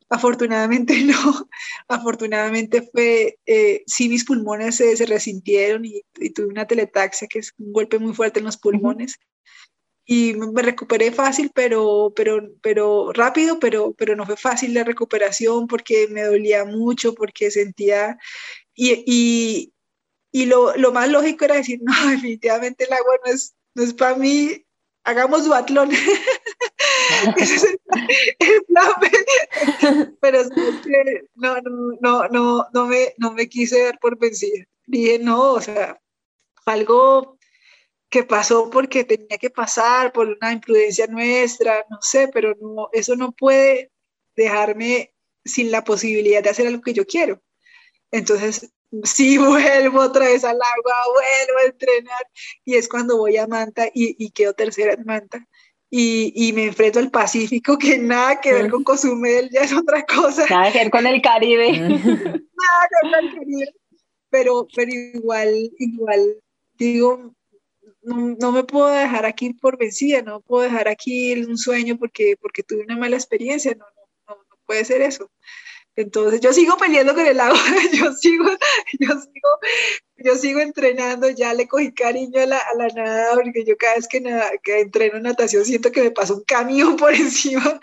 Afortunadamente 0.10 0.93
no, 1.03 1.49
afortunadamente 1.88 2.82
fue, 2.84 3.38
eh, 3.45 3.84
sí 3.88 4.10
mis 4.10 4.26
pulmones 4.26 4.76
se, 4.76 4.95
se 4.95 5.06
resintieron 5.06 5.86
y, 5.86 6.03
y, 6.20 6.30
tuve 6.32 6.47
una 6.47 6.68
teletaxia, 6.68 7.28
que 7.28 7.39
es 7.39 7.53
un 7.58 7.74
golpe 7.74 7.99
muy 7.99 8.14
fuerte 8.14 8.39
en 8.39 8.45
los 8.45 8.58
pulmones. 8.58 9.18
Y 10.08 10.36
me 10.36 10.62
recuperé 10.62 11.12
fácil, 11.12 11.51
pero, 11.53 12.14
pero, 12.16 12.39
pero 12.62 13.12
rápido, 13.12 13.60
pero, 13.60 13.93
pero 13.93 14.16
no 14.16 14.26
fue 14.26 14.38
fácil 14.38 14.74
la 14.76 14.84
recuperación 14.84 15.66
porque 15.66 16.08
me 16.10 16.22
dolía 16.22 16.64
mucho, 16.64 17.16
porque 17.16 17.49
sentía, 17.49 18.16
y, 18.76 19.03
y, 19.08 19.74
y 20.32 20.45
lo, 20.45 20.76
lo, 20.78 20.91
más 20.91 21.10
lógico 21.10 21.45
era 21.45 21.56
decir, 21.56 21.80
no, 21.84 21.93
definitivamente 22.10 22.84
el 22.86 22.93
agua 22.93 23.16
no 23.26 23.32
es, 23.32 23.56
no 23.74 23.84
es 23.84 23.93
para 23.95 24.16
mí, 24.16 24.64
hagamos 25.03 25.45
duatlón. 25.45 25.89
Ese 27.38 27.56
es 27.56 27.64
el, 27.64 27.80
el 28.39 28.64
plan. 28.66 30.18
Pero 30.22 30.43
no, 31.36 31.56
no, 31.62 31.98
no, 32.02 32.28
no, 32.30 32.68
no, 32.74 32.88
me, 32.88 33.14
no 33.18 33.32
me 33.34 33.48
quise 33.48 33.84
dar 33.84 34.00
por 34.00 34.18
vencida. 34.18 34.66
Dije, 34.86 35.20
no, 35.20 35.54
o 35.54 35.62
sea, 35.62 36.00
algo 36.66 37.38
que 38.10 38.24
pasó 38.24 38.70
porque 38.70 39.04
tenía 39.04 39.38
que 39.38 39.50
pasar, 39.50 40.14
por 40.14 40.28
una 40.28 40.52
imprudencia 40.52 41.08
nuestra, 41.08 41.86
no 41.89 41.98
sé, 42.02 42.30
pero 42.30 42.56
no, 42.62 42.89
eso 42.93 43.16
no 43.16 43.32
puede 43.32 43.91
dejarme 44.36 45.14
sin 45.43 45.72
la 45.72 45.84
posibilidad 45.84 46.43
de 46.43 46.50
hacer 46.50 46.68
algo 46.68 46.82
que 46.82 46.93
yo 46.93 47.06
quiero. 47.06 47.41
Entonces, 48.12 48.72
sí 49.04 49.38
vuelvo 49.38 50.02
otra 50.02 50.26
vez 50.26 50.43
al 50.43 50.56
agua, 50.62 50.93
vuelvo 51.14 51.60
a 51.60 51.66
entrenar 51.66 52.28
y 52.64 52.76
es 52.76 52.88
cuando 52.88 53.18
voy 53.18 53.38
a 53.38 53.48
Manta 53.48 53.88
y, 53.88 54.16
y 54.24 54.32
quedo 54.32 54.54
tercera 54.54 54.93
en 54.93 55.06
Manta. 55.06 55.48
Y, 55.90 56.34
y, 56.36 56.52
me 56.52 56.66
enfrento 56.66 57.00
al 57.00 57.12
Pacífico, 57.12 57.78
que 57.78 57.98
nada 57.98 58.42
que 58.42 58.52
ver 58.52 58.70
con 58.70 58.84
Cozumel, 58.84 59.50
ya 59.52 59.62
es 59.62 59.72
otra 59.72 60.04
cosa. 60.06 60.46
Nada 60.50 60.72
que 60.72 60.80
ver 60.80 60.90
con 60.90 61.08
el 61.08 61.22
Caribe. 61.22 61.72
nada 61.80 62.00
que 62.02 63.08
ver 63.08 63.12
con 63.12 63.26
el 63.26 63.36
Caribe. 63.36 63.74
Pero, 64.30 64.68
pero 64.76 64.92
igual, 64.92 65.72
igual, 65.78 66.38
digo, 66.74 67.34
no, 68.02 68.36
no, 68.40 68.52
me 68.52 68.64
puedo 68.64 68.88
dejar 68.88 69.26
aquí 69.26 69.54
por 69.54 69.78
vencida, 69.78 70.22
no 70.22 70.42
puedo 70.42 70.64
dejar 70.64 70.88
aquí 70.88 71.34
un 71.34 71.58
sueño 71.58 71.98
porque, 71.98 72.36
porque 72.40 72.64
tuve 72.64 72.84
una 72.84 72.98
mala 72.98 73.16
experiencia, 73.16 73.74
no, 73.76 73.86
no, 74.28 74.36
no 74.36 74.58
puede 74.66 74.84
ser 74.86 75.02
eso. 75.02 75.32
Entonces 75.96 76.42
yo 76.42 76.52
sigo 76.52 76.78
peleando 76.78 77.16
con 77.16 77.26
el 77.26 77.40
agua, 77.40 77.58
yo 77.94 78.12
sigo, 78.14 78.46
yo 79.00 79.08
sigo, 79.08 79.50
yo 80.26 80.36
sigo 80.36 80.59
entrenando, 80.59 81.30
ya 81.30 81.53
le 81.53 81.67
cogí 81.67 81.93
cariño 81.93 82.41
a 82.41 82.47
la, 82.47 82.57
a 82.57 82.76
la 82.76 82.88
nada, 82.88 83.36
porque 83.36 83.63
yo 83.63 83.78
cada 83.78 83.95
vez 83.95 84.07
que, 84.07 84.19
nada, 84.19 84.49
que 84.63 84.80
entreno 84.80 85.19
natación 85.19 85.63
siento 85.63 85.91
que 85.91 86.01
me 86.01 86.11
pasa 86.11 86.34
un 86.34 86.43
camión 86.43 86.95
por 86.97 87.13
encima, 87.13 87.80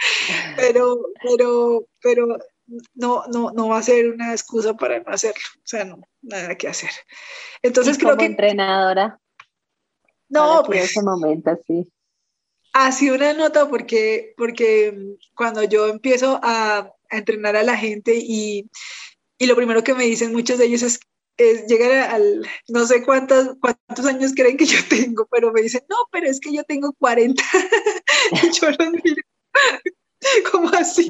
pero, 0.56 1.06
pero, 1.22 1.86
pero 2.02 2.38
no, 2.94 3.24
no, 3.28 3.52
no 3.52 3.68
va 3.68 3.78
a 3.78 3.82
ser 3.82 4.08
una 4.08 4.32
excusa 4.32 4.74
para 4.74 4.98
no 4.98 5.12
hacerlo, 5.12 5.42
o 5.58 5.66
sea, 5.66 5.84
no, 5.84 6.00
nada 6.20 6.56
que 6.56 6.66
hacer. 6.66 6.90
Entonces 7.62 7.96
creo 7.96 8.16
que... 8.16 8.24
entrenadora. 8.24 9.20
No, 10.28 10.64
pues... 10.66 10.86
ese 10.86 11.02
momento, 11.02 11.56
sí. 11.64 11.88
Ha 12.72 12.90
sido 12.90 13.14
una 13.14 13.34
nota 13.34 13.68
porque, 13.68 14.34
porque 14.36 15.16
cuando 15.36 15.62
yo 15.62 15.86
empiezo 15.86 16.40
a, 16.42 16.90
a 17.10 17.16
entrenar 17.16 17.54
a 17.54 17.62
la 17.62 17.76
gente 17.76 18.14
y, 18.16 18.68
y, 19.38 19.46
lo 19.46 19.54
primero 19.54 19.84
que 19.84 19.94
me 19.94 20.04
dicen 20.04 20.32
muchos 20.32 20.58
de 20.58 20.64
ellos 20.64 20.82
es, 20.82 21.00
es 21.50 21.66
llegar 21.66 22.10
al, 22.10 22.46
no 22.68 22.86
sé 22.86 23.02
cuántos, 23.02 23.56
cuántos 23.60 24.06
años 24.06 24.32
creen 24.34 24.56
que 24.56 24.66
yo 24.66 24.78
tengo, 24.88 25.26
pero 25.30 25.52
me 25.52 25.62
dicen, 25.62 25.82
no, 25.88 25.96
pero 26.10 26.28
es 26.28 26.40
que 26.40 26.52
yo 26.52 26.64
tengo 26.64 26.92
40. 26.94 27.42
y 28.32 28.50
yo 28.52 28.70
los 28.70 28.92
miro. 28.92 29.22
¿Cómo 30.52 30.68
así? 30.68 31.08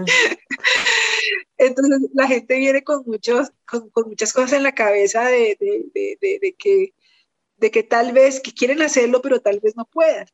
Entonces 1.59 2.11
la 2.15 2.27
gente 2.27 2.57
viene 2.59 2.83
con, 2.83 3.03
muchos, 3.07 3.51
con, 3.67 3.91
con 3.91 4.09
muchas 4.09 4.33
cosas 4.33 4.55
en 4.55 4.63
la 4.63 4.75
cabeza 4.75 5.27
de, 5.27 5.57
de, 5.61 5.85
de, 6.21 6.39
de, 6.41 6.55
que, 6.59 6.95
de 7.57 7.71
que 7.71 7.83
tal 7.83 8.13
vez 8.13 8.41
que 8.41 8.53
quieren 8.53 8.81
hacerlo, 8.81 9.21
pero 9.21 9.41
tal 9.41 9.61
vez 9.61 9.77
no 9.77 9.85
puedan. 9.85 10.27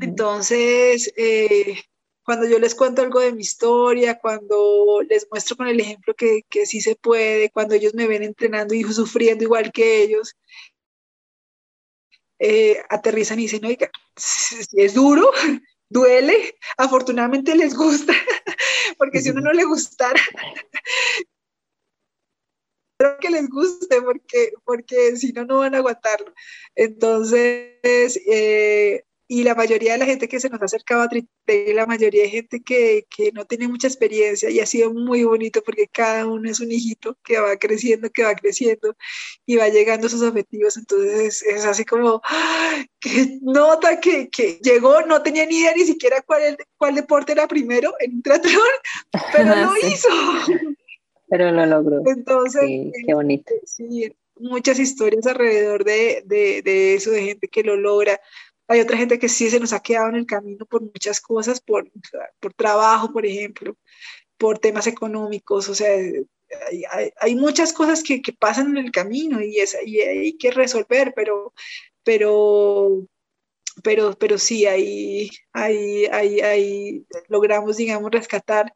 Entonces, 0.00 1.12
eh, 1.16 1.76
cuando 2.24 2.46
yo 2.48 2.58
les 2.58 2.74
cuento 2.74 3.02
algo 3.02 3.20
de 3.20 3.32
mi 3.32 3.42
historia, 3.42 4.18
cuando 4.18 5.02
les 5.08 5.26
muestro 5.30 5.56
con 5.56 5.68
el 5.68 5.78
ejemplo 5.80 6.14
que, 6.14 6.42
que 6.48 6.66
sí 6.66 6.80
se 6.80 6.96
puede, 6.96 7.50
cuando 7.50 7.74
ellos 7.74 7.94
me 7.94 8.06
ven 8.06 8.22
entrenando 8.22 8.74
y 8.74 8.82
sufriendo 8.84 9.44
igual 9.44 9.72
que 9.72 10.02
ellos, 10.02 10.34
eh, 12.38 12.82
aterrizan 12.88 13.38
y 13.38 13.42
dicen, 13.42 13.64
oiga, 13.64 13.90
es 14.72 14.94
duro, 14.94 15.30
duele, 15.88 16.56
afortunadamente 16.76 17.54
les 17.54 17.74
gusta, 17.74 18.12
porque 18.98 19.20
si 19.20 19.30
uno 19.30 19.42
no 19.42 19.52
le 19.52 19.64
gustara, 19.64 20.20
creo 22.98 23.18
que 23.18 23.30
les 23.30 23.48
guste, 23.48 24.00
porque, 24.02 24.52
porque 24.64 25.16
si 25.16 25.32
no, 25.32 25.44
no 25.44 25.58
van 25.58 25.74
a 25.74 25.78
aguantarlo. 25.78 26.32
Entonces, 26.74 28.20
eh, 28.26 29.04
y 29.26 29.42
la 29.42 29.54
mayoría 29.54 29.92
de 29.92 29.98
la 29.98 30.06
gente 30.06 30.28
que 30.28 30.38
se 30.38 30.50
nos 30.50 30.60
ha 30.60 30.66
acercado 30.66 31.02
a 31.02 31.08
Trite, 31.08 31.72
la 31.72 31.86
mayoría 31.86 32.24
de 32.24 32.28
gente 32.28 32.62
que, 32.62 33.06
que, 33.08 33.32
no 33.32 33.46
tiene 33.46 33.68
mucha 33.68 33.86
experiencia 33.86 34.50
y 34.50 34.60
ha 34.60 34.66
sido 34.66 34.92
muy 34.92 35.24
bonito 35.24 35.62
porque 35.62 35.88
cada 35.88 36.26
uno 36.26 36.50
es 36.50 36.60
un 36.60 36.70
hijito 36.70 37.16
que 37.24 37.38
va 37.40 37.56
creciendo, 37.56 38.10
que 38.10 38.24
va 38.24 38.34
creciendo 38.34 38.94
y 39.46 39.56
va 39.56 39.68
llegando 39.68 40.06
a 40.06 40.10
sus 40.10 40.22
objetivos. 40.22 40.76
Entonces 40.76 41.42
es 41.42 41.64
así 41.64 41.84
como, 41.84 42.20
¡ay! 42.24 42.86
que 43.00 43.38
nota 43.40 43.98
que, 43.98 44.28
que, 44.28 44.58
llegó, 44.62 45.00
no 45.02 45.22
tenía 45.22 45.46
ni 45.46 45.58
idea 45.58 45.72
ni 45.74 45.84
siquiera 45.84 46.20
cuál, 46.20 46.58
cuál 46.76 46.94
deporte 46.94 47.32
era 47.32 47.48
primero 47.48 47.94
en 48.00 48.16
un 48.16 48.22
triatlón, 48.22 48.62
pero 49.32 49.56
lo 49.56 49.72
sí. 49.72 49.86
hizo. 49.86 50.08
Pero 51.28 51.50
lo 51.50 51.64
logró. 51.64 52.02
Entonces, 52.06 52.62
sí, 52.62 52.92
qué 53.06 53.14
bonito. 53.14 53.54
Sí, 53.64 54.14
muchas 54.36 54.78
historias 54.78 55.26
alrededor 55.26 55.84
de, 55.84 56.22
de, 56.26 56.60
de 56.62 56.94
eso, 56.94 57.10
de 57.10 57.22
gente 57.22 57.48
que 57.48 57.62
lo 57.62 57.76
logra 57.76 58.20
hay 58.68 58.80
otra 58.80 58.96
gente 58.96 59.18
que 59.18 59.28
sí 59.28 59.50
se 59.50 59.60
nos 59.60 59.72
ha 59.72 59.80
quedado 59.80 60.08
en 60.08 60.16
el 60.16 60.26
camino 60.26 60.66
por 60.66 60.82
muchas 60.82 61.20
cosas, 61.20 61.60
por, 61.60 61.90
por 62.40 62.54
trabajo, 62.54 63.12
por 63.12 63.26
ejemplo, 63.26 63.76
por 64.38 64.58
temas 64.58 64.86
económicos, 64.86 65.68
o 65.68 65.74
sea, 65.74 65.88
hay, 65.90 66.84
hay, 66.90 67.10
hay 67.20 67.36
muchas 67.36 67.72
cosas 67.72 68.02
que, 68.02 68.22
que, 68.22 68.32
pasan 68.32 68.76
en 68.76 68.84
el 68.84 68.92
camino 68.92 69.40
y, 69.42 69.58
es, 69.58 69.76
y 69.84 70.00
hay 70.00 70.36
que 70.36 70.50
resolver, 70.50 71.12
pero, 71.14 71.52
pero, 72.02 73.06
pero, 73.82 74.16
pero 74.18 74.38
sí, 74.38 74.66
ahí, 74.66 75.30
ahí, 75.52 76.06
ahí, 76.06 76.40
ahí 76.40 77.06
logramos, 77.28 77.76
digamos, 77.76 78.10
rescatar 78.10 78.72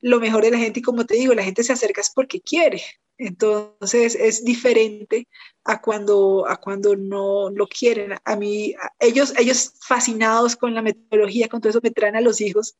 lo 0.00 0.18
mejor 0.18 0.44
de 0.44 0.50
la 0.52 0.58
gente 0.58 0.80
y 0.80 0.82
como 0.82 1.04
te 1.06 1.14
digo, 1.14 1.34
la 1.34 1.44
gente 1.44 1.62
se 1.62 1.72
acerca 1.72 2.00
es 2.00 2.10
porque 2.10 2.40
quiere, 2.40 2.82
entonces 3.26 4.14
es 4.14 4.44
diferente 4.44 5.28
a 5.64 5.80
cuando, 5.80 6.46
a 6.48 6.56
cuando 6.56 6.96
no 6.96 7.50
lo 7.50 7.66
quieren. 7.66 8.14
A 8.24 8.36
mí, 8.36 8.74
a 8.74 8.92
ellos, 8.98 9.34
ellos 9.38 9.74
fascinados 9.80 10.56
con 10.56 10.74
la 10.74 10.82
metodología, 10.82 11.48
con 11.48 11.60
todo 11.60 11.70
eso, 11.70 11.80
me 11.82 11.90
traen 11.90 12.16
a 12.16 12.22
los 12.22 12.40
hijos. 12.40 12.76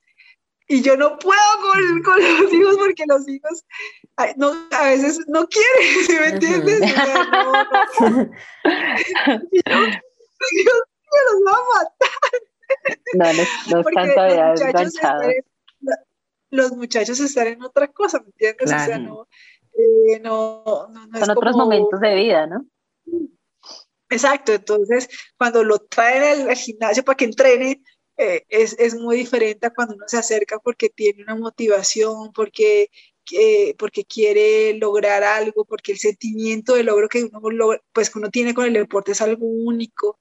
Y 0.67 0.83
yo 0.83 0.97
no 0.97 1.19
puedo 1.19 1.41
con, 1.61 2.03
con 2.03 2.23
los 2.23 2.53
hijos 2.53 2.77
porque 2.79 3.05
los 3.07 3.29
hijos 3.29 3.65
a, 4.17 4.33
no, 4.37 4.53
a 4.71 4.85
veces 4.85 5.21
no 5.29 5.47
quieren, 5.49 6.07
¿sí 6.07 6.13
¿me 6.13 6.29
entiendes? 6.29 6.81
O 6.81 6.87
sea, 6.87 7.25
no, 7.25 7.53
no. 7.53 8.31
Dios 10.53 10.83
los 11.33 11.43
va 11.47 11.53
a 11.53 11.63
matar. 11.77 12.09
No, 13.15 13.25
no, 13.25 13.43
no 13.69 13.81
es 13.81 13.95
tanto 13.95 14.23
de 14.23 14.69
enganchado 14.69 15.23
los 16.51 16.73
muchachos 16.73 17.21
están 17.21 17.47
en 17.47 17.63
otra 17.63 17.89
cosa, 17.89 18.19
¿me 18.21 18.27
entiendes? 18.27 18.67
O 18.67 18.85
sea, 18.85 18.99
no, 18.99 19.29
eh, 19.81 20.21
no, 20.21 20.89
no, 20.89 21.19
Son 21.19 21.31
otros 21.31 21.57
momentos 21.57 22.01
de 22.01 22.15
vida, 22.15 22.47
¿no? 22.47 22.67
Exacto, 24.09 24.53
entonces 24.53 25.09
cuando 25.39 25.63
lo 25.63 25.79
traen 25.79 26.49
al, 26.49 26.57
gimnasio 26.57 27.05
para 27.05 27.17
que 27.17 27.25
entrene, 27.27 27.83
eh, 28.17 28.45
es, 28.49 28.77
es, 28.79 28.95
muy 28.95 29.17
diferente 29.17 29.67
a 29.67 29.71
cuando 29.71 29.95
uno 29.95 30.05
se 30.09 30.19
acerca 30.19 30.59
porque 30.59 30.91
tiene 30.91 31.23
una 31.23 31.37
motivación, 31.37 32.33
porque, 32.33 32.91
porque 33.79 34.05
quiere 34.05 34.75
lograr 34.75 35.23
algo, 35.23 35.65
porque 35.65 35.93
el 35.93 35.99
sentimiento 35.99 36.75
de 36.75 36.83
logro 36.83 37.09
que 37.09 37.25
uno, 37.25 37.79
pues, 37.93 38.11
que 38.11 38.19
uno 38.19 38.31
tiene 38.31 38.53
con 38.53 38.67
el 38.67 38.73
deporte 38.73 39.13
es 39.13 39.21
algo 39.21 39.47
único, 39.47 40.19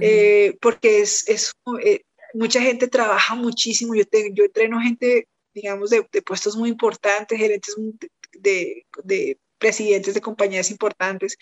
eh, 0.00 0.58
porque 0.60 1.00
es, 1.00 1.26
es 1.28 1.52
eh, 1.82 2.02
mucha 2.34 2.60
gente 2.60 2.88
trabaja 2.88 3.34
muchísimo, 3.34 3.94
yo, 3.94 4.02
yo 4.32 4.44
entreno 4.44 4.80
gente, 4.80 5.28
digamos, 5.54 5.90
de, 5.90 6.06
de 6.10 6.22
puestos 6.22 6.56
muy 6.56 6.68
importantes, 6.68 7.38
gerentes 7.38 7.76
de, 8.32 8.86
de 9.04 9.38
presidentes 9.58 10.14
de 10.14 10.20
compañías 10.20 10.70
importantes, 10.70 11.36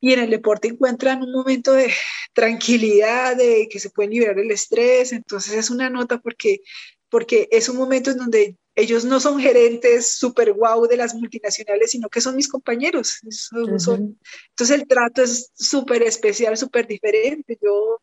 y 0.00 0.12
en 0.12 0.20
el 0.20 0.30
deporte 0.30 0.68
encuentran 0.68 1.22
un 1.22 1.32
momento 1.32 1.72
de 1.72 1.92
tranquilidad, 2.32 3.36
de 3.36 3.68
que 3.70 3.78
se 3.78 3.90
pueden 3.90 4.10
liberar 4.10 4.38
el 4.38 4.50
estrés, 4.50 5.12
entonces 5.12 5.54
es 5.54 5.70
una 5.70 5.90
nota 5.90 6.18
porque, 6.18 6.60
porque 7.08 7.48
es 7.50 7.68
un 7.68 7.76
momento 7.76 8.10
en 8.10 8.18
donde 8.18 8.56
ellos 8.74 9.04
no 9.04 9.20
son 9.20 9.38
gerentes 9.38 10.14
super 10.14 10.52
guau 10.52 10.86
de 10.86 10.96
las 10.96 11.14
multinacionales, 11.14 11.90
sino 11.90 12.08
que 12.08 12.20
son 12.20 12.36
mis 12.36 12.48
compañeros. 12.48 13.20
entonces 13.22 14.70
el 14.70 14.86
trato 14.86 15.22
es 15.22 15.50
súper 15.54 16.02
especial, 16.02 16.56
súper 16.56 16.86
diferente. 16.86 17.58
Yo 17.60 18.00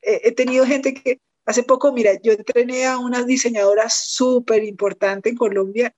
he 0.00 0.32
tenido 0.32 0.66
gente 0.66 0.94
que 0.94 1.20
hace 1.44 1.62
poco, 1.62 1.92
mira, 1.92 2.18
yo 2.22 2.32
entrené 2.32 2.86
a 2.86 2.98
una 2.98 3.22
diseñadora 3.22 3.88
súper 3.90 4.64
importante 4.64 5.28
en 5.28 5.36
Colombia 5.36 5.94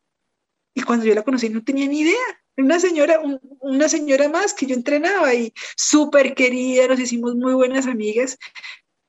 y 0.74 0.82
cuando 0.82 1.06
yo 1.06 1.14
la 1.14 1.22
conocí 1.22 1.48
no 1.48 1.62
tenía 1.64 1.86
ni 1.88 2.00
idea 2.00 2.44
una 2.56 2.78
señora, 2.78 3.20
una 3.60 3.88
señora 3.88 4.28
más 4.28 4.54
que 4.54 4.66
yo 4.66 4.74
entrenaba 4.74 5.34
y 5.34 5.52
súper 5.76 6.34
querida, 6.34 6.88
nos 6.88 7.00
hicimos 7.00 7.34
muy 7.34 7.54
buenas 7.54 7.86
amigas. 7.86 8.38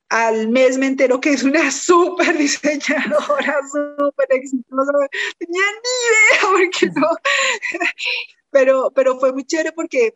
Al 0.08 0.48
mes 0.48 0.78
me 0.78 0.86
enteró 0.86 1.20
que 1.20 1.30
es 1.30 1.42
una 1.42 1.70
súper 1.70 2.36
diseñadora, 2.36 3.58
súper 3.70 4.26
exitosa. 4.30 4.92
Tenía 5.38 5.62
ni 5.62 6.06
idea, 6.08 6.40
porque 6.52 7.00
no. 7.00 7.08
Pero, 8.50 8.92
pero 8.94 9.18
fue 9.18 9.32
muy 9.32 9.44
chévere 9.44 9.72
porque 9.72 10.14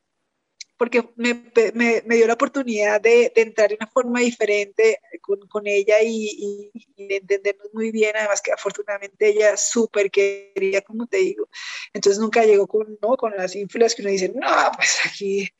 porque 0.80 1.06
me, 1.16 1.34
me, 1.74 2.02
me, 2.06 2.16
dio 2.16 2.26
la 2.26 2.32
oportunidad 2.32 3.02
de, 3.02 3.30
de, 3.36 3.42
entrar 3.42 3.68
de 3.68 3.76
una 3.78 3.86
forma 3.86 4.20
diferente 4.20 4.98
con, 5.20 5.38
con 5.40 5.66
ella 5.66 5.96
y, 6.02 6.70
y, 6.96 7.06
de 7.06 7.16
entendernos 7.16 7.68
muy 7.74 7.90
bien, 7.90 8.16
además 8.16 8.40
que 8.40 8.50
afortunadamente 8.50 9.28
ella 9.28 9.58
súper 9.58 10.10
quería, 10.10 10.80
como 10.80 11.06
te 11.06 11.18
digo, 11.18 11.46
entonces 11.92 12.18
nunca 12.18 12.46
llegó 12.46 12.66
con, 12.66 12.98
¿no? 13.02 13.18
con 13.18 13.36
las 13.36 13.54
influencias 13.56 13.94
que 13.94 14.00
uno 14.00 14.10
dice, 14.10 14.32
no, 14.34 14.48
pues 14.74 15.00
aquí 15.04 15.50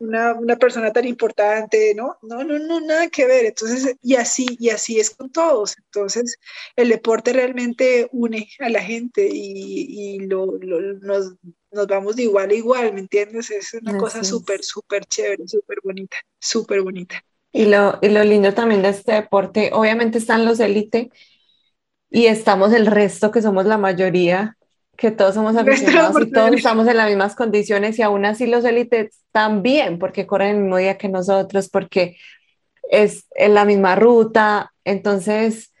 una, 0.00 0.34
una, 0.34 0.56
persona 0.56 0.92
tan 0.92 1.06
importante, 1.06 1.94
¿no? 1.94 2.18
No, 2.22 2.42
no, 2.42 2.58
no, 2.58 2.80
nada 2.80 3.08
que 3.08 3.24
ver. 3.24 3.46
Entonces, 3.46 3.96
y 4.02 4.16
así, 4.16 4.46
y 4.58 4.70
así 4.70 5.00
es 5.00 5.10
con 5.10 5.30
todos. 5.30 5.76
Entonces, 5.78 6.38
el 6.74 6.90
deporte 6.90 7.32
realmente 7.32 8.08
une 8.12 8.48
a 8.58 8.68
la 8.68 8.82
gente 8.82 9.26
y, 9.32 10.16
y 10.16 10.18
lo, 10.26 10.58
lo, 10.58 10.80
nos, 10.98 11.36
nos 11.76 11.86
vamos 11.86 12.16
de 12.16 12.24
igual 12.24 12.50
a 12.50 12.54
igual, 12.54 12.92
¿me 12.92 13.00
entiendes? 13.00 13.50
Es 13.50 13.74
una 13.74 13.96
cosa 13.96 14.24
súper, 14.24 14.64
súper 14.64 15.04
chévere, 15.04 15.46
súper 15.46 15.78
bonita, 15.82 16.16
súper 16.38 16.82
bonita. 16.82 17.22
Y 17.52 17.66
lo, 17.66 17.98
y 18.02 18.08
lo 18.08 18.24
lindo 18.24 18.52
también 18.52 18.82
de 18.82 18.88
este 18.88 19.12
deporte, 19.12 19.70
obviamente 19.72 20.18
están 20.18 20.44
los 20.44 20.60
élite 20.60 21.10
y 22.10 22.26
estamos 22.26 22.72
el 22.72 22.86
resto 22.86 23.30
que 23.30 23.42
somos 23.42 23.66
la 23.66 23.78
mayoría, 23.78 24.56
que 24.96 25.10
todos 25.10 25.34
somos 25.34 25.56
aficionados 25.56 26.20
y 26.20 26.30
todos 26.30 26.52
estamos 26.52 26.88
en 26.88 26.96
las 26.96 27.08
mismas 27.08 27.34
condiciones 27.34 27.98
y 27.98 28.02
aún 28.02 28.24
así 28.24 28.46
los 28.46 28.64
élites 28.64 29.22
también, 29.32 29.98
porque 29.98 30.26
corren 30.26 30.56
el 30.56 30.62
mismo 30.62 30.76
día 30.78 30.98
que 30.98 31.08
nosotros, 31.08 31.68
porque 31.68 32.16
es 32.90 33.26
en 33.34 33.54
la 33.54 33.64
misma 33.64 33.96
ruta, 33.96 34.72
entonces 34.84 35.72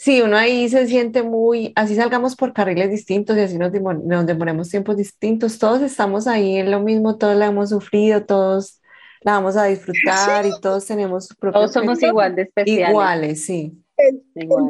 Sí, 0.00 0.22
uno 0.22 0.36
ahí 0.36 0.68
se 0.68 0.86
siente 0.86 1.24
muy, 1.24 1.72
así 1.74 1.96
salgamos 1.96 2.36
por 2.36 2.52
carriles 2.52 2.88
distintos 2.88 3.36
y 3.36 3.40
así 3.40 3.58
nos, 3.58 3.72
nos 3.72 4.26
demoremos 4.26 4.68
tiempos 4.68 4.96
distintos, 4.96 5.58
todos 5.58 5.82
estamos 5.82 6.28
ahí 6.28 6.58
en 6.58 6.70
lo 6.70 6.78
mismo, 6.78 7.18
todos 7.18 7.36
la 7.36 7.46
hemos 7.46 7.70
sufrido, 7.70 8.24
todos 8.24 8.80
la 9.22 9.32
vamos 9.32 9.56
a 9.56 9.64
disfrutar 9.64 10.46
y 10.46 10.52
todos 10.60 10.86
tenemos 10.86 11.26
su 11.26 11.34
propio 11.34 11.58
Todos 11.58 11.72
somos 11.72 12.00
igual 12.00 12.36
de 12.36 12.42
especiales. 12.42 12.90
Iguales, 12.90 13.44
sí. 13.44 13.84
El, 13.96 14.22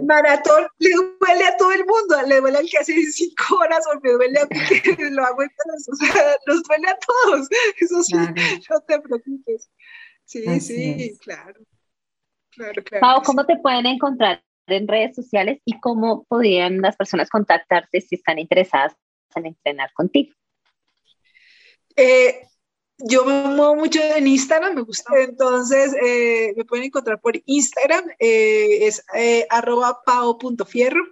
maratón 0.07 0.67
le 0.79 0.93
duele 0.93 1.45
a 1.45 1.57
todo 1.59 1.73
el 1.73 1.85
mundo, 1.85 2.27
le 2.27 2.41
duele 2.41 2.57
al 2.57 2.67
que 2.67 2.79
hace 2.79 2.95
cinco 3.13 3.59
horas 3.61 3.85
o 3.95 4.01
me 4.01 4.13
duele 4.13 4.41
a 4.41 4.47
mí 4.47 4.81
que 4.81 4.97
lo 5.11 5.27
hago 5.27 5.43
en 5.43 5.51
o 5.51 5.95
sea, 5.95 6.37
nos 6.47 6.63
duele 6.63 6.89
a 6.89 6.99
todos, 7.07 7.49
eso 7.79 8.03
sí, 8.03 8.17
no 8.17 8.81
te 8.81 8.99
preocupes. 8.99 9.71
Sí, 10.25 10.59
sí, 10.61 11.19
claro. 11.21 11.61
Claro, 12.53 12.83
claro. 12.83 13.01
Pau, 13.03 13.23
¿cómo 13.23 13.45
te 13.45 13.57
pueden 13.59 13.85
encontrar 13.85 14.43
en 14.71 14.89
redes 14.89 15.17
sociales 15.17 15.61
y 15.65 15.79
cómo 15.81 16.25
podrían 16.25 16.81
las 16.81 16.97
personas 16.97 17.31
contactarte 17.31 18.01
si 18.01 18.17
están 18.17 18.39
interesadas 18.39 18.95
en 19.35 19.47
entrenar 19.47 19.93
contigo. 19.93 20.35
Eh, 21.97 22.43
yo 22.99 23.25
me 23.25 23.43
muevo 23.43 23.77
mucho 23.77 24.01
en 24.01 24.27
Instagram, 24.27 24.75
me 24.75 24.83
gusta. 24.83 25.13
Entonces, 25.21 25.95
eh, 26.05 26.53
me 26.57 26.65
pueden 26.65 26.87
encontrar 26.87 27.21
por 27.21 27.41
Instagram, 27.45 28.05
eh, 28.19 28.87
es 28.87 29.05
arroba 29.51 30.01
pao.fierro 30.05 31.05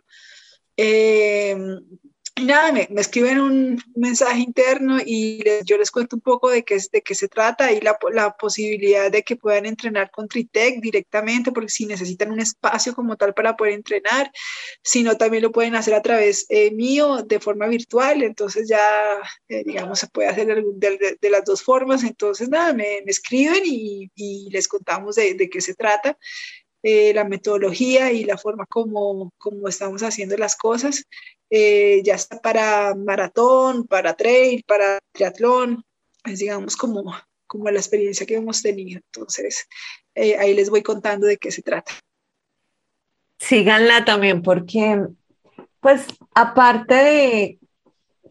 nada, 2.42 2.70
me, 2.72 2.86
me, 2.90 3.00
escriben 3.00 3.40
un 3.40 3.82
mensaje 3.94 4.40
interno 4.40 4.98
y 5.04 5.42
yo 5.64 5.78
les 5.78 5.90
cuento 5.90 6.16
un 6.16 6.22
poco 6.22 6.50
de 6.50 6.64
qué, 6.64 6.78
de 6.92 7.02
qué 7.02 7.14
se 7.14 7.28
trata 7.28 7.72
y 7.72 7.80
la, 7.80 7.98
la, 8.12 8.36
posibilidad 8.36 9.10
de 9.10 9.22
que 9.22 9.36
puedan 9.36 9.66
entrenar 9.66 10.10
con 10.10 10.28
Tritec 10.28 10.80
directamente, 10.80 11.52
porque 11.52 11.70
si 11.70 11.86
necesitan 11.86 12.30
un 12.30 12.40
espacio 12.40 12.94
como 12.94 13.16
tal 13.16 13.32
para 13.34 13.56
poder 13.56 13.74
entrenar, 13.74 14.30
sino 14.82 15.16
también 15.16 15.42
lo 15.42 15.52
pueden 15.52 15.74
hacer 15.74 15.94
a 15.94 16.02
través 16.02 16.46
eh, 16.50 16.70
mío 16.72 17.22
de 17.22 17.40
forma 17.40 17.66
virtual, 17.68 18.22
entonces 18.22 18.68
ya, 18.68 18.86
eh, 19.48 19.62
digamos, 19.64 19.98
se 19.98 20.08
puede 20.08 20.28
hacer 20.28 20.46
de, 20.46 21.16
de, 21.20 21.30
las 21.30 21.44
dos 21.44 21.62
formas, 21.62 22.04
entonces 22.04 22.48
nada, 22.48 22.72
me, 22.72 23.02
me 23.04 23.10
escriben 23.10 23.62
y, 23.64 24.10
y, 24.14 24.50
les 24.50 24.68
contamos 24.68 25.16
de, 25.16 25.34
de 25.34 25.48
qué 25.48 25.60
se 25.60 25.74
trata. 25.74 26.18
Eh, 26.82 27.12
la 27.14 27.24
metodología 27.24 28.12
y 28.12 28.22
la 28.22 28.38
forma 28.38 28.64
como, 28.66 29.32
como 29.38 29.66
estamos 29.66 30.04
haciendo 30.04 30.36
las 30.36 30.54
cosas. 30.54 31.04
Eh, 31.50 32.02
ya 32.04 32.14
está 32.14 32.40
para 32.40 32.94
maratón, 32.94 33.86
para 33.86 34.14
trail, 34.14 34.64
para 34.66 34.98
triatlón, 35.12 35.84
es 36.24 36.40
digamos 36.40 36.76
como, 36.76 37.14
como 37.46 37.70
la 37.70 37.78
experiencia 37.78 38.26
que 38.26 38.36
hemos 38.36 38.62
tenido. 38.62 39.00
Entonces, 39.12 39.66
eh, 40.14 40.36
ahí 40.38 40.54
les 40.54 40.70
voy 40.70 40.82
contando 40.82 41.26
de 41.26 41.36
qué 41.36 41.50
se 41.50 41.62
trata. 41.62 41.92
Síganla 43.38 44.04
también 44.04 44.42
porque, 44.42 45.06
pues, 45.80 46.06
aparte 46.34 46.94
de 46.94 47.58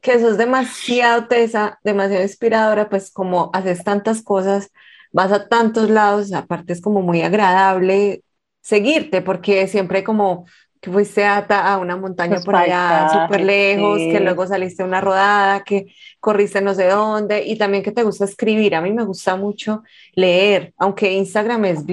que 0.02 0.20
sos 0.20 0.38
demasiado 0.38 1.28
tesa, 1.28 1.80
demasiado 1.84 2.24
inspiradora, 2.24 2.90
pues 2.90 3.12
como 3.12 3.50
haces 3.54 3.84
tantas 3.84 4.22
cosas, 4.22 4.72
vas 5.12 5.32
a 5.32 5.48
tantos 5.48 5.90
lados, 5.90 6.34
aparte 6.34 6.74
es 6.74 6.82
como 6.82 7.02
muy 7.02 7.22
agradable 7.22 8.24
seguirte, 8.62 9.22
porque 9.22 9.68
siempre 9.68 10.04
como 10.04 10.46
que 10.86 10.92
fuiste 10.92 11.26
a, 11.26 11.40
a 11.40 11.80
una 11.80 11.98
montaña 11.98 12.40
por 12.42 12.56
allá 12.56 13.10
súper 13.12 13.42
lejos, 13.42 13.98
que 13.98 14.20
luego 14.20 14.46
saliste 14.46 14.84
a 14.84 14.86
una 14.86 15.02
rodada, 15.02 15.64
que 15.64 15.88
corriste 16.20 16.62
no 16.62 16.76
sé 16.76 16.88
dónde, 16.88 17.44
y 17.44 17.58
también 17.58 17.84
que 17.84 17.92
te 17.92 18.04
gusta 18.04 18.26
escribir. 18.26 18.76
A 18.76 18.82
mí 18.82 18.92
me 18.94 19.04
gusta 19.04 19.36
mucho 19.36 19.82
leer, 20.14 20.76
aunque 20.78 21.12
Instagram 21.14 21.66
es 21.66 21.84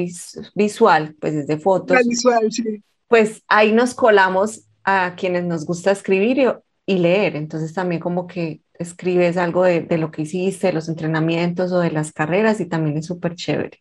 visual, 0.55 1.17
pues 1.19 1.33
es 1.33 1.47
de 1.47 1.57
fotos. 1.57 2.07
Visual, 2.07 2.53
sí. 2.53 2.83
Pues 3.09 3.43
ahí 3.49 3.73
nos 3.73 3.95
colamos 3.95 4.67
a 4.85 5.15
quienes 5.17 5.45
nos 5.45 5.65
gusta 5.65 5.91
escribir 5.91 6.55
y, 6.87 6.99
leer. 6.99 7.37
Entonces 7.37 7.73
también 7.73 8.01
como 8.03 8.27
que 8.27 8.61
escribes 8.75 9.39
algo 9.39 9.65
de, 9.65 9.81
de, 9.81 9.97
lo 9.97 10.11
que 10.11 10.23
hiciste, 10.23 10.67
de 10.67 10.73
los 10.75 10.91
entrenamientos 10.91 11.73
o 11.73 11.81
de 11.81 11.91
las 11.91 12.13
carreras 12.13 12.61
y 12.61 12.67
también 12.67 12.99
es 12.99 13.07
súper 13.07 13.37
chévere. 13.37 13.81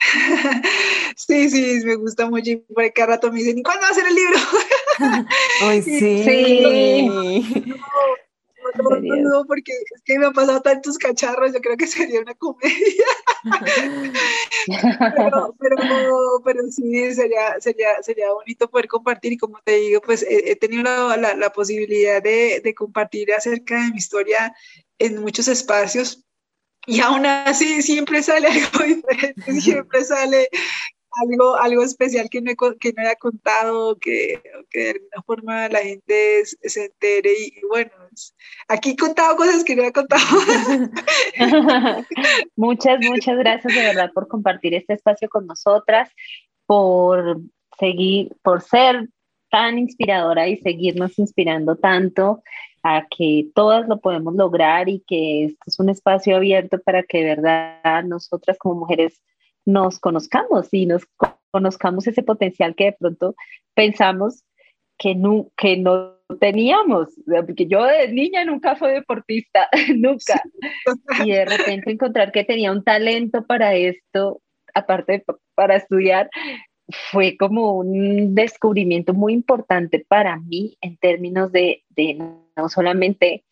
Sí, 1.16 1.50
sí, 1.50 1.80
me 1.84 1.96
gusta 1.96 2.30
mucho. 2.30 2.52
Y 2.52 2.56
por 2.56 2.92
cada 2.92 3.14
rato 3.14 3.32
me 3.32 3.40
dicen, 3.40 3.58
¿y 3.58 3.62
cuándo 3.62 3.82
va 3.82 3.88
a 3.88 3.94
ser 3.94 4.06
el 4.06 4.14
libro? 4.14 4.38
Ay, 5.62 5.82
sí. 5.82 5.98
sí. 5.98 7.08
No, 8.76 9.00
no, 9.00 9.16
no, 9.16 9.44
porque 9.46 9.72
es 9.72 10.02
que 10.04 10.18
me 10.18 10.26
han 10.26 10.32
pasado 10.32 10.60
tantos 10.60 10.98
cacharros, 10.98 11.52
yo 11.52 11.60
creo 11.60 11.76
que 11.76 11.86
sería 11.86 12.20
una 12.20 12.34
comedia. 12.34 13.06
pero, 15.16 15.54
pero, 15.58 15.76
pero, 16.44 16.62
sí, 16.70 17.14
sería, 17.14 17.58
sería, 17.60 18.02
sería 18.02 18.32
bonito 18.32 18.70
poder 18.70 18.86
compartir 18.86 19.32
y 19.32 19.38
como 19.38 19.58
te 19.64 19.72
digo, 19.76 20.00
pues 20.02 20.22
he, 20.22 20.52
he 20.52 20.56
tenido 20.56 20.82
la, 20.82 21.16
la, 21.16 21.34
la 21.34 21.50
posibilidad 21.50 22.22
de, 22.22 22.60
de, 22.62 22.74
compartir 22.74 23.32
acerca 23.32 23.82
de 23.82 23.90
mi 23.90 23.98
historia 23.98 24.54
en 24.98 25.20
muchos 25.20 25.48
espacios 25.48 26.27
y 26.88 27.00
aún 27.00 27.26
así 27.26 27.82
siempre 27.82 28.22
sale 28.22 28.48
algo 28.48 28.82
diferente, 28.82 29.60
siempre 29.60 30.02
sale 30.04 30.48
algo, 31.22 31.56
algo 31.56 31.82
especial 31.82 32.30
que 32.30 32.40
no, 32.40 32.50
he, 32.50 32.56
que 32.78 32.94
no 32.94 33.02
haya 33.02 33.14
contado, 33.16 33.98
que, 33.98 34.40
que 34.70 34.78
de 34.78 34.90
alguna 34.90 35.22
forma 35.26 35.68
la 35.68 35.80
gente 35.80 36.46
se 36.46 36.86
entere. 36.86 37.30
Y, 37.38 37.60
bueno, 37.68 37.90
aquí 38.68 38.90
he 38.90 38.96
contado 38.96 39.36
cosas 39.36 39.64
que 39.64 39.76
no 39.76 39.82
he 39.82 39.92
contado. 39.92 40.22
muchas, 42.56 43.00
muchas 43.00 43.36
gracias 43.36 43.74
de 43.74 43.82
verdad 43.82 44.10
por 44.14 44.26
compartir 44.26 44.74
este 44.74 44.94
espacio 44.94 45.28
con 45.28 45.46
nosotras, 45.46 46.10
por 46.64 47.38
seguir, 47.78 48.34
por 48.42 48.62
ser 48.62 49.10
tan 49.50 49.78
inspiradora 49.78 50.48
y 50.48 50.56
seguirnos 50.56 51.18
inspirando 51.18 51.76
tanto 51.76 52.42
a 52.82 53.06
que 53.08 53.48
todas 53.54 53.88
lo 53.88 54.00
podemos 54.00 54.34
lograr 54.34 54.88
y 54.88 55.02
que 55.06 55.44
esto 55.44 55.62
es 55.66 55.78
un 55.78 55.90
espacio 55.90 56.36
abierto 56.36 56.80
para 56.80 57.02
que 57.02 57.18
de 57.18 57.36
verdad 57.36 58.04
nosotras 58.04 58.58
como 58.58 58.80
mujeres 58.80 59.20
nos 59.64 59.98
conozcamos 59.98 60.68
y 60.72 60.86
nos 60.86 61.02
conozcamos 61.50 62.06
ese 62.06 62.22
potencial 62.22 62.74
que 62.74 62.84
de 62.84 62.96
pronto 62.98 63.34
pensamos 63.74 64.44
que 64.98 65.14
no, 65.14 65.50
que 65.56 65.76
no 65.76 66.16
teníamos, 66.40 67.08
porque 67.46 67.66
yo 67.66 67.84
de 67.84 68.12
niña 68.12 68.44
nunca 68.44 68.76
fui 68.76 68.90
deportista, 68.90 69.68
nunca. 69.96 70.42
Y 71.24 71.30
de 71.30 71.44
repente 71.44 71.90
encontrar 71.92 72.32
que 72.32 72.44
tenía 72.44 72.72
un 72.72 72.84
talento 72.84 73.46
para 73.46 73.74
esto, 73.74 74.40
aparte 74.74 75.24
para 75.54 75.76
estudiar, 75.76 76.28
fue 76.88 77.36
como 77.36 77.74
un 77.74 78.34
descubrimiento 78.34 79.12
muy 79.12 79.34
importante 79.34 80.04
para 80.06 80.38
mí 80.38 80.76
en 80.80 80.96
términos 80.96 81.52
de, 81.52 81.84
no 82.56 82.68
solamente 82.68 83.44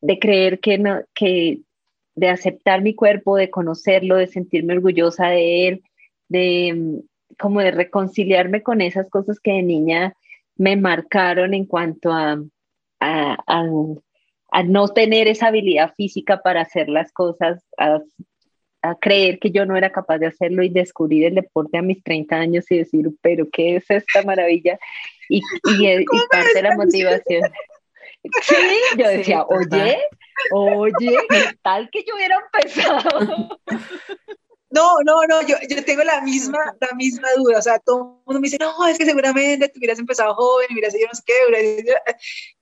de 0.00 0.18
creer 0.18 0.60
que, 0.60 0.78
no, 0.78 1.02
que 1.14 1.60
de 2.14 2.28
aceptar 2.28 2.82
mi 2.82 2.94
cuerpo, 2.94 3.36
de 3.36 3.50
conocerlo, 3.50 4.16
de 4.16 4.26
sentirme 4.26 4.74
orgullosa 4.74 5.28
de 5.28 5.68
él, 5.68 5.82
de 6.28 6.72
mm, 6.74 7.36
como 7.38 7.60
de 7.60 7.70
reconciliarme 7.70 8.62
con 8.62 8.80
esas 8.80 9.08
cosas 9.08 9.38
que 9.40 9.52
de 9.52 9.62
niña 9.62 10.14
me 10.56 10.76
marcaron 10.76 11.54
en 11.54 11.64
cuanto 11.64 12.12
a, 12.12 12.42
a, 13.00 14.62
no 14.64 14.88
tener 14.88 15.28
esa 15.28 15.46
habilidad 15.46 15.94
física 15.96 16.42
para 16.42 16.62
hacer 16.62 16.88
las 16.88 17.12
cosas, 17.12 17.64
creer 19.00 19.38
que 19.38 19.50
yo 19.50 19.66
no 19.66 19.76
era 19.76 19.90
capaz 19.90 20.18
de 20.18 20.26
hacerlo 20.26 20.62
y 20.62 20.68
descubrir 20.68 21.26
el 21.26 21.34
deporte 21.34 21.78
a 21.78 21.82
mis 21.82 22.02
30 22.02 22.36
años 22.36 22.70
y 22.70 22.78
decir, 22.78 23.08
pero 23.20 23.46
¿qué 23.52 23.76
es 23.76 23.90
esta 23.90 24.22
maravilla? 24.22 24.78
Y, 25.28 25.38
y, 25.38 25.86
y 26.00 26.04
parte 26.30 26.54
de 26.54 26.62
la 26.62 26.76
motivación. 26.76 27.42
Sí, 28.42 28.56
yo 28.96 29.08
decía, 29.08 29.44
oye, 29.44 29.98
oye, 30.52 31.16
tal 31.62 31.88
que 31.90 32.04
yo 32.06 32.14
hubiera 32.14 32.36
empezado? 32.36 33.60
No, 34.70 34.98
no, 35.04 35.26
no, 35.26 35.42
yo, 35.42 35.56
yo 35.68 35.84
tengo 35.84 36.04
la 36.04 36.20
misma, 36.20 36.58
la 36.80 36.94
misma 36.94 37.26
duda, 37.36 37.58
o 37.58 37.62
sea, 37.62 37.80
todo 37.80 37.98
el 37.98 38.24
mundo 38.24 38.40
me 38.40 38.46
dice, 38.46 38.58
no, 38.58 38.86
es 38.86 38.96
que 38.96 39.04
seguramente 39.04 39.68
tú 39.68 39.78
hubieras 39.78 39.98
empezado 39.98 40.32
joven, 40.34 40.68
hubieras 40.70 40.94
yo 40.94 41.06
no 41.08 41.14
sé 41.14 41.22
qué, 41.26 41.94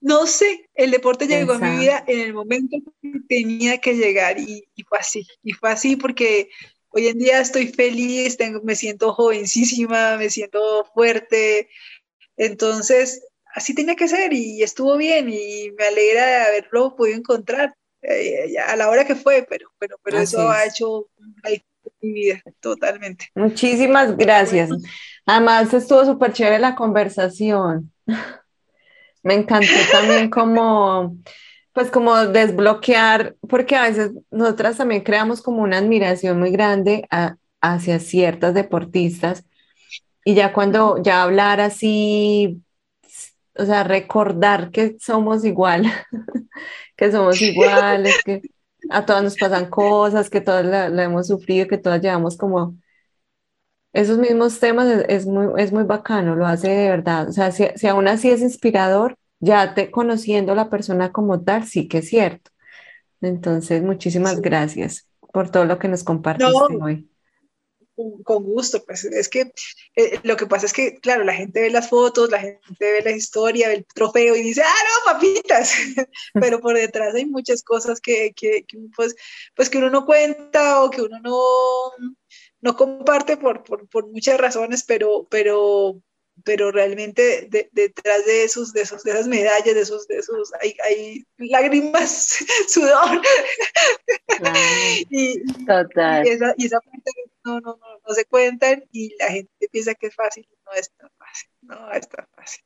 no 0.00 0.26
sé, 0.26 0.70
el 0.74 0.90
deporte 0.90 1.26
llegó 1.26 1.52
a 1.52 1.58
mi 1.58 1.80
vida 1.80 2.04
en 2.06 2.20
el 2.20 2.32
momento 2.32 2.78
que 3.02 3.12
tenía 3.28 3.78
que 3.78 3.94
llegar 3.94 4.38
y, 4.38 4.66
y, 4.74 4.82
fue 4.84 4.98
así, 4.98 5.26
y 5.42 5.52
fue 5.52 5.70
así 5.70 5.96
porque 5.96 6.48
hoy 6.88 7.08
en 7.08 7.18
día 7.18 7.40
estoy 7.40 7.68
feliz, 7.68 8.38
tengo, 8.38 8.62
me 8.62 8.74
siento 8.74 9.12
jovencísima, 9.12 10.16
me 10.16 10.30
siento 10.30 10.86
fuerte, 10.94 11.68
entonces 12.38 13.22
así 13.54 13.74
tenía 13.74 13.96
que 13.96 14.08
ser 14.08 14.32
y 14.32 14.62
estuvo 14.62 14.96
bien 14.96 15.28
y 15.28 15.72
me 15.72 15.84
alegra 15.84 16.26
de 16.26 16.36
haberlo 16.36 16.96
podido 16.96 17.18
encontrar 17.18 17.74
eh, 18.00 18.54
a 18.66 18.76
la 18.76 18.88
hora 18.88 19.04
que 19.04 19.14
fue, 19.14 19.46
pero, 19.48 19.70
pero, 19.78 19.98
pero 20.02 20.18
eso 20.20 20.48
ha 20.48 20.64
hecho 20.64 21.10
mi 22.00 22.12
vida 22.12 22.42
totalmente. 22.60 23.26
Muchísimas 23.34 24.16
gracias. 24.16 24.70
Además 25.26 25.72
estuvo 25.74 26.04
súper 26.04 26.32
chévere 26.32 26.58
la 26.58 26.74
conversación. 26.74 27.92
Me 29.22 29.34
encantó 29.34 29.72
también 29.90 30.30
como, 30.30 31.16
pues 31.72 31.90
como 31.90 32.16
desbloquear, 32.26 33.36
porque 33.48 33.76
a 33.76 33.82
veces 33.82 34.12
nosotras 34.30 34.76
también 34.76 35.02
creamos 35.02 35.42
como 35.42 35.62
una 35.62 35.78
admiración 35.78 36.38
muy 36.38 36.50
grande 36.50 37.06
hacia 37.60 37.98
ciertas 37.98 38.54
deportistas 38.54 39.44
y 40.24 40.34
ya 40.34 40.52
cuando 40.52 41.02
ya 41.02 41.22
hablar 41.22 41.60
así 41.60 42.62
o 43.58 43.66
sea, 43.66 43.82
recordar 43.82 44.70
que 44.70 44.96
somos 45.00 45.44
igual, 45.44 45.92
que 46.96 47.10
somos 47.10 47.40
iguales, 47.42 48.16
que 48.24 48.40
a 48.90 49.06
todas 49.06 49.22
nos 49.22 49.36
pasan 49.36 49.70
cosas, 49.70 50.30
que 50.30 50.40
todas 50.40 50.64
la, 50.64 51.04
hemos 51.04 51.28
sufrido, 51.28 51.66
que 51.68 51.78
todas 51.78 52.00
llevamos 52.00 52.36
como 52.36 52.76
esos 53.92 54.18
mismos 54.18 54.60
temas, 54.60 55.04
es, 55.08 55.26
muy, 55.26 55.60
es 55.60 55.72
muy 55.72 55.84
bacano, 55.84 56.36
lo 56.36 56.46
hace 56.46 56.68
de 56.68 56.90
verdad. 56.90 57.28
O 57.28 57.32
sea, 57.32 57.50
si, 57.50 57.66
si 57.74 57.86
aún 57.86 58.06
así 58.06 58.30
es 58.30 58.40
inspirador, 58.40 59.16
ya 59.40 59.74
te 59.74 59.90
conociendo 59.90 60.54
la 60.54 60.70
persona 60.70 61.10
como 61.12 61.42
tal, 61.42 61.64
sí 61.64 61.88
que 61.88 61.98
es 61.98 62.08
cierto. 62.08 62.50
Entonces, 63.20 63.82
muchísimas 63.82 64.40
gracias 64.40 65.08
por 65.32 65.50
todo 65.50 65.64
lo 65.64 65.78
que 65.78 65.88
nos 65.88 66.04
compartiste 66.04 66.76
hoy 66.80 67.08
con 68.24 68.44
gusto, 68.44 68.84
pues 68.84 69.04
es 69.04 69.28
que 69.28 69.52
eh, 69.96 70.20
lo 70.22 70.36
que 70.36 70.46
pasa 70.46 70.66
es 70.66 70.72
que, 70.72 70.96
claro, 71.00 71.24
la 71.24 71.34
gente 71.34 71.60
ve 71.60 71.70
las 71.70 71.88
fotos, 71.88 72.30
la 72.30 72.40
gente 72.40 72.62
ve 72.80 73.02
la 73.02 73.10
historia, 73.10 73.68
ve 73.68 73.74
el 73.74 73.86
trofeo 73.86 74.36
y 74.36 74.42
dice, 74.42 74.62
ah, 74.62 74.74
no, 74.84 75.12
papitas, 75.12 75.72
pero 76.34 76.60
por 76.60 76.76
detrás 76.76 77.14
hay 77.14 77.26
muchas 77.26 77.62
cosas 77.62 78.00
que, 78.00 78.32
que, 78.34 78.64
pues, 78.94 79.14
pues 79.54 79.68
que 79.68 79.78
uno 79.78 79.90
no 79.90 80.06
cuenta 80.06 80.82
o 80.82 80.90
que 80.90 81.02
uno 81.02 81.18
no, 81.20 81.40
no 82.60 82.76
comparte 82.76 83.36
por, 83.36 83.64
por, 83.64 83.88
por 83.88 84.06
muchas 84.08 84.38
razones, 84.38 84.84
pero, 84.84 85.26
pero, 85.30 86.00
pero 86.44 86.70
realmente 86.70 87.48
detrás 87.72 88.26
de 88.26 88.44
esos, 88.44 88.72
de 88.72 88.82
esos, 88.82 89.02
de 89.02 89.12
esas 89.12 89.26
medallas, 89.26 89.74
de 89.74 89.80
esos, 89.80 90.06
de 90.06 90.18
esos, 90.18 90.52
hay, 90.60 90.76
hay 90.84 91.24
lágrimas, 91.38 92.38
sudor. 92.68 93.20
y, 95.10 95.42
Total. 95.64 96.26
Y 96.26 96.30
esa, 96.30 96.54
y 96.56 96.66
esa 96.66 96.80
parte 96.80 97.12
no, 97.48 97.60
no, 97.60 97.76
no, 97.76 97.86
no 98.06 98.14
se 98.14 98.24
cuentan 98.26 98.84
y 98.92 99.14
la 99.18 99.28
gente 99.28 99.68
piensa 99.70 99.94
que 99.94 100.08
es 100.08 100.14
fácil, 100.14 100.46
no 100.66 100.72
es 100.72 100.92
tan 100.92 101.10
fácil, 101.18 101.50
no 101.62 101.92
es 101.92 102.08
tan 102.08 102.26
fácil. 102.34 102.64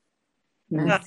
No, 0.69 0.99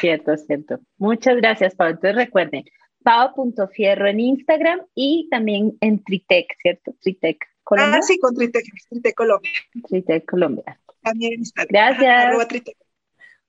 Cierto, 0.00 0.36
cierto. 0.36 0.80
Muchas 0.98 1.36
gracias, 1.36 1.76
Pau. 1.76 1.88
Entonces 1.88 2.16
recuerden, 2.16 2.64
pau.fierro 3.04 4.08
en 4.08 4.18
Instagram 4.18 4.80
y 4.94 5.28
también 5.30 5.78
en 5.80 6.02
Tritec, 6.02 6.46
¿cierto? 6.60 6.94
Tritec 7.00 7.38
Colombia. 7.62 7.98
Ah, 7.98 8.02
sí, 8.02 8.18
con 8.18 8.34
Tritec, 8.34 8.64
Tritec 8.90 9.14
Colombia. 9.14 9.50
Tritec 9.88 10.28
Colombia. 10.28 10.80
También 11.02 11.34
en 11.34 11.38
Instagram. 11.40 11.68
Gracias. 11.70 12.48
Tritec. 12.48 12.76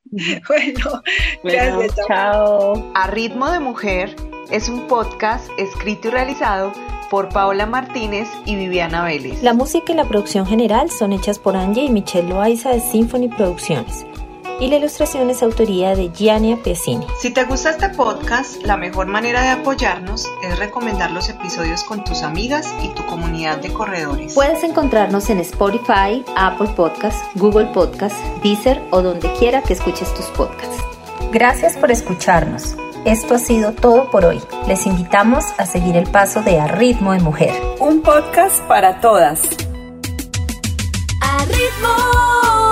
Bueno, 0.47 1.01
gracias. 1.43 2.07
chao. 2.07 2.91
A 2.93 3.07
Ritmo 3.09 3.49
de 3.49 3.59
Mujer 3.59 4.15
es 4.51 4.69
un 4.69 4.87
podcast 4.87 5.47
escrito 5.57 6.07
y 6.07 6.11
realizado 6.11 6.73
por 7.09 7.29
Paola 7.29 7.65
Martínez 7.65 8.27
y 8.45 8.55
Viviana 8.55 9.03
Vélez. 9.03 9.43
La 9.43 9.53
música 9.53 9.91
y 9.91 9.95
la 9.95 10.05
producción 10.05 10.45
general 10.45 10.89
son 10.89 11.13
hechas 11.13 11.37
por 11.37 11.55
Angie 11.55 11.83
y 11.83 11.89
Michelle 11.89 12.29
Loaiza 12.29 12.71
de 12.71 12.79
Symphony 12.79 13.27
Producciones. 13.27 14.05
Y 14.59 14.67
la 14.67 14.77
ilustración 14.77 15.29
es 15.29 15.43
autoría 15.43 15.95
de 15.95 16.09
Giannia 16.09 16.57
Piacini. 16.63 17.05
Si 17.19 17.31
te 17.31 17.43
gusta 17.43 17.71
este 17.71 17.89
podcast, 17.89 18.63
la 18.63 18.77
mejor 18.77 19.07
manera 19.07 19.41
de 19.41 19.49
apoyarnos 19.49 20.27
es 20.43 20.57
recomendar 20.57 21.11
los 21.11 21.29
episodios 21.29 21.83
con 21.83 22.03
tus 22.03 22.23
amigas 22.23 22.73
y 22.81 22.89
tu 22.89 23.05
comunidad 23.05 23.57
de 23.57 23.73
corredores. 23.73 24.33
Puedes 24.33 24.63
encontrarnos 24.63 25.29
en 25.29 25.39
Spotify, 25.39 26.23
Apple 26.35 26.69
Podcasts, 26.75 27.23
Google 27.35 27.65
Podcasts, 27.73 28.17
Deezer 28.41 28.81
o 28.91 29.01
donde 29.01 29.31
quiera 29.33 29.61
que 29.61 29.73
escuches 29.73 30.13
tus 30.13 30.25
podcasts. 30.27 30.83
Gracias 31.31 31.75
por 31.77 31.91
escucharnos. 31.91 32.75
Esto 33.05 33.35
ha 33.35 33.37
sido 33.37 33.73
todo 33.73 34.09
por 34.09 34.23
hoy. 34.23 34.39
Les 34.65 34.85
invitamos 34.85 35.43
a 35.57 35.65
seguir 35.65 35.97
el 35.97 36.09
paso 36.09 36.41
de 36.41 36.61
A 36.61 36.67
Ritmo 36.67 37.11
de 37.11 37.19
Mujer. 37.19 37.51
Un 37.81 38.01
podcast 38.01 38.61
para 38.61 39.01
todas. 39.01 39.41
A 41.21 41.45
Ritmo 41.45 42.62